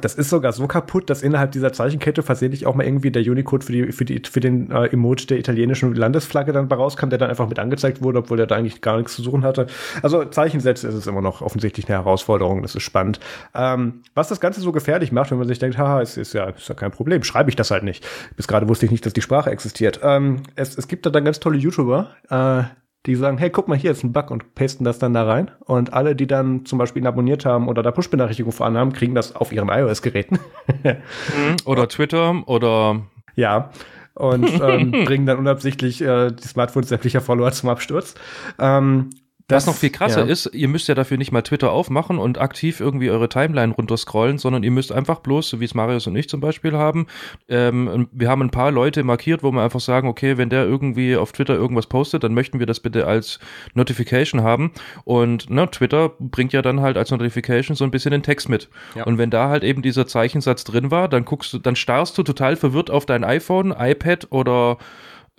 das 0.00 0.14
ist 0.14 0.30
sogar 0.30 0.52
so 0.52 0.66
kaputt, 0.66 1.10
dass 1.10 1.22
innerhalb 1.22 1.52
dieser 1.52 1.72
Zeichenkette 1.72 2.22
versehentlich 2.22 2.66
auch 2.66 2.74
mal 2.74 2.84
irgendwie 2.84 3.10
der 3.10 3.22
Unicode 3.22 3.64
für, 3.64 3.72
die, 3.72 3.92
für, 3.92 4.04
die, 4.04 4.22
für 4.30 4.40
den 4.40 4.70
äh, 4.70 4.86
Emoji 4.86 5.26
der 5.26 5.38
italienischen 5.38 5.94
Landesflagge 5.94 6.52
dann 6.52 6.70
rauskam, 6.70 7.08
der 7.08 7.18
dann 7.18 7.30
einfach 7.30 7.48
mit 7.48 7.58
angezeigt 7.58 8.02
wurde, 8.02 8.18
obwohl 8.18 8.36
der 8.36 8.46
da 8.46 8.56
eigentlich 8.56 8.80
gar 8.80 8.98
nichts 8.98 9.14
zu 9.14 9.22
suchen 9.22 9.44
hatte. 9.44 9.66
Also 10.02 10.24
Zeichensätze 10.24 10.88
ist 10.88 10.94
es 10.94 11.06
immer 11.06 11.22
noch 11.22 11.42
offensichtlich 11.42 11.88
eine 11.88 11.98
Herausforderung, 11.98 12.62
das 12.62 12.74
ist 12.74 12.82
spannend. 12.82 13.20
Ähm, 13.54 14.02
was 14.14 14.28
das 14.28 14.40
Ganze 14.40 14.60
so 14.60 14.72
gefährlich 14.72 15.12
macht, 15.12 15.30
wenn 15.30 15.38
man 15.38 15.48
sich 15.48 15.58
denkt, 15.58 15.78
haha, 15.78 16.02
es 16.02 16.16
ist 16.16 16.32
ja, 16.32 16.48
ist 16.50 16.68
ja 16.68 16.74
kein 16.74 16.90
Problem, 16.90 17.22
schreibe 17.22 17.50
ich 17.50 17.56
das 17.56 17.70
halt 17.70 17.82
nicht. 17.82 18.06
Bis 18.36 18.48
gerade 18.48 18.68
wusste 18.68 18.86
ich 18.86 18.92
nicht, 18.92 19.06
dass 19.06 19.12
die 19.12 19.22
Sprache 19.22 19.50
existiert. 19.50 20.00
Ähm, 20.02 20.42
es, 20.54 20.76
es 20.76 20.88
gibt 20.88 21.06
da 21.06 21.10
dann 21.10 21.24
ganz 21.24 21.40
tolle 21.40 21.58
YouTuber, 21.58 22.10
äh, 22.30 22.64
die 23.06 23.14
sagen, 23.14 23.38
hey, 23.38 23.50
guck 23.50 23.68
mal, 23.68 23.78
hier 23.78 23.92
ist 23.92 24.02
ein 24.02 24.12
Bug 24.12 24.30
und 24.30 24.54
pasten 24.54 24.84
das 24.84 24.98
dann 24.98 25.14
da 25.14 25.24
rein. 25.24 25.50
Und 25.60 25.92
alle, 25.92 26.16
die 26.16 26.26
dann 26.26 26.64
zum 26.64 26.78
Beispiel 26.78 27.02
ihn 27.02 27.06
abonniert 27.06 27.46
haben 27.46 27.68
oder 27.68 27.82
da 27.82 27.92
Push-Benachrichtigung 27.92 28.52
voran 28.52 28.76
haben, 28.76 28.92
kriegen 28.92 29.14
das 29.14 29.34
auf 29.34 29.52
ihren 29.52 29.68
iOS-Geräten. 29.68 30.38
Mhm. 30.82 31.56
Oder 31.64 31.88
Twitter 31.88 32.42
oder 32.46 33.02
ja. 33.36 33.70
Und 34.14 34.50
ähm, 34.60 34.90
bringen 35.04 35.26
dann 35.26 35.38
unabsichtlich 35.38 36.00
äh, 36.00 36.32
die 36.32 36.48
Smartphones 36.48 36.88
sämtlicher 36.88 37.20
Follower 37.20 37.52
zum 37.52 37.68
Absturz. 37.68 38.14
Ähm, 38.58 39.10
Was 39.48 39.66
noch 39.66 39.76
viel 39.76 39.90
krasser 39.90 40.24
ja. 40.24 40.32
ist, 40.32 40.50
ihr 40.54 40.66
müsst 40.66 40.88
ja 40.88 40.96
dafür 40.96 41.18
nicht 41.18 41.30
mal 41.30 41.42
Twitter 41.42 41.70
aufmachen 41.70 42.18
und 42.18 42.38
aktiv 42.38 42.80
irgendwie 42.80 43.10
eure 43.10 43.28
Timeline 43.28 43.72
runterscrollen, 43.72 44.38
sondern 44.38 44.64
ihr 44.64 44.72
müsst 44.72 44.90
einfach 44.90 45.20
bloß, 45.20 45.50
so 45.50 45.60
wie 45.60 45.64
es 45.64 45.74
Marius 45.74 46.08
und 46.08 46.16
ich 46.16 46.28
zum 46.28 46.40
Beispiel 46.40 46.72
haben, 46.72 47.06
ähm, 47.48 48.08
wir 48.10 48.28
haben 48.28 48.42
ein 48.42 48.50
paar 48.50 48.72
Leute 48.72 49.04
markiert, 49.04 49.44
wo 49.44 49.52
wir 49.52 49.62
einfach 49.62 49.78
sagen, 49.78 50.08
okay, 50.08 50.36
wenn 50.36 50.50
der 50.50 50.64
irgendwie 50.64 51.16
auf 51.16 51.30
Twitter 51.30 51.54
irgendwas 51.54 51.86
postet, 51.86 52.24
dann 52.24 52.34
möchten 52.34 52.58
wir 52.58 52.66
das 52.66 52.80
bitte 52.80 53.06
als 53.06 53.38
Notification 53.74 54.42
haben. 54.42 54.72
Und 55.04 55.48
ne, 55.48 55.70
Twitter 55.70 56.10
bringt 56.18 56.52
ja 56.52 56.60
dann 56.60 56.80
halt 56.80 56.96
als 56.96 57.12
Notification 57.12 57.76
so 57.76 57.84
ein 57.84 57.92
bisschen 57.92 58.10
den 58.10 58.24
Text 58.24 58.48
mit. 58.48 58.68
Ja. 58.96 59.04
Und 59.04 59.16
wenn 59.16 59.30
da 59.30 59.48
halt 59.48 59.62
eben 59.62 59.80
dieser 59.80 60.08
Zeichensatz 60.08 60.64
drin 60.64 60.90
war, 60.90 61.08
dann 61.08 61.24
guckst 61.24 61.52
du, 61.52 61.58
dann 61.58 61.76
starrst 61.76 62.18
du 62.18 62.24
total 62.24 62.56
verwirrt 62.56 62.90
auf 62.90 63.06
dein 63.06 63.22
iPhone, 63.22 63.72
iPad 63.78 64.26
oder 64.30 64.78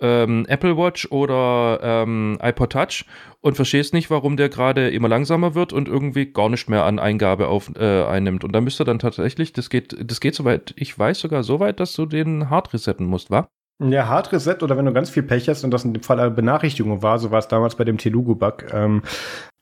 ähm, 0.00 0.46
Apple 0.48 0.76
Watch 0.76 1.10
oder 1.10 1.80
ähm, 1.82 2.38
iPod 2.42 2.72
Touch 2.72 3.04
und 3.40 3.54
verstehst 3.54 3.94
nicht, 3.94 4.10
warum 4.10 4.36
der 4.36 4.48
gerade 4.48 4.90
immer 4.90 5.08
langsamer 5.08 5.54
wird 5.54 5.72
und 5.72 5.88
irgendwie 5.88 6.26
gar 6.26 6.48
nicht 6.48 6.68
mehr 6.68 6.84
an 6.84 6.98
Eingabe 6.98 7.48
auf, 7.48 7.70
äh, 7.76 8.04
einnimmt. 8.04 8.44
Und 8.44 8.52
da 8.52 8.60
müsste 8.60 8.84
dann 8.84 8.98
tatsächlich, 8.98 9.52
das 9.52 9.70
geht, 9.70 9.96
das 9.98 10.20
geht 10.20 10.34
soweit, 10.34 10.74
ich 10.76 10.98
weiß 10.98 11.20
sogar 11.20 11.42
so 11.42 11.60
weit, 11.60 11.80
dass 11.80 11.92
du 11.92 12.06
den 12.06 12.50
hard 12.50 12.72
resetten 12.72 13.06
musst, 13.06 13.30
wa? 13.30 13.48
Ja, 13.80 14.08
Hard 14.08 14.32
Reset 14.32 14.56
oder 14.62 14.76
wenn 14.76 14.86
du 14.86 14.92
ganz 14.92 15.08
viel 15.08 15.22
Pech 15.22 15.48
hast 15.48 15.62
und 15.62 15.70
das 15.70 15.84
in 15.84 15.94
dem 15.94 16.02
Fall 16.02 16.18
eine 16.18 16.32
Benachrichtigung 16.32 17.00
war, 17.00 17.20
so 17.20 17.30
war 17.30 17.38
es 17.38 17.46
damals 17.46 17.76
bei 17.76 17.84
dem 17.84 17.96
Telugu-Bug, 17.96 18.72
ähm, 18.72 19.02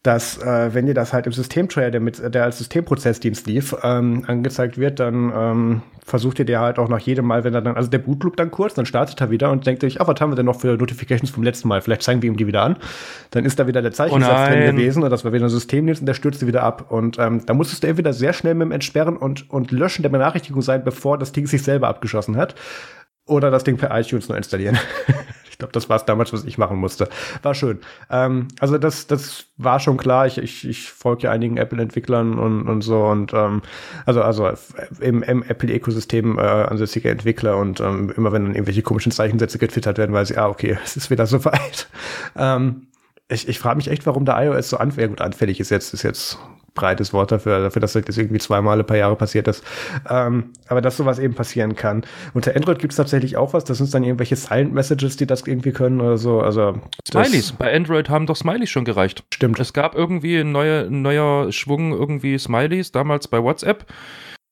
dass 0.07 0.41
äh, 0.41 0.73
wenn 0.73 0.87
dir 0.87 0.95
das 0.95 1.13
halt 1.13 1.27
im 1.27 1.33
Systemtrayer, 1.33 1.91
der, 1.91 2.01
mit, 2.01 2.23
der 2.33 2.45
als 2.45 2.59
Systemprozessdienst 2.59 3.47
lief, 3.49 3.75
ähm, 3.83 4.23
angezeigt 4.29 4.79
wird, 4.79 5.01
dann 5.01 5.33
ähm, 5.35 5.83
versucht 6.05 6.39
ihr 6.39 6.45
der 6.45 6.61
halt 6.61 6.79
auch 6.79 6.89
nach 6.89 7.01
jedem 7.01 7.27
Mal, 7.27 7.43
wenn 7.43 7.55
er 7.55 7.61
dann, 7.61 7.75
also 7.75 7.91
der 7.91 7.99
Bootloop 7.99 8.37
dann 8.37 8.53
kurz, 8.53 8.75
dann 8.75 8.87
startet 8.87 9.21
er 9.21 9.31
wieder 9.31 9.51
und 9.51 9.67
denkt 9.67 9.81
sich, 9.81 10.01
ah, 10.01 10.07
was 10.07 10.21
haben 10.21 10.31
wir 10.31 10.37
denn 10.37 10.47
noch 10.47 10.61
für 10.61 10.77
Notifications 10.77 11.31
vom 11.31 11.43
letzten 11.43 11.67
Mal? 11.67 11.81
Vielleicht 11.81 12.03
zeigen 12.03 12.23
wir 12.23 12.31
ihm 12.31 12.37
die 12.37 12.47
wieder 12.47 12.63
an. 12.63 12.77
Dann 13.33 13.45
ist 13.45 13.59
da 13.59 13.67
wieder 13.67 13.83
der 13.83 13.91
Zeichensatz 13.91 14.49
Oh 14.49 14.53
drin 14.53 14.77
gewesen 14.77 15.03
und 15.03 15.11
das 15.11 15.25
war 15.25 15.33
wieder 15.33 15.47
ein 15.47 15.51
Systemdienst 15.51 16.03
und 16.03 16.07
der 16.07 16.15
stürzte 16.15 16.47
wieder 16.47 16.63
ab. 16.63 16.93
Und 16.93 17.19
ähm, 17.19 17.45
da 17.45 17.55
musstest 17.55 17.83
du 17.83 17.89
entweder 17.89 18.13
sehr 18.13 18.33
schnell 18.33 18.55
mit 18.55 18.67
dem 18.67 18.73
Entsperren 18.73 19.17
und, 19.17 19.51
und 19.51 19.73
Löschen 19.73 20.03
der 20.03 20.11
Benachrichtigung 20.11 20.63
sein, 20.63 20.85
bevor 20.85 21.19
das 21.19 21.33
Ding 21.33 21.49
sich 21.49 21.65
selber 21.65 21.89
abgeschossen 21.89 22.37
hat 22.37 22.55
oder 23.27 23.51
das 23.51 23.65
Ding 23.65 23.77
per 23.77 23.91
iTunes 23.99 24.29
nur 24.29 24.39
installieren. 24.39 24.79
ich 25.57 25.59
glaube, 25.59 25.73
das 25.73 25.89
war 25.89 25.97
es 25.97 26.05
damals, 26.05 26.35
was 26.35 26.45
ich 26.45 26.59
machen 26.59 26.77
musste. 26.77 27.09
War 27.43 27.55
schön. 27.55 27.79
Ähm, 28.11 28.49
also 28.61 28.77
das, 28.77 29.07
das 29.07 29.47
war 29.57 29.81
schon 29.81 29.97
klar. 29.97 30.27
Ich, 30.27 30.37
ich, 30.37 30.69
ich 30.69 30.93
folge 30.93 31.23
ja 31.23 31.31
einigen 31.31 31.57
Apple-Entwicklern 31.57 32.39
und, 32.39 32.69
und 32.69 32.83
so 32.83 33.07
und 33.07 33.33
ähm, 33.33 33.63
also 34.05 34.21
also 34.21 34.51
im, 35.01 35.23
im 35.23 35.43
Apple-Ökosystem 35.43 36.39
äh, 36.39 36.43
ansässige 36.43 37.09
Entwickler 37.09 37.57
und 37.57 37.81
ähm, 37.81 38.13
immer 38.15 38.33
wenn 38.33 38.45
dann 38.45 38.55
irgendwelche 38.55 38.83
komischen 38.83 39.13
Zeichensätze 39.13 39.57
getwittert 39.57 39.97
werden, 39.97 40.13
weiß 40.13 40.29
ich, 40.29 40.39
ah 40.39 40.49
okay, 40.49 40.77
es 40.85 40.99
ist 40.99 41.09
wieder 41.09 41.25
soweit. 41.27 41.89
ähm, 42.37 42.89
ich, 43.29 43.49
ich 43.49 43.59
frage 43.59 43.77
mich 43.77 43.89
echt, 43.89 44.05
warum 44.05 44.27
der 44.27 44.37
iOS 44.45 44.69
so 44.69 44.77
anfällig, 44.77 45.09
gut, 45.09 45.23
anfällig 45.23 45.59
ist 45.59 45.71
jetzt, 45.71 45.95
ist 45.95 46.03
jetzt 46.03 46.39
breites 46.77 47.13
Wort 47.13 47.33
dafür, 47.33 47.61
dafür, 47.61 47.81
dass 47.81 47.95
das 47.95 48.17
irgendwie 48.17 48.39
zweimal 48.39 48.79
ein 48.79 48.87
paar 48.87 48.97
Jahre 48.97 49.17
passiert 49.17 49.49
ist. 49.49 49.65
Ähm, 50.09 50.53
aber 50.69 50.81
dass 50.81 50.97
sowas 50.97 51.19
eben 51.19 51.35
passieren 51.35 51.75
kann. 51.75 52.05
Unter 52.35 52.55
Android 52.55 52.79
gibt 52.79 52.93
es 52.93 52.97
tatsächlich 52.97 53.37
auch 53.37 53.53
was, 53.53 53.65
das 53.65 53.79
sind 53.79 53.93
dann 53.93 54.05
irgendwelche 54.05 54.37
Silent 54.37 54.73
Messages, 54.73 55.17
die 55.17 55.27
das 55.27 55.45
irgendwie 55.47 55.73
können 55.73 56.01
oder 56.01 56.19
so. 56.19 56.41
Also 56.41 56.81
Smileys. 57.09 57.53
Bei 57.53 57.75
Android 57.75 58.09
haben 58.09 58.27
doch 58.27 58.37
Smileys 58.37 58.71
schon 58.71 58.85
gereicht. 58.85 59.25
Stimmt. 59.35 59.59
Es 59.59 59.73
gab 59.73 59.97
irgendwie 59.97 60.39
ein 60.39 60.53
neuer, 60.53 60.85
neuer 60.85 61.51
Schwung 61.51 61.93
irgendwie 61.93 62.39
Smileys, 62.39 62.93
damals 62.93 63.27
bei 63.27 63.43
WhatsApp. 63.43 63.87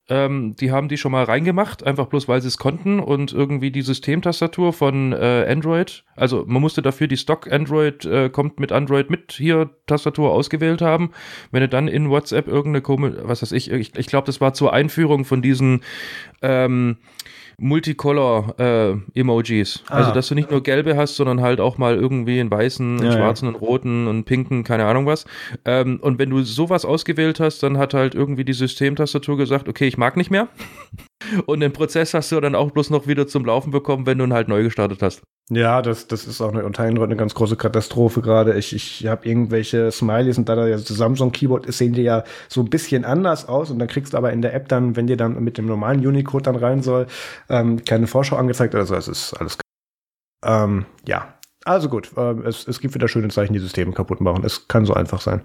Ähm, 0.07 0.55
die 0.55 0.71
haben 0.71 0.87
die 0.87 0.97
schon 0.97 1.11
mal 1.11 1.23
reingemacht, 1.23 1.83
einfach 1.83 2.05
bloß 2.05 2.27
weil 2.27 2.39
sie 2.39 2.47
es 2.47 2.59
konnten 2.59 2.99
und 2.99 3.33
irgendwie 3.33 3.71
die 3.71 3.81
Systemtastatur 3.81 4.71
von 4.71 5.13
äh, 5.13 5.47
Android, 5.49 6.03
also 6.15 6.43
man 6.45 6.61
musste 6.61 6.83
dafür 6.83 7.07
die 7.07 7.17
Stock 7.17 7.51
Android 7.51 8.05
äh, 8.05 8.29
kommt 8.29 8.59
mit 8.59 8.71
Android 8.71 9.09
mit 9.09 9.31
hier 9.31 9.71
Tastatur 9.87 10.31
ausgewählt 10.31 10.83
haben. 10.83 11.09
Wenn 11.51 11.61
du 11.61 11.69
dann 11.69 11.87
in 11.87 12.09
WhatsApp 12.11 12.47
irgendeine 12.47 12.81
komische, 12.81 13.27
was 13.27 13.41
weiß 13.41 13.51
ich, 13.51 13.71
ich, 13.71 13.95
ich 13.97 14.05
glaube, 14.05 14.27
das 14.27 14.39
war 14.39 14.53
zur 14.53 14.73
Einführung 14.73 15.25
von 15.25 15.41
diesen 15.41 15.81
ähm, 16.43 16.97
Multicolor-Emojis. 17.59 19.77
Äh, 19.77 19.81
ah. 19.87 19.95
Also, 19.95 20.11
dass 20.11 20.27
du 20.27 20.35
nicht 20.35 20.51
nur 20.51 20.63
gelbe 20.63 20.97
hast, 20.97 21.15
sondern 21.15 21.41
halt 21.41 21.59
auch 21.59 21.77
mal 21.77 21.95
irgendwie 21.95 22.39
einen 22.39 22.51
weißen, 22.51 22.99
einen 22.99 23.05
ja, 23.05 23.11
schwarzen, 23.11 23.45
ja. 23.45 23.53
einen 23.53 23.59
roten, 23.59 24.07
einen 24.07 24.23
pinken, 24.23 24.63
keine 24.63 24.85
Ahnung 24.85 25.05
was. 25.05 25.25
Ähm, 25.65 25.99
und 26.01 26.19
wenn 26.19 26.29
du 26.29 26.43
sowas 26.43 26.85
ausgewählt 26.85 27.39
hast, 27.39 27.63
dann 27.63 27.77
hat 27.77 27.93
halt 27.93 28.15
irgendwie 28.15 28.45
die 28.45 28.53
Systemtastatur 28.53 29.37
gesagt, 29.37 29.69
okay, 29.69 29.87
ich 29.87 29.97
mag 29.97 30.17
nicht 30.17 30.31
mehr. 30.31 30.47
Und 31.45 31.59
den 31.59 31.73
Prozess 31.73 32.13
hast 32.13 32.31
du 32.31 32.39
dann 32.39 32.55
auch 32.55 32.71
bloß 32.71 32.89
noch 32.89 33.07
wieder 33.07 33.27
zum 33.27 33.45
Laufen 33.45 33.71
bekommen, 33.71 34.05
wenn 34.05 34.17
du 34.17 34.25
ihn 34.25 34.33
halt 34.33 34.47
neu 34.47 34.63
gestartet 34.63 35.01
hast. 35.01 35.21
Ja, 35.51 35.83
das, 35.83 36.07
das 36.07 36.25
ist 36.25 36.41
auch 36.41 36.51
eine, 36.51 36.65
unter 36.65 36.83
anderem 36.83 37.07
eine 37.07 37.15
ganz 37.15 37.35
große 37.35 37.55
Katastrophe 37.55 38.21
gerade. 38.21 38.57
Ich, 38.57 38.73
ich 38.73 39.05
habe 39.05 39.27
irgendwelche 39.27 39.91
Smileys 39.91 40.39
und 40.39 40.49
da 40.49 40.55
das 40.55 40.87
Samsung 40.87 41.31
Keyboard 41.31 41.67
ist, 41.67 41.77
sehen 41.77 41.93
die 41.93 42.01
ja 42.01 42.23
so 42.49 42.61
ein 42.61 42.69
bisschen 42.69 43.05
anders 43.05 43.47
aus 43.47 43.69
und 43.69 43.77
dann 43.77 43.87
kriegst 43.87 44.13
du 44.13 44.17
aber 44.17 44.33
in 44.33 44.41
der 44.41 44.55
App 44.55 44.69
dann, 44.69 44.95
wenn 44.95 45.05
dir 45.05 45.17
dann 45.17 45.43
mit 45.43 45.59
dem 45.59 45.67
normalen 45.67 46.05
Unicode 46.05 46.45
dann 46.45 46.55
rein 46.55 46.81
soll, 46.81 47.05
ähm, 47.49 47.85
keine 47.85 48.07
Vorschau 48.07 48.37
angezeigt 48.37 48.73
oder 48.73 48.87
so. 48.87 48.95
Es 48.95 49.07
ist 49.07 49.33
alles. 49.33 49.57
Ähm, 50.43 50.85
ja, 51.07 51.34
also 51.65 51.89
gut, 51.89 52.11
äh, 52.15 52.33
es, 52.47 52.67
es 52.67 52.79
gibt 52.79 52.93
wieder 52.93 53.07
schöne 53.07 53.29
Zeichen, 53.29 53.53
die 53.53 53.59
Systeme 53.59 53.91
kaputt 53.91 54.21
machen. 54.21 54.43
Es 54.45 54.67
kann 54.67 54.85
so 54.85 54.93
einfach 54.93 55.19
sein. 55.19 55.41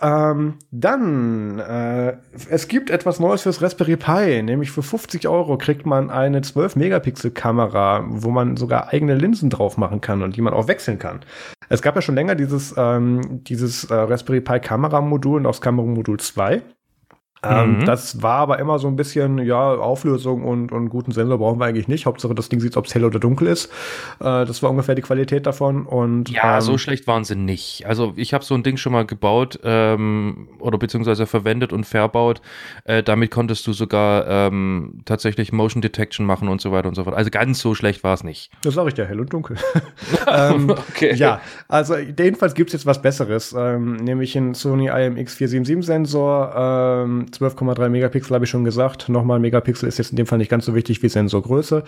Ähm, 0.00 0.54
dann, 0.72 1.60
äh, 1.60 2.16
es 2.50 2.66
gibt 2.66 2.90
etwas 2.90 3.20
Neues 3.20 3.42
fürs 3.42 3.62
Raspberry 3.62 3.96
Pi, 3.96 4.42
nämlich 4.42 4.72
für 4.72 4.82
50 4.82 5.28
Euro 5.28 5.56
kriegt 5.58 5.86
man 5.86 6.10
eine 6.10 6.40
12-Megapixel-Kamera, 6.40 8.04
wo 8.08 8.30
man 8.30 8.56
sogar 8.56 8.88
eigene 8.92 9.14
Linsen 9.14 9.50
drauf 9.50 9.76
machen 9.78 10.00
kann 10.00 10.22
und 10.22 10.34
die 10.34 10.40
man 10.40 10.52
auch 10.52 10.66
wechseln 10.66 10.98
kann. 10.98 11.20
Es 11.68 11.80
gab 11.80 11.94
ja 11.94 12.02
schon 12.02 12.16
länger 12.16 12.34
dieses, 12.34 12.74
ähm, 12.76 13.44
dieses 13.44 13.84
äh, 13.84 13.94
Raspberry 13.94 14.40
Pi 14.40 14.58
Kameramodul 14.58 15.38
und 15.38 15.46
auch 15.46 15.52
das 15.52 15.60
Kameramodul 15.60 16.18
2. 16.18 16.60
Ähm, 17.44 17.78
mhm. 17.78 17.84
Das 17.84 18.22
war 18.22 18.36
aber 18.36 18.58
immer 18.58 18.78
so 18.78 18.86
ein 18.88 18.96
bisschen, 18.96 19.38
ja, 19.38 19.74
Auflösung 19.74 20.44
und, 20.44 20.70
und 20.70 20.88
guten 20.90 21.12
Sensor 21.12 21.38
brauchen 21.38 21.58
wir 21.58 21.66
eigentlich 21.66 21.88
nicht. 21.88 22.06
Hauptsache 22.06 22.34
das 22.34 22.48
Ding 22.48 22.60
sieht, 22.60 22.76
ob 22.76 22.86
es 22.86 22.94
hell 22.94 23.04
oder 23.04 23.18
dunkel 23.18 23.48
ist. 23.48 23.66
Äh, 24.20 24.44
das 24.44 24.62
war 24.62 24.70
ungefähr 24.70 24.94
die 24.94 25.02
Qualität 25.02 25.46
davon. 25.46 25.86
Und, 25.86 26.30
ja, 26.30 26.56
ähm, 26.56 26.60
so 26.60 26.78
schlecht 26.78 27.06
waren 27.06 27.24
sie 27.24 27.34
nicht. 27.34 27.84
Also 27.86 28.12
ich 28.16 28.32
habe 28.32 28.44
so 28.44 28.54
ein 28.54 28.62
Ding 28.62 28.76
schon 28.76 28.92
mal 28.92 29.04
gebaut 29.04 29.58
ähm, 29.64 30.48
oder 30.60 30.78
beziehungsweise 30.78 31.26
verwendet 31.26 31.72
und 31.72 31.84
verbaut. 31.84 32.40
Äh, 32.84 33.02
damit 33.02 33.30
konntest 33.30 33.66
du 33.66 33.72
sogar 33.72 34.26
ähm, 34.28 35.00
tatsächlich 35.04 35.52
Motion 35.52 35.82
Detection 35.82 36.24
machen 36.24 36.48
und 36.48 36.60
so 36.60 36.70
weiter 36.70 36.88
und 36.88 36.94
so 36.94 37.04
fort. 37.04 37.16
Also 37.16 37.30
ganz 37.30 37.58
so 37.60 37.74
schlecht 37.74 38.04
war 38.04 38.14
es 38.14 38.22
nicht. 38.22 38.52
Das 38.62 38.74
sage 38.74 38.90
ich 38.90 38.96
ja, 38.96 39.04
hell 39.04 39.20
und 39.20 39.32
dunkel. 39.32 39.56
ähm, 40.26 40.70
okay. 40.90 41.14
Ja, 41.14 41.40
also 41.68 41.96
jedenfalls 41.96 42.54
gibt 42.54 42.70
es 42.70 42.74
jetzt 42.74 42.86
was 42.86 43.02
Besseres, 43.02 43.54
ähm, 43.56 43.96
nämlich 43.96 44.36
einen 44.36 44.54
Sony 44.54 44.86
IMX 44.86 45.34
477 45.34 45.84
Sensor. 45.86 46.52
Ähm, 47.04 47.26
12,3 47.30 47.88
Megapixel 47.88 48.34
habe 48.34 48.44
ich 48.44 48.50
schon 48.50 48.64
gesagt. 48.64 49.08
Nochmal 49.08 49.38
Megapixel 49.38 49.88
ist 49.88 49.98
jetzt 49.98 50.10
in 50.10 50.16
dem 50.16 50.26
Fall 50.26 50.38
nicht 50.38 50.50
ganz 50.50 50.64
so 50.64 50.74
wichtig 50.74 51.02
wie 51.02 51.08
Sensorgröße. 51.08 51.84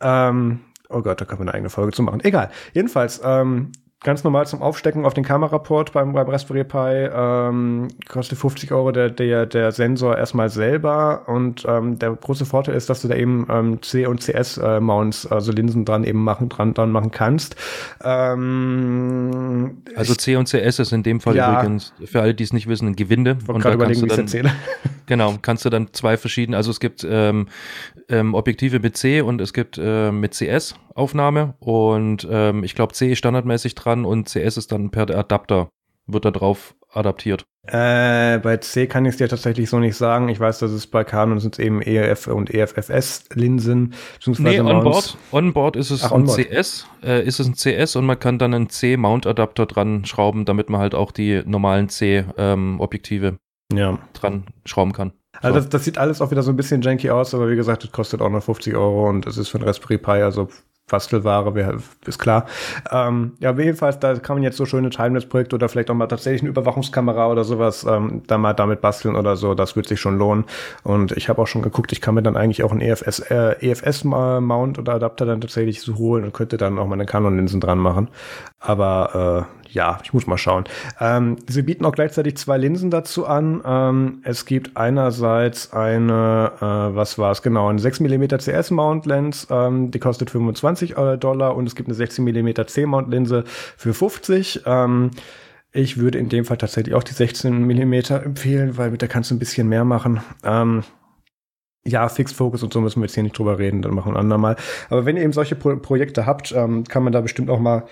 Ähm, 0.00 0.60
oh 0.88 1.02
Gott, 1.02 1.20
da 1.20 1.24
kann 1.24 1.38
man 1.38 1.48
eine 1.48 1.54
eigene 1.54 1.70
Folge 1.70 1.92
zu 1.92 2.02
machen. 2.02 2.20
Egal. 2.22 2.50
Jedenfalls, 2.72 3.20
ähm, 3.24 3.72
ganz 4.00 4.22
normal 4.22 4.46
zum 4.46 4.62
Aufstecken 4.62 5.04
auf 5.04 5.14
den 5.14 5.24
Kameraport 5.24 5.92
beim, 5.92 6.12
beim 6.12 6.28
Raspberry 6.28 6.62
Pi. 6.62 7.08
Ähm, 7.12 7.88
kostet 8.08 8.38
50 8.38 8.70
Euro 8.70 8.92
der, 8.92 9.10
der, 9.10 9.46
der 9.46 9.72
Sensor 9.72 10.16
erstmal 10.16 10.50
selber. 10.50 11.22
Und 11.26 11.64
ähm, 11.68 11.98
der 11.98 12.12
große 12.12 12.46
Vorteil 12.46 12.76
ist, 12.76 12.88
dass 12.88 13.02
du 13.02 13.08
da 13.08 13.16
eben 13.16 13.46
ähm, 13.50 13.82
C- 13.82 14.06
und 14.06 14.20
CS-Mounts, 14.20 15.24
äh, 15.24 15.34
also 15.34 15.50
Linsen 15.50 15.84
dran 15.84 16.04
eben 16.04 16.22
machen, 16.22 16.48
dran, 16.48 16.74
dran 16.74 16.92
machen 16.92 17.10
kannst. 17.10 17.56
Ähm, 18.04 19.82
also 19.96 20.14
C 20.14 20.36
und 20.36 20.48
CS 20.48 20.78
ist 20.78 20.92
in 20.92 21.02
dem 21.02 21.20
Fall 21.20 21.34
ja, 21.34 21.58
übrigens, 21.60 21.92
für 22.04 22.22
alle, 22.22 22.34
die 22.34 22.44
es 22.44 22.52
nicht 22.52 22.68
wissen, 22.68 22.86
ein 22.86 22.96
Gewinde. 22.96 23.36
Und 23.48 23.64
da 23.64 23.76
kannst 23.76 24.02
du 24.02 24.06
dann, 24.06 24.50
genau, 25.08 25.34
kannst 25.42 25.64
du 25.64 25.70
dann 25.70 25.92
zwei 25.92 26.16
verschiedene, 26.16 26.56
also 26.56 26.70
es 26.70 26.78
gibt 26.78 27.04
ähm, 27.08 27.48
ähm, 28.08 28.34
Objektive 28.34 28.78
mit 28.78 28.96
C 28.96 29.20
und 29.20 29.40
es 29.40 29.52
gibt 29.52 29.78
äh, 29.78 30.12
mit 30.12 30.34
CS 30.34 30.76
Aufnahme 30.94 31.54
und 31.58 32.26
ähm, 32.30 32.62
ich 32.62 32.76
glaube 32.76 32.92
C 32.92 33.12
ist 33.12 33.18
standardmäßig 33.18 33.74
dran 33.74 34.04
und 34.04 34.28
CS 34.28 34.56
ist 34.56 34.70
dann 34.70 34.90
per 34.90 35.10
Adapter, 35.10 35.68
wird 36.06 36.24
da 36.24 36.30
drauf 36.30 36.76
adaptiert. 36.92 37.44
Äh, 37.66 38.38
bei 38.38 38.56
C 38.56 38.86
kann 38.86 39.04
ich 39.04 39.10
es 39.10 39.16
dir 39.18 39.28
tatsächlich 39.28 39.68
so 39.68 39.78
nicht 39.78 39.96
sagen. 39.96 40.30
Ich 40.30 40.40
weiß, 40.40 40.58
dass 40.58 40.70
es 40.70 40.86
bei 40.86 41.04
Canon 41.04 41.38
sind 41.38 41.58
eben 41.58 41.82
EF 41.82 42.26
und 42.26 42.52
EFFS-Linsen. 42.52 43.92
Nee, 44.38 44.60
onboard, 44.60 45.18
onboard 45.32 45.76
ist 45.76 45.90
es 45.90 46.04
Ach, 46.04 46.12
ein 46.12 46.26
CS, 46.26 46.86
äh, 47.02 47.22
ist 47.26 47.40
es 47.40 47.46
ein 47.46 47.54
CS 47.54 47.96
und 47.96 48.06
man 48.06 48.18
kann 48.18 48.38
dann 48.38 48.54
einen 48.54 48.70
C-Mount-Adapter 48.70 49.66
dran 49.66 50.06
schrauben, 50.06 50.46
damit 50.46 50.70
man 50.70 50.80
halt 50.80 50.94
auch 50.94 51.12
die 51.12 51.42
normalen 51.44 51.90
C-Objektive 51.90 53.26
ähm, 53.26 53.38
ja. 53.72 53.98
dran 54.12 54.46
schrauben 54.64 54.92
kann. 54.92 55.12
Also 55.40 55.60
das, 55.60 55.68
das, 55.68 55.84
sieht 55.84 55.98
alles 55.98 56.20
auch 56.20 56.30
wieder 56.30 56.42
so 56.42 56.50
ein 56.50 56.56
bisschen 56.56 56.82
janky 56.82 57.10
aus, 57.10 57.34
aber 57.34 57.50
wie 57.50 57.56
gesagt, 57.56 57.84
das 57.84 57.92
kostet 57.92 58.20
auch 58.20 58.30
nur 58.30 58.40
50 58.40 58.74
Euro 58.74 59.08
und 59.08 59.26
es 59.26 59.36
ist 59.36 59.48
für 59.48 59.58
ein 59.58 59.64
Raspberry 59.64 59.98
Pi, 59.98 60.10
also 60.22 60.48
Bastelware, 60.88 61.78
ist 62.06 62.18
klar. 62.18 62.46
Ähm, 62.90 63.32
ja, 63.40 63.52
jedenfalls, 63.52 63.98
da 63.98 64.14
kann 64.14 64.36
man 64.36 64.42
jetzt 64.42 64.56
so 64.56 64.66
schöne 64.66 64.90
Timelapse-Projekte 64.90 65.56
oder 65.56 65.68
vielleicht 65.68 65.90
auch 65.90 65.94
mal 65.94 66.06
tatsächlich 66.06 66.42
eine 66.42 66.50
Überwachungskamera 66.50 67.28
oder 67.28 67.44
sowas 67.44 67.84
ähm, 67.88 68.22
da 68.26 68.38
mal 68.38 68.54
damit 68.54 68.80
basteln 68.80 69.16
oder 69.16 69.36
so. 69.36 69.54
Das 69.54 69.76
wird 69.76 69.86
sich 69.86 70.00
schon 70.00 70.18
lohnen. 70.18 70.44
Und 70.82 71.12
ich 71.12 71.28
habe 71.28 71.40
auch 71.40 71.46
schon 71.46 71.62
geguckt, 71.62 71.92
ich 71.92 72.00
kann 72.00 72.14
mir 72.14 72.22
dann 72.22 72.36
eigentlich 72.36 72.64
auch 72.64 72.72
einen 72.72 72.80
EFS, 72.80 73.20
äh, 73.30 73.56
EFS-Mount 73.60 74.78
oder 74.78 74.94
Adapter 74.94 75.26
dann 75.26 75.40
tatsächlich 75.40 75.80
so 75.80 75.96
holen 75.96 76.24
und 76.24 76.32
könnte 76.32 76.56
dann 76.56 76.78
auch 76.78 76.86
meine 76.86 77.06
Canon-Linsen 77.06 77.60
dran 77.60 77.78
machen. 77.78 78.08
Aber 78.60 79.46
äh, 79.46 79.58
ja, 79.72 79.98
ich 80.02 80.12
muss 80.12 80.26
mal 80.26 80.38
schauen. 80.38 80.64
Ähm, 81.00 81.36
sie 81.46 81.62
bieten 81.62 81.84
auch 81.84 81.92
gleichzeitig 81.92 82.36
zwei 82.36 82.56
Linsen 82.56 82.90
dazu 82.90 83.26
an. 83.26 83.62
Ähm, 83.64 84.20
es 84.24 84.46
gibt 84.46 84.76
einerseits 84.76 85.72
eine, 85.72 86.52
äh, 86.56 86.96
was 86.96 87.18
war 87.18 87.32
es 87.32 87.42
genau, 87.42 87.68
eine 87.68 87.78
6 87.78 88.00
mm 88.00 88.24
CS 88.38 88.70
Mount 88.70 89.06
Lens, 89.06 89.46
ähm, 89.50 89.90
die 89.90 89.98
kostet 89.98 90.30
25 90.30 90.77
äh, 90.82 91.18
Dollar 91.18 91.56
und 91.56 91.66
es 91.66 91.74
gibt 91.74 91.88
eine 91.88 91.94
16 91.94 92.24
mm 92.24 92.66
C 92.66 92.86
Mount 92.86 93.10
Linse 93.10 93.44
für 93.76 93.94
50. 93.94 94.62
Ähm, 94.66 95.10
ich 95.72 95.98
würde 95.98 96.18
in 96.18 96.28
dem 96.28 96.44
Fall 96.44 96.56
tatsächlich 96.56 96.94
auch 96.94 97.04
die 97.04 97.12
16 97.12 97.66
mm 97.66 97.92
empfehlen, 98.24 98.76
weil 98.78 98.90
mit 98.90 99.02
der 99.02 99.08
kannst 99.08 99.30
du 99.30 99.34
ein 99.34 99.38
bisschen 99.38 99.68
mehr 99.68 99.84
machen. 99.84 100.20
Ähm, 100.42 100.82
ja, 101.86 102.08
Fixed 102.08 102.36
Focus 102.36 102.62
und 102.62 102.72
so 102.72 102.80
müssen 102.80 103.00
wir 103.00 103.06
jetzt 103.06 103.14
hier 103.14 103.22
nicht 103.22 103.38
drüber 103.38 103.58
reden, 103.58 103.82
dann 103.82 103.94
machen 103.94 104.12
wir 104.12 104.16
ein 104.16 104.20
andermal. 104.20 104.56
Aber 104.90 105.04
wenn 105.04 105.16
ihr 105.16 105.22
eben 105.22 105.32
solche 105.32 105.54
Pro 105.54 105.76
Projekte 105.76 106.26
habt, 106.26 106.52
ähm, 106.52 106.84
kann 106.84 107.02
man 107.02 107.12
da 107.12 107.20
bestimmt 107.20 107.50
auch 107.50 107.60
mal 107.60 107.84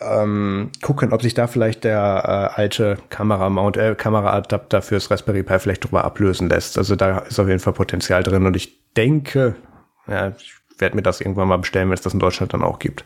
ähm, 0.00 0.70
gucken, 0.82 1.12
ob 1.12 1.22
sich 1.22 1.34
da 1.34 1.46
vielleicht 1.46 1.84
der 1.84 2.52
äh, 2.54 2.60
alte 2.60 2.98
Kameramount, 3.08 3.76
äh, 3.76 3.94
Kameraadapter 3.94 4.82
fürs 4.82 5.10
Raspberry 5.10 5.42
Pi 5.42 5.58
vielleicht 5.58 5.84
drüber 5.84 6.04
ablösen 6.04 6.48
lässt. 6.48 6.76
Also 6.76 6.96
da 6.96 7.20
ist 7.20 7.38
auf 7.38 7.48
jeden 7.48 7.60
Fall 7.60 7.72
Potenzial 7.72 8.22
drin 8.22 8.46
und 8.46 8.56
ich 8.56 8.92
denke, 8.94 9.56
ja, 10.06 10.32
ich 10.36 10.54
werde 10.78 10.96
mir 10.96 11.02
das 11.02 11.20
irgendwann 11.20 11.48
mal 11.48 11.58
bestellen, 11.58 11.88
wenn 11.88 11.94
es 11.94 12.02
das 12.02 12.14
in 12.14 12.20
Deutschland 12.20 12.52
dann 12.52 12.62
auch 12.62 12.78
gibt. 12.78 13.04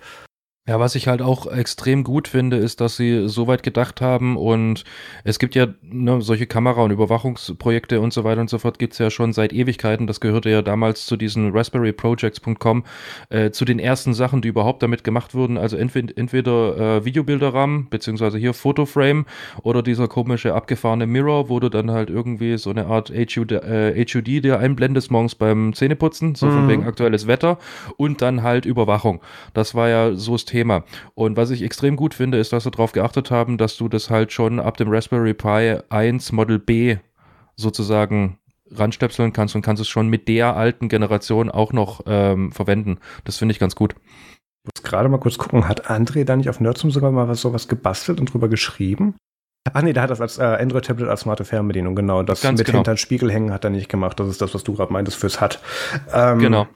Ja, 0.68 0.78
was 0.78 0.94
ich 0.94 1.08
halt 1.08 1.22
auch 1.22 1.50
extrem 1.50 2.04
gut 2.04 2.28
finde, 2.28 2.58
ist, 2.58 2.82
dass 2.82 2.96
sie 2.96 3.28
so 3.28 3.46
weit 3.46 3.62
gedacht 3.62 4.02
haben 4.02 4.36
und 4.36 4.84
es 5.24 5.38
gibt 5.38 5.54
ja 5.54 5.68
ne, 5.80 6.20
solche 6.20 6.46
Kamera- 6.46 6.82
und 6.82 6.90
Überwachungsprojekte 6.90 7.98
und 7.98 8.12
so 8.12 8.24
weiter 8.24 8.42
und 8.42 8.50
so 8.50 8.58
fort 8.58 8.78
gibt's 8.78 8.98
ja 8.98 9.10
schon 9.10 9.32
seit 9.32 9.54
Ewigkeiten. 9.54 10.06
Das 10.06 10.20
gehörte 10.20 10.50
ja 10.50 10.60
damals 10.60 11.06
zu 11.06 11.16
diesen 11.16 11.52
RaspberryProjects.com, 11.52 12.84
äh, 13.30 13.50
zu 13.50 13.64
den 13.64 13.78
ersten 13.78 14.12
Sachen, 14.12 14.42
die 14.42 14.48
überhaupt 14.48 14.82
damit 14.82 15.02
gemacht 15.02 15.34
wurden. 15.34 15.56
Also 15.56 15.78
entweder, 15.78 16.12
entweder 16.16 16.76
äh, 16.98 17.04
Videobilderrahmen, 17.06 17.88
beziehungsweise 17.88 18.36
hier 18.36 18.52
Fotoframe 18.52 19.24
oder 19.62 19.82
dieser 19.82 20.08
komische 20.08 20.54
abgefahrene 20.54 21.06
Mirror, 21.06 21.48
wo 21.48 21.58
du 21.58 21.70
dann 21.70 21.90
halt 21.90 22.10
irgendwie 22.10 22.58
so 22.58 22.68
eine 22.68 22.86
Art 22.86 23.10
HUD, 23.10 23.52
äh, 23.52 24.04
HUD 24.04 24.26
dir 24.26 24.58
einblendest 24.58 25.10
morgens 25.10 25.34
beim 25.34 25.72
Zähneputzen, 25.72 26.34
so 26.34 26.46
mhm. 26.46 26.50
von 26.52 26.68
wegen 26.68 26.84
aktuelles 26.84 27.26
Wetter 27.26 27.58
und 27.96 28.20
dann 28.20 28.42
halt 28.42 28.66
Überwachung. 28.66 29.22
Das 29.54 29.74
war 29.74 29.88
ja 29.88 30.14
so 30.14 30.36
Thema. 30.50 30.84
Und 31.14 31.36
was 31.36 31.50
ich 31.50 31.62
extrem 31.62 31.96
gut 31.96 32.14
finde, 32.14 32.38
ist, 32.38 32.52
dass 32.52 32.64
sie 32.64 32.70
darauf 32.70 32.92
geachtet 32.92 33.30
haben, 33.30 33.56
dass 33.56 33.76
du 33.76 33.88
das 33.88 34.10
halt 34.10 34.32
schon 34.32 34.60
ab 34.60 34.76
dem 34.76 34.90
Raspberry 34.90 35.34
Pi 35.34 35.78
1 35.88 36.32
Model 36.32 36.58
B 36.58 36.96
sozusagen 37.56 38.38
ranstöpseln 38.70 39.32
kannst 39.32 39.54
und 39.54 39.62
kannst 39.62 39.80
es 39.80 39.88
schon 39.88 40.08
mit 40.08 40.28
der 40.28 40.56
alten 40.56 40.88
Generation 40.88 41.50
auch 41.50 41.72
noch 41.72 42.02
ähm, 42.06 42.52
verwenden. 42.52 42.98
Das 43.24 43.36
finde 43.36 43.52
ich 43.52 43.58
ganz 43.58 43.74
gut. 43.74 43.94
muss 44.64 44.82
gerade 44.82 45.08
mal 45.08 45.18
kurz 45.18 45.38
gucken, 45.38 45.68
hat 45.68 45.90
André 45.90 46.24
da 46.24 46.36
nicht 46.36 46.48
auf 46.48 46.60
Nerdsum 46.60 46.90
sogar 46.90 47.10
mal 47.10 47.28
was, 47.28 47.40
sowas 47.40 47.68
gebastelt 47.68 48.20
und 48.20 48.32
drüber 48.32 48.48
geschrieben? 48.48 49.14
Ach 49.74 49.82
nee, 49.82 49.92
der 49.92 50.04
hat 50.04 50.10
das 50.10 50.20
als 50.22 50.38
äh, 50.38 50.42
Android-Tablet 50.42 51.08
als 51.08 51.20
smarte 51.20 51.44
Fernbedienung, 51.44 51.94
genau. 51.94 52.22
Das 52.22 52.40
Ganz 52.40 52.58
mit 52.58 52.66
genau. 52.66 52.78
hinter 52.78 52.94
den 52.94 52.98
Spiegel 52.98 53.30
hängen 53.30 53.52
hat 53.52 53.64
er 53.64 53.70
nicht 53.70 53.90
gemacht. 53.90 54.18
Das 54.18 54.28
ist 54.28 54.40
das, 54.40 54.54
was 54.54 54.64
du 54.64 54.74
gerade 54.74 54.92
meintest 54.92 55.18
fürs 55.18 55.40
hat. 55.40 55.60
Ähm, 56.12 56.38
Genau. 56.38 56.66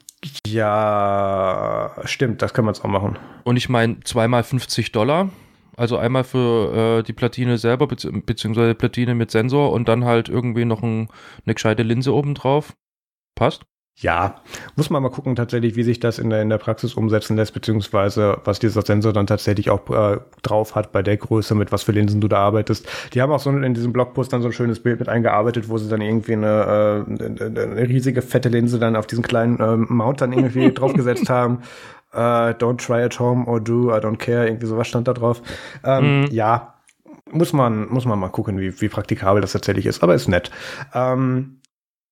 Ja, 0.47 1.95
stimmt, 2.05 2.41
das 2.41 2.53
kann 2.53 2.65
man 2.65 2.73
jetzt 2.73 2.83
auch 2.83 2.89
machen. 2.89 3.17
Und 3.43 3.57
ich 3.57 3.69
meine, 3.69 3.99
zweimal 4.01 4.43
50 4.43 4.91
Dollar. 4.91 5.29
Also 5.77 5.97
einmal 5.97 6.23
für 6.23 6.99
äh, 6.99 7.03
die 7.03 7.13
Platine 7.13 7.57
selber, 7.57 7.87
bezieh 7.87 8.09
beziehungsweise 8.11 8.75
Platine 8.75 9.13
mit 9.13 9.31
Sensor 9.31 9.73
und 9.73 9.89
dann 9.89 10.05
halt 10.05 10.29
irgendwie 10.29 10.63
noch 10.63 10.81
ein, 10.81 11.09
eine 11.45 11.53
gescheite 11.53 11.83
Linse 11.83 12.13
oben 12.13 12.33
drauf. 12.33 12.73
Passt? 13.35 13.65
Ja, 13.97 14.41
muss 14.75 14.89
man 14.89 15.01
mal 15.01 15.09
gucken 15.09 15.37
tatsächlich, 15.37 15.77
wie 15.77 15.83
sich 15.83 16.01
das 16.01 16.19
in 16.19 16.29
der, 16.29 16.41
in 16.41 16.49
der 16.49 16.57
Praxis 16.57 16.95
umsetzen 16.95 17.37
lässt, 17.37 17.53
beziehungsweise 17.53 18.39
was 18.43 18.59
dieser 18.59 18.81
Sensor 18.81 19.13
dann 19.13 19.25
tatsächlich 19.25 19.69
auch 19.69 19.89
äh, 19.89 20.19
drauf 20.41 20.75
hat 20.75 20.91
bei 20.91 21.01
der 21.01 21.15
Größe, 21.15 21.55
mit 21.55 21.71
was 21.71 21.83
für 21.83 21.93
Linsen 21.93 22.19
du 22.19 22.27
da 22.27 22.39
arbeitest. 22.39 22.87
Die 23.13 23.21
haben 23.21 23.31
auch 23.31 23.39
so 23.39 23.49
in 23.51 23.73
diesem 23.73 23.93
Blogpost 23.93 24.33
dann 24.33 24.41
so 24.41 24.49
ein 24.49 24.53
schönes 24.53 24.81
Bild 24.83 24.99
mit 24.99 25.07
eingearbeitet, 25.07 25.69
wo 25.69 25.77
sie 25.77 25.87
dann 25.87 26.01
irgendwie 26.01 26.33
eine, 26.33 27.05
äh, 27.07 27.45
eine, 27.45 27.87
riesige 27.87 28.21
fette 28.21 28.49
Linse 28.49 28.79
dann 28.79 28.97
auf 28.97 29.07
diesen 29.07 29.23
kleinen 29.23 29.59
ähm, 29.61 29.87
Mount 29.89 30.19
dann 30.19 30.33
irgendwie 30.33 30.71
draufgesetzt 30.73 31.29
haben. 31.29 31.59
Äh, 32.11 32.17
don't 32.17 32.85
try 32.85 33.01
at 33.01 33.17
home 33.17 33.45
or 33.45 33.61
do, 33.61 33.91
I 33.91 33.99
don't 33.99 34.17
care, 34.17 34.45
irgendwie 34.45 34.67
sowas 34.67 34.89
stand 34.89 35.07
da 35.07 35.13
drauf. 35.13 35.41
Ähm, 35.85 36.23
Mhm. 36.23 36.27
Ja, 36.31 36.73
muss 37.31 37.53
man, 37.53 37.87
muss 37.87 38.05
man 38.05 38.19
mal 38.19 38.29
gucken, 38.29 38.59
wie, 38.59 38.81
wie 38.81 38.89
praktikabel 38.89 39.41
das 39.41 39.53
tatsächlich 39.53 39.85
ist, 39.85 40.03
aber 40.03 40.15
ist 40.15 40.27
nett. 40.27 40.51
Ähm, 40.93 41.59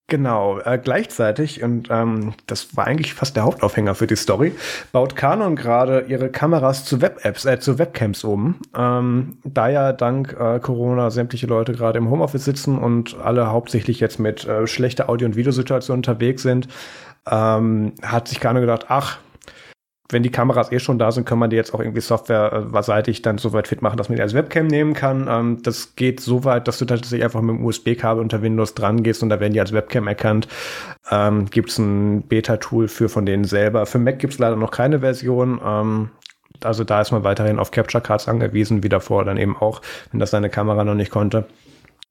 Genau, 0.08 0.60
äh, 0.60 0.78
gleichzeitig, 0.84 1.64
und 1.64 1.88
ähm, 1.90 2.34
das 2.46 2.76
war 2.76 2.86
eigentlich 2.86 3.14
fast 3.14 3.38
der 3.38 3.44
Hauptaufhänger 3.44 3.96
für 3.96 4.06
die 4.06 4.18
Story, 4.18 4.54
baut 4.92 5.16
Canon 5.16 5.56
gerade 5.56 6.02
ihre 6.08 6.30
Kameras 6.30 6.84
zu 6.84 7.02
Web-Apps, 7.02 7.46
äh, 7.46 7.60
zu 7.60 7.80
Webcams 7.80 8.24
um. 8.26 8.56
Ähm, 8.78 9.38
da 9.46 9.70
ja 9.70 9.94
dank 9.94 10.36
äh, 10.38 10.60
Corona 10.60 11.10
sämtliche 11.10 11.48
Leute 11.48 11.72
gerade 11.72 12.00
im 12.00 12.10
Homeoffice 12.10 12.44
sitzen 12.44 12.78
und 12.78 13.16
alle 13.24 13.50
hauptsächlich 13.50 14.02
jetzt 14.02 14.20
mit 14.20 14.46
äh, 14.46 14.68
schlechter 14.68 15.10
Audio- 15.10 15.26
und 15.26 15.38
Videosituation 15.38 16.00
unterwegs 16.00 16.44
sind, 16.44 16.68
ähm, 17.32 17.94
hat 18.02 18.28
sich 18.28 18.42
Canon 18.42 18.62
gedacht, 18.62 18.88
ach, 18.90 19.20
wenn 20.10 20.24
die 20.24 20.32
Kameras 20.32 20.72
eh 20.72 20.80
schon 20.80 21.00
da 21.00 21.12
sind, 21.12 21.26
kann 21.26 21.40
man 21.40 21.50
die 21.50 21.56
jetzt 21.56 21.74
auch 21.74 21.80
irgendwie 21.80 22.02
softwareseitig 22.02 23.22
dann 23.22 23.38
so 23.38 23.54
weit 23.54 23.68
fit 23.68 23.82
machen, 23.82 23.98
dass 23.98 24.10
man 24.10 24.18
die 24.18 24.22
als 24.22 24.34
Webcam 24.34 24.68
nehmen 24.68 24.94
kann. 24.94 25.28
Ähm, 25.30 25.64
das 25.64 25.96
geht 25.96 26.20
so 26.20 26.44
weit, 26.44 26.68
dass 26.68 26.78
du 26.78 26.86
tatsächlich 26.86 27.24
einfach 27.24 27.42
mit 27.42 27.56
dem 27.56 27.66
USB-Kabel 27.66 28.22
unter 28.22 28.42
Windows 28.42 28.74
dran 28.74 29.04
gehst 29.04 29.24
und 29.24 29.30
da 29.30 29.40
werden 29.40 29.54
die 29.54 29.60
als 29.60 29.72
Webcam 29.72 30.08
erkannt. 30.08 30.48
Ähm, 31.10 31.46
gibt 31.50 31.70
es 31.70 31.78
ein 31.78 32.24
Beta-Tool 32.24 32.88
für 32.88 33.10
von 33.10 33.26
denen 33.26 33.46
selber. 33.46 33.86
Für 33.86 34.00
Mac 34.00 34.20
gibt 34.20 34.34
es 34.34 34.40
leider 34.40 34.56
noch 34.56 34.72
keine 34.72 35.00
Version. 35.00 35.60
Ähm, 35.66 36.10
also 36.62 36.84
da 36.84 37.02
ist 37.02 37.12
man 37.12 37.24
weiterhin 37.24 37.60
auf 37.60 37.72
Capture 37.72 38.02
Cards 38.02 38.28
angewiesen, 38.28 38.84
wie 38.84 38.90
davor 38.90 39.26
dann 39.26 39.38
eben 39.38 39.56
auch, 39.58 39.82
wenn 40.12 40.20
das 40.20 40.32
deine 40.32 40.50
Kamera 40.50 40.84
noch 40.84 40.96
nicht 40.96 41.12
konnte. 41.12 41.46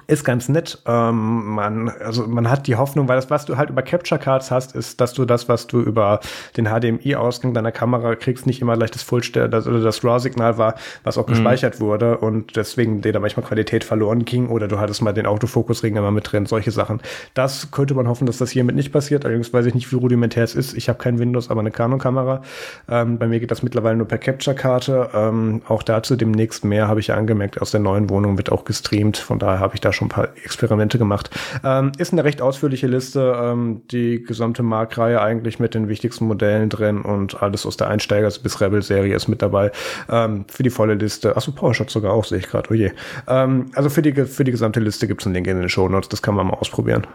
Ist 0.06 0.24
ganz 0.24 0.48
nett. 0.48 0.82
Ähm, 0.86 1.54
man, 1.54 1.88
also 1.88 2.26
man 2.26 2.50
hat 2.50 2.66
die 2.66 2.76
Hoffnung, 2.76 3.08
weil 3.08 3.16
das, 3.16 3.30
was 3.30 3.44
du 3.44 3.56
halt 3.56 3.70
über 3.70 3.82
Capture 3.82 4.18
Cards 4.18 4.50
hast, 4.50 4.74
ist, 4.74 5.00
dass 5.00 5.12
du 5.12 5.24
das, 5.24 5.48
was 5.48 5.66
du 5.66 5.80
über 5.80 6.20
den 6.56 6.66
HDMI-Ausgang 6.66 7.54
deiner 7.54 7.72
Kamera 7.72 8.14
kriegst, 8.16 8.46
nicht 8.46 8.60
immer 8.60 8.76
gleich 8.76 8.90
das 8.90 9.02
Fullstell, 9.02 9.48
das, 9.48 9.66
oder 9.66 9.80
das 9.80 10.04
RAW-Signal 10.04 10.58
war, 10.58 10.74
was 11.04 11.18
auch 11.18 11.26
gespeichert 11.26 11.80
wurde 11.80 12.18
und 12.18 12.56
deswegen 12.56 13.00
dir 13.00 13.12
da 13.12 13.20
manchmal 13.20 13.46
Qualität 13.46 13.84
verloren 13.84 14.24
ging 14.24 14.48
oder 14.48 14.68
du 14.68 14.78
hattest 14.78 15.02
mal 15.02 15.12
den 15.12 15.26
Autofokusring 15.26 15.96
immer 15.96 16.10
mit 16.10 16.30
drin, 16.32 16.46
solche 16.46 16.70
Sachen. 16.70 17.00
Das 17.34 17.70
könnte 17.70 17.94
man 17.94 18.08
hoffen, 18.08 18.26
dass 18.26 18.38
das 18.38 18.50
hiermit 18.50 18.76
nicht 18.76 18.92
passiert. 18.92 19.24
Allerdings 19.24 19.52
weiß 19.52 19.66
ich 19.66 19.74
nicht, 19.74 19.90
wie 19.92 19.96
rudimentär 19.96 20.44
es 20.44 20.54
ist. 20.54 20.74
Ich 20.74 20.88
habe 20.88 20.98
kein 20.98 21.18
Windows, 21.18 21.50
aber 21.50 21.60
eine 21.60 21.70
Canon-Kamera. 21.70 22.42
Ähm, 22.88 23.18
bei 23.18 23.26
mir 23.26 23.40
geht 23.40 23.50
das 23.50 23.62
mittlerweile 23.62 23.96
nur 23.96 24.08
per 24.08 24.18
Capture-Karte. 24.18 25.10
Ähm, 25.14 25.62
auch 25.68 25.82
dazu 25.82 26.16
demnächst 26.16 26.64
mehr, 26.64 26.88
habe 26.88 27.00
ich 27.00 27.08
ja 27.08 27.16
angemerkt. 27.16 27.60
Aus 27.60 27.70
der 27.70 27.80
neuen 27.80 28.10
Wohnung 28.10 28.36
wird 28.36 28.50
auch 28.50 28.64
gestreamt. 28.64 29.16
Von 29.16 29.38
daher 29.38 29.60
habe 29.60 29.74
ich 29.74 29.80
da 29.80 29.91
schon 29.92 30.06
ein 30.06 30.10
paar 30.10 30.28
Experimente 30.44 30.98
gemacht. 30.98 31.30
Ähm, 31.64 31.92
ist 31.98 32.12
eine 32.12 32.24
recht 32.24 32.42
ausführliche 32.42 32.86
Liste. 32.86 33.34
Ähm, 33.36 33.82
die 33.90 34.22
gesamte 34.22 34.62
Mark-Reihe 34.62 35.20
eigentlich 35.20 35.58
mit 35.58 35.74
den 35.74 35.88
wichtigsten 35.88 36.26
Modellen 36.26 36.68
drin 36.68 37.02
und 37.02 37.42
alles 37.42 37.66
aus 37.66 37.76
der 37.76 37.88
Einsteigers 37.88 38.38
bis 38.38 38.60
Rebel-Serie 38.60 39.14
ist 39.14 39.28
mit 39.28 39.42
dabei. 39.42 39.72
Ähm, 40.08 40.44
für 40.48 40.62
die 40.62 40.70
volle 40.70 40.94
Liste. 40.94 41.36
Achso, 41.36 41.52
PowerShot 41.52 41.90
sogar 41.90 42.12
auch, 42.12 42.24
sehe 42.24 42.38
ich 42.38 42.48
gerade. 42.48 42.68
Oh 42.70 42.74
je. 42.74 42.90
Ähm, 43.28 43.66
also 43.74 43.90
für 43.90 44.02
die, 44.02 44.12
für 44.12 44.44
die 44.44 44.52
gesamte 44.52 44.80
Liste 44.80 45.06
gibt 45.06 45.22
es 45.22 45.26
einen 45.26 45.34
Link 45.34 45.46
in 45.46 45.58
den 45.58 45.68
Show 45.68 45.88
Notes. 45.88 46.08
Das 46.08 46.22
kann 46.22 46.34
man 46.34 46.46
mal 46.46 46.54
ausprobieren. 46.54 47.06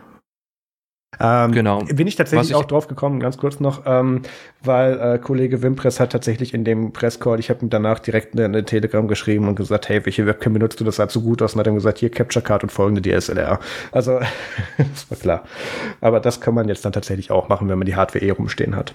Ähm, 1.19 1.51
Genau. 1.53 1.83
Bin 1.85 2.05
ich 2.05 2.15
tatsächlich 2.17 2.49
ich- 2.49 2.55
auch 2.55 2.65
drauf 2.65 2.87
gekommen, 2.87 3.19
ganz 3.19 3.37
kurz 3.37 3.59
noch, 3.59 3.83
ähm, 3.85 4.21
weil 4.61 4.99
äh, 4.99 5.19
Kollege 5.19 5.61
Wimpress 5.63 5.99
hat 5.99 6.11
tatsächlich 6.11 6.53
in 6.53 6.63
dem 6.65 6.91
Presscall, 6.91 7.39
ich 7.39 7.49
habe 7.49 7.65
ihm 7.65 7.69
danach 7.69 7.99
direkt 7.99 8.33
eine, 8.33 8.45
eine 8.45 8.65
Telegram 8.65 9.07
geschrieben 9.07 9.47
und 9.47 9.55
gesagt, 9.55 9.87
hey, 9.89 10.05
welche 10.05 10.25
Webcam 10.25 10.53
benutzt 10.53 10.79
du, 10.79 10.83
das 10.83 10.97
sah 10.97 11.07
zu 11.07 11.21
gut 11.23 11.41
aus 11.41 11.53
und 11.53 11.59
hat 11.59 11.67
ihm 11.67 11.75
gesagt, 11.75 11.99
hier 11.99 12.11
Capture 12.11 12.43
Card 12.43 12.63
und 12.63 12.71
folgende 12.71 13.01
DSLR. 13.01 13.59
Also, 13.91 14.19
das 14.77 15.09
war 15.09 15.17
klar. 15.17 15.43
Aber 16.01 16.19
das 16.19 16.41
kann 16.41 16.53
man 16.53 16.67
jetzt 16.67 16.83
dann 16.83 16.91
tatsächlich 16.93 17.31
auch 17.31 17.47
machen, 17.47 17.69
wenn 17.69 17.77
man 17.79 17.85
die 17.85 17.95
Hardware 17.95 18.23
eh 18.25 18.31
rumstehen 18.31 18.75
hat. 18.75 18.93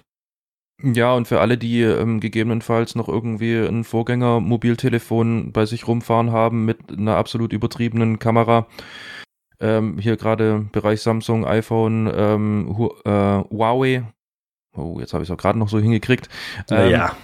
Ja, 0.85 1.15
und 1.15 1.29
für 1.29 1.41
alle, 1.41 1.57
die 1.59 1.81
ähm, 1.83 2.19
gegebenenfalls 2.21 2.95
noch 2.95 3.09
irgendwie 3.09 3.55
ein 3.57 3.85
Vorgänger-Mobiltelefon 3.85 5.53
bei 5.53 5.65
sich 5.65 5.87
rumfahren 5.87 6.33
haben 6.33 6.65
mit 6.65 6.79
einer 6.91 7.17
absolut 7.17 7.53
übertriebenen 7.53 8.19
Kamera, 8.19 8.67
ähm, 9.63 9.99
hier 9.99 10.17
gerade 10.17 10.67
Bereich 10.73 11.01
Samsung, 11.01 11.47
iPhone, 11.47 12.13
ähm, 12.15 12.91
äh, 13.05 13.11
Huawei, 13.11 14.05
oh, 14.77 14.99
jetzt 15.01 15.15
habe 15.15 15.23
ich 15.23 15.31
es 15.31 15.33
auch 15.33 15.41
gerade 15.41 15.59
noch 15.59 15.69
so 15.69 15.79
hingekriegt. 15.79 16.29
Ähm, 16.71 16.91
ja. 16.91 17.17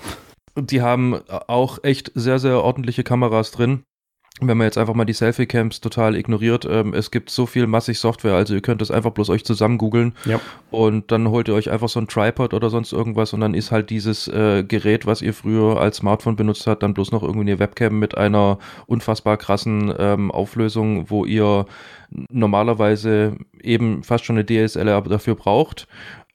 Die 0.56 0.82
haben 0.82 1.20
auch 1.28 1.84
echt 1.84 2.10
sehr, 2.14 2.38
sehr 2.38 2.62
ordentliche 2.62 3.04
Kameras 3.04 3.50
drin. 3.50 3.84
Wenn 4.40 4.56
man 4.56 4.66
jetzt 4.66 4.78
einfach 4.78 4.94
mal 4.94 5.04
die 5.04 5.12
Selfie-Cams 5.14 5.80
total 5.80 6.14
ignoriert, 6.14 6.64
ähm, 6.70 6.94
es 6.94 7.10
gibt 7.10 7.28
so 7.30 7.44
viel 7.46 7.66
massig 7.66 7.98
Software, 7.98 8.34
also 8.34 8.54
ihr 8.54 8.60
könnt 8.60 8.80
das 8.80 8.90
einfach 8.92 9.10
bloß 9.10 9.30
euch 9.30 9.44
zusammen 9.44 9.78
googeln 9.78 10.14
Ja. 10.26 10.40
und 10.70 11.10
dann 11.10 11.28
holt 11.28 11.48
ihr 11.48 11.54
euch 11.54 11.70
einfach 11.70 11.88
so 11.88 11.98
ein 11.98 12.06
Tripod 12.06 12.54
oder 12.54 12.70
sonst 12.70 12.92
irgendwas 12.92 13.32
und 13.32 13.40
dann 13.40 13.54
ist 13.54 13.72
halt 13.72 13.90
dieses 13.90 14.28
äh, 14.28 14.62
Gerät, 14.62 15.06
was 15.06 15.22
ihr 15.22 15.34
früher 15.34 15.80
als 15.80 15.96
Smartphone 15.96 16.36
benutzt 16.36 16.66
habt, 16.68 16.82
dann 16.84 16.94
bloß 16.94 17.10
noch 17.10 17.22
irgendwie 17.22 17.50
eine 17.50 17.58
Webcam 17.58 17.98
mit 17.98 18.16
einer 18.16 18.58
unfassbar 18.86 19.36
krassen 19.38 19.92
ähm, 19.98 20.30
Auflösung, 20.30 21.10
wo 21.10 21.24
ihr 21.24 21.66
normalerweise 22.30 23.36
eben 23.60 24.02
fast 24.02 24.24
schon 24.24 24.38
eine 24.38 24.46
DSLR 24.46 25.02
dafür 25.02 25.34
braucht. 25.34 25.86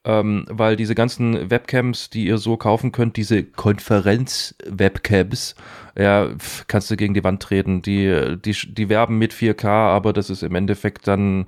Ähm, 0.06 0.44
weil 0.50 0.76
diese 0.76 0.94
ganzen 0.94 1.50
Webcams, 1.50 2.10
die 2.10 2.26
ihr 2.26 2.36
so 2.36 2.58
kaufen 2.58 2.92
könnt, 2.92 3.16
diese 3.16 3.42
Konferenz-Webcams, 3.42 5.54
ja, 5.96 6.28
kannst 6.66 6.90
du 6.90 6.96
gegen 6.96 7.14
die 7.14 7.24
Wand 7.24 7.42
treten. 7.42 7.80
Die, 7.80 8.36
die, 8.44 8.52
die 8.52 8.88
werben 8.90 9.16
mit 9.16 9.32
4K, 9.32 9.66
aber 9.66 10.12
das 10.12 10.28
ist 10.28 10.42
im 10.42 10.54
Endeffekt 10.54 11.08
dann, 11.08 11.46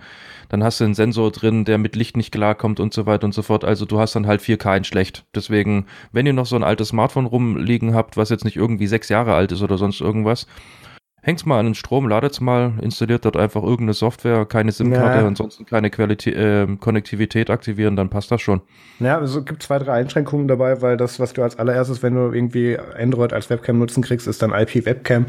dann 0.49 0.65
hast 0.65 0.81
du 0.81 0.85
einen 0.85 0.95
Sensor 0.95 1.33
drin, 1.33 1.67
der 1.67 1.77
mit 1.77 1.97
Licht 1.97 2.17
nicht 2.17 2.33
klarkommt 2.33 2.81
und 2.81 2.95
so 2.95 3.05
weiter 3.05 3.27
und 3.27 3.35
so 3.35 3.43
fort. 3.43 3.65
Also 3.65 3.85
du 3.85 3.99
hast 3.99 4.15
dann 4.15 4.27
halt 4.27 4.41
4K 4.41 4.79
in 4.79 4.85
schlecht. 4.85 5.27
Deswegen, 5.35 5.85
wenn 6.13 6.27
ihr 6.27 6.33
noch 6.33 6.47
so 6.47 6.57
ein 6.57 6.65
altes 6.65 6.89
Smartphone 6.89 7.27
rumliegen 7.27 7.95
habt, 7.95 8.17
was 8.17 8.31
jetzt 8.31 8.45
nicht 8.45 8.57
irgendwie 8.57 8.87
sechs 8.87 9.11
Jahre 9.11 9.35
alt 9.35 9.53
ist 9.53 9.63
oder 9.63 9.77
sonst 9.77 10.01
irgendwas, 10.01 10.47
hängt's 11.27 11.45
mal 11.45 11.59
an 11.59 11.67
den 11.67 11.75
Strom, 11.75 12.09
ladet's 12.09 12.41
mal, 12.41 12.75
installiert 12.81 13.25
dort 13.25 13.37
einfach 13.37 13.63
irgendeine 13.63 13.95
Software, 13.95 14.47
keine 14.47 14.71
SIM-Karte, 14.71 15.19
Ja. 15.19 15.27
ansonsten 15.27 15.67
keine 15.67 15.91
Qualitä 15.91 16.31
äh, 16.31 16.67
Konnektivität 16.79 17.51
aktivieren, 17.51 17.97
dann 17.97 18.09
passt 18.09 18.31
das 18.31 18.41
schon. 18.41 18.61
Ja, 19.01 19.19
also 19.19 19.41
es 19.41 19.45
gibt 19.45 19.63
zwei, 19.63 19.79
drei 19.81 19.93
Einschränkungen 19.95 20.47
dabei, 20.49 20.81
weil 20.83 20.97
das, 20.97 21.19
was 21.19 21.33
du 21.33 21.43
als 21.43 21.59
allererstes, 21.59 22.03
wenn 22.03 22.15
du 22.15 22.33
irgendwie 22.33 22.79
Android 22.99 23.33
als 23.33 23.51
Webcam 23.51 23.79
nutzen 23.79 24.03
kriegst, 24.03 24.27
ist 24.29 24.41
dann 24.41 24.53
IP-Webcam. 24.53 25.27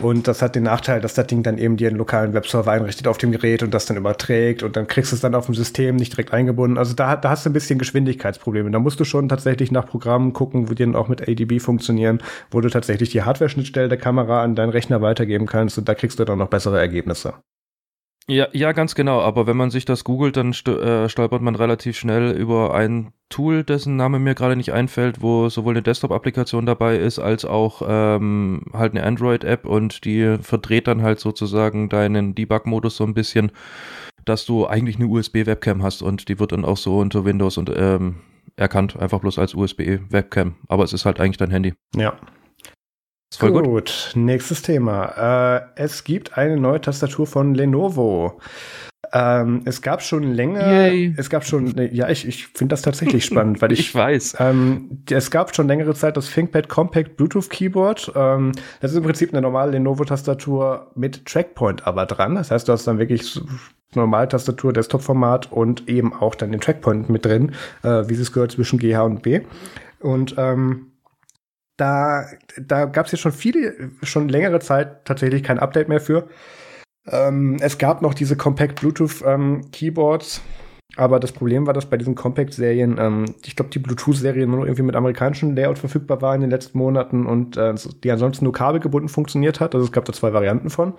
Und 0.00 0.28
das 0.28 0.42
hat 0.42 0.54
den 0.54 0.64
Nachteil, 0.64 1.00
dass 1.00 1.14
das 1.14 1.26
Ding 1.26 1.42
dann 1.42 1.56
eben 1.58 1.76
dir 1.78 1.88
einen 1.88 1.96
lokalen 1.96 2.34
Webserver 2.34 2.70
einrichtet 2.70 3.08
auf 3.08 3.16
dem 3.18 3.32
Gerät 3.32 3.62
und 3.62 3.72
das 3.72 3.86
dann 3.86 3.96
überträgt 3.96 4.62
und 4.62 4.76
dann 4.76 4.86
kriegst 4.86 5.12
du 5.12 5.16
es 5.16 5.20
dann 5.22 5.34
auf 5.34 5.46
dem 5.46 5.54
System 5.54 5.96
nicht 5.96 6.12
direkt 6.12 6.32
eingebunden. 6.32 6.76
Also 6.78 6.94
da, 6.94 7.16
da 7.16 7.30
hast 7.30 7.46
du 7.46 7.50
ein 7.50 7.54
bisschen 7.54 7.78
Geschwindigkeitsprobleme. 7.78 8.70
Da 8.70 8.78
musst 8.78 9.00
du 9.00 9.04
schon 9.04 9.28
tatsächlich 9.30 9.72
nach 9.72 9.86
Programmen 9.86 10.34
gucken, 10.34 10.68
wo 10.68 10.74
die 10.74 10.84
dann 10.84 10.94
auch 10.94 11.08
mit 11.08 11.26
ADB 11.26 11.58
funktionieren, 11.58 12.20
wo 12.50 12.60
du 12.60 12.68
tatsächlich 12.68 13.10
die 13.10 13.22
Hardware-Schnittstelle 13.22 13.88
der 13.88 13.98
Kamera 13.98 14.42
an 14.42 14.54
deinen 14.54 14.70
Rechner 14.70 15.00
weitergeben 15.00 15.37
kannst 15.46 15.78
und 15.78 15.88
da 15.88 15.94
kriegst 15.94 16.18
du 16.18 16.24
dann 16.24 16.38
noch 16.38 16.48
bessere 16.48 16.78
Ergebnisse. 16.78 17.34
Ja, 18.30 18.46
ja, 18.52 18.72
ganz 18.72 18.94
genau. 18.94 19.20
Aber 19.22 19.46
wenn 19.46 19.56
man 19.56 19.70
sich 19.70 19.86
das 19.86 20.04
googelt, 20.04 20.36
dann 20.36 20.50
äh, 20.52 21.08
stolpert 21.08 21.40
man 21.40 21.54
relativ 21.54 21.96
schnell 21.96 22.30
über 22.32 22.74
ein 22.74 23.12
Tool, 23.30 23.64
dessen 23.64 23.96
Name 23.96 24.18
mir 24.18 24.34
gerade 24.34 24.54
nicht 24.54 24.72
einfällt, 24.72 25.22
wo 25.22 25.48
sowohl 25.48 25.72
eine 25.72 25.82
Desktop-Applikation 25.82 26.66
dabei 26.66 26.98
ist, 26.98 27.18
als 27.18 27.46
auch 27.46 27.80
ähm, 27.86 28.64
halt 28.74 28.92
eine 28.92 29.04
Android-App 29.04 29.64
und 29.64 30.04
die 30.04 30.36
verdreht 30.42 30.88
dann 30.88 31.00
halt 31.00 31.20
sozusagen 31.20 31.88
deinen 31.88 32.34
Debug-Modus 32.34 32.96
so 32.96 33.04
ein 33.04 33.14
bisschen, 33.14 33.50
dass 34.26 34.44
du 34.44 34.66
eigentlich 34.66 34.96
eine 34.96 35.06
USB-Webcam 35.06 35.82
hast 35.82 36.02
und 36.02 36.28
die 36.28 36.38
wird 36.38 36.52
dann 36.52 36.66
auch 36.66 36.76
so 36.76 36.98
unter 36.98 37.24
Windows 37.24 37.56
und 37.56 37.72
ähm, 37.74 38.16
erkannt, 38.56 38.98
einfach 38.98 39.20
bloß 39.20 39.38
als 39.38 39.54
USB-Webcam. 39.54 40.56
Aber 40.68 40.84
es 40.84 40.92
ist 40.92 41.06
halt 41.06 41.18
eigentlich 41.18 41.38
dein 41.38 41.50
Handy. 41.50 41.72
Ja. 41.96 42.14
Ist 43.30 43.40
voll 43.40 43.52
gut. 43.52 44.12
nächstes 44.14 44.62
Thema. 44.62 45.66
Äh, 45.76 45.82
es 45.82 46.04
gibt 46.04 46.38
eine 46.38 46.56
neue 46.56 46.80
Tastatur 46.80 47.26
von 47.26 47.54
Lenovo. 47.54 48.40
Ähm, 49.12 49.62
es 49.64 49.80
gab 49.82 50.02
schon 50.02 50.22
länger, 50.22 50.66
Yay. 50.66 51.14
es 51.16 51.30
gab 51.30 51.44
schon, 51.44 51.74
ja, 51.92 52.08
ich, 52.08 52.26
ich 52.26 52.48
finde 52.48 52.74
das 52.74 52.82
tatsächlich 52.82 53.24
spannend, 53.26 53.62
weil 53.62 53.72
ich, 53.72 53.80
ich 53.80 53.94
weiß. 53.94 54.36
Ähm, 54.38 55.02
es 55.10 55.30
gab 55.30 55.54
schon 55.54 55.66
längere 55.68 55.94
Zeit 55.94 56.16
das 56.16 56.30
ThinkPad 56.30 56.68
Compact 56.68 57.16
Bluetooth 57.16 57.48
Keyboard. 57.48 58.12
Ähm, 58.14 58.52
das 58.80 58.92
ist 58.92 58.96
im 58.96 59.04
Prinzip 59.04 59.32
eine 59.32 59.40
normale 59.42 59.72
Lenovo-Tastatur 59.72 60.90
mit 60.94 61.24
Trackpoint 61.26 61.86
aber 61.86 62.06
dran. 62.06 62.34
Das 62.34 62.50
heißt, 62.50 62.68
du 62.68 62.72
hast 62.72 62.86
dann 62.86 62.98
wirklich 62.98 63.24
so 63.24 63.42
Normaltastatur, 63.94 64.72
Desktop-Format 64.72 65.50
und 65.52 65.88
eben 65.88 66.12
auch 66.12 66.34
dann 66.34 66.52
den 66.52 66.60
Trackpoint 66.60 67.08
mit 67.08 67.24
drin, 67.24 67.52
äh, 67.82 68.08
wie 68.08 68.14
es 68.14 68.32
gehört 68.32 68.52
zwischen 68.52 68.78
GH 68.78 69.02
und 69.02 69.22
B. 69.22 69.40
Und 70.00 70.34
ähm, 70.38 70.87
da, 71.78 72.26
da 72.60 72.84
gab 72.84 73.06
es 73.06 73.12
jetzt 73.12 73.20
schon 73.22 73.32
viele, 73.32 73.90
schon 74.02 74.28
längere 74.28 74.60
Zeit 74.60 75.04
tatsächlich 75.06 75.42
kein 75.42 75.58
Update 75.58 75.88
mehr 75.88 76.00
für. 76.00 76.28
Ähm, 77.06 77.56
es 77.60 77.78
gab 77.78 78.02
noch 78.02 78.12
diese 78.12 78.36
Compact 78.36 78.80
Bluetooth 78.80 79.22
ähm, 79.24 79.70
Keyboards, 79.70 80.42
aber 80.98 81.20
das 81.20 81.30
Problem 81.30 81.66
war, 81.68 81.74
dass 81.74 81.86
bei 81.86 81.96
diesen 81.96 82.16
Compact-Serien, 82.16 82.96
ähm, 82.98 83.26
ich 83.46 83.54
glaube, 83.54 83.70
die 83.70 83.78
Bluetooth-Serie 83.78 84.48
nur 84.48 84.66
irgendwie 84.66 84.82
mit 84.82 84.96
amerikanischem 84.96 85.54
Layout 85.54 85.78
verfügbar 85.78 86.20
war 86.22 86.34
in 86.34 86.40
den 86.40 86.50
letzten 86.50 86.76
Monaten 86.76 87.24
und 87.24 87.56
äh, 87.56 87.74
die 88.02 88.10
ansonsten 88.10 88.44
nur 88.44 88.52
kabelgebunden 88.52 89.08
funktioniert 89.08 89.60
hat. 89.60 89.76
Also 89.76 89.86
es 89.86 89.92
gab 89.92 90.06
da 90.06 90.12
zwei 90.12 90.32
Varianten 90.32 90.70
von. 90.70 90.94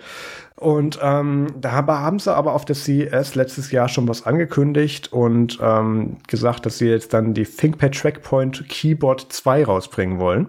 Und 0.55 0.99
ähm, 1.01 1.47
da 1.59 1.71
haben 1.85 2.19
sie 2.19 2.34
aber 2.34 2.53
auf 2.53 2.63
der 2.63 2.76
CES 2.76 3.35
letztes 3.35 3.71
Jahr 3.71 3.89
schon 3.89 4.07
was 4.07 4.26
angekündigt 4.26 5.11
und 5.11 5.59
ähm, 5.61 6.17
gesagt, 6.27 6.65
dass 6.65 6.77
sie 6.77 6.88
jetzt 6.88 7.13
dann 7.13 7.34
die 7.34 7.43
ThinkPad 7.43 7.93
Trackpoint 7.93 8.69
Keyboard 8.69 9.31
2 9.34 9.65
rausbringen 9.65 10.19
wollen. 10.19 10.47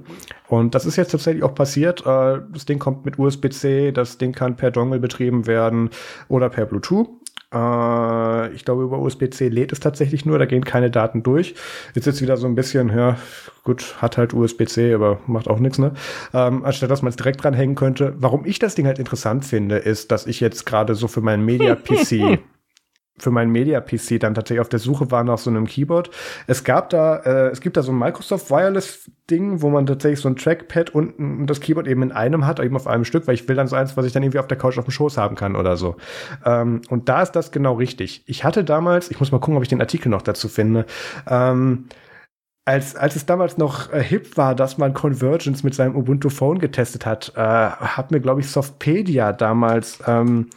Und 0.48 0.74
das 0.74 0.84
ist 0.84 0.96
jetzt 0.96 1.12
tatsächlich 1.12 1.44
auch 1.44 1.54
passiert. 1.54 2.00
Äh, 2.00 2.40
das 2.52 2.66
Ding 2.66 2.80
kommt 2.80 3.04
mit 3.04 3.18
USB-C, 3.18 3.92
das 3.92 4.18
Ding 4.18 4.32
kann 4.32 4.56
per 4.56 4.72
Dongle 4.72 4.98
betrieben 4.98 5.46
werden 5.46 5.90
oder 6.28 6.48
per 6.50 6.66
Bluetooth. 6.66 7.08
Äh, 7.52 8.52
ich 8.52 8.64
glaube, 8.64 8.82
über 8.82 8.98
USB-C 8.98 9.48
lädt 9.48 9.72
es 9.72 9.80
tatsächlich 9.80 10.24
nur, 10.24 10.38
da 10.38 10.46
gehen 10.46 10.64
keine 10.64 10.90
Daten 10.90 11.22
durch. 11.22 11.54
Jetzt 11.94 12.06
ist 12.06 12.22
wieder 12.22 12.36
so 12.36 12.46
ein 12.46 12.54
bisschen, 12.54 12.90
ja, 12.90 13.16
gut, 13.64 13.96
hat 14.00 14.16
halt 14.16 14.34
USB-C, 14.34 14.94
aber 14.94 15.20
macht 15.26 15.48
auch 15.48 15.58
nichts, 15.58 15.78
ne? 15.78 15.92
Ähm, 16.32 16.64
anstatt 16.64 16.90
dass 16.90 17.02
man 17.02 17.10
es 17.10 17.16
direkt 17.16 17.42
dranhängen 17.42 17.74
könnte. 17.74 18.14
Warum 18.18 18.44
ich 18.44 18.58
das 18.58 18.74
Ding 18.74 18.86
halt 18.86 18.98
interessant 18.98 19.44
finde, 19.44 19.76
ist, 19.76 20.12
dass 20.12 20.26
ich 20.26 20.40
jetzt 20.40 20.66
gerade 20.66 20.94
so 20.94 21.08
für 21.08 21.20
meinen 21.20 21.44
Media-PC 21.44 22.38
für 23.22 23.30
meinen 23.30 23.52
Media-PC 23.52 24.18
dann 24.20 24.34
tatsächlich 24.34 24.60
auf 24.60 24.68
der 24.68 24.78
Suche 24.78 25.10
war 25.10 25.24
nach 25.24 25.38
so 25.38 25.50
einem 25.50 25.66
Keyboard. 25.66 26.10
Es 26.46 26.64
gab 26.64 26.90
da, 26.90 27.16
äh, 27.16 27.48
es 27.48 27.60
gibt 27.60 27.76
da 27.76 27.82
so 27.82 27.92
ein 27.92 27.98
Microsoft 27.98 28.50
Wireless-Ding, 28.50 29.62
wo 29.62 29.70
man 29.70 29.86
tatsächlich 29.86 30.20
so 30.20 30.28
ein 30.28 30.36
Trackpad 30.36 30.90
und 30.90 31.46
das 31.46 31.60
Keyboard 31.60 31.86
eben 31.86 32.02
in 32.02 32.12
einem 32.12 32.46
hat, 32.46 32.60
eben 32.60 32.76
auf 32.76 32.86
einem 32.86 33.04
Stück, 33.04 33.26
weil 33.26 33.34
ich 33.34 33.48
will 33.48 33.56
dann 33.56 33.68
so 33.68 33.76
eins, 33.76 33.96
was 33.96 34.06
ich 34.06 34.12
dann 34.12 34.22
irgendwie 34.22 34.38
auf 34.38 34.46
der 34.46 34.58
Couch 34.58 34.78
auf 34.78 34.84
dem 34.84 34.92
Schoß 34.92 35.16
haben 35.18 35.36
kann 35.36 35.56
oder 35.56 35.76
so. 35.76 35.96
Ähm, 36.44 36.82
und 36.88 37.08
da 37.08 37.22
ist 37.22 37.32
das 37.32 37.52
genau 37.52 37.74
richtig. 37.74 38.22
Ich 38.26 38.44
hatte 38.44 38.64
damals, 38.64 39.10
ich 39.10 39.20
muss 39.20 39.32
mal 39.32 39.38
gucken, 39.38 39.56
ob 39.56 39.62
ich 39.62 39.68
den 39.68 39.80
Artikel 39.80 40.08
noch 40.08 40.22
dazu 40.22 40.48
finde, 40.48 40.86
ähm, 41.28 41.86
als, 42.70 42.94
als 42.94 43.16
es 43.16 43.26
damals 43.26 43.58
noch 43.58 43.92
äh, 43.92 44.02
hip 44.02 44.36
war, 44.36 44.54
dass 44.54 44.78
man 44.78 44.94
Convergence 44.94 45.64
mit 45.64 45.74
seinem 45.74 45.96
Ubuntu 45.96 46.28
Phone 46.28 46.58
getestet 46.58 47.06
hat, 47.06 47.32
äh, 47.34 47.40
hat 47.40 48.10
mir, 48.10 48.20
glaube 48.20 48.40
ich, 48.40 48.48
Softpedia 48.48 49.32
damals 49.32 49.98
ähm, 50.06 50.50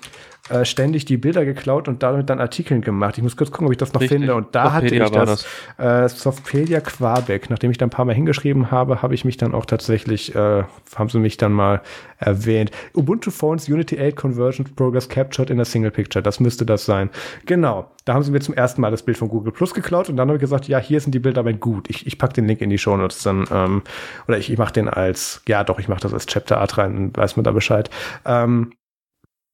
äh, 0.50 0.66
ständig 0.66 1.06
die 1.06 1.16
Bilder 1.16 1.46
geklaut 1.46 1.88
und 1.88 2.04
damit 2.04 2.30
dann 2.30 2.42
Artikeln 2.42 2.82
gemacht. 2.82 3.18
Ich 3.18 3.24
muss 3.24 3.38
kurz 3.38 3.50
gucken, 3.50 3.68
ob 3.68 3.72
ich 3.72 3.78
das 3.78 3.94
noch 3.94 4.02
Richtig. 4.02 4.20
finde. 4.20 4.36
Und 4.36 4.54
da 4.54 4.72
Softpedia 4.72 5.06
hatte 5.06 5.16
ich 5.16 5.26
das, 5.26 5.46
das. 5.78 6.04
Äh, 6.04 6.10
Softpedia 6.10 6.82
Quabeck. 6.82 7.50
Nachdem 7.50 7.72
ich 7.72 7.78
da 7.78 7.86
ein 7.86 7.90
paar 7.90 8.04
Mal 8.04 8.14
hingeschrieben 8.14 8.70
habe, 8.70 9.02
habe 9.02 9.16
ich 9.16 9.24
mich 9.24 9.38
dann 9.38 9.54
auch 9.54 9.66
tatsächlich, 9.66 10.36
äh, 10.36 10.64
haben 10.96 11.10
sie 11.10 11.20
mich 11.20 11.38
dann 11.38 11.54
mal 11.54 11.82
erwähnt. 12.18 12.72
Ubuntu 12.94 13.32
Phones 13.32 13.70
Unity 13.70 13.98
8 13.98 14.18
Conversion 14.18 14.66
Progress 14.76 15.08
Captured 15.08 15.50
in 15.50 15.62
a 15.62 15.66
Single 15.66 15.92
Picture. 15.92 16.22
Das 16.22 16.42
müsste 16.42 16.66
das 16.66 16.86
sein. 16.86 17.10
Genau. 17.46 17.90
Da 18.04 18.14
haben 18.14 18.24
sie 18.24 18.32
mir 18.32 18.42
zum 18.42 18.54
ersten 18.54 18.82
Mal 18.82 18.92
das 18.92 19.04
Bild 19.04 19.18
von 19.18 19.30
Google 19.30 19.54
Plus 19.54 19.74
geklaut 19.74 20.10
und 20.10 20.18
dann 20.18 20.28
habe 20.28 20.36
ich 20.36 20.42
gesagt, 20.42 20.68
ja, 20.68 20.78
hier 20.78 21.00
sind 21.00 21.16
die 21.16 21.20
Bilder 21.20 21.40
aber 21.40 21.54
gut. 21.54 21.90
Ich, 21.90 22.06
ich 22.06 22.18
packe 22.18 22.34
den 22.34 22.48
Link 22.48 22.60
in 22.60 22.70
die 22.70 22.78
Show 22.78 22.98
Notes 22.98 23.24
dann, 23.24 23.46
ähm, 23.50 23.82
oder 24.28 24.38
ich, 24.38 24.52
ich 24.52 24.58
mache 24.58 24.74
den 24.74 24.90
als, 24.90 25.42
ja 25.48 25.64
doch, 25.64 25.80
ich 25.80 25.88
mache 25.88 26.02
das 26.02 26.14
als 26.14 26.26
Chapter 26.26 26.60
Art 26.60 26.78
rein, 26.78 26.96
dann 26.96 27.16
weiß 27.16 27.38
man 27.38 27.46
da 27.46 27.52
Bescheid. 27.52 27.90
Ähm, 28.26 28.72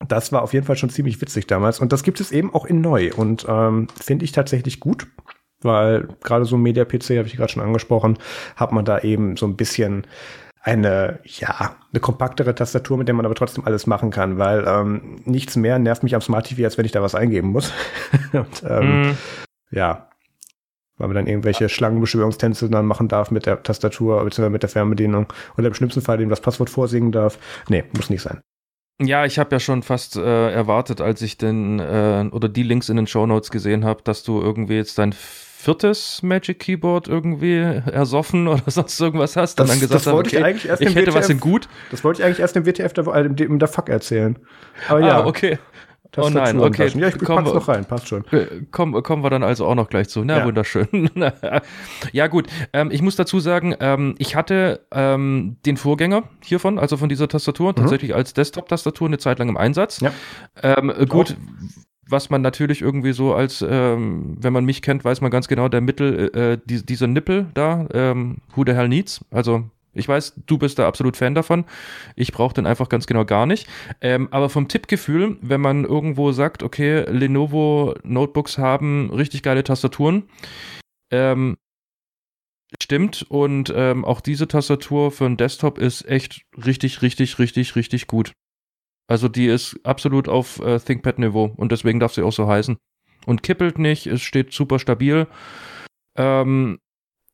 das 0.07 0.31
war 0.31 0.41
auf 0.41 0.53
jeden 0.53 0.65
Fall 0.65 0.77
schon 0.77 0.89
ziemlich 0.89 1.21
witzig 1.21 1.47
damals. 1.47 1.79
Und 1.79 1.91
das 1.91 2.03
gibt 2.03 2.19
es 2.19 2.31
eben 2.31 2.53
auch 2.53 2.65
in 2.65 2.81
neu. 2.81 3.11
Und 3.13 3.45
ähm, 3.47 3.87
finde 3.99 4.25
ich 4.25 4.31
tatsächlich 4.31 4.79
gut, 4.79 5.07
weil 5.61 6.07
gerade 6.23 6.45
so 6.45 6.55
ein 6.55 6.61
Media-PC, 6.61 7.17
habe 7.17 7.27
ich 7.27 7.35
gerade 7.35 7.51
schon 7.51 7.63
angesprochen, 7.63 8.17
hat 8.55 8.71
man 8.71 8.85
da 8.85 8.99
eben 8.99 9.35
so 9.35 9.45
ein 9.45 9.57
bisschen 9.57 10.07
eine, 10.61 11.19
ja, 11.23 11.75
eine 11.91 11.99
kompaktere 11.99 12.55
Tastatur, 12.55 12.97
mit 12.97 13.07
der 13.07 13.15
man 13.15 13.25
aber 13.25 13.35
trotzdem 13.35 13.65
alles 13.65 13.87
machen 13.87 14.11
kann, 14.11 14.37
weil 14.37 14.65
ähm, 14.67 15.21
nichts 15.25 15.55
mehr 15.55 15.79
nervt 15.79 16.03
mich 16.03 16.15
am 16.15 16.21
Smart 16.21 16.47
TV, 16.47 16.63
als 16.63 16.77
wenn 16.77 16.85
ich 16.85 16.91
da 16.91 17.01
was 17.01 17.15
eingeben 17.15 17.49
muss. 17.49 17.73
Und, 18.33 18.63
ähm, 18.67 19.11
mm. 19.11 19.17
Ja, 19.71 20.09
weil 20.97 21.07
man 21.07 21.15
dann 21.15 21.27
irgendwelche 21.27 21.69
Schlangenbeschwörungstänze 21.69 22.69
dann 22.69 22.85
machen 22.85 23.07
darf 23.07 23.31
mit 23.31 23.45
der 23.45 23.63
Tastatur 23.63 24.23
bzw. 24.23 24.49
mit 24.49 24.63
der 24.63 24.69
Fernbedienung 24.69 25.31
oder 25.57 25.67
im 25.67 25.73
schlimmsten 25.73 26.01
Fall 26.01 26.17
dem 26.17 26.29
das 26.29 26.41
Passwort 26.41 26.69
vorsingen 26.69 27.11
darf. 27.11 27.39
Nee, 27.69 27.85
muss 27.95 28.09
nicht 28.09 28.21
sein. 28.21 28.41
Ja, 29.01 29.25
ich 29.25 29.39
habe 29.39 29.55
ja 29.55 29.59
schon 29.59 29.81
fast 29.81 30.17
äh, 30.17 30.51
erwartet, 30.51 30.99
als 30.99 31.21
ich 31.21 31.37
den 31.37 31.79
äh, 31.79 32.25
oder 32.31 32.49
die 32.49 32.63
Links 32.63 32.89
in 32.89 32.97
den 32.97 33.07
Show 33.07 33.25
Notes 33.25 33.49
gesehen 33.49 33.85
habe, 33.85 34.01
dass 34.03 34.23
du 34.23 34.41
irgendwie 34.41 34.75
jetzt 34.75 34.97
dein 34.97 35.13
viertes 35.13 36.21
Magic 36.21 36.59
Keyboard 36.59 37.07
irgendwie 37.07 37.57
ersoffen 37.57 38.47
oder 38.49 38.63
sonst 38.67 38.99
irgendwas 38.99 39.35
hast. 39.35 39.55
Das, 39.55 39.65
und 39.65 39.75
dann 39.75 39.79
gesagt 39.79 40.05
wollte 40.05 40.29
okay, 40.29 40.37
ich 40.37 40.43
eigentlich 40.43 40.69
erst 40.69 40.81
ich 40.81 40.95
hätte 40.95 41.07
WTF, 41.07 41.15
was 41.15 41.29
in 41.29 41.39
gut. 41.39 41.69
Das 41.91 42.03
wollte 42.03 42.21
ich 42.21 42.25
eigentlich 42.25 42.39
erst 42.39 42.55
im 42.55 42.65
WTF 42.65 42.93
der, 42.93 43.07
äh, 43.07 43.25
im, 43.25 43.59
der 43.59 43.67
Fuck 43.67 43.89
erzählen. 43.89 44.37
Aber 44.87 44.99
ah, 44.99 45.07
ja, 45.07 45.25
okay. 45.25 45.59
Oh 46.17 46.29
nein, 46.29 46.59
okay. 46.59 46.89
Ja, 46.95 47.07
ich 47.07 47.17
komm, 47.19 47.43
pack's 47.43 47.53
noch 47.53 47.67
rein, 47.67 47.85
passt 47.85 48.07
schon. 48.07 48.23
Komm, 48.71 49.01
kommen 49.03 49.23
wir 49.23 49.29
dann 49.29 49.43
also 49.43 49.65
auch 49.65 49.75
noch 49.75 49.89
gleich 49.89 50.09
zu. 50.09 50.23
Na, 50.23 50.39
ja. 50.39 50.45
wunderschön. 50.45 51.09
ja, 52.11 52.27
gut. 52.27 52.47
Ähm, 52.73 52.89
ich 52.91 53.01
muss 53.01 53.15
dazu 53.15 53.39
sagen, 53.39 53.75
ähm, 53.79 54.15
ich 54.17 54.35
hatte 54.35 54.85
ähm, 54.91 55.57
den 55.65 55.77
Vorgänger 55.77 56.23
hiervon, 56.43 56.79
also 56.79 56.97
von 56.97 57.09
dieser 57.09 57.27
Tastatur, 57.27 57.69
mhm. 57.69 57.75
tatsächlich 57.75 58.15
als 58.15 58.33
Desktop-Tastatur 58.33 59.07
eine 59.07 59.19
Zeit 59.19 59.39
lang 59.39 59.49
im 59.49 59.57
Einsatz. 59.57 59.99
Ja. 59.99 60.11
Ähm, 60.63 60.91
gut. 61.07 61.31
Auch 61.31 61.79
was 62.11 62.29
man 62.29 62.41
natürlich 62.41 62.81
irgendwie 62.81 63.13
so 63.13 63.33
als, 63.33 63.63
ähm, 63.67 64.35
wenn 64.39 64.51
man 64.51 64.65
mich 64.65 64.81
kennt, 64.81 65.05
weiß 65.05 65.21
man 65.21 65.31
ganz 65.31 65.47
genau, 65.47 65.69
der 65.69 65.81
Mittel, 65.81 66.31
äh, 66.35 66.57
die, 66.65 66.83
dieser 66.83 67.07
Nippel 67.07 67.47
da, 67.53 67.87
ähm, 67.93 68.37
who 68.55 68.63
the 68.65 68.73
hell 68.73 68.87
needs, 68.87 69.23
also 69.31 69.69
ich 69.99 70.07
weiß, 70.07 70.41
du 70.45 70.57
bist 70.57 70.79
da 70.79 70.87
absolut 70.87 71.17
Fan 71.17 71.35
davon. 71.35 71.65
Ich 72.15 72.31
brauche 72.31 72.53
den 72.53 72.65
einfach 72.65 72.89
ganz 72.89 73.05
genau 73.05 73.25
gar 73.25 73.45
nicht. 73.45 73.67
Ähm, 74.01 74.27
aber 74.31 74.49
vom 74.49 74.67
Tippgefühl, 74.67 75.37
wenn 75.41 75.61
man 75.61 75.85
irgendwo 75.85 76.31
sagt, 76.31 76.63
okay, 76.63 77.05
Lenovo 77.09 77.95
Notebooks 78.03 78.57
haben 78.57 79.11
richtig 79.11 79.43
geile 79.43 79.63
Tastaturen, 79.63 80.23
ähm, 81.11 81.57
stimmt. 82.81 83.25
Und 83.29 83.73
ähm, 83.75 84.05
auch 84.05 84.21
diese 84.21 84.47
Tastatur 84.47 85.11
für 85.11 85.25
einen 85.25 85.37
Desktop 85.37 85.77
ist 85.77 86.07
echt 86.07 86.41
richtig, 86.57 87.01
richtig, 87.01 87.39
richtig, 87.39 87.75
richtig 87.75 88.07
gut. 88.07 88.33
Also 89.07 89.27
die 89.27 89.47
ist 89.47 89.79
absolut 89.83 90.29
auf 90.29 90.59
äh, 90.59 90.79
ThinkPad-Niveau 90.79 91.53
und 91.57 91.71
deswegen 91.71 91.99
darf 91.99 92.13
sie 92.13 92.21
auch 92.21 92.31
so 92.31 92.47
heißen. 92.47 92.77
Und 93.25 93.43
kippelt 93.43 93.79
nicht, 93.79 94.05
es 94.07 94.21
steht 94.21 94.53
super 94.53 94.77
stabil. 94.77 95.27
Ähm, 96.15 96.79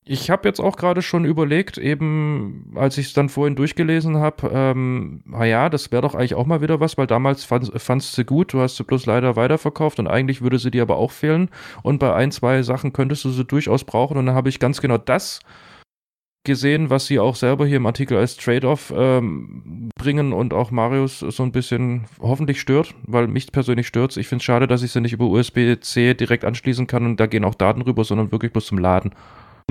ich 0.07 0.29
habe 0.29 0.47
jetzt 0.47 0.59
auch 0.59 0.77
gerade 0.77 1.01
schon 1.01 1.25
überlegt, 1.25 1.79
eben 1.79 2.71
als 2.75 2.99
ich 2.99 3.07
es 3.07 3.13
dann 3.13 3.27
vorhin 3.27 3.55
durchgelesen 3.55 4.17
habe, 4.17 4.51
ähm, 4.53 5.23
naja, 5.25 5.67
das 5.69 5.91
wäre 5.91 6.03
doch 6.03 6.13
eigentlich 6.13 6.35
auch 6.35 6.45
mal 6.45 6.61
wieder 6.61 6.79
was, 6.79 6.95
weil 6.97 7.07
damals 7.07 7.43
fand, 7.43 7.71
fandst 7.81 8.13
sie 8.13 8.23
gut, 8.23 8.53
du 8.53 8.61
hast 8.61 8.77
sie 8.77 8.83
bloß 8.83 9.07
leider 9.07 9.35
weiterverkauft 9.35 9.97
und 9.97 10.07
eigentlich 10.07 10.43
würde 10.43 10.59
sie 10.59 10.69
dir 10.69 10.83
aber 10.83 10.97
auch 10.97 11.11
fehlen 11.11 11.49
und 11.81 11.97
bei 11.97 12.13
ein, 12.13 12.31
zwei 12.31 12.61
Sachen 12.61 12.93
könntest 12.93 13.25
du 13.25 13.31
sie 13.31 13.45
durchaus 13.45 13.83
brauchen 13.83 14.17
und 14.17 14.27
dann 14.27 14.35
habe 14.35 14.49
ich 14.49 14.59
ganz 14.59 14.79
genau 14.79 14.99
das 14.99 15.39
gesehen, 16.43 16.91
was 16.91 17.07
sie 17.07 17.17
auch 17.17 17.35
selber 17.35 17.65
hier 17.65 17.77
im 17.77 17.87
Artikel 17.87 18.15
als 18.15 18.37
Trade-off 18.37 18.93
ähm, 18.95 19.89
bringen 19.97 20.33
und 20.33 20.53
auch 20.53 20.69
Marius 20.69 21.21
so 21.21 21.41
ein 21.41 21.51
bisschen 21.51 22.05
hoffentlich 22.19 22.61
stört, 22.61 22.93
weil 23.07 23.25
mich 23.25 23.51
persönlich 23.51 23.87
stört 23.87 24.15
Ich 24.17 24.27
finde 24.27 24.41
es 24.41 24.45
schade, 24.45 24.67
dass 24.67 24.83
ich 24.83 24.91
sie 24.91 25.01
nicht 25.01 25.13
über 25.13 25.25
USB-C 25.25 26.13
direkt 26.13 26.45
anschließen 26.45 26.85
kann 26.85 27.07
und 27.07 27.19
da 27.19 27.25
gehen 27.25 27.43
auch 27.43 27.55
Daten 27.55 27.81
rüber, 27.81 28.03
sondern 28.03 28.31
wirklich 28.31 28.53
bloß 28.53 28.67
zum 28.67 28.77
Laden. 28.77 29.11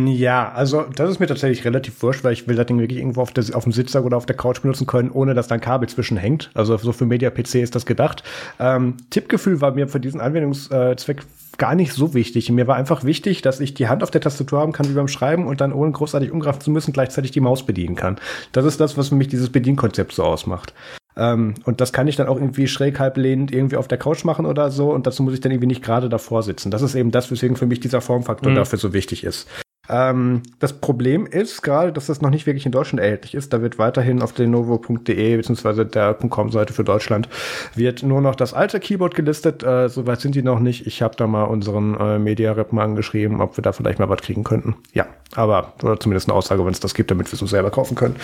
Ja, 0.00 0.50
also 0.50 0.86
das 0.92 1.08
ist 1.08 1.20
mir 1.20 1.28
tatsächlich 1.28 1.64
relativ 1.64 2.02
wurscht, 2.02 2.24
weil 2.24 2.32
ich 2.32 2.48
will 2.48 2.56
das 2.56 2.66
Ding 2.66 2.80
wirklich 2.80 2.98
irgendwo 2.98 3.20
auf, 3.20 3.32
der, 3.32 3.44
auf 3.54 3.62
dem 3.62 3.72
Sitzsack 3.72 4.04
oder 4.04 4.16
auf 4.16 4.26
der 4.26 4.36
Couch 4.36 4.60
benutzen 4.60 4.88
können, 4.88 5.12
ohne 5.12 5.34
dass 5.34 5.46
da 5.46 5.54
ein 5.54 5.60
Kabel 5.60 5.88
zwischenhängt. 5.88 6.50
Also 6.54 6.76
so 6.78 6.92
für 6.92 7.06
Media-PC 7.06 7.56
ist 7.56 7.76
das 7.76 7.86
gedacht. 7.86 8.24
Ähm, 8.58 8.96
Tippgefühl 9.10 9.60
war 9.60 9.70
mir 9.70 9.86
für 9.86 10.00
diesen 10.00 10.20
Anwendungszweck 10.20 11.22
gar 11.58 11.76
nicht 11.76 11.92
so 11.92 12.12
wichtig. 12.12 12.50
Mir 12.50 12.66
war 12.66 12.74
einfach 12.74 13.04
wichtig, 13.04 13.42
dass 13.42 13.60
ich 13.60 13.74
die 13.74 13.86
Hand 13.86 14.02
auf 14.02 14.10
der 14.10 14.20
Tastatur 14.20 14.58
haben 14.58 14.72
kann 14.72 14.88
wie 14.88 14.94
beim 14.94 15.06
Schreiben 15.06 15.46
und 15.46 15.60
dann 15.60 15.72
ohne 15.72 15.92
großartig 15.92 16.32
umgreifen 16.32 16.60
zu 16.60 16.72
müssen 16.72 16.92
gleichzeitig 16.92 17.30
die 17.30 17.40
Maus 17.40 17.64
bedienen 17.64 17.94
kann. 17.94 18.16
Das 18.50 18.64
ist 18.64 18.80
das, 18.80 18.98
was 18.98 19.10
für 19.10 19.14
mich 19.14 19.28
dieses 19.28 19.50
Bedienkonzept 19.50 20.10
so 20.10 20.24
ausmacht. 20.24 20.74
Ähm, 21.16 21.54
und 21.66 21.80
das 21.80 21.92
kann 21.92 22.08
ich 22.08 22.16
dann 22.16 22.26
auch 22.26 22.36
irgendwie 22.36 22.66
schräg 22.66 22.98
halb 22.98 23.16
lehnend 23.16 23.52
irgendwie 23.52 23.76
auf 23.76 23.86
der 23.86 23.98
Couch 23.98 24.24
machen 24.24 24.44
oder 24.44 24.72
so 24.72 24.90
und 24.90 25.06
dazu 25.06 25.22
muss 25.22 25.34
ich 25.34 25.40
dann 25.40 25.52
irgendwie 25.52 25.68
nicht 25.68 25.84
gerade 25.84 26.08
davor 26.08 26.42
sitzen. 26.42 26.72
Das 26.72 26.82
ist 26.82 26.96
eben 26.96 27.12
das, 27.12 27.30
weswegen 27.30 27.56
für 27.56 27.66
mich 27.66 27.78
dieser 27.78 28.00
Formfaktor 28.00 28.50
mhm. 28.50 28.56
dafür 28.56 28.80
so 28.80 28.92
wichtig 28.92 29.22
ist. 29.22 29.46
Ähm, 29.88 30.42
das 30.58 30.72
Problem 30.72 31.26
ist 31.26 31.62
gerade, 31.62 31.92
dass 31.92 32.06
das 32.06 32.22
noch 32.22 32.30
nicht 32.30 32.46
wirklich 32.46 32.66
in 32.66 32.72
Deutschland 32.72 33.00
erhältlich 33.00 33.34
ist. 33.34 33.52
Da 33.52 33.60
wird 33.60 33.78
weiterhin 33.78 34.22
auf 34.22 34.36
lenovo.de 34.36 35.36
bzw. 35.36 35.84
der 35.84 36.14
.com-Seite 36.14 36.72
für 36.72 36.84
Deutschland 36.84 37.28
wird 37.74 38.02
nur 38.02 38.20
noch 38.20 38.34
das 38.34 38.54
alte 38.54 38.80
Keyboard 38.80 39.14
gelistet. 39.14 39.62
Äh, 39.62 39.88
Soweit 39.88 40.20
sind 40.20 40.34
die 40.34 40.42
noch 40.42 40.60
nicht. 40.60 40.86
Ich 40.86 41.02
habe 41.02 41.16
da 41.16 41.26
mal 41.26 41.44
unseren 41.44 41.98
äh, 41.98 42.18
Media-Rep 42.18 42.72
mal 42.72 42.84
angeschrieben, 42.84 43.40
ob 43.40 43.56
wir 43.56 43.62
da 43.62 43.72
vielleicht 43.72 43.98
mal 43.98 44.08
was 44.08 44.20
kriegen 44.20 44.44
könnten. 44.44 44.76
Ja, 44.92 45.06
aber 45.34 45.74
oder 45.82 45.98
zumindest 46.00 46.28
eine 46.28 46.36
Aussage, 46.36 46.64
wenn 46.64 46.72
es 46.72 46.80
das 46.80 46.94
gibt, 46.94 47.10
damit 47.10 47.28
wir 47.28 47.34
es 47.34 47.42
uns 47.42 47.50
selber 47.50 47.70
kaufen 47.70 47.94
können. 47.94 48.16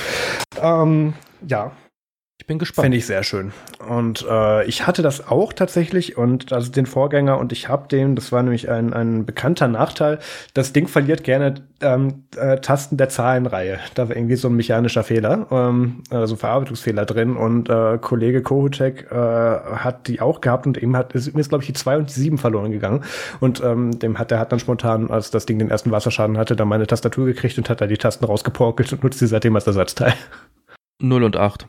Ähm, 0.61 1.15
ja, 1.47 1.73
ich 2.41 2.47
bin 2.47 2.59
gespannt. 2.59 2.87
Finde 2.87 2.97
ich 2.97 3.05
sehr 3.05 3.23
schön. 3.23 3.53
Und 3.87 4.25
äh, 4.27 4.65
ich 4.65 4.87
hatte 4.87 5.03
das 5.03 5.29
auch 5.29 5.53
tatsächlich 5.53 6.17
und 6.17 6.55
also 6.55 6.73
den 6.73 6.87
Vorgänger 6.87 7.37
und 7.37 7.53
ich 7.53 7.69
habe 7.69 7.87
den, 7.87 8.17
das 8.17 8.33
war 8.33 8.43
nämlich 8.43 8.71
ein, 8.71 8.95
ein 8.95 9.27
bekannter 9.27 9.69
Nachteil, 9.69 10.19
das 10.55 10.73
Ding 10.73 10.89
verliert 10.89 11.23
gerne 11.23 11.57
ähm, 11.83 12.25
äh, 12.39 12.57
Tasten 12.61 12.97
der 12.97 13.11
Zahlenreihe. 13.11 13.79
Da 13.95 14.09
war 14.09 14.17
irgendwie 14.17 14.37
so 14.37 14.49
ein 14.49 14.57
mechanischer 14.57 15.05
Fehler, 15.05 15.49
ähm, 15.51 16.03
also 16.09 16.35
Verarbeitungsfehler 16.35 17.05
drin 17.05 17.37
und 17.37 17.69
äh, 17.69 17.99
Kollege 17.99 18.41
Kohutek 18.41 19.13
äh, 19.13 19.15
hat 19.15 20.09
die 20.09 20.23
auch 20.23 20.41
gehabt 20.41 20.67
und 20.67 20.79
ihm 20.79 20.97
hat, 20.97 21.13
ist, 21.13 21.29
ist 21.29 21.49
glaube 21.51 21.63
ich 21.63 21.67
die 21.67 21.75
2 21.75 21.99
und 21.99 22.09
die 22.09 22.21
7 22.21 22.39
verloren 22.39 22.73
gegangen 22.73 23.05
und 23.41 23.63
ähm, 23.63 23.99
dem 23.99 24.19
hat 24.19 24.31
der 24.31 24.39
hat 24.39 24.51
dann 24.51 24.61
spontan, 24.61 25.11
als 25.11 25.31
das 25.31 25.45
Ding 25.45 25.59
den 25.59 25.69
ersten 25.69 25.91
Wasserschaden 25.91 26.39
hatte, 26.39 26.57
dann 26.57 26.69
meine 26.69 26.87
Tastatur 26.87 27.27
gekriegt 27.27 27.59
und 27.59 27.69
hat 27.69 27.83
da 27.83 27.87
die 27.87 27.99
Tasten 27.99 28.25
rausgeporkelt 28.25 28.95
und 28.95 29.05
nutzt 29.05 29.19
sie 29.19 29.27
seitdem 29.27 29.55
als 29.57 29.67
Ersatzteil. 29.67 30.15
0 31.03 31.23
und 31.23 31.37
8. 31.37 31.69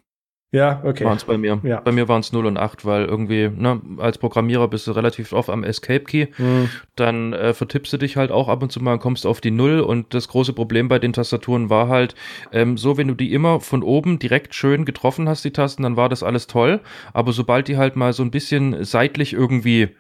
Ja, 0.54 0.82
okay. 0.84 1.06
Waren 1.06 1.16
es 1.16 1.24
bei 1.24 1.38
mir. 1.38 1.62
Ja. 1.64 1.80
Bei 1.80 1.94
mir 1.94 2.10
waren 2.10 2.20
es 2.20 2.34
0 2.34 2.46
und 2.46 2.58
8, 2.58 2.86
weil 2.86 3.06
irgendwie, 3.06 3.50
ne, 3.50 3.82
als 4.00 4.18
Programmierer 4.18 4.68
bist 4.68 4.86
du 4.86 4.92
relativ 4.92 5.32
oft 5.32 5.50
am 5.50 5.64
Escape-Key. 5.64 6.28
Mhm. 6.38 6.70
Dann 6.98 7.32
äh, 7.32 7.54
vertippst 7.54 7.94
du 7.94 7.98
dich 7.98 8.18
halt 8.18 8.32
auch 8.32 8.50
ab 8.50 8.62
und 8.62 8.70
zu 8.70 8.82
mal 8.82 8.94
und 8.94 9.00
kommst 9.00 9.26
auf 9.26 9.40
die 9.40 9.52
Null. 9.52 9.80
Und 9.80 10.14
das 10.14 10.28
große 10.28 10.52
Problem 10.52 10.90
bei 10.90 11.00
den 11.00 11.14
Tastaturen 11.14 11.70
war 11.70 11.88
halt, 11.88 12.16
ähm, 12.52 12.78
so 12.78 12.98
wenn 12.98 13.08
du 13.08 13.14
die 13.14 13.34
immer 13.34 13.62
von 13.62 13.82
oben 13.82 14.20
direkt 14.20 14.54
schön 14.54 14.84
getroffen 14.84 15.30
hast, 15.30 15.46
die 15.46 15.52
Tasten, 15.52 15.84
dann 15.84 15.96
war 15.96 16.10
das 16.10 16.22
alles 16.22 16.48
toll. 16.48 16.82
Aber 17.14 17.32
sobald 17.32 17.70
die 17.70 17.78
halt 17.78 17.96
mal 17.96 18.12
so 18.12 18.22
ein 18.22 18.32
bisschen 18.32 18.84
seitlich 18.84 19.32
irgendwie 19.32 19.96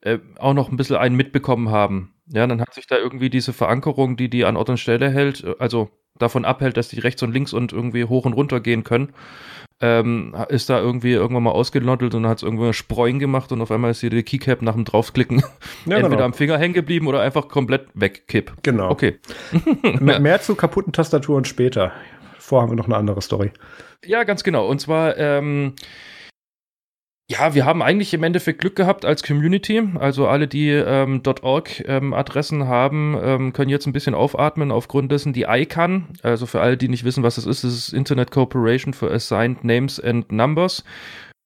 äh, 0.00 0.18
auch 0.38 0.54
noch 0.54 0.70
ein 0.70 0.78
bisschen 0.78 0.96
einen 0.96 1.16
mitbekommen 1.16 1.68
haben, 1.68 2.14
ja, 2.26 2.46
dann 2.46 2.62
hat 2.62 2.72
sich 2.72 2.86
da 2.86 2.96
irgendwie 2.96 3.28
diese 3.28 3.52
Verankerung, 3.52 4.16
die 4.16 4.30
die 4.30 4.46
an 4.46 4.56
Ort 4.56 4.70
und 4.70 4.78
Stelle 4.78 5.10
hält, 5.10 5.44
äh, 5.44 5.56
also 5.58 5.90
davon 6.18 6.46
abhält, 6.46 6.78
dass 6.78 6.88
die 6.88 7.00
rechts 7.00 7.22
und 7.22 7.32
links 7.32 7.52
und 7.52 7.72
irgendwie 7.72 8.04
hoch 8.04 8.24
und 8.24 8.32
runter 8.32 8.60
gehen 8.60 8.84
können, 8.84 9.12
ähm, 9.80 10.34
ist 10.48 10.68
da 10.68 10.78
irgendwie 10.78 11.12
irgendwann 11.12 11.42
mal 11.42 11.52
ausgelottelt 11.52 12.14
und 12.14 12.26
hat 12.26 12.38
es 12.38 12.42
irgendwo 12.42 12.72
Spreuen 12.72 13.18
gemacht 13.18 13.50
und 13.52 13.62
auf 13.62 13.70
einmal 13.70 13.90
ist 13.90 14.00
hier 14.00 14.10
die 14.10 14.22
Keycap 14.22 14.60
nach 14.62 14.74
dem 14.74 14.84
draufklicken 14.84 15.38
Ja, 15.86 15.96
entweder 15.96 16.08
genau. 16.08 16.24
am 16.24 16.34
Finger 16.34 16.58
hängen 16.58 16.74
geblieben 16.74 17.06
oder 17.06 17.20
einfach 17.20 17.48
komplett 17.48 17.86
wegkipp. 17.94 18.52
Genau. 18.62 18.90
Okay. 18.90 19.18
Mehr, 20.00 20.20
mehr 20.20 20.40
zu 20.40 20.54
kaputten 20.54 20.92
Tastaturen 20.92 21.44
später. 21.44 21.92
Vorher 22.38 22.64
haben 22.64 22.72
wir 22.72 22.76
noch 22.76 22.86
eine 22.86 22.96
andere 22.96 23.22
Story. 23.22 23.50
Ja, 24.04 24.24
ganz 24.24 24.44
genau. 24.44 24.66
Und 24.66 24.80
zwar, 24.80 25.16
ähm, 25.16 25.74
ja, 27.30 27.54
wir 27.54 27.64
haben 27.64 27.80
eigentlich 27.80 28.12
im 28.12 28.24
Endeffekt 28.24 28.60
Glück 28.60 28.74
gehabt 28.74 29.04
als 29.04 29.22
Community. 29.22 29.80
Also 30.00 30.26
alle, 30.26 30.48
die 30.48 30.70
ähm, 30.70 31.22
.org-Adressen 31.42 32.66
haben, 32.66 33.16
ähm, 33.22 33.52
können 33.52 33.70
jetzt 33.70 33.86
ein 33.86 33.92
bisschen 33.92 34.14
aufatmen 34.14 34.72
aufgrund 34.72 35.12
dessen 35.12 35.32
die 35.32 35.46
ICANN, 35.48 36.06
also 36.24 36.46
für 36.46 36.60
alle, 36.60 36.76
die 36.76 36.88
nicht 36.88 37.04
wissen, 37.04 37.22
was 37.22 37.36
das 37.36 37.46
ist, 37.46 37.62
das 37.62 37.72
ist 37.72 37.92
Internet 37.92 38.32
Corporation 38.32 38.92
for 38.92 39.12
Assigned 39.12 39.62
Names 39.62 40.00
and 40.00 40.32
Numbers. 40.32 40.82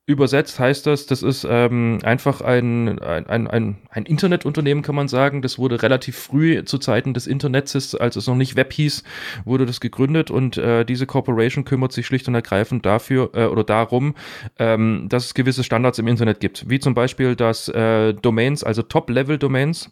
Übersetzt 0.06 0.60
heißt 0.60 0.86
das, 0.86 1.06
das 1.06 1.22
ist 1.22 1.46
ähm, 1.48 1.98
einfach 2.02 2.42
ein, 2.42 2.98
ein, 2.98 3.26
ein, 3.26 3.78
ein, 3.88 4.04
Internetunternehmen, 4.04 4.82
kann 4.84 4.94
man 4.94 5.08
sagen. 5.08 5.40
Das 5.40 5.58
wurde 5.58 5.82
relativ 5.82 6.18
früh 6.18 6.62
zu 6.64 6.76
Zeiten 6.76 7.14
des 7.14 7.26
Internets, 7.26 7.94
als 7.94 8.16
es 8.16 8.26
noch 8.26 8.34
nicht 8.34 8.54
Web 8.54 8.74
hieß, 8.74 9.02
wurde 9.46 9.64
das 9.64 9.80
gegründet 9.80 10.30
und 10.30 10.58
äh, 10.58 10.84
diese 10.84 11.06
Corporation 11.06 11.64
kümmert 11.64 11.92
sich 11.92 12.06
schlicht 12.06 12.28
und 12.28 12.34
ergreifend 12.34 12.84
dafür 12.84 13.30
äh, 13.32 13.46
oder 13.46 13.64
darum, 13.64 14.14
ähm, 14.58 15.06
dass 15.08 15.24
es 15.24 15.34
gewisse 15.34 15.64
Standards 15.64 15.98
im 15.98 16.06
Internet 16.06 16.38
gibt, 16.38 16.68
wie 16.68 16.80
zum 16.80 16.92
Beispiel, 16.92 17.34
dass 17.34 17.70
äh, 17.70 18.12
Domains, 18.12 18.62
also 18.62 18.82
Top-Level-Domains, 18.82 19.90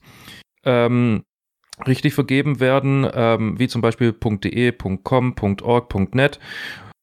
ähm, 0.64 1.22
richtig 1.86 2.12
vergeben 2.12 2.60
werden, 2.60 3.08
ähm, 3.14 3.58
wie 3.58 3.68
zum 3.68 3.80
Beispiel 3.80 4.12
.de, 4.12 4.72
.com, 5.02 5.34
.org, 5.62 6.14
.net 6.14 6.38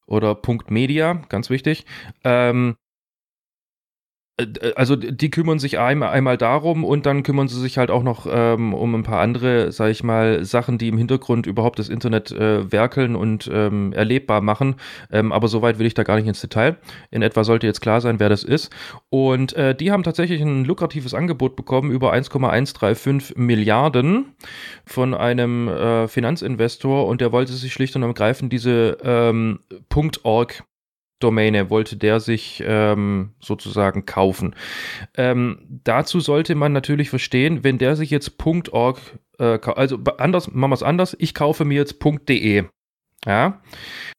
oder 0.06 0.40
.media, 0.68 1.24
ganz 1.30 1.50
wichtig. 1.50 1.86
Ähm, 2.24 2.76
äh, 2.76 2.89
also 4.76 4.96
die 4.96 5.30
kümmern 5.30 5.60
sich 5.60 5.80
einmal, 5.80 6.10
einmal 6.10 6.38
darum 6.38 6.84
und 6.84 7.06
dann 7.06 7.24
kümmern 7.24 7.48
sie 7.48 7.60
sich 7.60 7.78
halt 7.78 7.92
auch 7.92 8.04
noch 8.04 8.28
ähm, 8.30 8.74
um 8.74 8.96
ein 8.96 9.04
paar 9.04 9.20
andere, 9.20 9.72
sage 9.72 9.92
ich 9.92 10.04
mal, 10.04 10.46
Sachen, 10.46 10.78
die 10.78 10.88
im 10.88 10.98
Hintergrund 10.98 11.46
überhaupt 11.46 11.80
das 11.80 11.90
Internet 11.90 12.32
äh, 12.32 12.72
werkeln 12.72 13.16
und 13.16 13.50
ähm, 13.52 13.94
erlebbar 13.94 14.42
machen. 14.42 14.76
Ähm, 15.12 15.32
aber 15.32 15.48
soweit 15.48 15.80
will 15.80 15.86
ich 15.86 15.94
da 15.94 16.04
gar 16.04 16.16
nicht 16.16 16.28
ins 16.28 16.42
Detail. 16.42 16.78
In 17.12 17.22
etwa 17.22 17.44
sollte 17.44 17.68
jetzt 17.68 17.82
klar 17.82 18.02
sein, 18.02 18.20
wer 18.20 18.30
das 18.30 18.44
ist. 18.44 18.72
Und 19.10 19.54
äh, 19.54 19.76
die 19.76 19.92
haben 19.92 20.04
tatsächlich 20.04 20.42
ein 20.42 20.66
lukratives 20.66 21.14
Angebot 21.14 21.56
bekommen 21.56 21.92
über 21.92 22.12
1,135 22.12 23.38
Milliarden 23.38 24.36
von 24.86 25.14
einem 25.14 25.68
äh, 25.68 26.08
Finanzinvestor 26.08 27.08
und 27.08 27.22
der 27.22 27.32
wollte 27.32 27.54
sich 27.54 27.74
schlicht 27.74 27.96
und 27.96 28.04
ergreifend 28.04 28.54
diese 28.54 28.98
ähm, 29.04 29.60
.org 30.24 30.64
Domäne 31.20 31.70
wollte 31.70 31.98
der 31.98 32.20
sich 32.20 32.64
ähm, 32.66 33.32
sozusagen 33.40 34.06
kaufen. 34.06 34.56
Ähm, 35.18 35.60
dazu 35.84 36.20
sollte 36.20 36.56
man 36.56 36.74
natürlich 36.74 37.10
verstehen, 37.10 37.64
wenn 37.64 37.78
der 37.78 37.96
sich 37.96 38.10
jetzt 38.10 38.34
.org, 38.72 39.00
äh, 39.38 39.60
also 39.76 40.00
anders, 40.18 40.52
machen 40.52 40.72
wir 40.72 40.76
es 40.76 40.84
anders, 40.84 41.16
ich 41.20 41.34
kaufe 41.34 41.66
mir 41.66 41.76
jetzt 41.76 41.98
.de, 42.28 42.66
ja, 43.26 43.62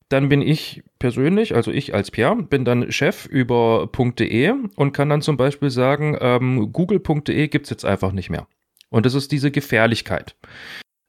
dann 0.08 0.28
bin 0.28 0.42
ich 0.42 0.82
persönlich, 0.98 1.54
also 1.54 1.70
ich 1.70 1.94
als 1.94 2.10
Pierre, 2.10 2.42
bin 2.42 2.64
dann 2.64 2.90
Chef 2.92 3.26
über 3.26 3.88
.de 4.18 4.52
und 4.76 4.92
kann 4.92 5.08
dann 5.08 5.22
zum 5.22 5.36
Beispiel 5.36 5.70
sagen, 5.70 6.18
ähm, 6.20 6.72
google.de 6.72 7.48
gibt's 7.48 7.70
jetzt 7.70 7.84
einfach 7.84 8.12
nicht 8.12 8.28
mehr. 8.28 8.46
Und 8.90 9.06
das 9.06 9.14
ist 9.14 9.30
diese 9.30 9.50
Gefährlichkeit 9.52 10.36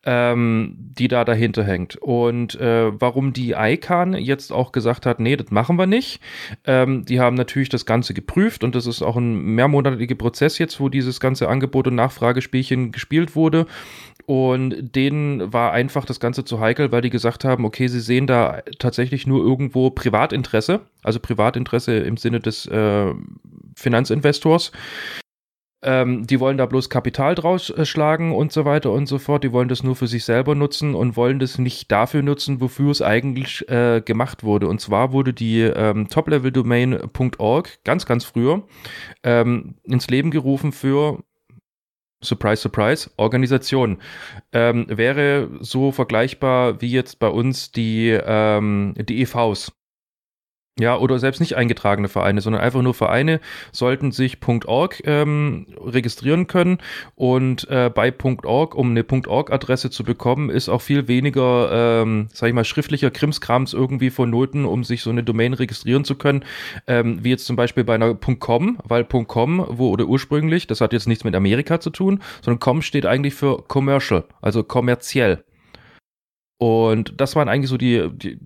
ähm, 0.04 0.76
die 0.78 1.08
da 1.08 1.24
dahinter 1.24 1.64
hängt. 1.64 1.96
Und 1.96 2.60
äh, 2.60 2.92
warum 3.00 3.34
die 3.34 3.52
ICANN 3.52 4.14
jetzt 4.14 4.52
auch 4.52 4.72
gesagt 4.72 5.06
hat, 5.06 5.20
nee, 5.20 5.36
das 5.36 5.52
machen 5.52 5.78
wir 5.78 5.86
nicht. 5.86 6.22
Ähm, 6.66 7.06
die 7.06 7.20
haben 7.20 7.36
natürlich 7.36 7.70
das 7.70 7.86
Ganze 7.86 8.14
geprüft 8.14 8.64
und 8.64 8.74
das 8.74 8.88
ist 8.88 9.02
auch 9.02 9.16
ein 9.16 9.56
mehrmonatiger 9.56 10.16
Prozess 10.16 10.58
jetzt, 10.58 10.80
wo 10.80 10.90
dieses 10.90 11.20
ganze 11.20 11.48
Angebot- 11.48 11.88
und 11.88 11.96
Nachfragespielchen 11.96 12.92
gespielt 12.92 13.36
wurde. 13.36 13.68
Und 14.26 14.96
denen 14.96 15.52
war 15.52 15.72
einfach 15.72 16.06
das 16.06 16.20
Ganze 16.20 16.46
zu 16.46 16.60
heikel, 16.60 16.92
weil 16.92 17.02
die 17.02 17.10
gesagt 17.10 17.44
haben, 17.44 17.66
okay, 17.66 17.88
sie 17.88 18.00
sehen 18.00 18.28
da 18.28 18.62
tatsächlich 18.80 19.28
nur 19.28 19.44
irgendwo 19.44 19.90
Privatinteresse, 19.90 20.82
also 21.04 21.20
Privatinteresse 21.20 21.98
im 21.98 22.18
Sinne 22.18 22.40
des 22.40 22.66
äh, 22.68 23.14
Finanzinvestors. 23.76 24.72
Ähm, 25.84 26.28
die 26.28 26.40
wollen 26.40 26.58
da 26.58 26.66
bloß 26.68 26.90
Kapital 26.90 27.36
draus 27.36 27.72
äh, 27.72 27.86
schlagen 27.86 28.34
und 28.34 28.52
so 28.52 28.66
weiter 28.66 28.92
und 28.92 29.08
so 29.08 29.18
fort. 29.18 29.44
Die 29.44 29.52
wollen 29.52 29.68
das 29.68 29.84
nur 29.84 29.96
für 29.96 30.08
sich 30.08 30.26
selber 30.26 30.54
nutzen 30.54 30.94
und 30.94 31.16
wollen 31.16 31.40
das 31.40 31.58
nicht 31.58 31.92
dafür 31.92 32.22
nutzen, 32.22 32.62
wofür 32.62 32.92
es 32.92 33.02
eigentlich 33.02 33.68
äh, 33.70 34.02
gemacht 34.02 34.44
wurde. 34.44 34.68
Und 34.68 34.80
zwar 34.80 35.12
wurde 35.12 35.34
die 35.34 35.62
ähm, 35.62 36.08
Top-Level-Domain.org 36.08 37.84
ganz, 37.84 38.06
ganz 38.06 38.26
früher 38.26 38.64
ähm, 39.24 39.76
ins 39.84 40.10
Leben 40.10 40.30
gerufen 40.30 40.72
für 40.72 41.24
Surprise, 42.24 42.62
surprise, 42.62 43.10
Organisation. 43.18 43.98
Ähm, 44.54 44.86
wäre 44.88 45.50
so 45.60 45.92
vergleichbar 45.92 46.80
wie 46.80 46.92
jetzt 46.92 47.18
bei 47.18 47.28
uns 47.28 47.72
die, 47.72 48.10
ähm, 48.10 48.94
die 48.96 49.22
EVs. 49.24 49.72
Ja, 50.82 50.98
oder 50.98 51.20
selbst 51.20 51.40
nicht 51.40 51.56
eingetragene 51.56 52.10
Vereine, 52.10 52.42
sondern 52.42 52.64
einfach 52.64 52.82
nur 52.82 52.96
Vereine 52.96 53.40
sollten 53.72 54.12
sich 54.12 54.40
.org 54.66 55.00
ähm, 55.06 55.68
registrieren 55.80 56.48
können 56.48 56.80
und 57.14 57.70
äh, 57.70 57.92
bei 57.94 58.12
.org, 58.44 58.74
um 58.74 58.90
eine 58.90 59.06
.org-Adresse 59.08 59.92
zu 59.92 60.04
bekommen, 60.04 60.50
ist 60.50 60.70
auch 60.70 60.82
viel 60.82 61.08
weniger, 61.08 62.02
ähm, 62.02 62.30
sag 62.34 62.48
ich 62.50 62.56
mal, 62.56 62.66
schriftlicher 62.66 63.12
Krimskrams 63.12 63.74
irgendwie 63.74 64.10
vonnöten, 64.10 64.66
um 64.66 64.84
sich 64.84 65.04
so 65.04 65.12
eine 65.12 65.24
Domain 65.24 65.54
registrieren 65.54 66.04
zu 66.04 66.16
können, 66.16 66.44
ähm, 66.88 67.24
wie 67.24 67.30
jetzt 67.30 67.46
zum 67.46 67.56
Beispiel 67.56 67.84
bei 67.84 67.94
einer 67.94 68.16
.com, 68.16 68.80
weil 68.84 69.04
.com, 69.06 69.64
wo 69.70 69.92
oder 69.92 70.06
ursprünglich, 70.06 70.66
das 70.66 70.82
hat 70.82 70.94
jetzt 70.94 71.08
nichts 71.08 71.24
mit 71.24 71.36
Amerika 71.36 71.80
zu 71.80 71.92
tun, 71.92 72.24
sondern 72.42 72.60
.com 72.60 72.82
steht 72.82 73.06
eigentlich 73.06 73.36
für 73.36 73.62
Commercial, 73.68 74.24
also 74.42 74.64
kommerziell. 74.64 75.44
Und 76.58 77.14
das 77.18 77.36
waren 77.36 77.50
eigentlich 77.50 77.70
so 77.70 77.78
die, 77.78 78.10
die 78.14 78.40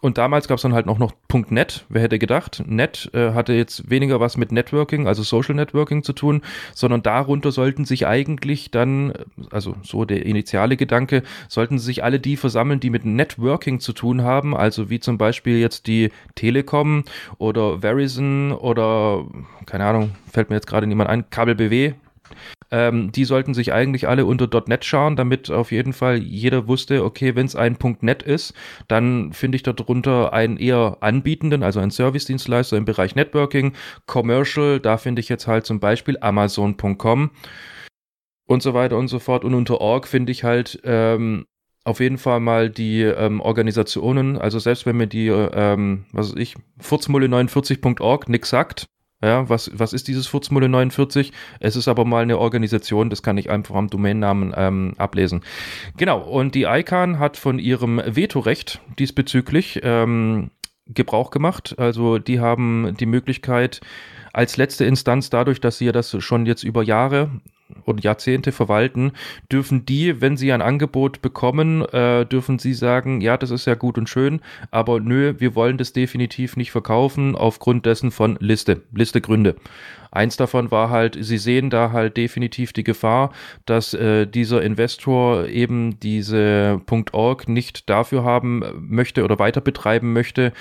und 0.00 0.18
damals 0.18 0.48
gab 0.48 0.56
es 0.56 0.62
dann 0.62 0.74
halt 0.74 0.88
auch 0.88 0.98
noch 0.98 1.12
.net. 1.48 1.84
Wer 1.88 2.02
hätte 2.02 2.18
gedacht? 2.18 2.62
Net 2.66 3.10
äh, 3.14 3.32
hatte 3.32 3.52
jetzt 3.52 3.90
weniger 3.90 4.20
was 4.20 4.36
mit 4.36 4.52
Networking, 4.52 5.06
also 5.06 5.22
Social 5.22 5.54
Networking 5.54 6.02
zu 6.02 6.12
tun, 6.12 6.42
sondern 6.74 7.02
darunter 7.02 7.52
sollten 7.52 7.84
sich 7.84 8.06
eigentlich 8.06 8.70
dann, 8.70 9.12
also 9.50 9.76
so 9.82 10.04
der 10.04 10.26
initiale 10.26 10.76
Gedanke, 10.76 11.22
sollten 11.48 11.78
sich 11.78 12.04
alle 12.04 12.20
die 12.20 12.36
versammeln, 12.36 12.80
die 12.80 12.90
mit 12.90 13.04
Networking 13.04 13.80
zu 13.80 13.92
tun 13.92 14.22
haben, 14.22 14.56
also 14.56 14.90
wie 14.90 15.00
zum 15.00 15.18
Beispiel 15.18 15.58
jetzt 15.58 15.86
die 15.86 16.10
Telekom 16.34 17.04
oder 17.38 17.80
Verizon 17.80 18.52
oder 18.52 19.24
keine 19.66 19.84
Ahnung, 19.84 20.12
fällt 20.30 20.50
mir 20.50 20.56
jetzt 20.56 20.66
gerade 20.66 20.86
niemand 20.86 21.10
ein, 21.10 21.30
Kabel 21.30 21.54
BW, 21.54 21.94
Ähm, 22.70 23.12
die 23.12 23.24
sollten 23.24 23.54
sich 23.54 23.72
eigentlich 23.72 24.08
alle 24.08 24.24
unter 24.24 24.48
.NET 24.66 24.84
schauen, 24.84 25.16
damit 25.16 25.50
auf 25.50 25.72
jeden 25.72 25.92
Fall 25.92 26.18
jeder 26.18 26.66
wusste, 26.68 27.04
okay, 27.04 27.34
wenn 27.36 27.46
es 27.46 27.54
ein 27.54 27.76
.NET 28.00 28.22
ist, 28.22 28.54
dann 28.88 29.32
finde 29.32 29.56
ich 29.56 29.62
darunter 29.62 30.32
einen 30.32 30.56
eher 30.56 30.96
anbietenden, 31.00 31.62
also 31.62 31.80
einen 31.80 31.90
Service-Dienstleister 31.90 32.76
im 32.76 32.84
Bereich 32.84 33.14
Networking, 33.14 33.72
Commercial, 34.06 34.80
da 34.80 34.96
finde 34.96 35.20
ich 35.20 35.28
jetzt 35.28 35.46
halt 35.46 35.66
zum 35.66 35.80
Beispiel 35.80 36.16
Amazon.com 36.20 37.30
und 38.46 38.62
so 38.62 38.74
weiter 38.74 38.96
und 38.96 39.08
so 39.08 39.18
fort. 39.18 39.44
Und 39.44 39.54
unter 39.54 39.80
Org 39.80 40.06
finde 40.06 40.32
ich 40.32 40.44
halt 40.44 40.80
ähm, 40.84 41.46
auf 41.84 42.00
jeden 42.00 42.18
Fall 42.18 42.40
mal 42.40 42.70
die 42.70 43.02
ähm, 43.02 43.40
Organisationen, 43.40 44.38
also 44.38 44.58
selbst 44.58 44.86
wenn 44.86 44.96
mir 44.96 45.08
die, 45.08 45.28
ähm, 45.28 46.04
was 46.12 46.32
weiß 46.32 46.40
ich, 46.40 46.56
furzmulle49.org 46.80 48.28
nix 48.28 48.50
sagt, 48.50 48.86
ja, 49.22 49.48
was, 49.48 49.70
was 49.74 49.92
ist 49.92 50.08
dieses 50.08 50.26
Furzmulle 50.26 50.68
49? 50.68 51.32
Es 51.60 51.76
ist 51.76 51.88
aber 51.88 52.04
mal 52.04 52.22
eine 52.22 52.38
Organisation, 52.38 53.10
das 53.10 53.22
kann 53.22 53.38
ich 53.38 53.50
einfach 53.50 53.74
am 53.74 53.88
Domainnamen 53.88 54.52
ähm, 54.56 54.94
ablesen. 54.98 55.42
Genau, 55.96 56.20
und 56.20 56.54
die 56.54 56.64
ICANN 56.64 57.18
hat 57.18 57.36
von 57.36 57.58
ihrem 57.58 58.02
Vetorecht 58.04 58.80
diesbezüglich 58.98 59.80
ähm, 59.82 60.50
Gebrauch 60.86 61.30
gemacht. 61.30 61.74
Also 61.78 62.18
die 62.18 62.40
haben 62.40 62.96
die 62.98 63.06
Möglichkeit, 63.06 63.80
als 64.32 64.56
letzte 64.56 64.84
Instanz 64.84 65.30
dadurch, 65.30 65.60
dass 65.60 65.78
sie 65.78 65.86
ja 65.86 65.92
das 65.92 66.16
schon 66.20 66.46
jetzt 66.46 66.64
über 66.64 66.82
Jahre 66.82 67.30
und 67.84 68.04
Jahrzehnte 68.04 68.52
verwalten, 68.52 69.12
dürfen 69.50 69.86
die, 69.86 70.20
wenn 70.20 70.36
sie 70.36 70.52
ein 70.52 70.62
Angebot 70.62 71.22
bekommen, 71.22 71.82
äh, 71.86 72.26
dürfen 72.26 72.58
sie 72.58 72.74
sagen, 72.74 73.20
ja, 73.20 73.36
das 73.36 73.50
ist 73.50 73.66
ja 73.66 73.74
gut 73.74 73.98
und 73.98 74.08
schön, 74.08 74.40
aber 74.70 75.00
nö, 75.00 75.34
wir 75.38 75.54
wollen 75.54 75.78
das 75.78 75.92
definitiv 75.92 76.56
nicht 76.56 76.70
verkaufen 76.70 77.34
aufgrund 77.34 77.86
dessen 77.86 78.10
von 78.10 78.36
Liste, 78.40 78.82
Liste 78.92 79.20
Gründe. 79.20 79.56
Eins 80.14 80.36
davon 80.36 80.70
war 80.70 80.90
halt, 80.90 81.16
sie 81.18 81.38
sehen 81.38 81.70
da 81.70 81.90
halt 81.90 82.18
definitiv 82.18 82.74
die 82.74 82.84
Gefahr, 82.84 83.32
dass 83.64 83.94
äh, 83.94 84.26
dieser 84.26 84.60
Investor 84.60 85.46
eben 85.46 85.98
diese 86.00 86.82
.org 87.12 87.48
nicht 87.48 87.88
dafür 87.88 88.22
haben 88.22 88.62
möchte 88.76 89.24
oder 89.24 89.38
weiter 89.38 89.62
betreiben 89.62 90.12
möchte, 90.12 90.52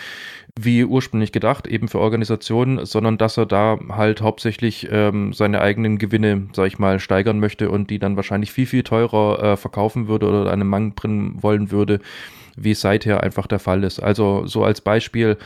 wie 0.59 0.83
ursprünglich 0.83 1.31
gedacht, 1.31 1.67
eben 1.67 1.87
für 1.87 1.99
Organisationen, 1.99 2.85
sondern 2.85 3.17
dass 3.17 3.37
er 3.37 3.45
da 3.45 3.79
halt 3.89 4.21
hauptsächlich 4.21 4.87
ähm, 4.91 5.33
seine 5.33 5.61
eigenen 5.61 5.97
Gewinne, 5.97 6.47
sag 6.53 6.67
ich 6.67 6.79
mal, 6.79 6.99
steigern 6.99 7.39
möchte 7.39 7.69
und 7.69 7.89
die 7.89 7.99
dann 7.99 8.15
wahrscheinlich 8.15 8.51
viel, 8.51 8.65
viel 8.65 8.83
teurer 8.83 9.43
äh, 9.43 9.57
verkaufen 9.57 10.07
würde 10.07 10.27
oder 10.27 10.51
einen 10.51 10.67
Mang 10.67 10.93
bringen 10.93 11.41
wollen 11.41 11.71
würde, 11.71 11.99
wie 12.55 12.71
es 12.71 12.81
seither 12.81 13.23
einfach 13.23 13.47
der 13.47 13.59
Fall 13.59 13.83
ist. 13.83 13.99
Also 13.99 14.45
so 14.45 14.63
als 14.63 14.81
Beispiel 14.81 15.37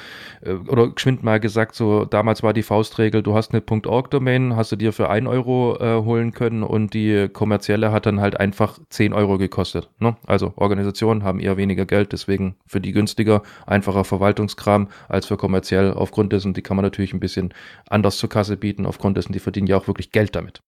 äh, 0.41 0.53
oder 0.53 0.89
geschwind 0.89 1.23
mal 1.23 1.39
gesagt, 1.39 1.75
so 1.75 2.05
damals 2.05 2.43
war 2.43 2.53
die 2.53 2.63
Faustregel, 2.63 3.23
du 3.23 3.35
hast 3.35 3.53
eine 3.53 3.63
.org-Domain, 3.85 4.55
hast 4.55 4.71
du 4.71 4.75
dir 4.75 4.93
für 4.93 5.09
1 5.09 5.27
Euro 5.27 5.77
äh, 5.79 6.03
holen 6.03 6.33
können 6.33 6.63
und 6.63 6.93
die 6.93 7.29
kommerzielle 7.29 7.91
hat 7.91 8.05
dann 8.05 8.21
halt 8.21 8.39
einfach 8.39 8.79
10 8.89 9.13
Euro 9.13 9.37
gekostet. 9.37 9.89
Ne? 9.99 10.15
Also 10.25 10.53
Organisationen 10.55 11.23
haben 11.23 11.39
eher 11.39 11.57
weniger 11.57 11.85
Geld, 11.85 12.11
deswegen 12.11 12.55
für 12.65 12.81
die 12.81 12.91
günstiger, 12.91 13.43
einfacher 13.65 14.03
Verwaltungskram 14.03 14.89
als 15.07 15.25
für 15.25 15.37
kommerziell. 15.37 15.93
Aufgrund 15.93 16.33
dessen, 16.33 16.53
die 16.53 16.61
kann 16.61 16.77
man 16.77 16.83
natürlich 16.83 17.13
ein 17.13 17.19
bisschen 17.19 17.53
anders 17.89 18.17
zur 18.17 18.29
Kasse 18.29 18.57
bieten, 18.57 18.85
aufgrund 18.85 19.17
dessen, 19.17 19.33
die 19.33 19.39
verdienen 19.39 19.67
ja 19.67 19.77
auch 19.77 19.87
wirklich 19.87 20.11
Geld 20.11 20.35
damit. 20.35 20.61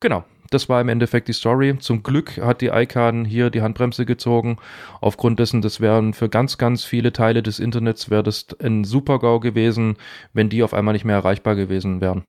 Genau, 0.00 0.24
das 0.50 0.68
war 0.68 0.80
im 0.80 0.88
Endeffekt 0.88 1.28
die 1.28 1.32
Story. 1.32 1.78
Zum 1.78 2.02
Glück 2.02 2.38
hat 2.38 2.60
die 2.60 2.68
ICANN 2.68 3.24
hier 3.24 3.50
die 3.50 3.62
Handbremse 3.62 4.04
gezogen. 4.04 4.58
Aufgrund 5.00 5.38
dessen, 5.38 5.62
das 5.62 5.80
wären 5.80 6.12
für 6.12 6.28
ganz, 6.28 6.58
ganz 6.58 6.84
viele 6.84 7.12
Teile 7.12 7.42
des 7.42 7.58
Internets 7.58 8.10
wäre 8.10 8.22
das 8.22 8.46
ein 8.60 8.84
Super-GAU 8.84 9.40
gewesen, 9.40 9.96
wenn 10.32 10.48
die 10.48 10.62
auf 10.62 10.74
einmal 10.74 10.92
nicht 10.92 11.04
mehr 11.04 11.16
erreichbar 11.16 11.56
gewesen 11.56 12.00
wären. 12.00 12.24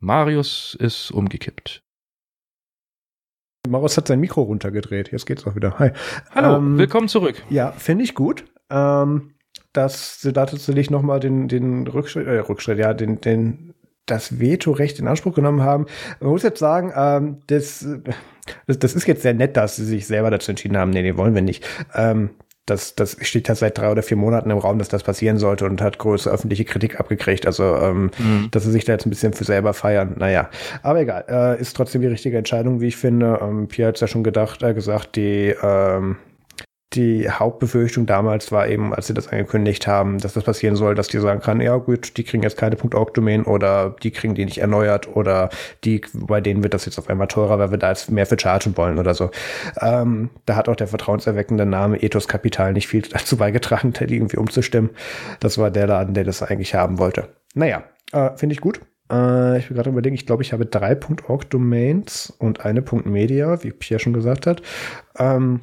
Marius 0.00 0.76
ist 0.80 1.10
umgekippt. 1.10 1.82
Marius 3.68 3.96
hat 3.96 4.08
sein 4.08 4.18
Mikro 4.18 4.42
runtergedreht. 4.42 5.12
Jetzt 5.12 5.26
geht's 5.26 5.46
auch 5.46 5.54
wieder. 5.54 5.78
Hi. 5.78 5.92
Hallo, 6.34 6.56
ähm, 6.56 6.78
willkommen 6.78 7.06
zurück. 7.06 7.44
Ja, 7.50 7.70
finde 7.70 8.02
ich 8.02 8.14
gut. 8.14 8.44
Ähm, 8.70 9.34
dass 9.72 10.20
sie 10.20 10.32
da 10.32 10.46
tatsächlich 10.46 10.90
nochmal 10.90 11.20
den, 11.20 11.46
den 11.46 11.86
Rückschritt, 11.86 12.26
äh, 12.26 12.38
Rückschritt, 12.38 12.78
ja, 12.78 12.94
den, 12.94 13.20
den 13.20 13.74
das 14.06 14.40
Vetorecht 14.40 14.98
in 14.98 15.08
Anspruch 15.08 15.34
genommen 15.34 15.62
haben. 15.62 15.86
Man 16.20 16.30
muss 16.30 16.42
jetzt 16.42 16.58
sagen, 16.58 16.92
ähm, 16.96 17.38
das, 17.46 17.86
das, 18.66 18.78
das 18.78 18.94
ist 18.94 19.06
jetzt 19.06 19.22
sehr 19.22 19.34
nett, 19.34 19.56
dass 19.56 19.76
sie 19.76 19.84
sich 19.84 20.06
selber 20.06 20.30
dazu 20.30 20.50
entschieden 20.50 20.76
haben, 20.76 20.90
nee, 20.90 21.02
nee, 21.02 21.16
wollen 21.16 21.34
wir 21.34 21.42
nicht. 21.42 21.66
Ähm, 21.94 22.30
das, 22.66 22.94
das 22.94 23.16
steht 23.20 23.48
ja 23.48 23.56
seit 23.56 23.76
drei 23.76 23.90
oder 23.90 24.04
vier 24.04 24.16
Monaten 24.16 24.50
im 24.50 24.58
Raum, 24.58 24.78
dass 24.78 24.88
das 24.88 25.02
passieren 25.02 25.36
sollte 25.36 25.64
und 25.64 25.82
hat 25.82 25.98
große 25.98 26.30
öffentliche 26.30 26.64
Kritik 26.64 27.00
abgekriegt. 27.00 27.44
Also, 27.44 27.64
ähm, 27.76 28.10
mhm. 28.18 28.48
dass 28.52 28.62
sie 28.62 28.70
sich 28.70 28.84
da 28.84 28.92
jetzt 28.92 29.04
ein 29.04 29.10
bisschen 29.10 29.32
für 29.32 29.44
selber 29.44 29.74
feiern, 29.74 30.14
naja. 30.18 30.48
Aber 30.82 31.00
egal, 31.00 31.24
äh, 31.28 31.60
ist 31.60 31.76
trotzdem 31.76 32.02
die 32.02 32.08
richtige 32.08 32.38
Entscheidung, 32.38 32.80
wie 32.80 32.88
ich 32.88 32.96
finde. 32.96 33.40
Ähm, 33.42 33.66
Pierre 33.66 33.88
hat 33.88 33.96
es 33.96 34.00
ja 34.00 34.06
schon 34.06 34.22
gedacht, 34.22 34.62
äh, 34.62 34.74
gesagt, 34.74 35.16
die 35.16 35.54
ähm, 35.60 36.16
die 36.94 37.30
Hauptbefürchtung 37.30 38.06
damals 38.06 38.52
war 38.52 38.68
eben, 38.68 38.94
als 38.94 39.06
sie 39.06 39.14
das 39.14 39.28
angekündigt 39.28 39.86
haben, 39.86 40.18
dass 40.18 40.34
das 40.34 40.44
passieren 40.44 40.76
soll, 40.76 40.94
dass 40.94 41.08
die 41.08 41.18
sagen 41.18 41.40
kann, 41.40 41.60
ja 41.60 41.76
gut, 41.76 42.16
die 42.16 42.24
kriegen 42.24 42.42
jetzt 42.42 42.56
keine 42.56 42.76
.org-Domain 42.76 43.44
oder 43.44 43.96
die 44.02 44.10
kriegen 44.10 44.34
die 44.34 44.44
nicht 44.44 44.58
erneuert 44.58 45.14
oder 45.14 45.50
die, 45.84 46.02
bei 46.12 46.40
denen 46.40 46.62
wird 46.62 46.74
das 46.74 46.84
jetzt 46.86 46.98
auf 46.98 47.08
einmal 47.08 47.28
teurer, 47.28 47.58
weil 47.58 47.70
wir 47.70 47.78
da 47.78 47.90
jetzt 47.90 48.10
mehr 48.10 48.26
für 48.26 48.38
chargen 48.38 48.76
wollen 48.76 48.98
oder 48.98 49.14
so. 49.14 49.30
Ähm, 49.80 50.30
da 50.46 50.56
hat 50.56 50.68
auch 50.68 50.76
der 50.76 50.88
vertrauenserweckende 50.88 51.66
Name 51.66 52.02
Ethos 52.02 52.28
Kapital 52.28 52.72
nicht 52.72 52.88
viel 52.88 53.02
dazu 53.02 53.36
beigetragen, 53.36 53.92
da 53.98 54.02
irgendwie 54.02 54.36
umzustimmen. 54.36 54.90
Das 55.40 55.58
war 55.58 55.70
der 55.70 55.86
Laden, 55.86 56.14
der 56.14 56.24
das 56.24 56.42
eigentlich 56.42 56.74
haben 56.74 56.98
wollte. 56.98 57.28
Naja, 57.54 57.84
äh, 58.12 58.30
finde 58.36 58.54
ich 58.54 58.60
gut. 58.60 58.80
Äh, 59.10 59.58
ich 59.58 59.68
will 59.68 59.76
gerade 59.76 59.90
überlegen, 59.90 60.14
ich 60.14 60.26
glaube, 60.26 60.42
ich 60.42 60.52
habe 60.52 60.66
drei 60.66 60.96
.org-Domains 61.26 62.32
und 62.38 62.64
eine 62.64 62.82
.media, 63.04 63.62
wie 63.62 63.70
Pierre 63.70 64.00
schon 64.00 64.12
gesagt 64.12 64.46
hat. 64.46 64.62
Ähm, 65.18 65.60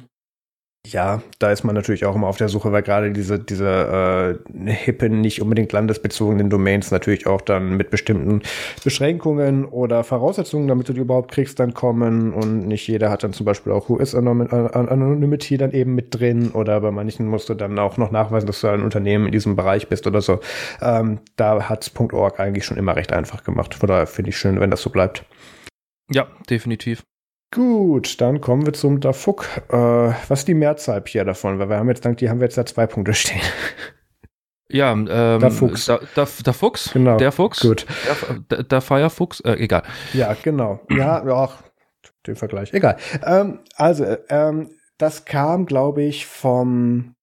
ja, 0.86 1.22
da 1.38 1.52
ist 1.52 1.62
man 1.62 1.74
natürlich 1.74 2.06
auch 2.06 2.14
immer 2.14 2.26
auf 2.26 2.38
der 2.38 2.48
Suche, 2.48 2.72
weil 2.72 2.82
gerade 2.82 3.12
diese, 3.12 3.38
diese 3.38 4.38
äh, 4.66 4.70
hippen, 4.70 5.20
nicht 5.20 5.42
unbedingt 5.42 5.72
landesbezogenen 5.72 6.48
Domains 6.48 6.90
natürlich 6.90 7.26
auch 7.26 7.42
dann 7.42 7.76
mit 7.76 7.90
bestimmten 7.90 8.40
Beschränkungen 8.82 9.66
oder 9.66 10.04
Voraussetzungen, 10.04 10.68
damit 10.68 10.88
du 10.88 10.94
die 10.94 11.00
überhaupt 11.00 11.32
kriegst, 11.32 11.60
dann 11.60 11.74
kommen. 11.74 12.32
Und 12.32 12.66
nicht 12.66 12.88
jeder 12.88 13.10
hat 13.10 13.22
dann 13.22 13.34
zum 13.34 13.44
Beispiel 13.44 13.72
auch 13.72 13.90
US-Anonymity 13.90 15.58
dann 15.58 15.72
eben 15.72 15.94
mit 15.94 16.18
drin 16.18 16.50
oder 16.50 16.80
bei 16.80 16.90
manchen 16.90 17.26
musst 17.26 17.50
du 17.50 17.54
dann 17.54 17.78
auch 17.78 17.98
noch 17.98 18.10
nachweisen, 18.10 18.46
dass 18.46 18.62
du 18.62 18.68
ein 18.68 18.82
Unternehmen 18.82 19.26
in 19.26 19.32
diesem 19.32 19.56
Bereich 19.56 19.88
bist 19.88 20.06
oder 20.06 20.22
so. 20.22 20.40
Ähm, 20.80 21.20
da 21.36 21.68
hat's 21.68 21.92
.org 21.94 22.40
eigentlich 22.40 22.64
schon 22.64 22.78
immer 22.78 22.96
recht 22.96 23.12
einfach 23.12 23.44
gemacht. 23.44 23.74
Von 23.74 23.88
daher 23.88 24.06
finde 24.06 24.30
ich 24.30 24.38
schön, 24.38 24.58
wenn 24.58 24.70
das 24.70 24.80
so 24.80 24.88
bleibt. 24.88 25.26
Ja, 26.10 26.26
definitiv. 26.48 27.02
Gut, 27.52 28.20
dann 28.20 28.40
kommen 28.40 28.64
wir 28.64 28.72
zum 28.72 29.00
Dafuk. 29.00 29.46
Äh, 29.70 29.76
was 29.76 30.40
ist 30.40 30.48
die 30.48 30.54
Mehrzahl 30.54 31.02
hier 31.06 31.24
davon? 31.24 31.58
Weil 31.58 31.68
wir 31.68 31.78
haben 31.78 31.88
jetzt, 31.88 32.04
dank 32.04 32.18
die 32.18 32.30
haben 32.30 32.38
wir 32.38 32.46
jetzt 32.46 32.56
da 32.56 32.64
zwei 32.64 32.86
Punkte 32.86 33.12
stehen. 33.14 33.40
Ja, 34.72 34.92
ähm, 34.92 35.06
der 35.06 35.50
Fuchs. 35.50 35.86
Da, 35.86 35.98
da, 36.14 36.28
der 36.46 36.52
Fuchs? 36.52 36.92
Genau. 36.92 37.16
Der 37.16 37.32
Fuchs? 37.32 37.60
Gut. 37.60 37.86
Der, 38.50 38.62
der 38.62 38.80
Firefuchs? 38.80 39.40
Äh, 39.40 39.54
egal. 39.54 39.82
Ja, 40.12 40.36
genau. 40.40 40.80
Ja, 40.90 41.26
ja, 41.26 41.50
den 42.26 42.36
Vergleich. 42.36 42.72
Egal. 42.72 42.96
Ähm, 43.24 43.58
also, 43.74 44.06
ähm, 44.28 44.70
das 44.96 45.24
kam, 45.24 45.66
glaube 45.66 46.02
ich, 46.02 46.26
vom 46.26 47.16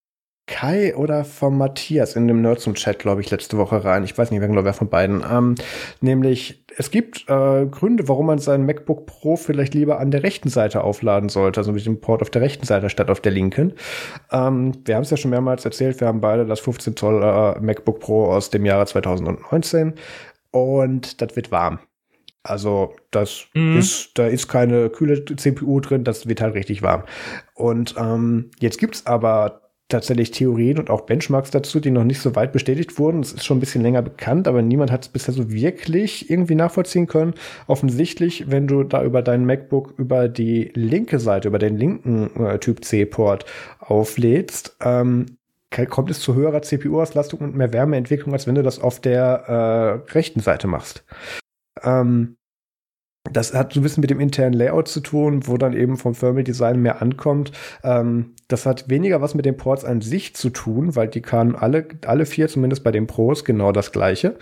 Kai 0.47 0.95
oder 0.95 1.25
vom 1.25 1.57
Matthias 1.57 2.15
in 2.15 2.27
dem 2.27 2.41
Nerds 2.41 2.69
Chat, 2.73 2.99
glaube 2.99 3.19
ich, 3.19 3.29
letzte 3.29 3.57
Woche 3.57 3.83
rein. 3.83 4.05
Ich 4.05 4.17
weiß 4.17 4.31
nicht 4.31 4.39
mehr 4.39 4.47
genau, 4.47 4.63
wer 4.63 4.73
von 4.73 4.89
beiden. 4.89 5.23
Ähm, 5.29 5.55
nämlich, 5.99 6.63
es 6.77 6.89
gibt 6.89 7.25
äh, 7.29 7.65
Gründe, 7.65 8.07
warum 8.07 8.27
man 8.27 8.39
sein 8.39 8.65
MacBook 8.65 9.05
Pro 9.05 9.35
vielleicht 9.35 9.73
lieber 9.73 9.99
an 9.99 10.09
der 10.09 10.23
rechten 10.23 10.47
Seite 10.47 10.83
aufladen 10.83 11.27
sollte, 11.27 11.59
also 11.59 11.73
mit 11.73 11.85
dem 11.85 11.99
Port 11.99 12.21
auf 12.21 12.29
der 12.29 12.41
rechten 12.41 12.65
Seite 12.65 12.89
statt 12.89 13.09
auf 13.09 13.19
der 13.19 13.33
linken. 13.33 13.73
Ähm, 14.31 14.71
wir 14.85 14.95
haben 14.95 15.03
es 15.03 15.09
ja 15.09 15.17
schon 15.17 15.31
mehrmals 15.31 15.65
erzählt, 15.65 15.99
wir 15.99 16.07
haben 16.07 16.21
beide 16.21 16.45
das 16.45 16.61
15 16.61 16.95
Zoll 16.95 17.21
äh, 17.21 17.59
MacBook 17.59 17.99
Pro 17.99 18.27
aus 18.27 18.49
dem 18.49 18.65
Jahre 18.65 18.85
2019 18.85 19.95
und 20.51 21.21
das 21.21 21.35
wird 21.35 21.51
warm. 21.51 21.79
Also 22.43 22.95
das 23.11 23.47
mhm. 23.53 23.77
ist, 23.77 24.11
da 24.17 24.27
ist 24.27 24.47
keine 24.47 24.89
kühle 24.89 25.25
CPU 25.25 25.81
drin, 25.81 26.05
das 26.05 26.29
wird 26.29 26.39
halt 26.39 26.55
richtig 26.55 26.81
warm. 26.81 27.03
Und 27.53 27.95
ähm, 27.97 28.51
jetzt 28.59 28.79
gibt's 28.79 29.05
aber 29.05 29.66
tatsächlich 29.89 30.31
Theorien 30.31 30.79
und 30.79 30.89
auch 30.89 31.01
Benchmarks 31.01 31.51
dazu, 31.51 31.79
die 31.79 31.91
noch 31.91 32.03
nicht 32.03 32.19
so 32.19 32.35
weit 32.35 32.51
bestätigt 32.51 32.99
wurden. 32.99 33.21
Es 33.21 33.31
ist 33.31 33.45
schon 33.45 33.57
ein 33.57 33.59
bisschen 33.61 33.81
länger 33.81 34.01
bekannt, 34.01 34.47
aber 34.47 34.61
niemand 34.61 34.91
hat 34.91 35.03
es 35.03 35.09
bisher 35.09 35.33
so 35.33 35.49
wirklich 35.51 36.29
irgendwie 36.29 36.55
nachvollziehen 36.55 37.07
können. 37.07 37.33
Offensichtlich, 37.67 38.51
wenn 38.51 38.67
du 38.67 38.83
da 38.83 39.03
über 39.03 39.21
dein 39.21 39.45
MacBook 39.45 39.93
über 39.97 40.27
die 40.27 40.71
linke 40.73 41.19
Seite, 41.19 41.47
über 41.47 41.59
den 41.59 41.77
linken 41.77 42.29
äh, 42.45 42.59
Typ 42.59 42.83
C-Port 42.83 43.45
auflädst, 43.79 44.75
ähm, 44.81 45.37
kommt 45.89 46.09
es 46.09 46.19
zu 46.19 46.33
höherer 46.35 46.61
CPU-Auslastung 46.61 47.41
und 47.41 47.55
mehr 47.55 47.73
Wärmeentwicklung, 47.73 48.33
als 48.33 48.47
wenn 48.47 48.55
du 48.55 48.63
das 48.63 48.79
auf 48.79 48.99
der 48.99 50.03
äh, 50.07 50.11
rechten 50.11 50.39
Seite 50.39 50.67
machst. 50.67 51.03
Ähm, 51.83 52.36
das 53.31 53.53
hat 53.53 53.73
so 53.73 53.79
ein 53.79 53.83
bisschen 53.83 54.01
mit 54.01 54.09
dem 54.09 54.19
internen 54.19 54.53
Layout 54.53 54.87
zu 54.87 54.99
tun, 54.99 55.47
wo 55.47 55.57
dann 55.57 55.73
eben 55.73 55.97
vom 55.97 56.13
Thermal 56.13 56.43
Design 56.43 56.81
mehr 56.81 57.01
ankommt. 57.01 57.51
Ähm, 57.83 58.33
das 58.47 58.65
hat 58.65 58.89
weniger 58.89 59.21
was 59.21 59.35
mit 59.35 59.45
den 59.45 59.57
Ports 59.57 59.85
an 59.85 60.01
sich 60.01 60.35
zu 60.35 60.49
tun, 60.49 60.95
weil 60.95 61.07
die 61.07 61.21
kann 61.21 61.55
alle, 61.55 61.85
alle 62.05 62.25
vier, 62.25 62.47
zumindest 62.47 62.83
bei 62.83 62.91
den 62.91 63.07
Pros, 63.07 63.43
genau 63.43 63.71
das 63.71 63.91
gleiche. 63.91 64.37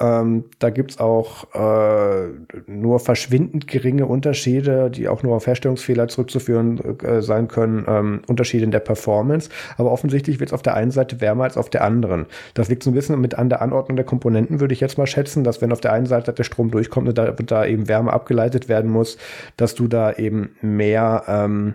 Ähm, 0.00 0.44
da 0.58 0.70
gibt's 0.70 0.98
auch 0.98 1.54
äh, 1.54 2.28
nur 2.66 2.98
verschwindend 2.98 3.68
geringe 3.68 4.06
Unterschiede, 4.06 4.90
die 4.90 5.08
auch 5.08 5.22
nur 5.22 5.36
auf 5.36 5.46
Herstellungsfehler 5.46 6.08
zurückzuführen 6.08 6.98
äh, 7.00 7.22
sein 7.22 7.46
können, 7.46 7.84
ähm, 7.86 8.22
Unterschiede 8.26 8.64
in 8.64 8.72
der 8.72 8.80
Performance. 8.80 9.50
Aber 9.76 9.92
offensichtlich 9.92 10.40
wird 10.40 10.50
es 10.50 10.52
auf 10.52 10.62
der 10.62 10.74
einen 10.74 10.90
Seite 10.90 11.20
wärmer 11.20 11.44
als 11.44 11.56
auf 11.56 11.70
der 11.70 11.84
anderen. 11.84 12.26
Das 12.54 12.68
liegt 12.68 12.82
so 12.82 12.90
ein 12.90 12.94
bisschen 12.94 13.20
mit 13.20 13.36
an 13.36 13.48
der 13.48 13.62
Anordnung 13.62 13.94
der 13.94 14.04
Komponenten, 14.04 14.58
würde 14.58 14.74
ich 14.74 14.80
jetzt 14.80 14.98
mal 14.98 15.06
schätzen, 15.06 15.44
dass 15.44 15.62
wenn 15.62 15.72
auf 15.72 15.80
der 15.80 15.92
einen 15.92 16.06
Seite 16.06 16.32
der 16.32 16.44
Strom 16.44 16.72
durchkommt 16.72 17.08
und 17.08 17.16
da, 17.16 17.30
da 17.30 17.64
eben 17.64 17.88
Wärme 17.88 18.12
abgeleitet 18.12 18.68
werden 18.68 18.90
muss, 18.90 19.16
dass 19.56 19.76
du 19.76 19.86
da 19.86 20.12
eben 20.12 20.56
mehr 20.60 21.22
ähm, 21.28 21.74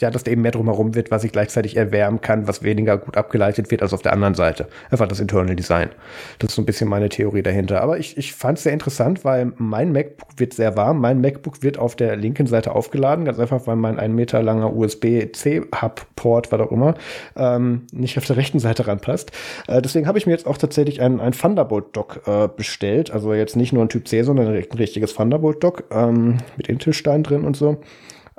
ja, 0.00 0.10
dass 0.10 0.24
da 0.24 0.30
eben 0.30 0.42
mehr 0.42 0.50
drumherum 0.50 0.94
wird, 0.94 1.10
was 1.10 1.24
ich 1.24 1.32
gleichzeitig 1.32 1.76
erwärmen 1.76 2.20
kann, 2.20 2.48
was 2.48 2.62
weniger 2.62 2.98
gut 2.98 3.16
abgeleitet 3.16 3.70
wird 3.70 3.82
als 3.82 3.92
auf 3.92 4.02
der 4.02 4.12
anderen 4.12 4.34
Seite. 4.34 4.68
Einfach 4.90 5.08
das 5.08 5.20
Internal 5.20 5.56
Design. 5.56 5.90
Das 6.38 6.50
ist 6.50 6.56
so 6.56 6.62
ein 6.62 6.66
bisschen 6.66 6.88
meine 6.88 7.08
Theorie 7.08 7.42
dahinter. 7.42 7.80
Aber 7.80 7.98
ich, 7.98 8.16
ich 8.16 8.32
fand 8.34 8.58
es 8.58 8.64
sehr 8.64 8.72
interessant, 8.72 9.24
weil 9.24 9.52
mein 9.56 9.92
MacBook 9.92 10.28
wird 10.38 10.54
sehr 10.54 10.76
warm. 10.76 11.00
Mein 11.00 11.20
MacBook 11.20 11.62
wird 11.62 11.78
auf 11.78 11.96
der 11.96 12.16
linken 12.16 12.46
Seite 12.46 12.74
aufgeladen, 12.74 13.24
ganz 13.24 13.38
einfach, 13.38 13.66
weil 13.66 13.76
mein 13.76 13.98
ein 13.98 14.14
Meter 14.14 14.42
langer 14.42 14.74
USB-C-Hub-Port, 14.74 16.52
was 16.52 16.60
auch 16.60 16.72
immer, 16.72 16.94
ähm, 17.36 17.86
nicht 17.92 18.18
auf 18.18 18.24
der 18.24 18.36
rechten 18.36 18.58
Seite 18.58 18.86
ranpasst. 18.86 19.32
Äh, 19.68 19.82
deswegen 19.82 20.06
habe 20.06 20.18
ich 20.18 20.26
mir 20.26 20.32
jetzt 20.32 20.46
auch 20.46 20.58
tatsächlich 20.58 21.00
ein, 21.00 21.20
ein 21.20 21.32
Thunderbolt-Dock 21.32 22.22
äh, 22.26 22.48
bestellt. 22.54 23.10
Also 23.10 23.34
jetzt 23.34 23.56
nicht 23.56 23.72
nur 23.72 23.84
ein 23.84 23.88
Typ 23.88 24.08
C, 24.08 24.22
sondern 24.22 24.48
ein 24.48 24.54
richtiges 24.54 25.14
Thunderbolt-Dock 25.14 25.84
ähm, 25.90 26.38
mit 26.56 26.68
Intel-Stein 26.68 27.22
drin 27.22 27.44
und 27.44 27.56
so. 27.56 27.78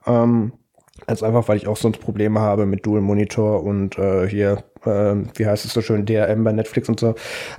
Ähm, 0.06 0.54
Ganz 1.08 1.24
einfach, 1.24 1.48
weil 1.48 1.58
ich 1.58 1.68
auch 1.68 1.78
sonst 1.78 2.00
Probleme 2.00 2.40
habe 2.40 2.66
mit 2.66 2.86
Dual 2.86 3.02
Monitor 3.02 3.64
und 3.64 3.98
äh, 3.98 4.28
hier, 4.28 4.64
äh, 4.86 5.16
wie 5.36 5.46
heißt 5.46 5.66
es 5.66 5.74
so 5.74 5.82
schön, 5.82 6.06
DRM 6.06 6.44
bei 6.44 6.52
Netflix 6.52 6.90
und 6.90 7.00
so. 7.00 7.16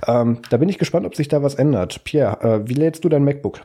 Ähm, 0.07 0.39
da 0.49 0.57
bin 0.57 0.69
ich 0.69 0.77
gespannt, 0.77 1.05
ob 1.05 1.15
sich 1.15 1.27
da 1.27 1.43
was 1.43 1.55
ändert. 1.55 2.03
Pierre, 2.03 2.41
äh, 2.41 2.69
wie 2.69 2.73
lädst 2.73 3.03
du 3.03 3.09
dein 3.09 3.23
MacBook? 3.23 3.61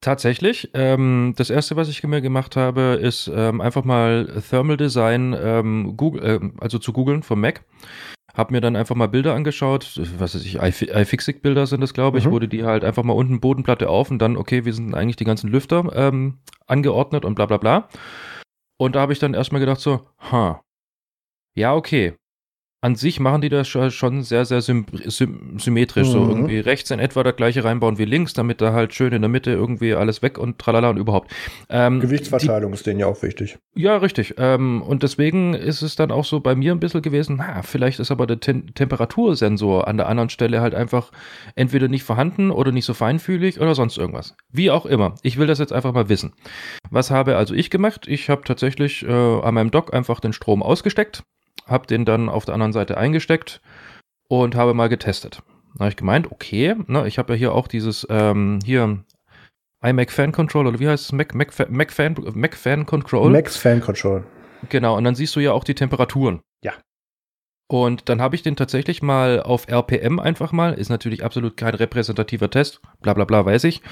Tatsächlich. 0.00 0.70
Ähm, 0.74 1.34
das 1.36 1.50
erste, 1.50 1.74
was 1.74 1.88
ich 1.88 2.04
mir 2.04 2.20
gemacht 2.20 2.54
habe, 2.54 2.98
ist 3.02 3.28
ähm, 3.34 3.60
einfach 3.60 3.82
mal 3.82 4.40
Thermal 4.48 4.76
Design, 4.76 5.34
ähm, 5.36 5.94
Google, 5.96 6.24
äh, 6.24 6.40
also 6.60 6.78
zu 6.78 6.92
googeln 6.92 7.24
vom 7.24 7.40
Mac. 7.40 7.64
Hab 8.32 8.50
mir 8.50 8.60
dann 8.60 8.76
einfach 8.76 8.94
mal 8.94 9.08
Bilder 9.08 9.34
angeschaut, 9.34 9.98
was 10.18 10.34
weiß 10.34 10.44
ich, 10.44 10.60
iFixit-Bilder 10.60 11.66
sind 11.66 11.80
das, 11.80 11.94
glaube 11.94 12.18
ich, 12.18 12.26
mhm. 12.26 12.30
wurde 12.32 12.48
die 12.48 12.64
halt 12.64 12.84
einfach 12.84 13.02
mal 13.02 13.14
unten 13.14 13.40
Bodenplatte 13.40 13.88
auf 13.88 14.10
und 14.10 14.20
dann, 14.20 14.36
okay, 14.36 14.64
wie 14.66 14.72
sind 14.72 14.94
eigentlich 14.94 15.16
die 15.16 15.24
ganzen 15.24 15.50
Lüfter 15.50 15.90
ähm, 15.94 16.38
angeordnet 16.66 17.24
und 17.24 17.34
bla 17.34 17.46
bla 17.46 17.56
bla. 17.56 17.88
Und 18.78 18.94
da 18.94 19.00
habe 19.00 19.12
ich 19.12 19.18
dann 19.18 19.34
erstmal 19.34 19.60
gedacht 19.60 19.80
so, 19.80 20.08
ha, 20.18 20.62
ja, 21.54 21.74
okay 21.74 22.16
an 22.82 22.94
sich 22.94 23.20
machen 23.20 23.40
die 23.40 23.48
das 23.48 23.68
schon 23.68 24.22
sehr, 24.22 24.44
sehr 24.44 24.60
sym 24.60 24.84
sym 25.06 25.58
symmetrisch. 25.58 26.08
Mhm. 26.08 26.12
So 26.12 26.28
irgendwie 26.28 26.58
rechts 26.58 26.90
in 26.90 26.98
etwa 26.98 27.22
das 27.22 27.34
gleiche 27.36 27.64
reinbauen 27.64 27.98
wie 27.98 28.04
links, 28.04 28.34
damit 28.34 28.60
da 28.60 28.72
halt 28.72 28.94
schön 28.94 29.12
in 29.12 29.22
der 29.22 29.28
Mitte 29.30 29.50
irgendwie 29.50 29.94
alles 29.94 30.22
weg 30.22 30.38
und 30.38 30.58
tralala 30.58 30.90
und 30.90 30.98
überhaupt. 30.98 31.32
Ähm, 31.70 32.00
Gewichtsverteilung 32.00 32.72
die, 32.72 32.76
ist 32.76 32.86
denen 32.86 33.00
ja 33.00 33.06
auch 33.06 33.22
wichtig. 33.22 33.58
Ja, 33.74 33.96
richtig. 33.96 34.34
Ähm, 34.38 34.82
und 34.82 35.02
deswegen 35.02 35.54
ist 35.54 35.82
es 35.82 35.96
dann 35.96 36.10
auch 36.10 36.24
so 36.24 36.40
bei 36.40 36.54
mir 36.54 36.72
ein 36.72 36.80
bisschen 36.80 37.02
gewesen, 37.02 37.36
na, 37.38 37.62
vielleicht 37.62 37.98
ist 37.98 38.10
aber 38.10 38.26
der 38.26 38.40
Tem 38.40 38.74
Temperatursensor 38.74 39.88
an 39.88 39.96
der 39.96 40.08
anderen 40.08 40.28
Stelle 40.28 40.60
halt 40.60 40.74
einfach 40.74 41.10
entweder 41.54 41.88
nicht 41.88 42.04
vorhanden 42.04 42.50
oder 42.50 42.72
nicht 42.72 42.84
so 42.84 42.94
feinfühlig 42.94 43.60
oder 43.60 43.74
sonst 43.74 43.96
irgendwas. 43.96 44.36
Wie 44.52 44.70
auch 44.70 44.86
immer. 44.86 45.14
Ich 45.22 45.38
will 45.38 45.46
das 45.46 45.58
jetzt 45.58 45.72
einfach 45.72 45.92
mal 45.92 46.08
wissen. 46.08 46.34
Was 46.90 47.10
habe 47.10 47.36
also 47.36 47.54
ich 47.54 47.70
gemacht? 47.70 48.06
Ich 48.06 48.28
habe 48.28 48.42
tatsächlich 48.44 49.02
äh, 49.02 49.10
an 49.10 49.54
meinem 49.54 49.70
Dock 49.70 49.94
einfach 49.94 50.20
den 50.20 50.32
Strom 50.32 50.62
ausgesteckt 50.62 51.22
habe 51.66 51.86
den 51.86 52.04
dann 52.04 52.28
auf 52.28 52.44
der 52.44 52.54
anderen 52.54 52.72
Seite 52.72 52.96
eingesteckt 52.96 53.60
und 54.28 54.54
habe 54.54 54.74
mal 54.74 54.88
getestet. 54.88 55.42
Da 55.74 55.80
habe 55.80 55.90
ich 55.90 55.96
gemeint, 55.96 56.30
okay, 56.30 56.74
ne, 56.86 57.06
ich 57.06 57.18
habe 57.18 57.34
ja 57.34 57.38
hier 57.38 57.52
auch 57.52 57.68
dieses, 57.68 58.06
ähm, 58.10 58.60
hier 58.64 59.04
iMac 59.82 60.10
Fan 60.10 60.32
Control 60.32 60.66
oder 60.66 60.80
wie 60.80 60.88
heißt 60.88 61.04
es? 61.04 61.12
Mac, 61.12 61.34
Mac, 61.34 61.52
Mac, 61.70 61.92
Fan, 61.92 62.16
Mac 62.34 62.54
Fan 62.54 62.86
Control. 62.86 63.30
Max 63.30 63.56
Fan 63.56 63.80
Control. 63.80 64.24
Genau, 64.68 64.96
und 64.96 65.04
dann 65.04 65.14
siehst 65.14 65.36
du 65.36 65.40
ja 65.40 65.52
auch 65.52 65.64
die 65.64 65.74
Temperaturen. 65.74 66.40
Ja. 66.62 66.72
Und 67.68 68.08
dann 68.08 68.22
habe 68.22 68.36
ich 68.36 68.42
den 68.42 68.54
tatsächlich 68.56 69.02
mal 69.02 69.42
auf 69.42 69.68
RPM 69.68 70.20
einfach 70.20 70.52
mal, 70.52 70.72
ist 70.74 70.88
natürlich 70.88 71.24
absolut 71.24 71.56
kein 71.56 71.74
repräsentativer 71.74 72.48
Test, 72.48 72.80
bla 73.00 73.12
bla 73.12 73.24
bla, 73.24 73.44
weiß 73.44 73.64
ich. 73.64 73.82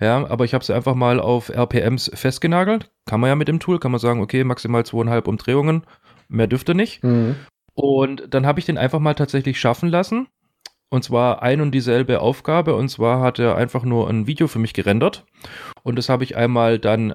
Ja, 0.00 0.28
aber 0.28 0.44
ich 0.44 0.52
habe 0.52 0.64
sie 0.64 0.74
einfach 0.74 0.94
mal 0.94 1.18
auf 1.18 1.48
RPMs 1.48 2.10
festgenagelt. 2.14 2.90
Kann 3.06 3.20
man 3.20 3.28
ja 3.28 3.34
mit 3.34 3.48
dem 3.48 3.58
Tool, 3.58 3.78
kann 3.78 3.90
man 3.90 4.00
sagen, 4.00 4.20
okay, 4.20 4.44
maximal 4.44 4.84
zweieinhalb 4.84 5.26
Umdrehungen 5.28 5.84
Mehr 6.32 6.46
dürfte 6.46 6.74
nicht. 6.74 7.02
Mhm. 7.04 7.36
Und 7.74 8.34
dann 8.34 8.46
habe 8.46 8.58
ich 8.58 8.66
den 8.66 8.78
einfach 8.78 8.98
mal 8.98 9.14
tatsächlich 9.14 9.60
schaffen 9.60 9.88
lassen. 9.88 10.28
Und 10.90 11.04
zwar 11.04 11.42
ein 11.42 11.60
und 11.60 11.72
dieselbe 11.72 12.20
Aufgabe. 12.20 12.74
Und 12.74 12.88
zwar 12.88 13.20
hat 13.20 13.38
er 13.38 13.56
einfach 13.56 13.84
nur 13.84 14.08
ein 14.10 14.26
Video 14.26 14.46
für 14.46 14.58
mich 14.58 14.74
gerendert. 14.74 15.24
Und 15.82 15.96
das 15.96 16.08
habe 16.08 16.24
ich 16.24 16.36
einmal 16.36 16.78
dann 16.78 17.14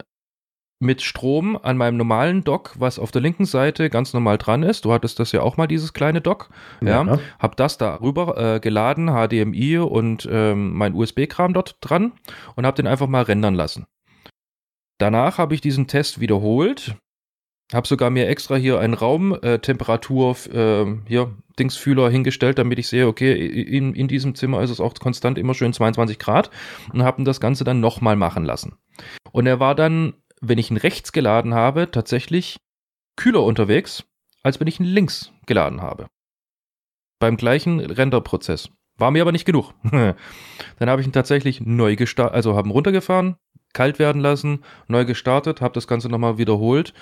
mit 0.80 1.02
Strom 1.02 1.58
an 1.62 1.78
meinem 1.78 1.98
normalen 1.98 2.44
Dock, 2.44 2.76
was 2.78 3.00
auf 3.00 3.12
der 3.12 3.22
linken 3.22 3.46
Seite 3.46 3.90
ganz 3.90 4.14
normal 4.14 4.38
dran 4.38 4.64
ist. 4.64 4.86
Du 4.86 4.94
hattest 4.94 5.20
das 5.20 5.32
ja 5.32 5.42
auch 5.42 5.58
mal, 5.58 5.68
dieses 5.68 5.94
kleine 5.94 6.22
Dock. 6.22 6.50
Ja. 6.82 7.04
ja. 7.04 7.20
Hab 7.40 7.56
das 7.58 7.78
da 7.78 7.96
rüber 7.96 8.56
äh, 8.56 8.60
geladen, 8.60 9.10
HDMI 9.10 9.80
und 9.80 10.28
ähm, 10.32 10.74
mein 10.74 10.94
USB-Kram 10.94 11.54
dort 11.54 11.78
dran 11.82 12.14
und 12.56 12.66
habe 12.66 12.76
den 12.76 12.88
einfach 12.88 13.08
mal 13.08 13.24
rendern 13.24 13.56
lassen. 13.56 13.86
Danach 15.00 15.38
habe 15.38 15.54
ich 15.54 15.62
diesen 15.62 15.88
Test 15.88 16.20
wiederholt 16.20 16.96
hab 17.74 17.86
sogar 17.88 18.10
mir 18.10 18.28
extra 18.28 18.56
hier 18.56 18.80
einen 18.80 18.94
Raumtemperatur 18.94 20.36
äh, 20.52 20.82
äh, 20.82 20.98
hier 21.06 21.36
Dingsfühler 21.60 22.10
hingestellt, 22.10 22.60
damit 22.60 22.80
ich 22.80 22.88
sehe, 22.88 23.08
okay, 23.08 23.34
in, 23.34 23.94
in 23.94 24.08
diesem 24.08 24.36
Zimmer 24.36 24.62
ist 24.62 24.70
es 24.70 24.80
auch 24.80 24.94
konstant 24.94 25.38
immer 25.38 25.54
schön 25.54 25.74
22 25.74 26.20
Grad 26.20 26.50
und 26.94 27.04
habe 27.04 27.24
das 27.24 27.40
Ganze 27.40 27.64
dann 27.64 27.80
nochmal 27.80 28.16
machen 28.16 28.46
lassen. 28.46 28.78
Und 29.32 29.48
er 29.48 29.60
war 29.60 29.76
dann, 29.76 30.14
wenn 30.40 30.60
ich 30.60 30.72
ihn 30.72 30.78
rechts 30.78 31.12
geladen 31.12 31.54
habe, 31.54 31.92
tatsächlich 31.92 32.58
kühler 33.16 33.44
unterwegs, 33.44 34.06
als 34.44 34.60
wenn 34.60 34.68
ich 34.68 34.80
ihn 34.80 34.86
links 34.86 35.32
geladen 35.46 35.82
habe. 35.82 36.08
Beim 37.20 37.36
gleichen 37.36 37.80
Renderprozess. 37.80 38.70
War 38.98 39.12
mir 39.12 39.22
aber 39.22 39.32
nicht 39.32 39.46
genug. 39.46 39.74
dann 39.84 40.90
habe 40.90 41.02
ich 41.02 41.08
ihn 41.08 41.14
tatsächlich 41.14 41.62
neu 41.62 41.96
gestartet, 41.96 42.36
also 42.36 42.56
haben 42.56 42.72
runtergefahren, 42.72 43.36
kalt 43.78 44.00
werden 44.00 44.22
lassen, 44.22 44.64
neu 44.88 45.06
gestartet, 45.06 45.62
habe 45.62 45.76
das 45.76 45.88
Ganze 45.88 46.10
nochmal 46.10 46.40
wiederholt 46.40 46.94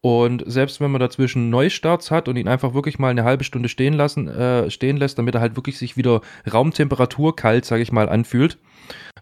und 0.00 0.42
selbst 0.46 0.80
wenn 0.80 0.90
man 0.90 1.00
dazwischen 1.00 1.48
Neustarts 1.48 2.10
hat 2.10 2.26
und 2.26 2.36
ihn 2.36 2.48
einfach 2.48 2.74
wirklich 2.74 2.98
mal 2.98 3.10
eine 3.10 3.22
halbe 3.22 3.44
Stunde 3.44 3.68
stehen 3.68 3.94
lassen, 3.94 4.28
äh, 4.28 4.68
stehen 4.68 4.96
lässt, 4.96 5.18
damit 5.18 5.36
er 5.36 5.40
halt 5.40 5.54
wirklich 5.54 5.78
sich 5.78 5.96
wieder 5.96 6.22
Raumtemperatur 6.52 7.36
kalt, 7.36 7.64
sage 7.64 7.82
ich 7.82 7.92
mal, 7.92 8.08
anfühlt, 8.08 8.58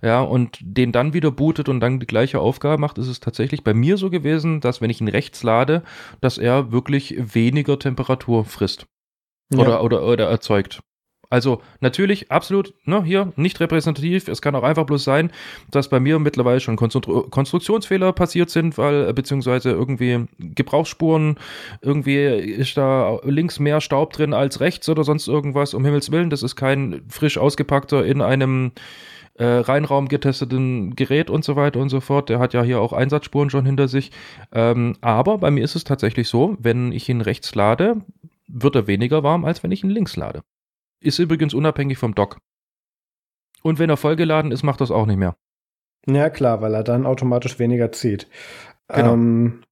ja, 0.02 0.22
und 0.22 0.58
den 0.62 0.92
dann 0.92 1.12
wieder 1.12 1.32
bootet 1.32 1.68
und 1.68 1.80
dann 1.80 2.00
die 2.00 2.06
gleiche 2.06 2.40
Aufgabe 2.40 2.80
macht, 2.80 2.96
ist 2.96 3.08
es 3.08 3.20
tatsächlich 3.20 3.62
bei 3.62 3.74
mir 3.74 3.98
so 3.98 4.08
gewesen, 4.08 4.60
dass 4.60 4.80
wenn 4.80 4.88
ich 4.88 5.02
ihn 5.02 5.08
rechts 5.08 5.42
lade, 5.42 5.82
dass 6.22 6.38
er 6.38 6.72
wirklich 6.72 7.14
weniger 7.18 7.78
Temperatur 7.78 8.46
frisst. 8.46 8.86
Oder, 9.52 9.70
ja. 9.70 9.80
oder, 9.80 10.06
oder 10.06 10.28
erzeugt. 10.30 10.80
Also 11.30 11.62
natürlich 11.80 12.32
absolut 12.32 12.74
ne, 12.84 13.04
hier 13.04 13.32
nicht 13.36 13.60
repräsentativ. 13.60 14.26
Es 14.26 14.42
kann 14.42 14.56
auch 14.56 14.64
einfach 14.64 14.84
bloß 14.84 15.04
sein, 15.04 15.30
dass 15.70 15.88
bei 15.88 16.00
mir 16.00 16.18
mittlerweile 16.18 16.58
schon 16.58 16.74
Konstru 16.74 17.22
Konstruktionsfehler 17.30 18.12
passiert 18.12 18.50
sind, 18.50 18.76
weil 18.76 19.08
äh, 19.08 19.12
beziehungsweise 19.12 19.70
irgendwie 19.70 20.26
Gebrauchsspuren, 20.38 21.36
irgendwie 21.82 22.16
ist 22.16 22.76
da 22.76 23.20
links 23.22 23.60
mehr 23.60 23.80
Staub 23.80 24.12
drin 24.12 24.34
als 24.34 24.58
rechts 24.58 24.88
oder 24.88 25.04
sonst 25.04 25.28
irgendwas. 25.28 25.72
Um 25.72 25.84
Himmels 25.84 26.10
Willen, 26.10 26.30
das 26.30 26.42
ist 26.42 26.56
kein 26.56 27.02
frisch 27.08 27.38
ausgepackter 27.38 28.04
in 28.04 28.22
einem 28.22 28.72
äh, 29.34 29.44
Reinraum 29.44 30.08
getesteten 30.08 30.96
Gerät 30.96 31.30
und 31.30 31.44
so 31.44 31.54
weiter 31.54 31.78
und 31.78 31.90
so 31.90 32.00
fort. 32.00 32.28
Der 32.28 32.40
hat 32.40 32.54
ja 32.54 32.64
hier 32.64 32.80
auch 32.80 32.92
Einsatzspuren 32.92 33.50
schon 33.50 33.66
hinter 33.66 33.86
sich. 33.86 34.10
Ähm, 34.52 34.96
aber 35.00 35.38
bei 35.38 35.52
mir 35.52 35.62
ist 35.62 35.76
es 35.76 35.84
tatsächlich 35.84 36.28
so, 36.28 36.56
wenn 36.58 36.90
ich 36.90 37.08
ihn 37.08 37.20
rechts 37.20 37.54
lade, 37.54 37.98
wird 38.48 38.74
er 38.74 38.88
weniger 38.88 39.22
warm, 39.22 39.44
als 39.44 39.62
wenn 39.62 39.70
ich 39.70 39.84
ihn 39.84 39.90
links 39.90 40.16
lade. 40.16 40.42
Ist 41.00 41.18
übrigens 41.18 41.54
unabhängig 41.54 41.98
vom 41.98 42.14
Dock. 42.14 42.38
Und 43.62 43.78
wenn 43.78 43.90
er 43.90 43.96
vollgeladen 43.96 44.52
ist, 44.52 44.62
macht 44.62 44.80
das 44.80 44.90
auch 44.90 45.06
nicht 45.06 45.18
mehr. 45.18 45.36
Ja, 46.06 46.30
klar, 46.30 46.60
weil 46.62 46.74
er 46.74 46.84
dann 46.84 47.06
automatisch 47.06 47.58
weniger 47.58 47.92
zieht. 47.92 48.26
Genau. 48.88 49.12
Ähm, 49.12 49.62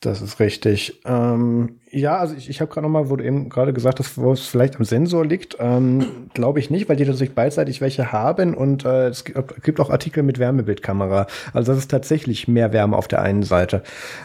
das 0.00 0.20
ist 0.20 0.40
richtig. 0.40 1.00
Ähm, 1.06 1.80
ja, 1.90 2.18
also 2.18 2.34
ich, 2.34 2.50
ich 2.50 2.60
habe 2.60 2.70
gerade 2.70 2.86
noch 2.86 2.92
mal, 2.92 3.08
wo 3.08 3.16
du 3.16 3.24
eben 3.24 3.48
gerade 3.48 3.72
gesagt 3.72 3.98
hast, 3.98 4.18
wo 4.18 4.32
es 4.32 4.46
vielleicht 4.46 4.76
am 4.76 4.84
Sensor 4.84 5.24
liegt, 5.24 5.56
ähm, 5.58 6.28
glaube 6.34 6.60
ich 6.60 6.70
nicht, 6.70 6.88
weil 6.88 6.96
die 6.96 7.06
tatsächlich 7.06 7.34
beidseitig 7.34 7.80
welche 7.80 8.12
haben 8.12 8.54
und 8.54 8.84
äh, 8.84 9.08
es 9.08 9.24
gibt 9.24 9.80
auch 9.80 9.90
Artikel 9.90 10.22
mit 10.22 10.38
Wärmebildkamera. 10.38 11.26
Also 11.54 11.72
das 11.72 11.78
ist 11.78 11.90
tatsächlich 11.90 12.46
mehr 12.46 12.72
Wärme 12.72 12.96
auf 12.96 13.08
der 13.08 13.22
einen 13.22 13.42
Seite. 13.42 13.82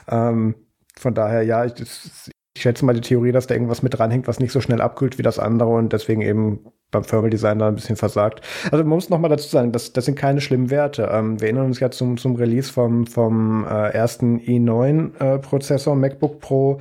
Ähm, 0.10 0.56
von 0.98 1.14
daher, 1.14 1.44
ja, 1.44 1.64
ich, 1.64 1.74
das, 1.74 2.30
ich 2.54 2.64
schätze 2.64 2.86
mal 2.86 2.94
die 2.94 3.02
Theorie, 3.02 3.32
dass 3.32 3.48
da 3.48 3.56
irgendwas 3.56 3.82
mit 3.82 3.98
dranhängt, 3.98 4.28
was 4.28 4.40
nicht 4.40 4.52
so 4.52 4.60
schnell 4.60 4.82
abkühlt 4.82 5.18
wie 5.18 5.24
das 5.24 5.40
andere 5.40 5.70
und 5.70 5.94
deswegen 5.94 6.22
eben 6.22 6.72
beim 6.92 7.04
Thermal 7.04 7.30
Design 7.30 7.60
da 7.60 7.70
ein 7.70 7.76
bisschen 7.76 7.96
versagt. 7.96 8.42
Also 8.66 8.80
man 8.80 8.90
muss 8.90 9.10
noch 9.10 9.20
mal 9.20 9.30
dazu 9.30 9.48
sagen, 9.48 9.72
das, 9.72 9.94
das 9.94 10.04
sind 10.04 10.16
keine 10.16 10.42
schlimmen 10.42 10.70
Werte. 10.70 11.10
Ähm, 11.12 11.40
wir 11.40 11.48
erinnern 11.48 11.68
uns 11.68 11.80
ja 11.80 11.90
zum, 11.90 12.18
zum 12.18 12.36
Release 12.36 12.72
vom, 12.72 13.08
vom 13.08 13.66
äh, 13.66 13.94
ersten 13.94 14.40
i9-Prozessor, 14.40 15.94
äh, 15.94 15.98
MacBook 15.98 16.42
Pro, 16.42 16.80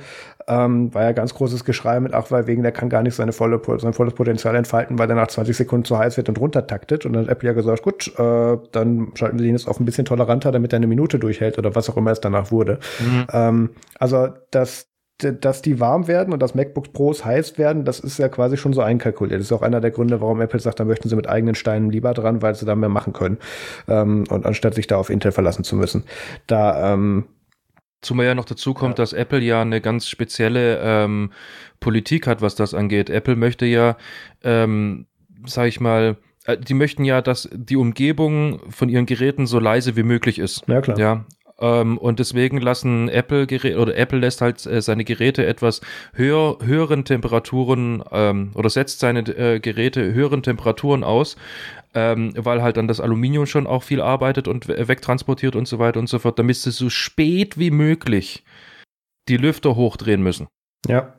ähm, 0.49 0.93
war 0.93 1.03
ja 1.03 1.11
ganz 1.13 1.33
großes 1.33 1.63
Geschrei 1.63 2.01
mit, 2.01 2.13
ach, 2.13 2.29
weil 2.29 2.47
wegen 2.47 2.63
der 2.63 2.73
kann 2.73 2.89
gar 2.89 3.03
nicht 3.03 3.15
seine 3.15 3.31
volle, 3.31 3.61
sein 3.77 3.93
volles 3.93 4.13
Potenzial 4.13 4.55
entfalten, 4.55 4.99
weil 4.99 5.07
der 5.07 5.15
nach 5.15 5.27
20 5.27 5.55
Sekunden 5.55 5.85
zu 5.85 5.97
heiß 5.97 6.17
wird 6.17 6.27
und 6.27 6.37
runtertaktet. 6.39 7.05
Und 7.05 7.13
dann 7.13 7.23
hat 7.23 7.31
Apple 7.31 7.47
ja 7.47 7.53
gesagt, 7.53 7.81
gut, 7.81 8.11
äh, 8.19 8.57
dann 8.73 9.11
schalten 9.15 9.39
wir 9.39 9.45
den 9.45 9.55
jetzt 9.55 9.69
auf 9.69 9.79
ein 9.79 9.85
bisschen 9.85 10.03
toleranter, 10.03 10.51
damit 10.51 10.73
er 10.73 10.77
eine 10.77 10.87
Minute 10.87 11.19
durchhält 11.19 11.57
oder 11.57 11.73
was 11.75 11.89
auch 11.89 11.95
immer 11.95 12.11
es 12.11 12.19
danach 12.19 12.51
wurde. 12.51 12.79
Mhm. 12.99 13.27
Ähm, 13.31 13.69
also 13.97 14.27
das, 14.51 14.90
dass 15.23 15.61
die 15.61 15.79
warm 15.79 16.07
werden 16.07 16.33
und 16.33 16.41
dass 16.41 16.55
MacBook 16.55 16.93
Pros 16.93 17.25
heiß 17.25 17.57
werden, 17.57 17.85
das 17.85 17.99
ist 17.99 18.17
ja 18.17 18.29
quasi 18.29 18.57
schon 18.57 18.73
so 18.73 18.81
einkalkuliert. 18.81 19.39
Das 19.39 19.47
ist 19.47 19.51
auch 19.51 19.61
einer 19.61 19.81
der 19.81 19.91
Gründe, 19.91 20.21
warum 20.21 20.41
Apple 20.41 20.59
sagt, 20.59 20.79
da 20.79 20.85
möchten 20.85 21.09
sie 21.09 21.15
mit 21.15 21.29
eigenen 21.29 21.55
Steinen 21.55 21.89
lieber 21.89 22.13
dran, 22.13 22.41
weil 22.41 22.55
sie 22.55 22.65
da 22.65 22.75
mehr 22.75 22.89
machen 22.89 23.13
können. 23.13 23.37
Ähm, 23.87 24.25
und 24.29 24.45
anstatt 24.45 24.75
sich 24.75 24.87
da 24.87 24.97
auf 24.97 25.09
Intel 25.09 25.31
verlassen 25.31 25.63
zu 25.63 25.75
müssen. 25.75 26.03
Da 26.47 26.93
ähm, 26.93 27.25
Zumal 28.01 28.25
ja 28.25 28.35
noch 28.35 28.45
dazu 28.45 28.73
kommt, 28.73 28.97
ja. 28.97 29.03
dass 29.03 29.13
Apple 29.13 29.41
ja 29.41 29.61
eine 29.61 29.79
ganz 29.79 30.07
spezielle 30.07 30.79
ähm, 30.83 31.31
Politik 31.79 32.25
hat, 32.25 32.41
was 32.41 32.55
das 32.55 32.73
angeht. 32.73 33.11
Apple 33.11 33.35
möchte 33.35 33.67
ja, 33.67 33.95
ähm, 34.43 35.05
sag 35.45 35.67
ich 35.67 35.79
mal, 35.79 36.17
äh, 36.45 36.57
die 36.57 36.73
möchten 36.73 37.05
ja, 37.05 37.21
dass 37.21 37.47
die 37.53 37.75
Umgebung 37.75 38.59
von 38.71 38.89
ihren 38.89 39.05
Geräten 39.05 39.45
so 39.45 39.59
leise 39.59 39.95
wie 39.95 40.03
möglich 40.03 40.39
ist. 40.39 40.63
Ja, 40.67 40.81
klar. 40.81 40.97
Ja, 40.97 41.25
ähm, 41.61 41.97
und 41.97 42.19
deswegen 42.19 42.59
lassen 42.59 43.07
Apple 43.07 43.47
Geräte 43.47 43.79
oder 43.79 43.95
Apple 43.95 44.19
lässt 44.19 44.41
halt 44.41 44.65
äh, 44.65 44.81
seine 44.81 45.05
Geräte 45.05 45.45
etwas 45.45 45.81
höher, 46.13 46.57
höheren 46.61 47.05
Temperaturen 47.05 48.03
ähm, 48.11 48.51
oder 48.55 48.69
setzt 48.69 48.99
seine 48.99 49.21
äh, 49.21 49.59
Geräte 49.59 50.13
höheren 50.13 50.43
Temperaturen 50.43 51.03
aus, 51.03 51.37
ähm, 51.93 52.33
weil 52.35 52.61
halt 52.61 52.77
dann 52.77 52.87
das 52.87 52.99
Aluminium 52.99 53.45
schon 53.45 53.67
auch 53.67 53.83
viel 53.83 54.01
arbeitet 54.01 54.47
und 54.47 54.67
wegtransportiert 54.67 55.55
und 55.55 55.67
so 55.67 55.79
weiter 55.79 55.99
und 55.99 56.09
so 56.09 56.19
fort, 56.19 56.39
damit 56.39 56.57
sie 56.57 56.71
so 56.71 56.89
spät 56.89 57.57
wie 57.57 57.71
möglich 57.71 58.43
die 59.29 59.37
Lüfter 59.37 59.75
hochdrehen 59.75 60.23
müssen. 60.23 60.47
Ja. 60.87 61.13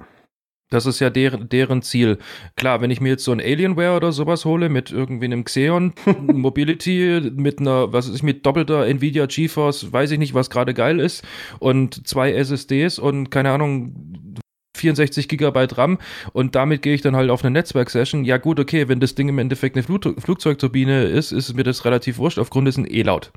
Das 0.73 0.87
ist 0.87 1.01
ja 1.01 1.11
deren, 1.11 1.51
deren 1.51 1.83
Ziel. 1.83 2.17
Klar, 2.57 2.81
wenn 2.81 2.91
ich 2.91 3.03
mir 3.03 3.11
jetzt 3.11 3.25
so 3.25 3.33
ein 3.33 3.43
Alienware 3.43 3.95
oder 3.95 4.11
sowas 4.11 4.47
hole 4.47 4.71
mit 4.71 4.91
irgendwie 4.91 5.27
einem 5.27 5.45
Xeon 5.45 5.93
Mobility, 6.33 7.31
mit 7.35 7.61
einer, 7.61 7.93
was 7.93 8.09
ist 8.09 8.23
mit 8.23 8.47
doppelter 8.47 8.87
Nvidia 8.87 9.27
GeForce, 9.27 9.93
weiß 9.93 10.13
ich 10.13 10.19
nicht, 10.19 10.33
was 10.33 10.49
gerade 10.49 10.73
geil 10.73 10.99
ist, 10.99 11.25
und 11.59 12.09
zwei 12.09 12.33
SSDs 12.33 12.99
und 12.99 13.31
keine 13.31 13.51
Ahnung, 13.51 14.39
64 14.75 15.29
Gigabyte 15.29 15.77
RAM 15.77 15.99
und 16.33 16.55
damit 16.55 16.81
gehe 16.81 16.95
ich 16.95 17.03
dann 17.03 17.17
halt 17.17 17.29
auf 17.29 17.45
eine 17.45 17.51
Netzwerksession. 17.51 18.25
Ja 18.25 18.39
gut, 18.39 18.59
okay, 18.59 18.89
wenn 18.89 18.99
das 18.99 19.15
Ding 19.15 19.29
im 19.29 19.39
Endeffekt 19.39 19.77
eine 19.77 19.83
Flug 19.83 20.19
Flugzeugturbine 20.19 21.05
ist, 21.05 21.33
ist 21.33 21.53
mir 21.53 21.65
das 21.65 21.85
relativ 21.85 22.17
wurscht, 22.17 22.39
aufgrund 22.39 22.67
dessen 22.67 22.87
eh 22.87 23.03
laut. 23.03 23.31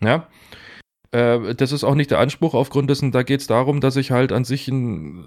Ja. 0.00 0.28
Äh, 1.10 1.52
das 1.56 1.72
ist 1.72 1.82
auch 1.82 1.96
nicht 1.96 2.12
der 2.12 2.20
Anspruch, 2.20 2.54
aufgrund 2.54 2.88
dessen, 2.90 3.10
da 3.10 3.24
geht 3.24 3.40
es 3.40 3.48
darum, 3.48 3.80
dass 3.80 3.96
ich 3.96 4.12
halt 4.12 4.30
an 4.30 4.44
sich 4.44 4.68
ein 4.68 5.26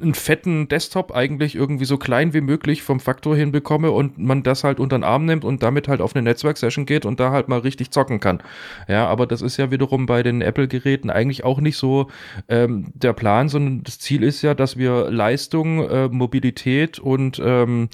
einen 0.00 0.14
fetten 0.14 0.66
Desktop 0.68 1.14
eigentlich 1.14 1.54
irgendwie 1.54 1.84
so 1.84 1.98
klein 1.98 2.34
wie 2.34 2.40
möglich 2.40 2.82
vom 2.82 2.98
Faktor 2.98 3.36
hinbekomme 3.36 3.92
und 3.92 4.18
man 4.18 4.42
das 4.42 4.64
halt 4.64 4.80
unter 4.80 4.98
den 4.98 5.04
Arm 5.04 5.24
nimmt 5.24 5.44
und 5.44 5.62
damit 5.62 5.86
halt 5.86 6.00
auf 6.00 6.16
eine 6.16 6.22
Netzwerksession 6.22 6.84
geht 6.84 7.06
und 7.06 7.20
da 7.20 7.30
halt 7.30 7.48
mal 7.48 7.60
richtig 7.60 7.90
zocken 7.90 8.18
kann. 8.18 8.42
Ja, 8.88 9.06
aber 9.06 9.26
das 9.26 9.40
ist 9.40 9.56
ja 9.56 9.70
wiederum 9.70 10.06
bei 10.06 10.24
den 10.24 10.40
Apple-Geräten 10.40 11.10
eigentlich 11.10 11.44
auch 11.44 11.60
nicht 11.60 11.76
so 11.76 12.08
ähm, 12.48 12.86
der 12.94 13.12
Plan, 13.12 13.48
sondern 13.48 13.84
das 13.84 14.00
Ziel 14.00 14.24
ist 14.24 14.42
ja, 14.42 14.54
dass 14.54 14.76
wir 14.76 15.10
Leistung, 15.10 15.88
äh, 15.88 16.08
Mobilität 16.08 16.98
und 16.98 17.40
ähm, 17.44 17.88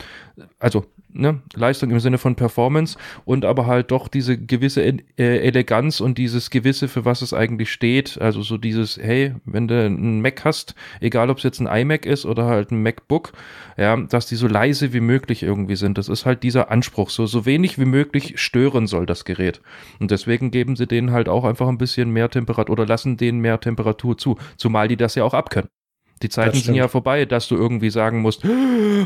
also 0.58 0.86
ne, 1.12 1.40
Leistung 1.54 1.90
im 1.90 2.00
Sinne 2.00 2.18
von 2.18 2.34
Performance 2.34 2.98
und 3.24 3.44
aber 3.44 3.66
halt 3.66 3.90
doch 3.90 4.08
diese 4.08 4.38
gewisse 4.38 4.82
äh, 4.82 4.98
Eleganz 5.16 6.00
und 6.00 6.18
dieses 6.18 6.50
gewisse, 6.50 6.88
für 6.88 7.04
was 7.04 7.22
es 7.22 7.32
eigentlich 7.32 7.72
steht. 7.72 8.20
Also 8.20 8.42
so 8.42 8.56
dieses, 8.56 8.96
hey, 8.96 9.34
wenn 9.44 9.68
du 9.68 9.84
einen 9.84 10.20
Mac 10.20 10.44
hast, 10.44 10.74
egal 11.00 11.30
ob 11.30 11.38
es 11.38 11.44
jetzt 11.44 11.60
ein 11.60 11.66
iMac 11.66 12.06
ist 12.06 12.26
oder 12.26 12.46
halt 12.46 12.70
ein 12.70 12.82
MacBook, 12.82 13.32
ja, 13.76 13.96
dass 13.96 14.26
die 14.26 14.36
so 14.36 14.46
leise 14.46 14.92
wie 14.92 15.00
möglich 15.00 15.42
irgendwie 15.42 15.76
sind. 15.76 15.98
Das 15.98 16.08
ist 16.08 16.26
halt 16.26 16.42
dieser 16.42 16.70
Anspruch. 16.70 17.10
So, 17.10 17.26
so 17.26 17.46
wenig 17.46 17.78
wie 17.78 17.84
möglich 17.84 18.40
stören 18.40 18.86
soll 18.86 19.06
das 19.06 19.24
Gerät. 19.24 19.60
Und 19.98 20.10
deswegen 20.10 20.50
geben 20.50 20.76
sie 20.76 20.86
denen 20.86 21.12
halt 21.12 21.28
auch 21.28 21.44
einfach 21.44 21.68
ein 21.68 21.78
bisschen 21.78 22.10
mehr 22.10 22.28
Temperatur 22.28 22.72
oder 22.72 22.86
lassen 22.86 23.16
denen 23.16 23.40
mehr 23.40 23.60
Temperatur 23.60 24.18
zu. 24.18 24.36
Zumal 24.56 24.88
die 24.88 24.96
das 24.96 25.14
ja 25.14 25.24
auch 25.24 25.34
abkönnen. 25.34 25.79
Die 26.22 26.28
Zeiten 26.28 26.58
sind 26.58 26.74
ja 26.74 26.88
vorbei, 26.88 27.24
dass 27.24 27.48
du 27.48 27.56
irgendwie 27.56 27.88
sagen 27.88 28.20
musst, 28.20 28.44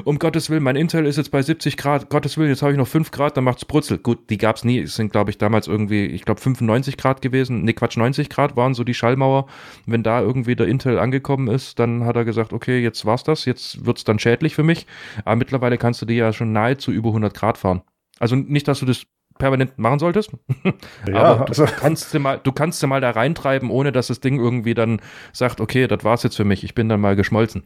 um 0.04 0.18
Gottes 0.18 0.50
Willen, 0.50 0.64
mein 0.64 0.74
Intel 0.74 1.06
ist 1.06 1.16
jetzt 1.16 1.30
bei 1.30 1.42
70 1.42 1.76
Grad, 1.76 2.10
Gottes 2.10 2.36
Willen, 2.36 2.50
jetzt 2.50 2.62
habe 2.62 2.72
ich 2.72 2.78
noch 2.78 2.88
5 2.88 3.12
Grad, 3.12 3.36
dann 3.36 3.44
macht's 3.44 3.64
Brutzel. 3.64 3.98
Gut, 3.98 4.30
die 4.30 4.38
gab's 4.38 4.64
nie, 4.64 4.80
es 4.80 4.96
sind 4.96 5.12
glaube 5.12 5.30
ich 5.30 5.38
damals 5.38 5.68
irgendwie, 5.68 6.06
ich 6.06 6.24
glaube 6.24 6.40
95 6.40 6.96
Grad 6.96 7.22
gewesen, 7.22 7.62
ne 7.62 7.72
Quatsch, 7.72 7.96
90 7.96 8.28
Grad 8.28 8.56
waren 8.56 8.74
so 8.74 8.82
die 8.82 8.94
Schallmauer. 8.94 9.46
Wenn 9.86 10.02
da 10.02 10.20
irgendwie 10.20 10.56
der 10.56 10.66
Intel 10.66 10.98
angekommen 10.98 11.46
ist, 11.46 11.78
dann 11.78 12.04
hat 12.04 12.16
er 12.16 12.24
gesagt, 12.24 12.52
okay, 12.52 12.80
jetzt 12.80 13.04
war's 13.06 13.22
das, 13.22 13.44
jetzt 13.44 13.86
wird's 13.86 14.02
dann 14.02 14.18
schädlich 14.18 14.56
für 14.56 14.64
mich. 14.64 14.86
Aber 15.24 15.36
mittlerweile 15.36 15.78
kannst 15.78 16.02
du 16.02 16.06
die 16.06 16.16
ja 16.16 16.32
schon 16.32 16.52
nahezu 16.52 16.90
über 16.90 17.10
100 17.10 17.32
Grad 17.32 17.58
fahren. 17.58 17.82
Also 18.18 18.34
nicht, 18.34 18.66
dass 18.66 18.80
du 18.80 18.86
das 18.86 19.06
permanent 19.38 19.78
machen 19.78 19.98
solltest. 19.98 20.30
Ja, 21.08 21.16
Aber 21.16 21.48
also. 21.48 21.66
du, 21.66 21.72
kannst 21.78 22.10
sie 22.10 22.18
mal, 22.18 22.40
du 22.42 22.52
kannst 22.52 22.80
sie 22.80 22.86
mal 22.86 23.00
da 23.00 23.10
reintreiben, 23.10 23.70
ohne 23.70 23.92
dass 23.92 24.06
das 24.06 24.20
Ding 24.20 24.38
irgendwie 24.38 24.74
dann 24.74 25.00
sagt, 25.32 25.60
okay, 25.60 25.86
das 25.86 26.02
war's 26.02 26.22
jetzt 26.22 26.36
für 26.36 26.44
mich, 26.44 26.64
ich 26.64 26.74
bin 26.74 26.88
dann 26.88 27.00
mal 27.00 27.16
geschmolzen. 27.16 27.64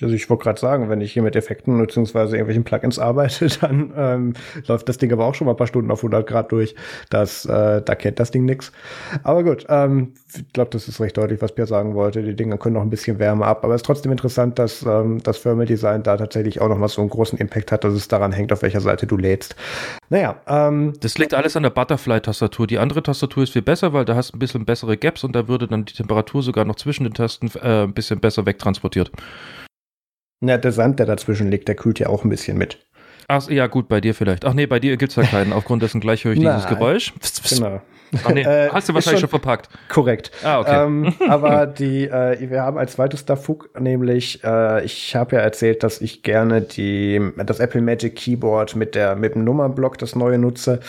Also 0.00 0.14
ich 0.14 0.28
wollte 0.30 0.44
gerade 0.44 0.60
sagen, 0.60 0.88
wenn 0.88 1.00
ich 1.00 1.12
hier 1.12 1.22
mit 1.22 1.36
Effekten 1.36 1.78
bzw. 1.78 2.18
irgendwelchen 2.18 2.64
Plugins 2.64 2.98
arbeite, 2.98 3.48
dann 3.60 3.92
ähm, 3.96 4.32
läuft 4.66 4.88
das 4.88 4.98
Ding 4.98 5.12
aber 5.12 5.26
auch 5.26 5.34
schon 5.34 5.46
mal 5.46 5.52
ein 5.52 5.56
paar 5.56 5.66
Stunden 5.66 5.90
auf 5.90 6.00
100 6.00 6.26
Grad 6.26 6.52
durch. 6.52 6.74
Das, 7.10 7.44
äh, 7.44 7.82
da 7.82 7.94
kennt 7.94 8.18
das 8.20 8.30
Ding 8.30 8.44
nix. 8.44 8.72
Aber 9.22 9.44
gut, 9.44 9.66
ähm, 9.68 10.14
ich 10.34 10.52
glaube, 10.52 10.70
das 10.70 10.88
ist 10.88 11.00
recht 11.00 11.16
deutlich, 11.16 11.42
was 11.42 11.54
Pierre 11.54 11.68
sagen 11.68 11.94
wollte. 11.94 12.22
Die 12.22 12.34
Dinger 12.36 12.58
können 12.58 12.74
noch 12.74 12.82
ein 12.82 12.90
bisschen 12.90 13.18
Wärme 13.18 13.46
ab, 13.46 13.64
aber 13.64 13.74
es 13.74 13.82
ist 13.82 13.86
trotzdem 13.86 14.12
interessant, 14.12 14.58
dass 14.58 14.82
ähm, 14.82 15.22
das 15.22 15.42
Thermal 15.42 15.66
Design 15.66 16.02
da 16.02 16.16
tatsächlich 16.16 16.60
auch 16.60 16.68
noch 16.68 16.78
mal 16.78 16.88
so 16.88 17.00
einen 17.00 17.10
großen 17.10 17.38
Impact 17.38 17.72
hat, 17.72 17.84
dass 17.84 17.92
es 17.92 18.08
daran 18.08 18.32
hängt, 18.32 18.52
auf 18.52 18.62
welcher 18.62 18.80
Seite 18.80 19.06
du 19.06 19.16
lädst. 19.16 19.56
Naja, 20.10 20.40
ähm, 20.46 20.94
das 21.00 21.18
liegt 21.18 21.34
alles 21.34 21.56
an 21.56 21.62
der 21.62 21.70
Butterfly-Tastatur. 21.70 22.66
Die 22.66 22.78
andere 22.78 23.02
Tastatur 23.02 23.42
ist 23.42 23.52
viel 23.52 23.62
besser, 23.62 23.92
weil 23.92 24.04
da 24.04 24.14
hast 24.14 24.32
du 24.32 24.36
ein 24.36 24.38
bisschen 24.38 24.64
bessere 24.64 24.96
Gaps 24.96 25.22
und 25.22 25.34
da 25.34 25.48
würde 25.48 25.68
dann 25.68 25.84
die 25.84 25.94
Temperatur 25.94 26.42
sogar 26.42 26.64
noch 26.64 26.76
zwischen 26.76 27.04
den 27.04 27.14
Tasten 27.14 27.50
äh, 27.62 27.84
ein 27.84 27.92
bisschen 27.92 28.20
besser 28.20 28.46
wegtransportiert. 28.46 29.10
Na, 30.40 30.56
der 30.56 30.72
Sand, 30.72 30.98
der 30.98 31.06
dazwischen 31.06 31.50
liegt, 31.50 31.68
der 31.68 31.74
kühlt 31.74 31.98
ja 31.98 32.08
auch 32.08 32.24
ein 32.24 32.30
bisschen 32.30 32.56
mit. 32.56 32.78
Ach, 33.26 33.50
ja, 33.50 33.66
gut, 33.66 33.88
bei 33.88 34.00
dir 34.00 34.14
vielleicht. 34.14 34.46
Ach 34.46 34.54
nee, 34.54 34.66
bei 34.66 34.80
dir 34.80 34.96
gibt 34.96 35.10
es 35.10 35.16
ja 35.16 35.24
keinen. 35.24 35.52
Aufgrund 35.54 35.82
dessen 35.82 36.00
gleich 36.00 36.24
höre 36.24 36.32
ich 36.32 36.38
dieses 36.38 36.66
Geräusch. 36.66 37.12
Genau. 37.50 37.82
Ach 38.24 38.30
nee, 38.30 38.42
äh, 38.42 38.68
hast 38.70 38.88
du 38.88 38.94
wahrscheinlich 38.94 39.20
schon, 39.20 39.30
schon, 39.30 39.40
verpackt. 39.40 39.68
Korrekt. 39.88 40.30
Ah, 40.42 40.60
okay. 40.60 40.84
Ähm, 40.84 41.14
aber 41.28 41.66
die, 41.66 42.04
äh, 42.04 42.50
wir 42.50 42.62
haben 42.62 42.78
als 42.78 42.92
zweites 42.92 43.24
Dafug, 43.24 43.70
nämlich, 43.78 44.42
äh, 44.44 44.84
ich 44.84 45.14
habe 45.16 45.36
ja 45.36 45.42
erzählt, 45.42 45.82
dass 45.82 46.00
ich 46.00 46.22
gerne 46.22 46.62
die, 46.62 47.20
das 47.44 47.60
Apple 47.60 47.80
Magic 47.80 48.16
Keyboard 48.16 48.76
mit 48.76 48.94
der, 48.94 49.16
mit 49.16 49.34
dem 49.34 49.44
Nummernblock, 49.44 49.98
das 49.98 50.14
neue 50.14 50.38
nutze 50.38 50.80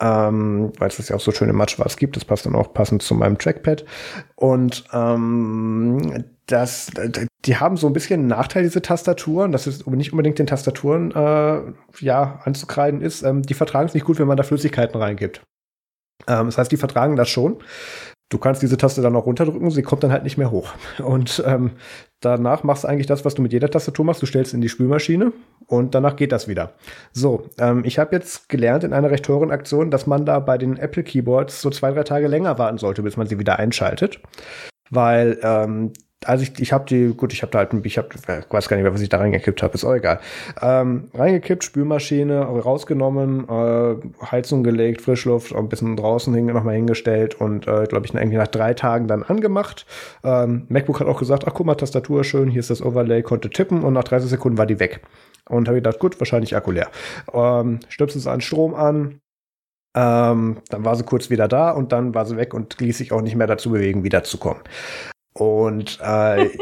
ähm, 0.00 0.72
weil 0.78 0.88
es 0.88 0.96
das 0.96 1.10
ja 1.10 1.16
auch 1.16 1.20
so 1.20 1.30
schön 1.30 1.48
im 1.50 1.56
Matschwarz 1.56 1.96
gibt. 1.96 2.16
Das 2.16 2.24
passt 2.24 2.46
dann 2.46 2.54
auch 2.54 2.72
passend 2.72 3.02
zu 3.02 3.14
meinem 3.14 3.38
Trackpad. 3.38 3.84
Und 4.34 4.84
ähm, 4.92 6.24
das, 6.46 6.90
die 7.44 7.56
haben 7.56 7.76
so 7.76 7.86
ein 7.86 7.92
bisschen 7.92 8.20
einen 8.20 8.28
Nachteil, 8.28 8.62
diese 8.62 8.82
Tastaturen. 8.82 9.52
Das 9.52 9.66
ist 9.66 9.86
nicht 9.86 10.12
unbedingt 10.12 10.38
den 10.38 10.46
Tastaturen 10.46 11.12
äh, 11.12 11.60
ja 12.00 12.40
anzukreiden 12.44 13.02
ist. 13.02 13.22
Ähm, 13.22 13.42
die 13.42 13.54
vertragen 13.54 13.88
es 13.88 13.94
nicht 13.94 14.06
gut, 14.06 14.18
wenn 14.18 14.26
man 14.26 14.36
da 14.36 14.42
Flüssigkeiten 14.42 15.00
reingibt. 15.00 15.42
Ähm, 16.30 16.46
das 16.46 16.58
heißt, 16.58 16.72
die 16.72 16.76
vertragen 16.76 17.16
das 17.16 17.28
schon. 17.28 17.58
Du 18.30 18.38
kannst 18.38 18.62
diese 18.62 18.76
Taste 18.76 19.02
dann 19.02 19.16
auch 19.16 19.26
runterdrücken, 19.26 19.72
sie 19.72 19.82
kommt 19.82 20.04
dann 20.04 20.12
halt 20.12 20.22
nicht 20.22 20.38
mehr 20.38 20.52
hoch. 20.52 20.72
Und 21.02 21.42
ähm, 21.44 21.72
danach 22.20 22.62
machst 22.62 22.84
du 22.84 22.88
eigentlich 22.88 23.08
das, 23.08 23.24
was 23.24 23.34
du 23.34 23.42
mit 23.42 23.52
jeder 23.52 23.68
Tastatur 23.68 24.04
machst. 24.04 24.22
Du 24.22 24.26
stellst 24.26 24.54
in 24.54 24.60
die 24.60 24.68
Spülmaschine 24.68 25.32
und 25.66 25.96
danach 25.96 26.14
geht 26.14 26.30
das 26.30 26.46
wieder. 26.46 26.74
So, 27.12 27.48
ähm, 27.58 27.82
ich 27.84 27.98
habe 27.98 28.14
jetzt 28.14 28.48
gelernt 28.48 28.84
in 28.84 28.92
einer 28.92 29.10
recht 29.10 29.24
teuren 29.24 29.50
Aktion, 29.50 29.90
dass 29.90 30.06
man 30.06 30.24
da 30.24 30.38
bei 30.38 30.58
den 30.58 30.76
Apple 30.76 31.02
Keyboards 31.02 31.60
so 31.60 31.70
zwei, 31.70 31.90
drei 31.90 32.04
Tage 32.04 32.28
länger 32.28 32.56
warten 32.56 32.78
sollte, 32.78 33.02
bis 33.02 33.16
man 33.16 33.26
sie 33.26 33.40
wieder 33.40 33.58
einschaltet. 33.58 34.20
Weil 34.90 35.38
ähm, 35.42 35.92
also 36.24 36.42
ich, 36.42 36.60
ich 36.60 36.72
habe 36.72 36.84
die, 36.84 37.14
gut, 37.14 37.32
ich 37.32 37.42
habe 37.42 37.50
da 37.50 37.58
halt, 37.60 37.72
ich 37.84 37.96
hab, 37.96 38.12
weiß 38.28 38.68
gar 38.68 38.76
nicht 38.76 38.84
mehr, 38.84 38.92
was 38.92 39.00
ich 39.00 39.08
da 39.08 39.18
reingekippt 39.18 39.62
habe, 39.62 39.74
ist 39.74 39.84
auch 39.84 39.94
egal. 39.94 40.20
Ähm, 40.60 41.08
reingekippt, 41.14 41.64
Spülmaschine 41.64 42.42
rausgenommen, 42.42 43.48
äh, 43.48 43.96
Heizung 44.30 44.62
gelegt, 44.62 45.00
Frischluft, 45.00 45.54
ein 45.54 45.68
bisschen 45.68 45.96
draußen 45.96 46.34
hin, 46.34 46.46
nochmal 46.46 46.74
hingestellt 46.74 47.40
und 47.40 47.66
äh, 47.66 47.84
glaube 47.84 48.06
ich 48.06 48.14
irgendwie 48.14 48.36
nach 48.36 48.48
drei 48.48 48.74
Tagen 48.74 49.08
dann 49.08 49.22
angemacht. 49.22 49.86
Ähm, 50.22 50.66
MacBook 50.68 51.00
hat 51.00 51.06
auch 51.06 51.18
gesagt, 51.18 51.44
ach 51.46 51.54
guck 51.54 51.66
mal, 51.66 51.74
Tastatur 51.74 52.22
schön, 52.22 52.50
hier 52.50 52.60
ist 52.60 52.70
das 52.70 52.82
Overlay, 52.82 53.22
konnte 53.22 53.48
tippen 53.48 53.82
und 53.82 53.94
nach 53.94 54.04
30 54.04 54.28
Sekunden 54.28 54.58
war 54.58 54.66
die 54.66 54.78
weg. 54.78 55.00
Und 55.48 55.68
habe 55.68 55.78
gedacht, 55.78 55.98
gut, 55.98 56.20
wahrscheinlich 56.20 56.54
Akku 56.54 56.70
leer. 56.70 56.88
Ähm, 57.32 57.80
stöpselt 57.88 58.20
es 58.20 58.26
an 58.26 58.40
Strom 58.40 58.74
an, 58.74 59.20
ähm, 59.96 60.58
dann 60.68 60.84
war 60.84 60.94
sie 60.94 61.02
kurz 61.02 61.30
wieder 61.30 61.48
da 61.48 61.70
und 61.70 61.92
dann 61.92 62.14
war 62.14 62.24
sie 62.26 62.36
weg 62.36 62.54
und 62.54 62.78
ließ 62.80 62.98
sich 62.98 63.12
auch 63.12 63.22
nicht 63.22 63.34
mehr 63.34 63.48
dazu 63.48 63.70
bewegen, 63.70 64.04
wiederzukommen. 64.04 64.62
Und 65.32 65.98
äh, 66.02 66.50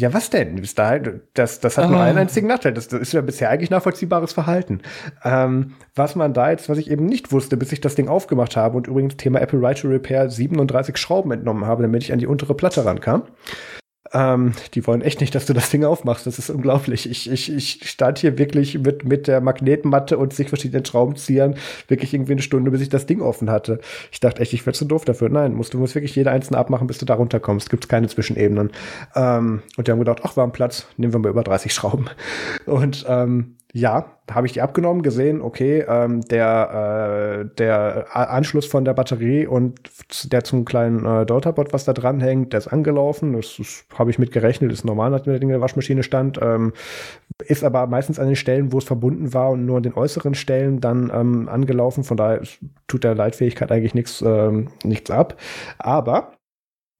Ja, 0.00 0.14
was 0.14 0.30
denn? 0.30 0.54
Bis 0.54 0.74
dahin, 0.74 1.20
das, 1.34 1.60
das 1.60 1.76
hat 1.76 1.84
ah. 1.84 1.88
nur 1.88 2.00
einen 2.00 2.16
einzigen 2.16 2.46
Nachteil. 2.46 2.72
Das, 2.72 2.88
das 2.88 3.00
ist 3.00 3.12
ja 3.12 3.20
bisher 3.20 3.50
eigentlich 3.50 3.68
nachvollziehbares 3.68 4.32
Verhalten. 4.32 4.80
Ähm, 5.24 5.74
was 5.94 6.16
man 6.16 6.32
da 6.32 6.50
jetzt, 6.50 6.70
was 6.70 6.78
ich 6.78 6.90
eben 6.90 7.04
nicht 7.04 7.32
wusste, 7.32 7.58
bis 7.58 7.70
ich 7.72 7.82
das 7.82 7.96
Ding 7.96 8.08
aufgemacht 8.08 8.56
habe 8.56 8.78
und 8.78 8.86
übrigens 8.86 9.18
Thema 9.18 9.40
Apple 9.42 9.60
Right 9.60 9.78
to 9.78 9.88
Repair 9.88 10.30
37 10.30 10.96
Schrauben 10.96 11.32
entnommen 11.32 11.66
habe, 11.66 11.82
damit 11.82 12.02
ich 12.02 12.14
an 12.14 12.18
die 12.18 12.26
untere 12.26 12.54
Platte 12.54 12.84
rankam. 12.84 13.24
Ähm, 14.12 14.52
die 14.74 14.86
wollen 14.86 15.02
echt 15.02 15.20
nicht, 15.20 15.34
dass 15.34 15.46
du 15.46 15.52
das 15.52 15.70
Ding 15.70 15.84
aufmachst. 15.84 16.26
Das 16.26 16.38
ist 16.38 16.50
unglaublich. 16.50 17.08
Ich, 17.08 17.30
ich, 17.30 17.52
ich 17.52 17.88
stand 17.88 18.18
hier 18.18 18.38
wirklich 18.38 18.78
mit, 18.78 19.04
mit 19.04 19.28
der 19.28 19.40
Magnetmatte 19.40 20.18
und 20.18 20.32
sich 20.32 20.48
verschiedenen 20.48 20.84
Schraubenziehern 20.84 21.56
wirklich 21.88 22.12
irgendwie 22.12 22.32
eine 22.32 22.42
Stunde, 22.42 22.70
bis 22.70 22.80
ich 22.80 22.88
das 22.88 23.06
Ding 23.06 23.20
offen 23.20 23.50
hatte. 23.50 23.80
Ich 24.10 24.20
dachte 24.20 24.42
echt, 24.42 24.52
ich 24.52 24.66
werde 24.66 24.78
zu 24.78 24.84
doof 24.84 25.04
dafür. 25.04 25.28
Nein, 25.28 25.54
musst, 25.54 25.74
du 25.74 25.78
musst 25.78 25.94
wirklich 25.94 26.16
jede 26.16 26.30
einzelne 26.30 26.58
abmachen, 26.58 26.86
bis 26.86 26.98
du 26.98 27.06
da 27.06 27.14
runterkommst. 27.14 27.70
Gibt 27.70 27.88
keine 27.88 28.08
Zwischenebenen. 28.08 28.70
Ähm, 29.14 29.62
und 29.76 29.86
die 29.86 29.92
haben 29.92 29.98
gedacht, 29.98 30.20
ach, 30.24 30.36
war 30.36 30.44
ein 30.44 30.52
Platz, 30.52 30.86
nehmen 30.96 31.12
wir 31.12 31.20
mal 31.20 31.30
über 31.30 31.44
30 31.44 31.72
Schrauben. 31.72 32.10
Und 32.66 33.04
ähm, 33.08 33.56
ja, 33.72 34.16
habe 34.30 34.46
ich 34.46 34.52
die 34.52 34.62
abgenommen, 34.62 35.02
gesehen, 35.02 35.40
okay, 35.42 35.84
ähm, 35.88 36.22
der, 36.22 37.44
äh, 37.44 37.54
der 37.56 38.06
Anschluss 38.14 38.66
von 38.66 38.84
der 38.84 38.94
Batterie 38.94 39.46
und 39.46 39.80
der 40.32 40.44
zum 40.44 40.64
kleinen 40.64 41.04
äh, 41.04 41.26
Daughterbot, 41.26 41.72
was 41.72 41.84
da 41.84 41.92
dran 41.92 42.20
hängt, 42.20 42.52
der 42.52 42.58
ist 42.58 42.68
angelaufen. 42.68 43.32
Das, 43.32 43.56
das 43.58 43.84
habe 43.96 44.10
ich 44.10 44.18
mit 44.18 44.32
gerechnet, 44.32 44.72
ist 44.72 44.84
normal, 44.84 45.10
nachdem 45.10 45.32
der 45.32 45.40
Ding 45.40 45.50
in 45.50 45.54
der 45.54 45.60
Waschmaschine 45.60 46.02
stand. 46.02 46.38
Ähm, 46.42 46.72
ist 47.46 47.64
aber 47.64 47.86
meistens 47.86 48.18
an 48.18 48.26
den 48.26 48.36
Stellen, 48.36 48.72
wo 48.72 48.78
es 48.78 48.84
verbunden 48.84 49.32
war 49.34 49.50
und 49.50 49.64
nur 49.66 49.76
an 49.76 49.82
den 49.82 49.94
äußeren 49.94 50.34
Stellen 50.34 50.80
dann 50.80 51.10
ähm, 51.14 51.48
angelaufen. 51.48 52.04
Von 52.04 52.16
daher 52.16 52.42
tut 52.88 53.04
der 53.04 53.14
Leitfähigkeit 53.14 53.70
eigentlich 53.70 53.94
nichts 53.94 54.22
ähm, 54.22 54.68
nichts 54.84 55.10
ab. 55.10 55.36
Aber 55.78 56.32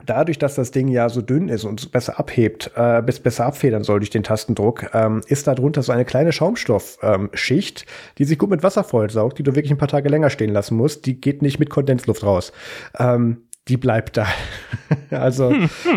Dadurch, 0.07 0.39
dass 0.39 0.55
das 0.55 0.71
Ding 0.71 0.89
ja 0.89 1.09
so 1.09 1.23
dünn 1.23 1.49
ist 1.49 1.65
und 1.65 1.93
besser 1.93 2.19
abhebt, 2.19 2.71
äh, 2.75 3.03
bis 3.03 3.21
besser 3.21 3.47
abfedern 3.47 3.85
soll 3.85 4.01
durch 4.01 4.11
den 4.11 4.23
Tastendruck, 4.23 4.91
ähm, 4.95 5.23
ist 5.27 5.47
da 5.47 5.55
drunter 5.55 5.83
so 5.83 5.93
eine 5.93 6.05
kleine 6.05 6.33
Schaumstoffschicht, 6.33 7.81
ähm, 7.83 8.13
die 8.19 8.25
sich 8.25 8.39
gut 8.39 8.51
mit 8.51 8.63
Wasser 8.63 8.85
vollsaugt, 8.85 9.39
die 9.39 9.43
du 9.43 9.55
wirklich 9.55 9.73
ein 9.73 9.79
paar 9.79 9.89
Tage 9.89 10.09
länger 10.09 10.31
stehen 10.31 10.53
lassen 10.53 10.77
musst. 10.77 11.07
Die 11.07 11.21
geht 11.21 11.43
nicht 11.43 11.59
mit 11.59 11.71
Kondensluft 11.71 12.25
raus. 12.25 12.53
Ähm, 12.99 13.43
die 13.69 13.77
bleibt 13.77 14.17
da. 14.17 14.27
also 15.11 15.55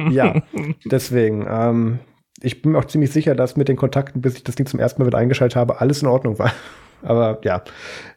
ja, 0.09 0.41
deswegen. 0.85 1.45
Ähm, 1.49 1.99
ich 2.41 2.61
bin 2.61 2.73
mir 2.73 2.80
auch 2.80 2.85
ziemlich 2.85 3.11
sicher, 3.11 3.35
dass 3.35 3.55
mit 3.55 3.69
den 3.69 3.77
Kontakten, 3.77 4.21
bis 4.21 4.35
ich 4.35 4.43
das 4.43 4.55
Ding 4.55 4.65
zum 4.65 4.80
ersten 4.80 5.01
Mal 5.01 5.07
wieder 5.07 5.17
eingeschaltet 5.17 5.55
habe, 5.55 5.80
alles 5.80 6.01
in 6.01 6.07
Ordnung 6.09 6.38
war. 6.39 6.51
Aber 7.01 7.39
ja, 7.43 7.63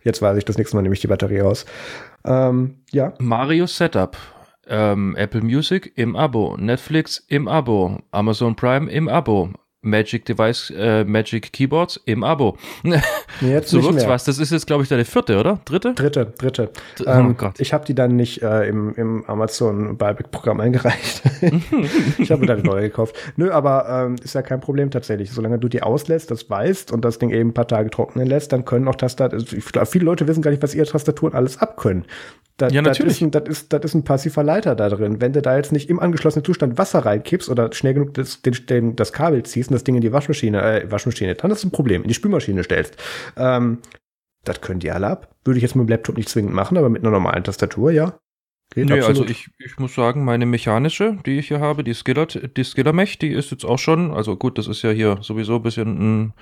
jetzt 0.02 0.22
weiß 0.22 0.36
ich, 0.36 0.44
das 0.44 0.58
nächste 0.58 0.76
Mal 0.76 0.82
nehme 0.82 0.94
ich 0.94 1.00
die 1.00 1.06
Batterie 1.06 1.40
raus. 1.40 1.64
Ähm, 2.24 2.76
ja. 2.90 3.14
Mario 3.18 3.66
Setup 3.66 4.16
ähm, 4.66 5.14
Apple 5.16 5.42
Music 5.42 5.92
im 5.96 6.16
Abo, 6.16 6.56
Netflix 6.58 7.24
im 7.28 7.48
Abo, 7.48 7.98
Amazon 8.10 8.56
Prime 8.56 8.90
im 8.90 9.08
Abo, 9.08 9.50
Magic 9.86 10.24
Device, 10.24 10.70
äh, 10.76 11.04
Magic 11.04 11.52
Keyboards 11.52 12.00
im 12.04 12.24
Abo. 12.24 12.56
Jetzt 13.40 13.70
so 13.70 13.82
wirkt's 13.82 14.06
was. 14.06 14.24
Das 14.24 14.38
ist 14.38 14.50
jetzt, 14.50 14.66
glaube 14.66 14.82
ich, 14.82 14.88
deine 14.88 15.04
vierte, 15.04 15.38
oder? 15.38 15.60
Dritte? 15.64 15.94
Dritte, 15.94 16.32
dritte. 16.38 16.70
Oh 17.00 17.10
ähm, 17.10 17.36
Gott. 17.36 17.60
Ich 17.60 17.72
habe 17.72 17.84
die 17.84 17.94
dann 17.94 18.16
nicht 18.16 18.42
äh, 18.42 18.66
im, 18.68 18.94
im 18.94 19.24
Amazon 19.26 19.96
Buyback-Programm 19.96 20.60
eingereicht. 20.60 21.22
ich 22.18 22.30
habe 22.30 22.46
dann 22.46 22.62
neue 22.62 22.82
gekauft. 22.82 23.16
Nö, 23.36 23.50
aber 23.50 23.88
ähm, 23.88 24.16
ist 24.22 24.34
ja 24.34 24.42
kein 24.42 24.60
Problem 24.60 24.90
tatsächlich. 24.90 25.30
Solange 25.30 25.58
du 25.58 25.68
die 25.68 25.82
auslässt, 25.82 26.30
das 26.30 26.50
weißt 26.50 26.92
und 26.92 27.04
das 27.04 27.18
Ding 27.18 27.30
eben 27.30 27.50
ein 27.50 27.54
paar 27.54 27.68
Tage 27.68 27.90
trocknen 27.90 28.26
lässt, 28.26 28.52
dann 28.52 28.64
können 28.64 28.88
auch 28.88 28.96
Tastaturen, 28.96 29.44
also 29.44 29.84
viele 29.84 30.04
Leute 30.04 30.26
wissen 30.26 30.42
gar 30.42 30.50
nicht, 30.50 30.62
was 30.62 30.74
ihre 30.74 30.86
Tastaturen 30.86 31.34
alles 31.34 31.58
abkönnen. 31.58 32.06
Das, 32.58 32.72
ja, 32.72 32.80
natürlich. 32.80 33.18
Das 33.30 33.42
ist, 33.48 33.72
ist, 33.72 33.84
ist 33.84 33.94
ein 33.94 34.04
passiver 34.04 34.42
Leiter 34.42 34.74
da 34.74 34.88
drin. 34.88 35.20
Wenn 35.20 35.34
du 35.34 35.42
da 35.42 35.56
jetzt 35.56 35.72
nicht 35.72 35.90
im 35.90 36.00
angeschlossenen 36.00 36.44
Zustand 36.44 36.78
Wasser 36.78 37.00
reinkippst 37.00 37.50
oder 37.50 37.70
schnell 37.72 37.94
genug 37.94 38.14
das, 38.14 38.40
den, 38.40 38.54
den, 38.66 38.96
das 38.96 39.12
Kabel 39.12 39.42
ziehst 39.42 39.70
und 39.70 39.74
das 39.74 39.84
Ding 39.84 39.94
in 39.94 40.00
die 40.00 40.12
Waschmaschine, 40.12 40.62
äh, 40.62 40.90
Waschmaschine, 40.90 41.34
dann 41.34 41.50
ist 41.50 41.64
ein 41.64 41.70
Problem, 41.70 42.02
in 42.02 42.08
die 42.08 42.14
Spülmaschine 42.14 42.64
stellst. 42.64 42.96
Ähm, 43.36 43.78
das 44.44 44.60
können 44.62 44.80
die 44.80 44.90
alle 44.90 45.08
ab. 45.08 45.34
Würde 45.44 45.58
ich 45.58 45.62
jetzt 45.62 45.76
mit 45.76 45.86
dem 45.86 45.90
Laptop 45.90 46.16
nicht 46.16 46.30
zwingend 46.30 46.54
machen, 46.54 46.78
aber 46.78 46.88
mit 46.88 47.02
einer 47.02 47.10
normalen 47.10 47.44
Tastatur, 47.44 47.90
ja. 47.90 48.18
Geht 48.74 48.88
nee, 48.88 49.00
also 49.00 49.24
ich, 49.24 49.48
ich 49.58 49.78
muss 49.78 49.94
sagen, 49.94 50.24
meine 50.24 50.46
mechanische, 50.46 51.18
die 51.24 51.38
ich 51.38 51.48
hier 51.48 51.60
habe, 51.60 51.84
die 51.84 51.94
Skiller, 51.94 52.26
die 52.26 52.64
Skiller 52.64 52.92
Mech, 52.92 53.18
die 53.18 53.30
ist 53.30 53.50
jetzt 53.50 53.64
auch 53.64 53.78
schon, 53.78 54.12
also 54.12 54.36
gut, 54.36 54.58
das 54.58 54.66
ist 54.66 54.82
ja 54.82 54.90
hier 54.90 55.18
sowieso 55.20 55.56
ein 55.56 55.62
bisschen 55.62 55.98
ein 56.24 56.32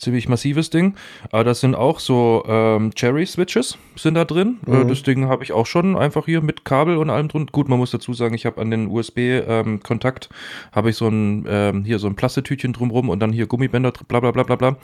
ziemlich 0.00 0.28
massives 0.28 0.70
Ding. 0.70 0.94
Aber 1.30 1.44
das 1.44 1.60
sind 1.60 1.74
auch 1.74 2.00
so 2.00 2.44
ähm, 2.46 2.92
Cherry-Switches 2.94 3.78
sind 3.96 4.14
da 4.14 4.24
drin. 4.24 4.58
Äh, 4.66 4.70
mhm. 4.70 4.88
das 4.88 5.02
Ding 5.02 5.28
habe 5.28 5.44
ich 5.44 5.52
auch 5.52 5.66
schon 5.66 5.96
einfach 5.96 6.26
hier 6.26 6.40
mit 6.40 6.64
Kabel 6.64 6.96
und 6.96 7.10
allem 7.10 7.28
drin. 7.28 7.46
Gut, 7.52 7.68
man 7.68 7.78
muss 7.78 7.90
dazu 7.90 8.12
sagen, 8.12 8.34
ich 8.34 8.46
habe 8.46 8.60
an 8.60 8.70
den 8.70 8.88
USB-Kontakt 8.88 10.28
ähm, 10.30 10.36
habe 10.72 10.90
ich 10.90 10.96
so 10.96 11.08
ein 11.08 11.44
ähm, 11.48 11.84
hier 11.84 11.98
so 11.98 12.06
ein 12.06 12.16
Plastetütchen 12.16 12.72
drumrum 12.72 13.08
und 13.08 13.20
dann 13.20 13.32
hier 13.32 13.46
Gummibänder, 13.46 13.92
bla 14.08 14.20
bla 14.20 14.30
bla 14.30 14.42
bla 14.42 14.56
bla. 14.56 14.76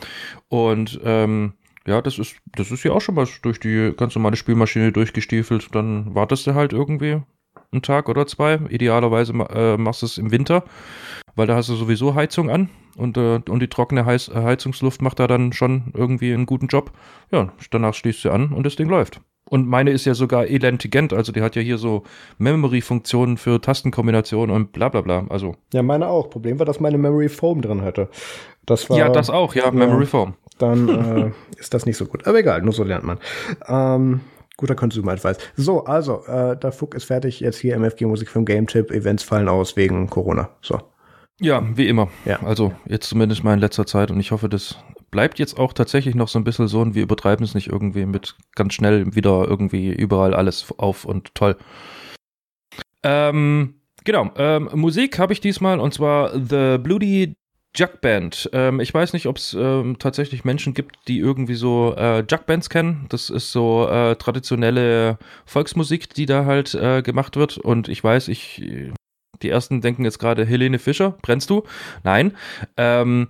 Und 0.48 1.00
ähm, 1.04 1.54
ja, 1.86 2.02
das 2.02 2.18
ist, 2.18 2.36
das 2.56 2.70
ist 2.72 2.82
ja 2.82 2.92
auch 2.92 3.00
schon 3.00 3.14
mal 3.14 3.26
durch 3.42 3.60
die 3.60 3.92
ganz 3.96 4.14
normale 4.14 4.36
Spülmaschine 4.36 4.92
durchgestiefelt. 4.92 5.74
Dann 5.74 6.14
wartest 6.14 6.46
du 6.46 6.54
halt 6.54 6.72
irgendwie 6.72 7.20
einen 7.72 7.82
Tag 7.82 8.08
oder 8.08 8.26
zwei. 8.26 8.58
Idealerweise 8.68 9.32
äh, 9.32 9.76
machst 9.76 10.02
du 10.02 10.06
es 10.06 10.18
im 10.18 10.30
Winter, 10.30 10.64
weil 11.36 11.46
da 11.46 11.54
hast 11.54 11.68
du 11.68 11.74
sowieso 11.74 12.14
Heizung 12.14 12.50
an 12.50 12.68
und, 12.96 13.16
äh, 13.16 13.40
und 13.48 13.60
die 13.60 13.68
trockene 13.68 14.04
Heiz 14.04 14.30
Heizungsluft 14.34 15.02
macht 15.02 15.20
da 15.20 15.26
dann 15.26 15.52
schon 15.52 15.92
irgendwie 15.94 16.32
einen 16.34 16.46
guten 16.46 16.66
Job. 16.66 16.90
Ja, 17.30 17.52
danach 17.70 17.94
schließt 17.94 18.22
sie 18.22 18.32
an 18.32 18.52
und 18.52 18.66
das 18.66 18.76
Ding 18.76 18.88
läuft. 18.88 19.20
Und 19.48 19.68
meine 19.68 19.92
ist 19.92 20.04
ja 20.04 20.14
sogar 20.14 20.46
elentigent, 20.48 21.12
also 21.12 21.30
die 21.30 21.40
hat 21.40 21.54
ja 21.54 21.62
hier 21.62 21.78
so 21.78 22.02
Memory-Funktionen 22.38 23.36
für 23.36 23.60
Tastenkombinationen 23.60 24.54
und 24.54 24.72
bla 24.72 24.88
bla 24.88 25.02
bla. 25.02 25.24
Also. 25.28 25.54
Ja, 25.72 25.82
meine 25.84 26.08
auch. 26.08 26.30
Problem 26.30 26.58
war, 26.58 26.66
dass 26.66 26.80
meine 26.80 26.98
Memory 26.98 27.28
Foam 27.28 27.62
drin 27.62 27.82
hatte. 27.82 28.08
Das 28.64 28.90
war, 28.90 28.98
ja, 28.98 29.08
das 29.08 29.30
auch, 29.30 29.54
ja, 29.54 29.70
Memory 29.70 30.06
Foam. 30.06 30.34
Dann 30.58 30.88
äh, 31.58 31.60
ist 31.60 31.74
das 31.74 31.86
nicht 31.86 31.96
so 31.96 32.06
gut. 32.06 32.26
Aber 32.26 32.38
egal, 32.38 32.62
nur 32.62 32.72
so 32.72 32.82
lernt 32.82 33.04
man. 33.04 33.18
Ähm, 33.68 34.20
guter 34.56 34.74
Consumer 34.74 35.12
Advice. 35.12 35.38
So, 35.54 35.84
also, 35.84 36.24
äh, 36.26 36.56
der 36.56 36.72
Fuck 36.72 36.96
ist 36.96 37.04
fertig. 37.04 37.38
Jetzt 37.38 37.58
hier 37.58 37.76
MFG 37.76 38.06
Musik 38.06 38.28
für 38.28 38.40
den 38.40 38.46
Game 38.46 38.66
Tip. 38.66 38.90
Events 38.90 39.22
fallen 39.22 39.48
aus 39.48 39.76
wegen 39.76 40.10
Corona. 40.10 40.48
So. 40.60 40.80
Ja, 41.40 41.62
wie 41.76 41.86
immer. 41.86 42.08
Ja. 42.24 42.42
Also 42.42 42.72
jetzt 42.86 43.08
zumindest 43.08 43.44
mal 43.44 43.54
in 43.54 43.60
letzter 43.60 43.86
Zeit 43.86 44.10
und 44.10 44.18
ich 44.20 44.30
hoffe, 44.30 44.48
das 44.48 44.78
bleibt 45.10 45.38
jetzt 45.38 45.58
auch 45.58 45.72
tatsächlich 45.72 46.14
noch 46.14 46.28
so 46.28 46.38
ein 46.38 46.44
bisschen 46.44 46.68
so 46.68 46.80
und 46.80 46.94
wir 46.94 47.02
übertreiben 47.02 47.44
es 47.44 47.54
nicht 47.54 47.68
irgendwie 47.68 48.06
mit 48.06 48.36
ganz 48.54 48.74
schnell 48.74 49.14
wieder 49.14 49.46
irgendwie 49.46 49.92
überall 49.92 50.34
alles 50.34 50.72
auf 50.78 51.04
und 51.04 51.34
toll. 51.34 51.56
Ähm, 53.02 53.74
genau, 54.04 54.30
ähm, 54.36 54.70
Musik 54.74 55.18
habe 55.18 55.32
ich 55.32 55.40
diesmal 55.40 55.78
und 55.78 55.92
zwar 55.92 56.32
The 56.32 56.78
Bloody 56.78 57.34
Jug 57.76 58.00
Band. 58.00 58.48
Ähm, 58.54 58.80
ich 58.80 58.92
weiß 58.92 59.12
nicht, 59.12 59.26
ob 59.26 59.36
es 59.36 59.52
ähm, 59.52 59.98
tatsächlich 59.98 60.44
Menschen 60.44 60.72
gibt, 60.72 60.96
die 61.08 61.18
irgendwie 61.18 61.54
so 61.54 61.94
äh, 61.96 62.20
Jug 62.20 62.46
Bands 62.46 62.70
kennen. 62.70 63.04
Das 63.10 63.28
ist 63.28 63.52
so 63.52 63.86
äh, 63.86 64.16
traditionelle 64.16 65.18
Volksmusik, 65.44 66.14
die 66.14 66.24
da 66.24 66.46
halt 66.46 66.74
äh, 66.74 67.02
gemacht 67.02 67.36
wird. 67.36 67.58
Und 67.58 67.88
ich 67.88 68.02
weiß, 68.02 68.28
ich 68.28 68.92
die 69.42 69.50
ersten 69.50 69.80
denken 69.80 70.04
jetzt 70.04 70.18
gerade, 70.18 70.44
Helene 70.44 70.78
Fischer, 70.78 71.16
brennst 71.22 71.50
du? 71.50 71.64
Nein. 72.04 72.32
Ähm, 72.76 73.28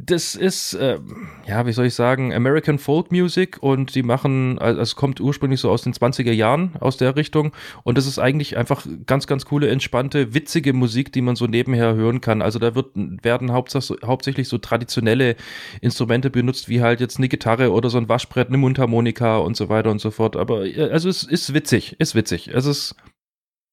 das 0.00 0.36
ist, 0.36 0.74
äh, 0.74 1.00
ja, 1.46 1.66
wie 1.66 1.72
soll 1.72 1.86
ich 1.86 1.94
sagen, 1.94 2.32
American 2.32 2.78
Folk 2.78 3.10
Music 3.10 3.58
und 3.60 3.96
die 3.96 4.04
machen, 4.04 4.56
also 4.60 4.80
es 4.80 4.94
kommt 4.94 5.20
ursprünglich 5.20 5.58
so 5.58 5.70
aus 5.70 5.82
den 5.82 5.92
20er 5.92 6.30
Jahren, 6.30 6.76
aus 6.78 6.98
der 6.98 7.16
Richtung 7.16 7.52
und 7.82 7.98
das 7.98 8.06
ist 8.06 8.20
eigentlich 8.20 8.56
einfach 8.56 8.86
ganz, 9.06 9.26
ganz 9.26 9.44
coole, 9.44 9.68
entspannte, 9.68 10.34
witzige 10.34 10.72
Musik, 10.72 11.12
die 11.12 11.20
man 11.20 11.34
so 11.34 11.46
nebenher 11.48 11.96
hören 11.96 12.20
kann. 12.20 12.42
Also 12.42 12.60
da 12.60 12.76
wird, 12.76 12.92
werden 12.94 13.50
hauptsächlich, 13.52 14.48
so 14.48 14.58
traditionelle 14.58 15.34
Instrumente 15.80 16.30
benutzt, 16.30 16.68
wie 16.68 16.80
halt 16.80 17.00
jetzt 17.00 17.18
eine 17.18 17.28
Gitarre 17.28 17.72
oder 17.72 17.90
so 17.90 17.98
ein 17.98 18.08
Waschbrett, 18.08 18.48
eine 18.48 18.58
Mundharmonika 18.58 19.38
und 19.38 19.56
so 19.56 19.68
weiter 19.68 19.90
und 19.90 20.00
so 20.00 20.12
fort. 20.12 20.36
Aber 20.36 20.64
äh, 20.64 20.90
also 20.90 21.08
es 21.08 21.24
ist 21.24 21.54
witzig, 21.54 21.96
ist 21.98 22.14
witzig. 22.14 22.48
Es 22.48 22.66
ist 22.66 22.94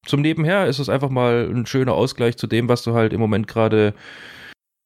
zum 0.06 0.22
Nebenher 0.22 0.68
ist 0.68 0.80
es 0.80 0.90
einfach 0.90 1.10
mal 1.10 1.50
ein 1.52 1.66
schöner 1.66 1.94
Ausgleich 1.94 2.38
zu 2.38 2.48
dem, 2.48 2.70
was 2.70 2.84
du 2.84 2.94
halt 2.94 3.14
im 3.14 3.20
Moment 3.20 3.48
gerade 3.48 3.94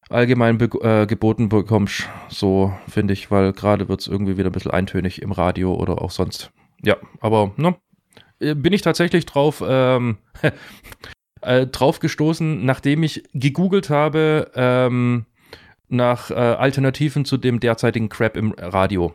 allgemein 0.09 0.57
be 0.57 0.69
äh, 0.81 1.05
geboten 1.05 1.49
bekommst. 1.49 2.09
So 2.29 2.73
finde 2.87 3.13
ich, 3.13 3.29
weil 3.29 3.53
gerade 3.53 3.87
wird 3.89 4.01
es 4.01 4.07
irgendwie 4.07 4.37
wieder 4.37 4.49
ein 4.49 4.53
bisschen 4.53 4.71
eintönig 4.71 5.21
im 5.21 5.31
Radio 5.31 5.75
oder 5.75 6.01
auch 6.01 6.11
sonst. 6.11 6.51
Ja, 6.83 6.97
aber 7.19 7.53
ne, 7.57 7.75
bin 8.39 8.73
ich 8.73 8.81
tatsächlich 8.81 9.25
drauf, 9.25 9.63
ähm, 9.65 10.17
äh, 11.41 11.67
drauf 11.67 11.99
gestoßen, 11.99 12.65
nachdem 12.65 13.03
ich 13.03 13.23
gegoogelt 13.33 13.89
habe 13.89 14.51
ähm, 14.55 15.25
nach 15.89 16.31
äh, 16.31 16.35
Alternativen 16.35 17.25
zu 17.25 17.37
dem 17.37 17.59
derzeitigen 17.59 18.09
Crap 18.09 18.37
im 18.37 18.53
Radio. 18.57 19.13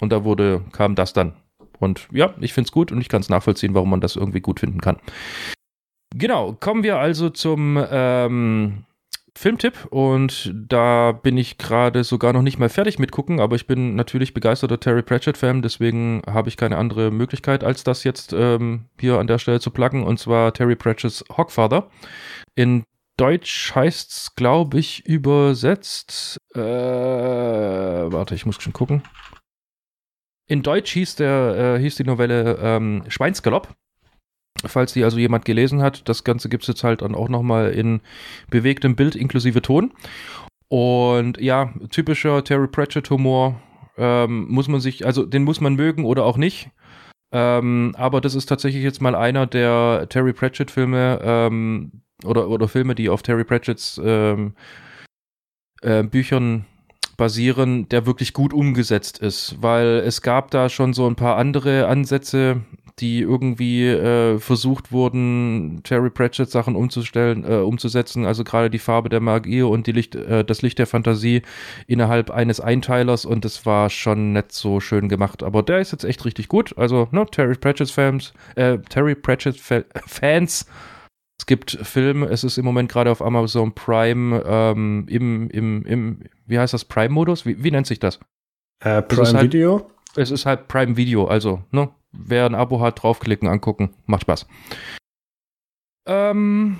Und 0.00 0.10
da 0.12 0.24
wurde, 0.24 0.62
kam 0.72 0.94
das 0.94 1.12
dann. 1.12 1.34
Und 1.78 2.08
ja, 2.12 2.34
ich 2.40 2.52
finde 2.52 2.68
es 2.68 2.72
gut 2.72 2.92
und 2.92 3.00
ich 3.00 3.08
kann 3.08 3.20
es 3.20 3.28
nachvollziehen, 3.28 3.74
warum 3.74 3.90
man 3.90 4.00
das 4.00 4.16
irgendwie 4.16 4.40
gut 4.40 4.60
finden 4.60 4.80
kann. 4.80 4.98
Genau, 6.14 6.52
kommen 6.54 6.82
wir 6.82 6.98
also 6.98 7.30
zum 7.30 7.82
ähm, 7.90 8.84
Filmtipp 9.36 9.86
und 9.90 10.50
da 10.54 11.12
bin 11.12 11.36
ich 11.36 11.58
gerade 11.58 12.04
sogar 12.04 12.32
noch 12.32 12.42
nicht 12.42 12.58
mal 12.58 12.70
fertig 12.70 12.98
mit 12.98 13.12
gucken, 13.12 13.38
aber 13.38 13.54
ich 13.56 13.66
bin 13.66 13.94
natürlich 13.94 14.32
begeisterter 14.32 14.80
Terry 14.80 15.02
Pratchett-Fan, 15.02 15.60
deswegen 15.60 16.22
habe 16.26 16.48
ich 16.48 16.56
keine 16.56 16.78
andere 16.78 17.10
Möglichkeit, 17.10 17.62
als 17.62 17.84
das 17.84 18.02
jetzt 18.04 18.32
ähm, 18.32 18.86
hier 18.98 19.18
an 19.18 19.26
der 19.26 19.38
Stelle 19.38 19.60
zu 19.60 19.70
pluggen 19.70 20.04
und 20.04 20.18
zwar 20.18 20.54
Terry 20.54 20.74
Pratchett's 20.74 21.22
Hogfather, 21.36 21.90
in 22.54 22.84
Deutsch 23.18 23.74
heißt's, 23.74 24.34
glaube 24.36 24.78
ich, 24.78 25.06
übersetzt. 25.06 26.38
Äh, 26.54 26.60
warte, 26.60 28.34
ich 28.34 28.44
muss 28.44 28.60
schon 28.60 28.74
gucken. 28.74 29.02
In 30.48 30.62
Deutsch 30.62 30.92
hieß, 30.92 31.16
der, 31.16 31.76
äh, 31.76 31.80
hieß 31.80 31.96
die 31.96 32.04
Novelle 32.04 32.58
ähm, 32.60 33.02
Schweinsgalopp. 33.08 33.74
Falls 34.64 34.92
die 34.92 35.04
also 35.04 35.18
jemand 35.18 35.44
gelesen 35.44 35.82
hat, 35.82 36.08
das 36.08 36.24
Ganze 36.24 36.48
gibt 36.48 36.62
es 36.62 36.68
jetzt 36.68 36.84
halt 36.84 37.02
dann 37.02 37.14
auch 37.14 37.28
nochmal 37.28 37.72
in 37.72 38.00
bewegtem 38.48 38.96
Bild 38.96 39.14
inklusive 39.14 39.60
Ton. 39.60 39.92
Und 40.68 41.38
ja, 41.38 41.72
typischer 41.90 42.42
Terry 42.42 42.68
Pratchett-Humor 42.68 43.60
ähm, 43.98 44.46
muss 44.48 44.68
man 44.68 44.80
sich, 44.80 45.04
also 45.04 45.24
den 45.24 45.44
muss 45.44 45.60
man 45.60 45.74
mögen 45.74 46.04
oder 46.04 46.24
auch 46.24 46.36
nicht. 46.36 46.70
Ähm, 47.32 47.92
aber 47.96 48.20
das 48.20 48.34
ist 48.34 48.46
tatsächlich 48.46 48.82
jetzt 48.82 49.02
mal 49.02 49.14
einer 49.14 49.46
der 49.46 50.06
Terry 50.08 50.32
Pratchett-Filme 50.32 51.20
ähm, 51.22 52.02
oder, 52.24 52.48
oder 52.48 52.68
Filme, 52.68 52.94
die 52.94 53.08
auf 53.08 53.22
Terry 53.22 53.44
Pratchett's 53.44 54.00
ähm, 54.02 54.54
äh, 55.82 56.02
Büchern 56.02 56.66
basieren, 57.16 57.88
der 57.88 58.06
wirklich 58.06 58.32
gut 58.32 58.52
umgesetzt 58.52 59.18
ist, 59.18 59.56
weil 59.60 60.02
es 60.06 60.22
gab 60.22 60.50
da 60.50 60.68
schon 60.68 60.92
so 60.92 61.06
ein 61.06 61.16
paar 61.16 61.36
andere 61.36 61.86
Ansätze, 61.86 62.62
die 62.98 63.20
irgendwie 63.20 63.86
äh, 63.86 64.38
versucht 64.38 64.90
wurden, 64.90 65.80
Terry 65.82 66.08
Pratchett 66.08 66.50
Sachen 66.50 66.74
umzustellen, 66.74 67.44
äh, 67.44 67.56
umzusetzen, 67.56 68.24
also 68.24 68.42
gerade 68.42 68.70
die 68.70 68.78
Farbe 68.78 69.10
der 69.10 69.20
Magie 69.20 69.62
und 69.62 69.86
die 69.86 69.92
Licht, 69.92 70.14
äh, 70.14 70.44
das 70.44 70.62
Licht 70.62 70.78
der 70.78 70.86
Fantasie 70.86 71.42
innerhalb 71.86 72.30
eines 72.30 72.58
Einteilers 72.58 73.26
und 73.26 73.44
das 73.44 73.66
war 73.66 73.90
schon 73.90 74.32
nicht 74.32 74.52
so 74.52 74.80
schön 74.80 75.10
gemacht, 75.10 75.42
aber 75.42 75.62
der 75.62 75.80
ist 75.80 75.92
jetzt 75.92 76.04
echt 76.04 76.24
richtig 76.24 76.48
gut, 76.48 76.76
also 76.78 77.08
ne, 77.10 77.26
Terry 77.30 77.54
Pratchett 77.54 77.90
Fans, 77.90 78.32
äh, 78.54 78.78
Terry 78.88 79.14
Pratchett 79.14 79.58
Fa 79.58 79.82
Fans. 80.06 80.66
Es 81.38 81.44
gibt 81.44 81.72
Filme, 81.82 82.26
es 82.26 82.44
ist 82.44 82.56
im 82.56 82.64
Moment 82.64 82.90
gerade 82.90 83.10
auf 83.10 83.20
Amazon 83.20 83.74
Prime 83.74 84.42
ähm, 84.46 85.04
im, 85.06 85.50
im, 85.50 85.84
im, 85.84 86.20
wie 86.46 86.58
heißt 86.58 86.74
das, 86.74 86.84
Prime-Modus? 86.84 87.46
Wie, 87.46 87.62
wie 87.62 87.70
nennt 87.70 87.86
sich 87.86 87.98
das? 87.98 88.18
Äh, 88.80 89.02
Prime 89.02 89.32
halt, 89.32 89.44
Video? 89.44 89.90
Es 90.14 90.30
ist 90.30 90.46
halt 90.46 90.68
Prime 90.68 90.96
Video, 90.96 91.26
also, 91.26 91.62
ne? 91.70 91.90
Wer 92.12 92.46
ein 92.46 92.54
Abo 92.54 92.80
hat, 92.80 93.02
draufklicken, 93.02 93.48
angucken, 93.48 93.94
macht 94.06 94.22
Spaß. 94.22 94.46
Ähm, 96.06 96.78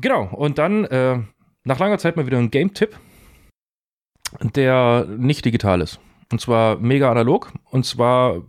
genau, 0.00 0.24
und 0.26 0.58
dann 0.58 0.84
äh, 0.84 1.20
nach 1.64 1.78
langer 1.78 1.98
Zeit 1.98 2.16
mal 2.16 2.26
wieder 2.26 2.38
ein 2.38 2.50
Game-Tipp, 2.50 2.98
der 4.42 5.06
nicht 5.08 5.44
digital 5.44 5.80
ist. 5.80 6.00
Und 6.30 6.40
zwar 6.40 6.76
mega 6.78 7.10
analog. 7.10 7.52
Und 7.70 7.86
zwar, 7.86 8.42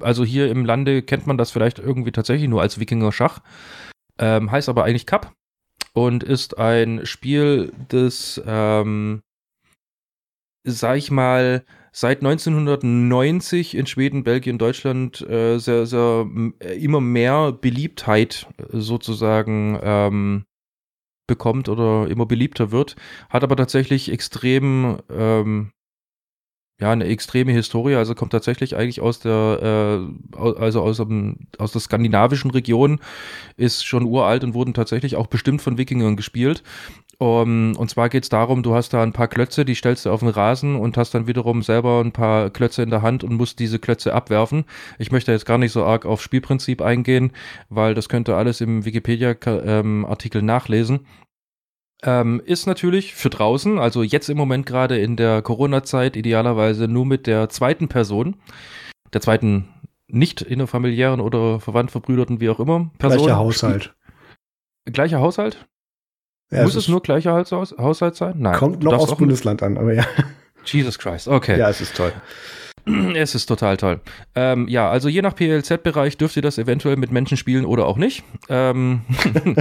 also 0.00 0.24
hier 0.24 0.50
im 0.50 0.64
Lande 0.64 1.02
kennt 1.02 1.26
man 1.26 1.36
das 1.36 1.50
vielleicht 1.50 1.78
irgendwie 1.78 2.12
tatsächlich 2.12 2.48
nur 2.48 2.62
als 2.62 2.78
Wikinger-Schach. 2.78 3.40
Ähm, 4.18 4.50
heißt 4.50 4.68
aber 4.68 4.84
eigentlich 4.84 5.06
Cup 5.06 5.32
und 5.92 6.22
ist 6.22 6.58
ein 6.58 7.04
Spiel, 7.04 7.72
das, 7.88 8.40
ähm, 8.46 9.20
sag 10.66 10.98
ich 10.98 11.10
mal, 11.10 11.64
seit 11.92 12.18
1990 12.18 13.74
in 13.74 13.86
Schweden, 13.86 14.24
Belgien, 14.24 14.58
Deutschland 14.58 15.22
äh, 15.22 15.58
sehr, 15.58 15.86
sehr 15.86 16.26
äh, 16.60 16.74
immer 16.82 17.00
mehr 17.00 17.52
Beliebtheit 17.52 18.48
äh, 18.58 18.78
sozusagen 18.78 19.78
ähm, 19.82 20.44
bekommt 21.26 21.68
oder 21.68 22.08
immer 22.08 22.26
beliebter 22.26 22.70
wird, 22.70 22.96
hat 23.30 23.44
aber 23.44 23.56
tatsächlich 23.56 24.12
extrem 24.12 24.98
ähm, 25.10 25.72
ja, 26.78 26.90
eine 26.90 27.06
extreme 27.06 27.52
Historie, 27.52 27.94
also 27.94 28.14
kommt 28.14 28.32
tatsächlich 28.32 28.76
eigentlich 28.76 29.00
aus 29.00 29.18
der, 29.18 30.06
äh, 30.36 30.38
also 30.38 30.82
aus, 30.82 30.98
dem, 30.98 31.38
aus 31.58 31.72
der 31.72 31.80
skandinavischen 31.80 32.50
Region, 32.50 33.00
ist 33.56 33.84
schon 33.84 34.04
uralt 34.04 34.44
und 34.44 34.52
wurden 34.52 34.74
tatsächlich 34.74 35.16
auch 35.16 35.26
bestimmt 35.26 35.62
von 35.62 35.78
Wikingern 35.78 36.16
gespielt. 36.16 36.62
Um, 37.18 37.74
und 37.76 37.88
zwar 37.88 38.10
geht 38.10 38.24
es 38.24 38.28
darum, 38.28 38.62
du 38.62 38.74
hast 38.74 38.92
da 38.92 39.02
ein 39.02 39.14
paar 39.14 39.28
Klötze, 39.28 39.64
die 39.64 39.74
stellst 39.74 40.04
du 40.04 40.10
auf 40.10 40.20
den 40.20 40.28
Rasen 40.28 40.76
und 40.76 40.98
hast 40.98 41.14
dann 41.14 41.26
wiederum 41.26 41.62
selber 41.62 42.02
ein 42.04 42.12
paar 42.12 42.50
Klötze 42.50 42.82
in 42.82 42.90
der 42.90 43.00
Hand 43.00 43.24
und 43.24 43.32
musst 43.32 43.58
diese 43.58 43.78
Klötze 43.78 44.12
abwerfen. 44.12 44.66
Ich 44.98 45.10
möchte 45.10 45.32
jetzt 45.32 45.46
gar 45.46 45.56
nicht 45.56 45.72
so 45.72 45.82
arg 45.82 46.04
auf 46.04 46.20
Spielprinzip 46.20 46.82
eingehen, 46.82 47.32
weil 47.70 47.94
das 47.94 48.10
könnte 48.10 48.36
alles 48.36 48.60
im 48.60 48.84
Wikipedia-Artikel 48.84 50.40
ähm, 50.40 50.46
nachlesen. 50.46 51.06
Ähm, 52.06 52.40
ist 52.44 52.66
natürlich 52.66 53.14
für 53.14 53.30
draußen, 53.30 53.80
also 53.80 54.04
jetzt 54.04 54.30
im 54.30 54.36
Moment 54.36 54.64
gerade 54.64 54.96
in 54.96 55.16
der 55.16 55.42
Corona-Zeit, 55.42 56.16
idealerweise 56.16 56.86
nur 56.86 57.04
mit 57.04 57.26
der 57.26 57.48
zweiten 57.48 57.88
Person, 57.88 58.36
der 59.12 59.20
zweiten 59.20 59.68
nicht 60.06 60.40
innerfamiliären 60.40 61.20
oder 61.20 61.58
verwandt, 61.58 61.90
verbrüderten, 61.90 62.40
wie 62.40 62.48
auch 62.48 62.60
immer, 62.60 62.92
Person. 62.98 63.24
Gleicher 63.24 63.36
Haushalt. 63.36 63.94
Gleicher 64.84 65.20
Haushalt? 65.20 65.66
Ja, 66.52 66.62
Muss 66.62 66.76
es, 66.76 66.84
es 66.84 66.88
nur 66.88 67.02
gleicher 67.02 67.44
Haushalt 67.44 68.14
sein? 68.14 68.34
Nein. 68.38 68.54
Kommt 68.54 68.84
noch 68.84 68.92
aus 68.92 69.16
Bundesland 69.16 69.64
an, 69.64 69.76
aber 69.76 69.92
ja. 69.92 70.06
Jesus 70.64 71.00
Christ, 71.00 71.26
okay. 71.26 71.58
Ja, 71.58 71.68
es 71.68 71.80
ist 71.80 71.96
toll. 71.96 72.12
Es 73.16 73.34
ist 73.34 73.46
total 73.46 73.76
toll. 73.76 74.00
Ähm, 74.36 74.68
ja, 74.68 74.88
also 74.88 75.08
je 75.08 75.20
nach 75.20 75.34
PLZ-Bereich 75.34 76.18
dürft 76.18 76.36
ihr 76.36 76.42
das 76.42 76.56
eventuell 76.56 76.94
mit 76.94 77.10
Menschen 77.10 77.36
spielen 77.36 77.64
oder 77.64 77.84
auch 77.84 77.96
nicht. 77.96 78.22
Ähm, 78.48 79.00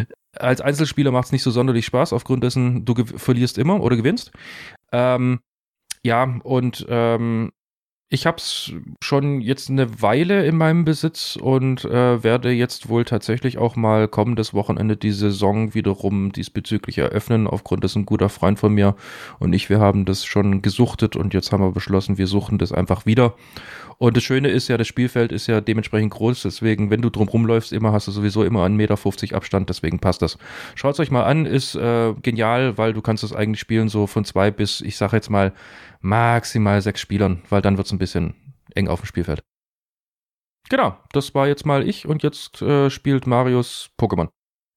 als 0.42 0.60
Einzelspieler 0.60 1.10
macht 1.10 1.26
es 1.26 1.32
nicht 1.32 1.42
so 1.42 1.50
sonderlich 1.50 1.86
Spaß, 1.86 2.12
aufgrund 2.12 2.44
dessen 2.44 2.84
du 2.84 2.94
verlierst 3.04 3.58
immer 3.58 3.80
oder 3.80 3.96
gewinnst. 3.96 4.32
Ähm, 4.92 5.40
ja, 6.02 6.24
und 6.42 6.84
ähm, 6.88 7.52
ich 8.12 8.26
habe 8.26 8.36
es 8.36 8.70
schon 9.00 9.40
jetzt 9.40 9.70
eine 9.70 10.02
Weile 10.02 10.44
in 10.44 10.54
meinem 10.58 10.84
Besitz 10.84 11.36
und 11.36 11.86
äh, 11.86 12.22
werde 12.22 12.50
jetzt 12.50 12.90
wohl 12.90 13.06
tatsächlich 13.06 13.56
auch 13.56 13.74
mal 13.74 14.06
kommendes 14.06 14.52
Wochenende 14.52 14.98
die 14.98 15.12
Saison 15.12 15.72
wiederum 15.72 16.30
diesbezüglich 16.30 16.98
eröffnen, 16.98 17.46
aufgrund 17.46 17.84
dessen 17.84 18.02
ein 18.02 18.06
guter 18.06 18.28
Freund 18.28 18.58
von 18.58 18.74
mir 18.74 18.96
und 19.38 19.54
ich, 19.54 19.70
wir 19.70 19.80
haben 19.80 20.04
das 20.04 20.26
schon 20.26 20.60
gesuchtet 20.60 21.16
und 21.16 21.32
jetzt 21.32 21.52
haben 21.52 21.62
wir 21.62 21.72
beschlossen, 21.72 22.18
wir 22.18 22.26
suchen 22.26 22.58
das 22.58 22.70
einfach 22.70 23.06
wieder. 23.06 23.34
Und 23.96 24.16
das 24.16 24.24
Schöne 24.24 24.48
ist 24.48 24.68
ja, 24.68 24.76
das 24.76 24.88
Spielfeld 24.88 25.32
ist 25.32 25.46
ja 25.46 25.62
dementsprechend 25.62 26.12
groß, 26.12 26.42
deswegen, 26.42 26.90
wenn 26.90 27.00
du 27.00 27.08
drum 27.08 27.28
rumläufst, 27.28 27.72
immer 27.72 27.92
hast 27.92 28.08
du 28.08 28.10
sowieso 28.10 28.44
immer 28.44 28.64
einen 28.64 28.76
Meter 28.76 28.98
50 28.98 29.34
Abstand, 29.34 29.70
deswegen 29.70 30.00
passt 30.00 30.20
das. 30.20 30.36
Schaut 30.74 31.00
euch 31.00 31.10
mal 31.10 31.22
an, 31.22 31.46
ist 31.46 31.76
äh, 31.76 32.12
genial, 32.20 32.76
weil 32.76 32.92
du 32.92 33.00
kannst 33.00 33.24
es 33.24 33.32
eigentlich 33.32 33.60
spielen 33.60 33.88
so 33.88 34.06
von 34.06 34.26
zwei 34.26 34.50
bis, 34.50 34.82
ich 34.82 34.98
sag 34.98 35.12
jetzt 35.14 35.30
mal, 35.30 35.52
maximal 36.02 36.82
sechs 36.82 37.00
Spielern, 37.00 37.42
weil 37.48 37.62
dann 37.62 37.76
wird 37.76 37.86
es 37.86 37.92
ein 37.92 37.98
bisschen 37.98 38.34
eng 38.74 38.88
auf 38.88 39.00
dem 39.00 39.06
Spielfeld. 39.06 39.42
Genau, 40.68 40.96
das 41.12 41.34
war 41.34 41.48
jetzt 41.48 41.66
mal 41.66 41.86
ich 41.86 42.06
und 42.06 42.22
jetzt 42.22 42.62
äh, 42.62 42.90
spielt 42.90 43.26
Marius 43.26 43.90
Pokémon. 44.00 44.28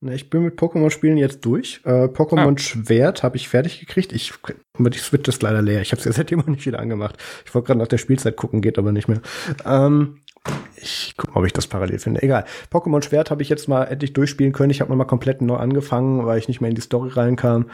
Ich 0.01 0.29
bin 0.29 0.43
mit 0.43 0.59
Pokémon-Spielen 0.59 1.17
jetzt 1.17 1.45
durch. 1.45 1.81
Äh, 1.83 2.05
Pokémon 2.05 2.55
ah. 2.55 2.57
Schwert 2.57 3.23
habe 3.23 3.37
ich 3.37 3.49
fertig 3.49 3.79
gekriegt. 3.79 4.13
Ich, 4.13 4.33
aber 4.77 4.89
die 4.89 4.99
Switch 4.99 5.27
ist 5.27 5.41
leider 5.41 5.61
leer. 5.61 5.81
Ich 5.81 5.91
habe 5.91 5.99
es 5.99 6.05
ja 6.05 6.11
seitdem 6.13 6.41
auch 6.41 6.47
nicht 6.47 6.65
wieder 6.65 6.79
angemacht. 6.79 7.17
Ich 7.45 7.55
wollte 7.55 7.67
gerade 7.67 7.79
nach 7.79 7.87
der 7.87 7.97
Spielzeit 7.97 8.35
gucken, 8.35 8.61
geht 8.61 8.77
aber 8.77 8.91
nicht 8.91 9.07
mehr. 9.07 9.21
Ähm, 9.65 10.19
ich 10.75 11.15
guck 11.17 11.33
mal, 11.33 11.39
ob 11.41 11.47
ich 11.47 11.53
das 11.53 11.67
parallel 11.67 11.97
finde. 11.99 12.21
Egal. 12.21 12.45
Pokémon 12.71 13.01
Schwert 13.01 13.31
habe 13.31 13.41
ich 13.41 13.49
jetzt 13.49 13.67
mal 13.67 13.85
endlich 13.85 14.13
durchspielen 14.13 14.53
können. 14.53 14.69
Ich 14.69 14.81
habe 14.81 14.91
nochmal 14.91 15.07
komplett 15.07 15.41
neu 15.41 15.55
angefangen, 15.55 16.25
weil 16.25 16.37
ich 16.37 16.47
nicht 16.47 16.61
mehr 16.61 16.69
in 16.69 16.75
die 16.75 16.81
Story 16.81 17.09
reinkam. 17.09 17.69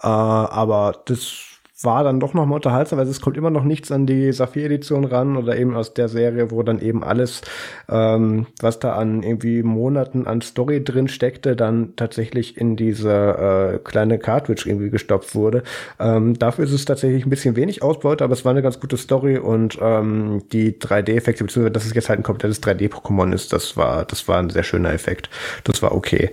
Äh, 0.00 0.06
aber 0.06 1.02
das 1.04 1.55
war 1.82 2.04
dann 2.04 2.20
doch 2.20 2.32
noch 2.32 2.46
mal 2.46 2.56
unterhaltsam, 2.56 2.98
weil 2.98 3.06
es 3.06 3.20
kommt 3.20 3.36
immer 3.36 3.50
noch 3.50 3.64
nichts 3.64 3.92
an 3.92 4.06
die 4.06 4.32
Saphir-Edition 4.32 5.04
ran 5.04 5.36
oder 5.36 5.56
eben 5.56 5.76
aus 5.76 5.92
der 5.92 6.08
Serie, 6.08 6.50
wo 6.50 6.62
dann 6.62 6.80
eben 6.80 7.04
alles, 7.04 7.42
ähm, 7.88 8.46
was 8.60 8.78
da 8.78 8.94
an 8.94 9.22
irgendwie 9.22 9.62
Monaten 9.62 10.26
an 10.26 10.40
Story 10.40 10.82
drin 10.82 11.08
steckte, 11.08 11.54
dann 11.54 11.94
tatsächlich 11.96 12.56
in 12.56 12.76
diese 12.76 13.10
äh, 13.10 13.78
kleine 13.78 14.18
Cartridge 14.18 14.64
irgendwie 14.66 14.90
gestopft 14.90 15.34
wurde. 15.34 15.64
Ähm, 16.00 16.38
dafür 16.38 16.64
ist 16.64 16.72
es 16.72 16.86
tatsächlich 16.86 17.26
ein 17.26 17.30
bisschen 17.30 17.56
wenig 17.56 17.82
Ausbeute, 17.82 18.24
aber 18.24 18.32
es 18.32 18.44
war 18.44 18.52
eine 18.52 18.62
ganz 18.62 18.80
gute 18.80 18.96
Story 18.96 19.36
und 19.36 19.78
ähm, 19.80 20.42
die 20.52 20.72
3D-Effekte, 20.72 21.44
beziehungsweise 21.44 21.72
dass 21.72 21.84
es 21.84 21.94
jetzt 21.94 22.08
halt 22.08 22.20
ein 22.20 22.22
komplettes 22.22 22.62
3D-Pokémon 22.62 23.34
ist, 23.34 23.52
das 23.52 23.76
war, 23.76 24.06
das 24.06 24.28
war 24.28 24.38
ein 24.38 24.48
sehr 24.48 24.62
schöner 24.62 24.94
Effekt. 24.94 25.28
Das 25.64 25.82
war 25.82 25.94
okay. 25.94 26.30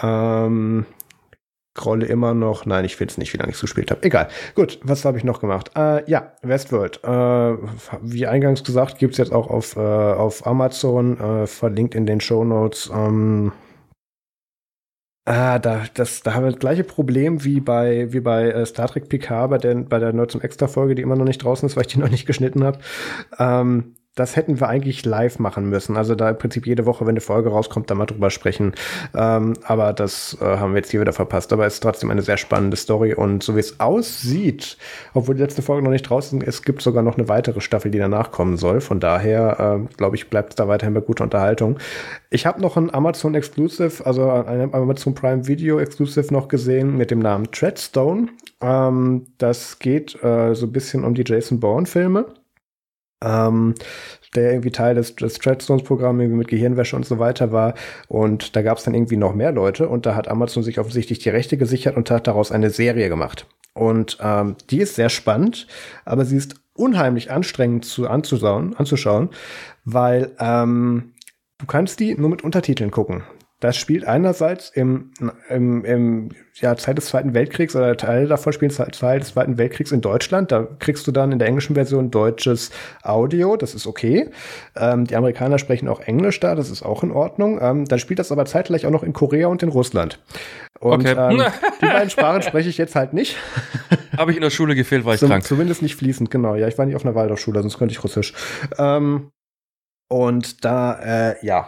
Ähm, 0.00 0.86
scrolle 1.76 2.06
immer 2.06 2.34
noch. 2.34 2.66
Nein, 2.66 2.84
ich 2.84 2.96
finde 2.96 3.12
es 3.12 3.18
nicht, 3.18 3.32
wie 3.32 3.38
lange 3.38 3.52
ich 3.52 3.60
gespielt 3.60 3.90
habe. 3.90 4.02
Egal. 4.02 4.28
Gut, 4.54 4.78
was 4.82 5.04
habe 5.04 5.18
ich 5.18 5.24
noch 5.24 5.40
gemacht? 5.40 5.70
Äh, 5.76 6.08
ja, 6.10 6.32
Westworld. 6.42 7.00
Äh, 7.04 7.56
wie 8.02 8.26
eingangs 8.26 8.64
gesagt, 8.64 8.98
gibt's 8.98 9.18
jetzt 9.18 9.32
auch 9.32 9.48
auf, 9.48 9.76
äh, 9.76 9.80
auf 9.80 10.46
Amazon, 10.46 11.20
äh, 11.20 11.46
verlinkt 11.46 11.94
in 11.94 12.06
den 12.06 12.20
Show 12.20 12.44
Notes. 12.44 12.90
Ähm, 12.92 13.52
Ah, 15.28 15.58
da, 15.58 15.82
das, 15.92 16.22
da 16.22 16.34
haben 16.34 16.44
wir 16.44 16.52
das 16.52 16.60
gleiche 16.60 16.84
Problem 16.84 17.42
wie 17.42 17.58
bei, 17.58 18.12
wie 18.12 18.20
bei 18.20 18.48
äh, 18.48 18.64
Star 18.64 18.86
Trek 18.86 19.08
PK, 19.08 19.48
bei 19.48 19.58
der, 19.58 19.74
bei 19.74 19.98
der 19.98 20.12
Nerd 20.12 20.30
zum 20.30 20.40
Extra-Folge, 20.40 20.94
die 20.94 21.02
immer 21.02 21.16
noch 21.16 21.24
nicht 21.24 21.42
draußen 21.42 21.66
ist, 21.66 21.74
weil 21.74 21.84
ich 21.84 21.92
die 21.92 21.98
noch 21.98 22.10
nicht 22.10 22.26
geschnitten 22.26 22.62
habe. 22.62 22.78
Ähm, 23.36 23.96
das 24.16 24.34
hätten 24.34 24.58
wir 24.60 24.68
eigentlich 24.68 25.04
live 25.04 25.38
machen 25.38 25.68
müssen. 25.68 25.96
Also 25.96 26.14
da 26.14 26.30
im 26.30 26.38
Prinzip 26.38 26.66
jede 26.66 26.86
Woche, 26.86 27.04
wenn 27.04 27.10
eine 27.10 27.20
Folge 27.20 27.50
rauskommt, 27.50 27.90
da 27.90 27.94
mal 27.94 28.06
drüber 28.06 28.30
sprechen. 28.30 28.72
Ähm, 29.14 29.52
aber 29.62 29.92
das 29.92 30.36
äh, 30.40 30.44
haben 30.44 30.72
wir 30.72 30.78
jetzt 30.78 30.90
hier 30.90 31.02
wieder 31.02 31.12
verpasst. 31.12 31.52
Aber 31.52 31.66
es 31.66 31.74
ist 31.74 31.82
trotzdem 31.82 32.10
eine 32.10 32.22
sehr 32.22 32.38
spannende 32.38 32.78
Story 32.78 33.12
und 33.12 33.42
so 33.42 33.54
wie 33.54 33.60
es 33.60 33.78
aussieht, 33.78 34.78
obwohl 35.12 35.34
die 35.34 35.42
letzte 35.42 35.60
Folge 35.60 35.84
noch 35.84 35.90
nicht 35.90 36.08
draußen 36.08 36.40
ist, 36.40 36.64
gibt 36.64 36.80
sogar 36.80 37.02
noch 37.02 37.18
eine 37.18 37.28
weitere 37.28 37.60
Staffel, 37.60 37.90
die 37.90 37.98
danach 37.98 38.32
kommen 38.32 38.56
soll. 38.56 38.80
Von 38.80 39.00
daher, 39.00 39.84
äh, 39.84 39.94
glaube 39.96 40.16
ich, 40.16 40.30
bleibt 40.30 40.50
es 40.50 40.56
da 40.56 40.66
weiterhin 40.66 40.94
bei 40.94 41.00
guter 41.00 41.24
Unterhaltung. 41.24 41.78
Ich 42.30 42.46
habe 42.46 42.62
noch 42.62 42.78
ein 42.78 42.92
Amazon 42.92 43.34
Exclusive, 43.34 44.04
also 44.06 44.30
ein 44.30 44.72
Amazon 44.72 45.14
Prime 45.14 45.46
Video 45.46 45.78
Exclusive 45.78 46.32
noch 46.32 46.48
gesehen 46.48 46.96
mit 46.96 47.10
dem 47.10 47.18
Namen 47.18 47.50
Treadstone. 47.52 48.28
Ähm, 48.62 49.26
das 49.36 49.78
geht 49.78 50.22
äh, 50.24 50.54
so 50.54 50.66
ein 50.66 50.72
bisschen 50.72 51.04
um 51.04 51.14
die 51.14 51.24
Jason 51.26 51.60
Bourne 51.60 51.86
Filme 51.86 52.24
ähm, 53.22 53.74
der 54.34 54.50
irgendwie 54.50 54.70
Teil 54.70 54.94
des, 54.94 55.16
des 55.16 55.38
Treadstones-Programms 55.38 56.20
irgendwie 56.20 56.38
mit 56.38 56.48
Gehirnwäsche 56.48 56.96
und 56.96 57.06
so 57.06 57.18
weiter 57.18 57.52
war. 57.52 57.74
Und 58.08 58.56
da 58.56 58.62
gab 58.62 58.78
es 58.78 58.84
dann 58.84 58.94
irgendwie 58.94 59.16
noch 59.16 59.34
mehr 59.34 59.52
Leute 59.52 59.88
und 59.88 60.06
da 60.06 60.14
hat 60.14 60.28
Amazon 60.28 60.62
sich 60.62 60.78
offensichtlich 60.78 61.18
die 61.18 61.30
Rechte 61.30 61.56
gesichert 61.56 61.96
und 61.96 62.10
hat 62.10 62.26
daraus 62.26 62.52
eine 62.52 62.70
Serie 62.70 63.08
gemacht. 63.08 63.46
Und 63.72 64.18
ähm, 64.22 64.56
die 64.70 64.78
ist 64.78 64.94
sehr 64.94 65.08
spannend, 65.08 65.66
aber 66.04 66.24
sie 66.24 66.36
ist 66.36 66.54
unheimlich 66.74 67.30
anstrengend 67.30 67.84
zu 67.84 68.08
anzuschauen, 68.08 68.74
anzuschauen 68.76 69.30
weil 69.84 70.32
ähm, 70.38 71.12
du 71.58 71.66
kannst 71.66 72.00
die 72.00 72.14
nur 72.14 72.28
mit 72.28 72.42
Untertiteln 72.42 72.90
gucken. 72.90 73.22
Das 73.66 73.76
spielt 73.76 74.04
einerseits 74.04 74.70
im, 74.70 75.10
im, 75.48 75.84
im 75.84 76.28
ja, 76.54 76.76
Zeit 76.76 76.98
des 76.98 77.06
Zweiten 77.06 77.34
Weltkriegs 77.34 77.74
oder 77.74 77.96
Teile 77.96 78.28
davon 78.28 78.52
spielen 78.52 78.70
Zeit 78.70 78.94
des 78.94 79.30
Zweiten 79.32 79.58
Weltkriegs 79.58 79.90
in 79.90 80.00
Deutschland. 80.00 80.52
Da 80.52 80.68
kriegst 80.78 81.04
du 81.08 81.10
dann 81.10 81.32
in 81.32 81.40
der 81.40 81.48
englischen 81.48 81.74
Version 81.74 82.12
deutsches 82.12 82.70
Audio, 83.02 83.56
das 83.56 83.74
ist 83.74 83.88
okay. 83.88 84.30
Ähm, 84.76 85.08
die 85.08 85.16
Amerikaner 85.16 85.58
sprechen 85.58 85.88
auch 85.88 85.98
Englisch 85.98 86.38
da, 86.38 86.54
das 86.54 86.70
ist 86.70 86.84
auch 86.84 87.02
in 87.02 87.10
Ordnung. 87.10 87.58
Ähm, 87.60 87.86
dann 87.86 87.98
spielt 87.98 88.20
das 88.20 88.30
aber 88.30 88.44
zeitgleich 88.44 88.86
auch 88.86 88.92
noch 88.92 89.02
in 89.02 89.12
Korea 89.12 89.48
und 89.48 89.64
in 89.64 89.68
Russland. 89.68 90.20
Und 90.78 91.04
okay. 91.04 91.16
ähm, 91.18 91.42
die 91.80 91.86
beiden 91.86 92.10
Sprachen 92.10 92.42
spreche 92.42 92.68
ich 92.68 92.78
jetzt 92.78 92.94
halt 92.94 93.14
nicht. 93.14 93.36
Habe 94.16 94.30
ich 94.30 94.36
in 94.36 94.44
der 94.44 94.50
Schule 94.50 94.76
gefehlt, 94.76 95.04
war 95.04 95.14
ich 95.14 95.18
Zum, 95.18 95.30
krank. 95.30 95.42
Zumindest 95.42 95.82
nicht 95.82 95.96
fließend, 95.96 96.30
genau. 96.30 96.54
Ja, 96.54 96.68
ich 96.68 96.78
war 96.78 96.86
nicht 96.86 96.94
auf 96.94 97.04
einer 97.04 97.16
Waldorfschule, 97.16 97.62
sonst 97.62 97.78
könnte 97.78 97.90
ich 97.90 98.04
Russisch. 98.04 98.32
Ähm, 98.78 99.32
und 100.08 100.64
da, 100.64 101.32
äh, 101.32 101.44
ja, 101.44 101.66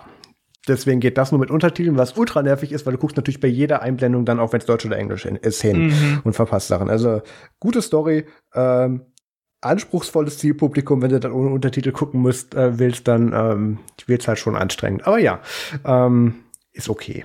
Deswegen 0.68 1.00
geht 1.00 1.18
das 1.18 1.32
nur 1.32 1.40
mit 1.40 1.50
Untertiteln, 1.50 1.96
was 1.96 2.16
ultra 2.16 2.42
nervig 2.42 2.72
ist, 2.72 2.86
weil 2.86 2.92
du 2.92 2.98
guckst 2.98 3.16
natürlich 3.16 3.40
bei 3.40 3.48
jeder 3.48 3.82
Einblendung 3.82 4.24
dann 4.24 4.38
auch, 4.38 4.52
wenn 4.52 4.60
es 4.60 4.66
Deutsch 4.66 4.86
oder 4.86 4.98
Englisch 4.98 5.24
ist, 5.24 5.62
hin 5.62 5.88
mhm. 5.88 6.20
und 6.24 6.34
verpasst 6.34 6.68
Sachen. 6.68 6.90
Also 6.90 7.22
gute 7.58 7.82
Story, 7.82 8.26
ähm, 8.54 9.06
anspruchsvolles 9.60 10.38
Zielpublikum, 10.38 11.02
wenn 11.02 11.10
du 11.10 11.20
dann 11.20 11.32
ohne 11.32 11.50
Untertitel 11.50 11.92
gucken 11.92 12.20
musst, 12.20 12.54
äh, 12.54 12.78
willst, 12.78 13.08
dann 13.08 13.32
ähm, 13.32 13.78
wird 14.06 14.22
es 14.22 14.28
halt 14.28 14.38
schon 14.38 14.56
anstrengend. 14.56 15.06
Aber 15.06 15.18
ja, 15.18 15.40
ähm, 15.84 16.36
ist 16.72 16.88
okay. 16.88 17.24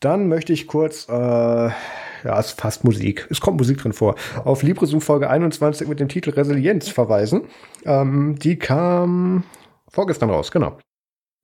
Dann 0.00 0.28
möchte 0.28 0.52
ich 0.52 0.66
kurz, 0.66 1.08
äh, 1.08 1.12
ja, 1.12 2.38
es 2.38 2.46
ist 2.46 2.60
fast 2.60 2.84
Musik. 2.84 3.26
Es 3.30 3.40
kommt 3.40 3.58
Musik 3.58 3.78
drin 3.78 3.92
vor. 3.92 4.16
Auf 4.44 4.62
LibreZoo 4.62 5.00
Folge 5.00 5.30
21 5.30 5.88
mit 5.88 6.00
dem 6.00 6.08
Titel 6.08 6.30
Resilienz 6.30 6.88
verweisen. 6.88 7.42
Ähm, 7.84 8.36
die 8.38 8.58
kam 8.58 9.44
vorgestern 9.88 10.30
raus, 10.30 10.50
genau. 10.50 10.78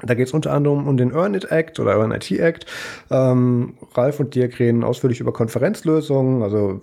Da 0.02 0.14
geht 0.14 0.28
es 0.28 0.32
unter 0.32 0.52
anderem 0.52 0.86
um 0.86 0.96
den 0.96 1.12
Earn 1.12 1.34
It 1.34 1.50
Act 1.50 1.78
oder 1.78 1.96
Earn 1.96 2.12
IT 2.12 2.30
Act. 2.30 2.66
Ähm, 3.10 3.74
Ralf 3.94 4.20
und 4.20 4.34
Dirk 4.34 4.58
reden 4.58 4.84
ausführlich 4.84 5.20
über 5.20 5.32
Konferenzlösungen, 5.32 6.42
also 6.42 6.80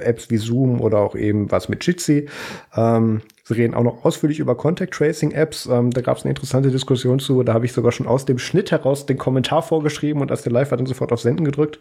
Apps 0.00 0.30
wie 0.30 0.36
Zoom 0.36 0.80
oder 0.80 0.98
auch 0.98 1.14
eben 1.14 1.50
was 1.50 1.68
mit 1.68 1.84
Jitsi. 1.86 2.28
Ähm, 2.76 3.22
sie 3.44 3.54
reden 3.54 3.74
auch 3.74 3.82
noch 3.82 4.04
ausführlich 4.04 4.38
über 4.38 4.54
Contact 4.54 4.94
Tracing 4.94 5.32
Apps. 5.32 5.66
Ähm, 5.66 5.90
da 5.90 6.00
gab 6.00 6.18
es 6.18 6.24
eine 6.24 6.30
interessante 6.30 6.70
Diskussion 6.70 7.18
zu. 7.18 7.42
Da 7.42 7.54
habe 7.54 7.66
ich 7.66 7.72
sogar 7.72 7.92
schon 7.92 8.06
aus 8.06 8.24
dem 8.24 8.38
Schnitt 8.38 8.70
heraus 8.70 9.06
den 9.06 9.18
Kommentar 9.18 9.62
vorgeschrieben 9.62 10.22
und 10.22 10.30
als 10.30 10.42
der 10.42 10.52
live 10.52 10.70
hat, 10.70 10.78
dann 10.78 10.86
sofort 10.86 11.12
auf 11.12 11.20
Senden 11.20 11.44
gedrückt. 11.44 11.78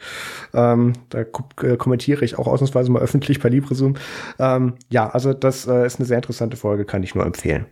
Ähm, 0.53 0.93
da 1.09 1.19
äh, 1.19 1.77
kommentiere 1.77 2.25
ich 2.25 2.37
auch 2.37 2.47
ausnahmsweise 2.47 2.91
mal 2.91 3.01
öffentlich 3.01 3.39
bei 3.39 3.49
LibreZoom. 3.49 3.95
Ähm, 4.39 4.73
ja, 4.89 5.09
also 5.09 5.33
das 5.33 5.67
äh, 5.67 5.85
ist 5.85 5.99
eine 5.99 6.07
sehr 6.07 6.17
interessante 6.17 6.57
Folge, 6.57 6.85
kann 6.85 7.03
ich 7.03 7.15
nur 7.15 7.25
empfehlen. 7.25 7.65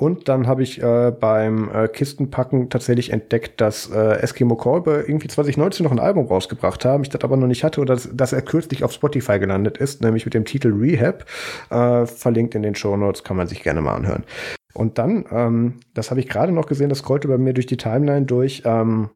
Und 0.00 0.30
dann 0.30 0.46
habe 0.46 0.62
ich 0.62 0.82
äh, 0.82 1.10
beim 1.10 1.68
äh, 1.70 1.86
Kistenpacken 1.86 2.70
tatsächlich 2.70 3.12
entdeckt, 3.12 3.60
dass 3.60 3.90
äh, 3.90 4.22
Eskimo 4.22 4.56
Callboy 4.56 5.00
irgendwie 5.00 5.28
2019 5.28 5.84
noch 5.84 5.92
ein 5.92 5.98
Album 5.98 6.26
rausgebracht 6.26 6.86
haben, 6.86 7.02
ich 7.02 7.10
das 7.10 7.22
aber 7.22 7.36
noch 7.36 7.46
nicht 7.46 7.64
hatte 7.64 7.82
oder 7.82 7.96
dass, 7.96 8.08
dass 8.10 8.32
er 8.32 8.40
kürzlich 8.40 8.82
auf 8.82 8.92
Spotify 8.92 9.38
gelandet 9.38 9.76
ist, 9.76 10.00
nämlich 10.00 10.24
mit 10.24 10.32
dem 10.32 10.46
Titel 10.46 10.72
Rehab. 10.72 11.26
Äh, 11.68 12.06
verlinkt 12.06 12.54
in 12.54 12.62
den 12.62 12.74
Show 12.74 12.96
Notes, 12.96 13.24
kann 13.24 13.36
man 13.36 13.46
sich 13.46 13.62
gerne 13.62 13.82
mal 13.82 13.94
anhören. 13.94 14.24
Und 14.72 14.96
dann, 14.96 15.26
ähm, 15.30 15.80
das 15.92 16.08
habe 16.08 16.20
ich 16.20 16.30
gerade 16.30 16.52
noch 16.52 16.64
gesehen, 16.64 16.88
das 16.88 17.00
scrollte 17.00 17.28
bei 17.28 17.36
mir 17.36 17.52
durch 17.52 17.66
die 17.66 17.76
Timeline 17.76 18.24
durch. 18.24 18.62
Ähm, 18.64 19.10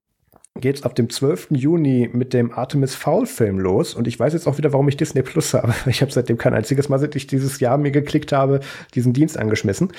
geht 0.60 0.76
es 0.76 0.82
ab 0.84 0.94
dem 0.94 1.10
12. 1.10 1.48
Juni 1.50 2.08
mit 2.12 2.32
dem 2.32 2.52
Artemis 2.52 2.94
Fowl 2.94 3.26
Film 3.26 3.58
los. 3.58 3.94
Und 3.94 4.06
ich 4.06 4.18
weiß 4.20 4.32
jetzt 4.34 4.46
auch 4.46 4.56
wieder, 4.56 4.72
warum 4.72 4.88
ich 4.88 4.96
Disney 4.96 5.22
Plus 5.22 5.52
habe. 5.52 5.74
Ich 5.86 6.00
habe 6.00 6.12
seitdem 6.12 6.38
kein 6.38 6.54
einziges 6.54 6.88
Mal, 6.88 6.98
seit 6.98 7.16
ich 7.16 7.26
dieses 7.26 7.58
Jahr 7.58 7.76
mir 7.76 7.90
geklickt 7.90 8.32
habe, 8.32 8.60
diesen 8.94 9.12
Dienst 9.12 9.36
angeschmissen. 9.36 9.92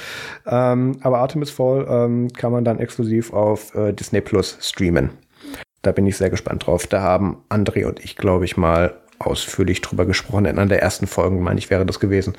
Ähm, 0.45 0.98
aber 1.02 1.19
Artemis 1.19 1.52
Fowl 1.52 1.86
ähm, 1.90 2.32
kann 2.32 2.53
man 2.53 2.64
dann 2.64 2.80
exklusiv 2.80 3.34
auf 3.34 3.76
äh, 3.76 3.91
Disney 3.91 4.22
Plus 4.22 4.57
streamen. 4.61 5.10
Da 5.82 5.91
bin 5.91 6.07
ich 6.07 6.15
sehr 6.15 6.30
gespannt 6.30 6.65
drauf. 6.65 6.88
Da 6.88 7.02
haben 7.02 7.38
André 7.49 7.86
und 7.86 8.03
ich, 8.03 8.15
glaube 8.15 8.45
ich, 8.45 8.56
mal 8.56 8.95
ausführlich 9.19 9.82
drüber 9.82 10.06
gesprochen. 10.06 10.45
In 10.45 10.57
einer 10.57 10.69
der 10.69 10.82
ersten 10.82 11.06
Folgen, 11.06 11.44
meine 11.44 11.60
ich, 11.60 11.69
wäre 11.69 11.86
das 11.86 11.99
gewesen. 11.99 12.34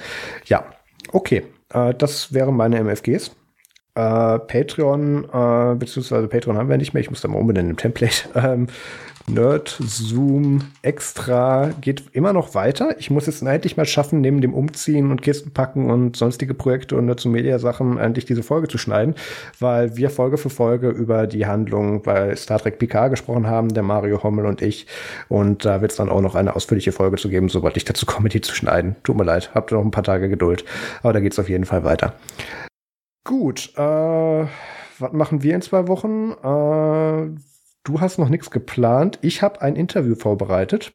Ja, 0.46 0.64
okay. 1.12 1.44
Äh, 1.72 1.92
das 1.94 2.32
wären 2.32 2.56
meine 2.56 2.82
MFGs. 2.82 3.36
Äh, 3.96 4.38
Patreon, 4.40 5.24
äh, 5.24 5.74
beziehungsweise 5.74 6.28
Patreon 6.28 6.58
haben 6.58 6.68
wir 6.68 6.76
nicht 6.76 6.92
mehr, 6.92 7.00
ich 7.00 7.08
muss 7.08 7.22
da 7.22 7.28
mal 7.28 7.38
umbenennen 7.38 7.70
im 7.70 7.76
Template. 7.76 8.28
Ähm, 8.36 8.68
Nerd 9.28 9.76
Zoom 9.80 10.60
Extra 10.82 11.70
geht 11.80 12.04
immer 12.12 12.32
noch 12.32 12.54
weiter. 12.54 12.94
Ich 12.98 13.10
muss 13.10 13.26
es 13.26 13.42
endlich 13.42 13.76
mal 13.76 13.86
schaffen, 13.86 14.20
neben 14.20 14.40
dem 14.40 14.54
Umziehen 14.54 15.10
und 15.10 15.22
Kisten 15.22 15.50
packen 15.50 15.90
und 15.90 16.16
sonstige 16.16 16.54
Projekte 16.54 16.94
und 16.96 17.06
Nerd 17.06 17.18
Zoom 17.18 17.32
Media 17.32 17.58
Sachen 17.58 17.98
endlich 17.98 18.26
diese 18.26 18.44
Folge 18.44 18.68
zu 18.68 18.78
schneiden, 18.78 19.14
weil 19.58 19.96
wir 19.96 20.10
Folge 20.10 20.36
für 20.36 20.50
Folge 20.50 20.90
über 20.90 21.26
die 21.26 21.46
Handlung 21.46 22.02
bei 22.02 22.36
Star 22.36 22.60
Trek 22.60 22.78
PK 22.78 23.08
gesprochen 23.08 23.48
haben, 23.48 23.74
der 23.74 23.82
Mario 23.82 24.22
Hommel 24.22 24.46
und 24.46 24.62
ich. 24.62 24.86
Und 25.28 25.64
da 25.64 25.80
wird 25.80 25.90
es 25.90 25.96
dann 25.96 26.10
auch 26.10 26.20
noch 26.20 26.36
eine 26.36 26.54
ausführliche 26.54 26.92
Folge 26.92 27.16
zu 27.16 27.28
geben, 27.28 27.48
sobald 27.48 27.76
ich 27.76 27.84
dazu 27.84 28.06
komme, 28.06 28.28
die 28.28 28.42
zu 28.42 28.54
schneiden. 28.54 28.94
Tut 29.02 29.16
mir 29.16 29.24
leid, 29.24 29.50
habt 29.54 29.72
noch 29.72 29.82
ein 29.82 29.90
paar 29.90 30.04
Tage 30.04 30.28
Geduld. 30.28 30.64
Aber 31.02 31.14
da 31.14 31.20
geht 31.20 31.32
es 31.32 31.38
auf 31.38 31.48
jeden 31.48 31.64
Fall 31.64 31.82
weiter. 31.82 32.14
Gut, 33.26 33.72
äh, 33.76 33.80
was 34.98 35.12
machen 35.12 35.42
wir 35.42 35.56
in 35.56 35.60
zwei 35.60 35.88
Wochen? 35.88 36.30
Äh, 36.30 37.40
du 37.82 38.00
hast 38.00 38.18
noch 38.18 38.28
nichts 38.28 38.52
geplant. 38.52 39.18
Ich 39.20 39.42
habe 39.42 39.62
ein 39.62 39.74
Interview 39.74 40.14
vorbereitet. 40.14 40.92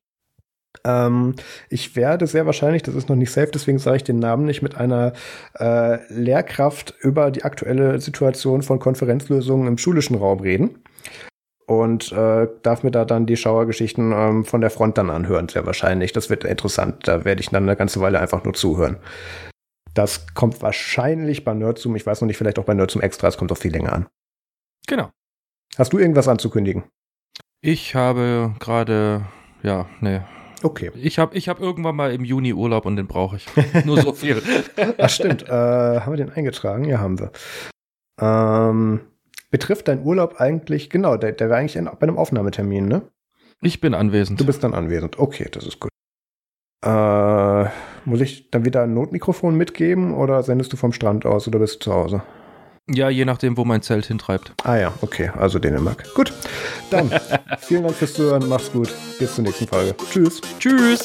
Ähm, 0.86 1.36
ich 1.68 1.98
werde 1.98 2.28
sehr 2.28 2.46
wahrscheinlich, 2.46 2.84
das 2.84 2.96
ist 2.96 3.10
noch 3.10 3.18
nicht 3.18 3.32
safe, 3.32 3.52
deswegen 3.54 3.80
sage 3.80 3.98
ich 3.98 4.04
den 4.06 4.20
Namen 4.20 4.46
nicht, 4.46 4.62
mit 4.62 4.78
einer 4.78 5.12
äh, 5.60 5.98
Lehrkraft 6.08 6.96
über 7.02 7.32
die 7.32 7.44
aktuelle 7.44 8.00
Situation 8.00 8.62
von 8.62 8.80
Konferenzlösungen 8.80 9.68
im 9.68 9.78
schulischen 9.78 10.16
Raum 10.16 10.40
reden. 10.40 10.80
Und 11.68 12.14
äh, 12.14 12.48
darf 12.64 12.84
mir 12.84 12.92
da 12.92 13.04
dann 13.04 13.26
die 13.26 13.36
Schauergeschichten 13.36 14.14
ähm, 14.14 14.46
von 14.46 14.62
der 14.62 14.70
Front 14.70 14.98
dann 14.98 15.10
anhören, 15.10 15.50
sehr 15.50 15.66
wahrscheinlich. 15.66 16.14
Das 16.14 16.30
wird 16.30 16.46
interessant. 16.46 17.10
Da 17.10 17.26
werde 17.26 17.42
ich 17.42 17.50
dann 17.50 17.64
eine 17.64 17.76
ganze 17.76 18.00
Weile 18.00 18.22
einfach 18.22 18.46
nur 18.46 18.54
zuhören. 18.54 18.98
Das 19.94 20.34
kommt 20.34 20.62
wahrscheinlich 20.62 21.44
bei 21.44 21.54
Nerdzoom, 21.54 21.96
ich 21.96 22.06
weiß 22.06 22.22
noch 22.22 22.28
nicht, 22.28 22.38
vielleicht 22.38 22.60
auch 22.60 22.66
bei 22.66 22.74
Nerdzoom 22.74 23.02
Extra, 23.02 23.28
es 23.28 23.38
kommt 23.38 23.52
auf 23.52 23.60
viel 23.60 23.72
länger 23.72 23.94
an. 23.94 24.08
Genau. 24.88 25.10
Hast 25.78 25.94
du 25.94 25.98
irgendwas 25.98 26.28
anzukündigen? 26.28 26.84
Ich 27.62 27.96
habe 27.96 28.56
gerade, 28.60 29.26
ja, 29.64 29.88
nee. 30.00 30.22
Okay. 30.64 30.92
Ich 30.96 31.20
habe 31.20 31.36
ich 31.36 31.50
hab 31.50 31.60
irgendwann 31.60 31.96
mal 31.96 32.14
im 32.14 32.24
Juni 32.24 32.54
Urlaub 32.54 32.86
und 32.86 32.96
den 32.96 33.08
brauche 33.08 33.38
ich. 33.38 33.46
Nur 33.86 34.02
so 34.02 34.14
viel. 34.14 34.42
Ach 34.98 35.10
stimmt. 35.10 35.44
Äh, 35.44 35.52
haben 35.52 36.12
wir 36.12 36.18
den 36.18 36.32
eingetragen? 36.32 36.86
Ja, 36.86 37.00
haben 37.00 37.20
wir. 37.20 37.32
Ähm, 38.20 39.02
betrifft 39.50 39.88
dein 39.88 40.04
Urlaub 40.04 40.40
eigentlich, 40.40 40.90
genau, 40.90 41.18
der, 41.18 41.32
der 41.32 41.50
wäre 41.50 41.60
eigentlich 41.60 41.76
in, 41.76 41.86
bei 41.86 42.02
einem 42.02 42.18
Aufnahmetermin, 42.18 42.88
ne? 42.88 43.02
Ich 43.62 43.80
bin 43.82 43.94
anwesend. 43.94 44.40
Du 44.40 44.46
bist 44.46 44.64
dann 44.64 44.74
anwesend. 44.74 45.20
Okay, 45.20 45.48
das 45.52 45.66
ist 45.66 45.80
gut. 45.80 45.92
Äh, 46.84 47.66
muss 48.06 48.22
ich 48.22 48.50
dann 48.52 48.66
wieder 48.66 48.84
ein 48.84 48.94
Notmikrofon 48.94 49.56
mitgeben 49.56 50.14
oder 50.14 50.44
sendest 50.44 50.74
du 50.74 50.78
vom 50.78 50.94
Strand 50.94 51.26
aus 51.26 51.48
oder 51.48 51.60
bist 51.60 51.76
du 51.76 51.80
zu 51.80 51.94
Hause? 51.94 52.24
Ja, 52.90 53.10
je 53.10 53.26
nachdem, 53.26 53.58
wo 53.58 53.64
mein 53.64 53.82
Zelt 53.82 54.06
hintreibt. 54.06 54.54
Ah 54.64 54.76
ja, 54.76 54.94
okay, 55.02 55.32
also 55.38 55.60
Dänemark. 55.60 56.04
Gut, 56.14 56.34
dann 56.90 57.12
vielen 57.60 57.84
Dank 57.84 57.96
fürs 57.96 58.14
Zuhören, 58.14 58.48
mach's 58.50 58.72
gut. 58.72 58.94
Bis 59.20 59.36
zur 59.36 59.44
nächsten 59.44 59.68
Folge. 59.68 59.96
Tschüss. 60.12 60.42
Tschüss. 60.60 61.02